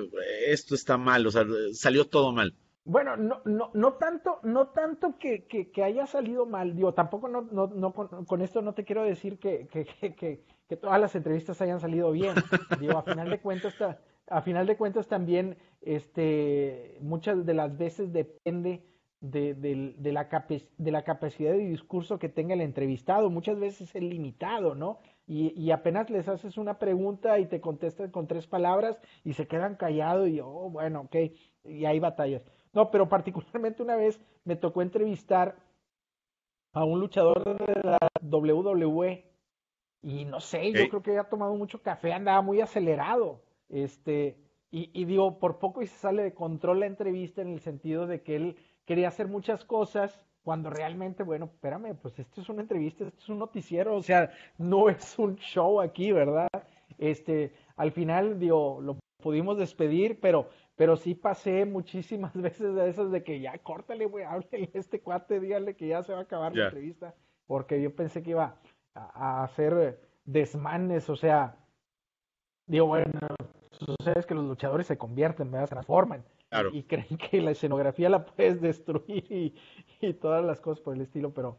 esto 0.47 0.75
está 0.75 0.97
mal, 0.97 1.25
o 1.27 1.31
sea, 1.31 1.45
salió 1.73 2.05
todo 2.05 2.31
mal. 2.31 2.53
Bueno, 2.83 3.15
no, 3.15 3.41
no, 3.45 3.69
no 3.75 3.93
tanto, 3.93 4.39
no 4.41 4.69
tanto 4.69 5.19
que, 5.19 5.45
que, 5.45 5.83
haya 5.83 6.07
salido 6.07 6.47
mal, 6.47 6.75
digo, 6.75 6.93
tampoco 6.95 7.27
no, 7.27 7.43
no, 7.43 7.67
no 7.67 7.93
con, 7.93 8.41
esto 8.41 8.63
no 8.63 8.73
te 8.73 8.85
quiero 8.85 9.03
decir 9.03 9.37
que, 9.37 9.67
que, 9.67 10.75
todas 10.77 10.99
las 10.99 11.13
entrevistas 11.13 11.61
hayan 11.61 11.79
salido 11.79 12.11
bien. 12.11 12.33
Digo, 12.79 12.97
a 12.97 13.03
final 13.03 13.29
de 13.29 13.39
cuentas, 13.39 13.75
a 14.27 14.41
final 14.41 14.65
de 14.65 14.77
cuentas 14.77 15.07
también, 15.07 15.57
este, 15.81 16.97
muchas 17.01 17.45
de 17.45 17.53
las 17.53 17.77
veces 17.77 18.11
depende 18.13 18.83
de, 19.19 19.53
de, 19.53 20.11
la 20.11 20.47
de 20.77 20.91
la 20.91 21.03
capacidad 21.03 21.51
de 21.51 21.59
discurso 21.59 22.17
que 22.17 22.29
tenga 22.29 22.55
el 22.55 22.61
entrevistado. 22.61 23.29
Muchas 23.29 23.59
veces 23.59 23.93
es 23.93 24.01
limitado, 24.01 24.73
¿no? 24.73 25.01
Y, 25.31 25.53
y, 25.55 25.71
apenas 25.71 26.09
les 26.09 26.27
haces 26.27 26.57
una 26.57 26.77
pregunta 26.77 27.39
y 27.39 27.45
te 27.45 27.61
contestan 27.61 28.11
con 28.11 28.27
tres 28.27 28.47
palabras 28.47 28.99
y 29.23 29.31
se 29.31 29.47
quedan 29.47 29.77
callados 29.77 30.27
y, 30.27 30.41
oh, 30.41 30.69
bueno, 30.69 31.03
ok, 31.03 31.15
y 31.63 31.85
hay 31.85 31.99
batallas. 32.01 32.43
No, 32.73 32.91
pero 32.91 33.07
particularmente 33.07 33.81
una 33.81 33.95
vez 33.95 34.19
me 34.43 34.57
tocó 34.57 34.81
entrevistar 34.81 35.55
a 36.73 36.83
un 36.83 36.99
luchador 36.99 37.57
de 37.57 37.81
la 37.81 37.97
WWE 38.21 39.23
y 40.01 40.25
no 40.25 40.41
sé, 40.41 40.73
yo 40.73 40.89
creo 40.89 41.01
que 41.01 41.11
había 41.11 41.29
tomado 41.29 41.55
mucho 41.55 41.81
café, 41.81 42.11
andaba 42.11 42.41
muy 42.41 42.59
acelerado. 42.59 43.41
Este, 43.69 44.37
y, 44.69 44.91
y 44.93 45.05
digo, 45.05 45.39
por 45.39 45.59
poco 45.59 45.81
y 45.81 45.87
se 45.87 45.97
sale 45.97 46.23
de 46.23 46.33
control 46.33 46.81
la 46.81 46.87
entrevista 46.87 47.41
en 47.41 47.53
el 47.53 47.61
sentido 47.61 48.05
de 48.05 48.21
que 48.21 48.35
él 48.35 48.57
quería 48.83 49.07
hacer 49.07 49.29
muchas 49.29 49.63
cosas 49.63 50.27
cuando 50.43 50.69
realmente, 50.69 51.23
bueno, 51.23 51.45
espérame, 51.45 51.95
pues 51.95 52.17
esto 52.19 52.41
es 52.41 52.49
una 52.49 52.61
entrevista, 52.61 53.05
esto 53.05 53.19
es 53.19 53.29
un 53.29 53.39
noticiero, 53.39 53.95
o 53.95 54.01
sea, 54.01 54.31
no 54.57 54.89
es 54.89 55.17
un 55.19 55.35
show 55.37 55.81
aquí, 55.81 56.11
¿verdad? 56.11 56.49
Este, 56.97 57.53
al 57.75 57.91
final, 57.91 58.39
digo, 58.39 58.79
lo 58.81 58.97
pudimos 59.21 59.57
despedir, 59.57 60.19
pero, 60.19 60.49
pero 60.75 60.95
sí 60.95 61.13
pasé 61.15 61.65
muchísimas 61.65 62.33
veces 62.41 62.75
de 62.75 62.89
esas 62.89 63.11
de 63.11 63.23
que 63.23 63.39
ya, 63.39 63.57
córtale, 63.59 64.05
güey, 64.05 64.25
háblele 64.25 64.69
a 64.73 64.79
este 64.79 65.01
cuate, 65.01 65.39
dígale 65.39 65.75
que 65.75 65.87
ya 65.87 66.03
se 66.03 66.13
va 66.13 66.19
a 66.19 66.23
acabar 66.23 66.55
la 66.55 66.65
entrevista, 66.65 67.13
porque 67.45 67.81
yo 67.81 67.95
pensé 67.95 68.23
que 68.23 68.31
iba 68.31 68.55
a, 68.95 69.43
hacer 69.43 69.99
desmanes, 70.25 71.09
o 71.09 71.15
sea, 71.15 71.55
digo, 72.65 72.87
bueno, 72.87 73.11
tú 73.77 73.95
sabes 74.03 74.25
que 74.25 74.33
los 74.33 74.45
luchadores 74.45 74.87
se 74.87 74.97
convierten, 74.97 75.51
¿verdad? 75.51 75.67
Se 75.67 75.75
transforman 75.75 76.23
y 76.73 76.83
creen 76.83 77.17
que 77.17 77.41
la 77.41 77.51
escenografía 77.51 78.09
la 78.09 78.25
puedes 78.25 78.61
destruir 78.61 79.25
y, 79.31 79.55
y 80.01 80.13
todas 80.13 80.43
las 80.43 80.59
cosas 80.59 80.83
por 80.83 80.95
el 80.95 81.01
estilo, 81.01 81.33
pero 81.33 81.57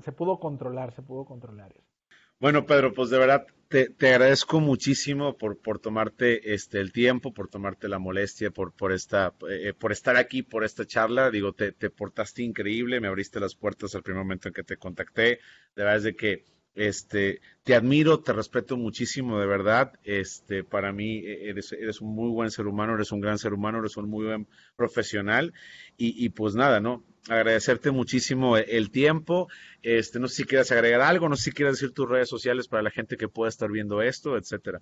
se 0.00 0.12
pudo 0.12 0.38
controlar, 0.38 0.92
se 0.92 1.02
pudo 1.02 1.24
controlar 1.24 1.72
eso. 1.72 1.92
Bueno, 2.38 2.66
Pedro, 2.66 2.92
pues 2.92 3.08
de 3.10 3.18
verdad 3.18 3.46
te, 3.68 3.88
te 3.90 4.08
agradezco 4.08 4.58
muchísimo 4.58 5.38
por, 5.38 5.60
por 5.60 5.78
tomarte 5.78 6.54
este 6.54 6.80
el 6.80 6.90
tiempo, 6.92 7.32
por 7.32 7.48
tomarte 7.48 7.88
la 7.88 8.00
molestia, 8.00 8.50
por, 8.50 8.72
por 8.72 8.90
esta, 8.90 9.32
eh, 9.48 9.72
por 9.78 9.92
estar 9.92 10.16
aquí, 10.16 10.42
por 10.42 10.64
esta 10.64 10.84
charla. 10.84 11.30
Digo, 11.30 11.52
te, 11.52 11.70
te 11.70 11.88
portaste 11.88 12.42
increíble, 12.42 13.00
me 13.00 13.06
abriste 13.06 13.38
las 13.38 13.54
puertas 13.54 13.94
al 13.94 14.02
primer 14.02 14.24
momento 14.24 14.48
en 14.48 14.54
que 14.54 14.64
te 14.64 14.76
contacté. 14.76 15.38
De 15.76 15.84
verdad 15.84 15.96
es 15.98 16.02
de 16.02 16.16
que 16.16 16.44
este, 16.74 17.40
te 17.64 17.74
admiro, 17.74 18.20
te 18.20 18.32
respeto 18.32 18.76
muchísimo, 18.76 19.38
de 19.38 19.46
verdad. 19.46 19.92
Este, 20.04 20.64
para 20.64 20.92
mí 20.92 21.18
e, 21.18 21.50
eres, 21.50 22.00
un 22.00 22.14
muy 22.14 22.30
buen 22.30 22.50
ser 22.50 22.66
humano, 22.66 22.94
eres 22.94 23.12
un 23.12 23.20
gran 23.20 23.38
ser 23.38 23.52
humano, 23.52 23.78
eres 23.78 23.96
un 23.96 24.08
muy 24.08 24.26
buen 24.26 24.48
profesional. 24.76 25.52
Y, 25.96 26.24
y 26.24 26.30
pues 26.30 26.54
nada, 26.54 26.80
¿no? 26.80 27.04
Agradecerte 27.28 27.90
muchísimo 27.90 28.56
el 28.56 28.90
tiempo. 28.90 29.48
Este, 29.82 30.18
no 30.18 30.28
sé 30.28 30.36
si 30.36 30.44
quieras 30.44 30.72
agregar 30.72 31.02
algo, 31.02 31.28
no 31.28 31.36
sé 31.36 31.44
si 31.44 31.52
quieres 31.52 31.74
decir 31.74 31.94
tus 31.94 32.08
redes 32.08 32.28
sociales 32.28 32.68
para 32.68 32.82
la 32.82 32.90
gente 32.90 33.16
que 33.16 33.28
pueda 33.28 33.48
estar 33.48 33.70
viendo 33.70 34.02
esto, 34.02 34.36
etcétera. 34.36 34.80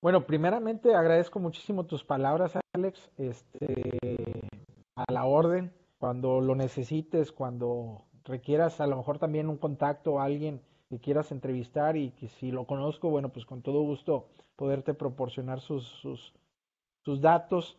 Bueno, 0.00 0.26
primeramente 0.26 0.94
agradezco 0.94 1.38
muchísimo 1.38 1.86
tus 1.86 2.02
palabras, 2.02 2.58
Alex. 2.72 3.10
Este, 3.18 4.00
a 4.96 5.12
la 5.12 5.24
orden, 5.24 5.72
cuando 5.98 6.40
lo 6.40 6.56
necesites, 6.56 7.30
cuando 7.30 8.04
requieras 8.24 8.80
a 8.80 8.86
lo 8.86 8.96
mejor 8.96 9.18
también 9.18 9.48
un 9.48 9.58
contacto 9.58 10.20
a 10.20 10.24
alguien 10.24 10.60
que 10.88 11.00
quieras 11.00 11.32
entrevistar 11.32 11.96
y 11.96 12.10
que 12.10 12.28
si 12.28 12.50
lo 12.50 12.66
conozco, 12.66 13.08
bueno, 13.08 13.30
pues 13.30 13.46
con 13.46 13.62
todo 13.62 13.80
gusto 13.82 14.28
poderte 14.56 14.94
proporcionar 14.94 15.60
sus, 15.60 15.86
sus, 17.02 17.20
datos. 17.20 17.78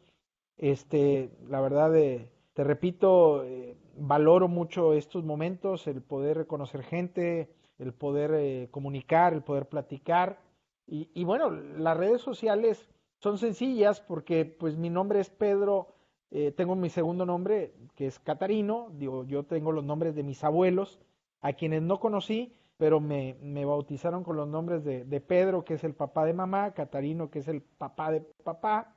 Este, 0.58 1.30
la 1.48 1.62
verdad, 1.62 1.96
eh, 1.96 2.32
te 2.54 2.64
repito, 2.64 3.44
eh, 3.44 3.78
valoro 3.98 4.48
mucho 4.48 4.94
estos 4.94 5.24
momentos, 5.24 5.88
el 5.88 6.02
poder 6.02 6.38
reconocer 6.38 6.84
gente, 6.84 7.54
el 7.78 7.94
poder 7.94 8.32
eh, 8.34 8.68
comunicar, 8.72 9.34
el 9.34 9.44
poder 9.44 9.68
platicar. 9.68 10.40
Y, 10.88 11.10
y 11.14 11.24
bueno, 11.24 11.52
las 11.52 11.96
redes 11.96 12.22
sociales 12.22 12.90
son 13.20 13.38
sencillas 13.38 14.02
porque 14.02 14.44
pues 14.46 14.76
mi 14.76 14.90
nombre 14.90 15.20
es 15.20 15.30
Pedro 15.30 15.94
eh, 16.36 16.52
tengo 16.52 16.76
mi 16.76 16.90
segundo 16.90 17.28
nombre, 17.28 17.76
que 17.96 18.08
es 18.08 18.18
Catarino. 18.18 18.90
Digo, 18.98 19.24
yo 19.24 19.44
tengo 19.44 19.72
los 19.72 19.84
nombres 19.84 20.16
de 20.16 20.24
mis 20.24 20.44
abuelos, 20.44 21.00
a 21.42 21.54
quienes 21.54 21.84
no 21.84 22.00
conocí, 22.00 22.56
pero 22.78 23.00
me, 23.00 23.38
me 23.40 23.66
bautizaron 23.66 24.24
con 24.24 24.38
los 24.38 24.48
nombres 24.48 24.84
de, 24.84 25.06
de, 25.06 25.22
Pedro, 25.22 25.64
que 25.64 25.76
es 25.76 25.84
el 25.84 25.94
papá 25.94 26.26
de 26.26 26.34
mamá, 26.34 26.74
Catarino, 26.74 27.30
que 27.30 27.38
es 27.38 27.48
el 27.48 27.62
papá 27.62 28.12
de 28.12 28.22
papá, 28.22 28.96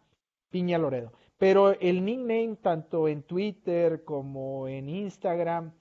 Piña 0.48 0.78
Loredo. 0.78 1.12
Pero 1.36 1.72
el 1.78 2.06
nickname, 2.06 2.56
tanto 2.56 3.06
en 3.06 3.22
Twitter 3.22 4.02
como 4.02 4.66
en 4.66 4.88
Instagram 4.88 5.72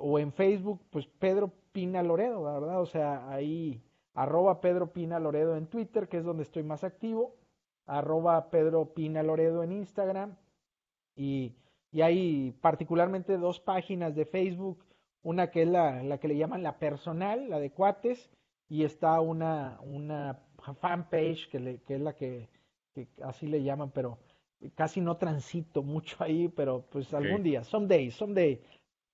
o 0.00 0.18
en 0.18 0.32
Facebook, 0.32 0.80
pues 0.90 1.06
Pedro 1.06 1.52
Pina 1.70 2.02
Loredo, 2.02 2.42
¿verdad? 2.42 2.80
O 2.80 2.86
sea, 2.86 3.30
ahí 3.30 3.80
arroba 4.14 4.60
Pedro 4.60 4.92
Pina 4.92 5.20
Loredo 5.20 5.56
en 5.56 5.68
Twitter, 5.68 6.08
que 6.08 6.16
es 6.16 6.24
donde 6.24 6.42
estoy 6.42 6.64
más 6.64 6.82
activo, 6.82 7.36
arroba 7.86 8.50
Pedro 8.50 8.92
Pina 8.92 9.22
Loredo 9.22 9.62
en 9.62 9.70
Instagram 9.70 10.34
y, 11.16 11.56
y 11.90 12.02
hay 12.02 12.52
particularmente 12.60 13.38
dos 13.38 13.58
páginas 13.58 14.14
de 14.14 14.26
Facebook, 14.26 14.84
una 15.22 15.50
que 15.50 15.62
es 15.62 15.68
la, 15.68 16.02
la, 16.02 16.18
que 16.18 16.28
le 16.28 16.36
llaman 16.36 16.62
la 16.62 16.78
personal, 16.78 17.50
la 17.50 17.58
de 17.58 17.70
cuates, 17.72 18.30
y 18.68 18.84
está 18.84 19.20
una, 19.20 19.80
una 19.82 20.38
fanpage 20.80 21.48
que, 21.48 21.58
le, 21.58 21.78
que 21.82 21.94
es 21.94 22.00
la 22.00 22.14
que, 22.14 22.48
que, 22.94 23.08
así 23.22 23.46
le 23.46 23.62
llaman, 23.62 23.90
pero 23.90 24.18
casi 24.74 25.00
no 25.00 25.16
transito 25.16 25.82
mucho 25.82 26.16
ahí, 26.22 26.48
pero 26.48 26.86
pues 26.90 27.12
algún 27.14 27.42
día, 27.42 27.64
someday, 27.64 28.10
someday, 28.10 28.62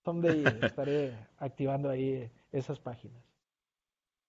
someday 0.04 0.44
estaré 0.62 1.14
activando 1.38 1.88
ahí 1.88 2.30
esas 2.50 2.78
páginas. 2.78 3.31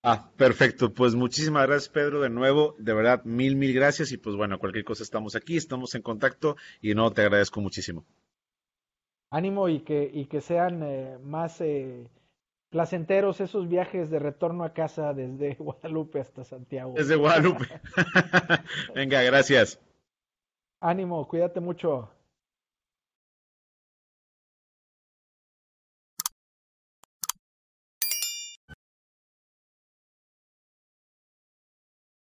Ah, 0.05 0.29
perfecto. 0.35 0.93
Pues 0.93 1.15
muchísimas 1.15 1.65
gracias, 1.65 1.87
Pedro, 1.87 2.19
de 2.19 2.29
nuevo. 2.29 2.75
De 2.77 2.93
verdad, 2.93 3.23
mil, 3.23 3.55
mil 3.55 3.73
gracias. 3.73 4.11
Y 4.11 4.17
pues 4.17 4.35
bueno, 4.35 4.59
cualquier 4.59 4.83
cosa 4.83 5.01
estamos 5.01 5.33
aquí, 5.35 5.55
estamos 5.55 5.95
en 5.95 6.01
contacto 6.01 6.57
y 6.81 6.93
no, 6.93 7.09
te 7.11 7.21
agradezco 7.21 7.61
muchísimo. 7.61 8.05
Ánimo 9.29 9.69
y 9.69 9.79
que, 9.79 10.11
y 10.13 10.25
que 10.25 10.41
sean 10.41 10.83
eh, 10.83 11.17
más 11.23 11.61
eh, 11.61 12.09
placenteros 12.69 13.39
esos 13.39 13.69
viajes 13.69 14.09
de 14.09 14.19
retorno 14.19 14.65
a 14.65 14.73
casa 14.73 15.13
desde 15.13 15.55
Guadalupe 15.59 16.19
hasta 16.19 16.43
Santiago. 16.43 16.95
Desde 16.97 17.15
Guadalupe. 17.15 17.65
Venga, 18.93 19.21
gracias. 19.21 19.79
Ánimo, 20.81 21.25
cuídate 21.29 21.61
mucho. 21.61 22.09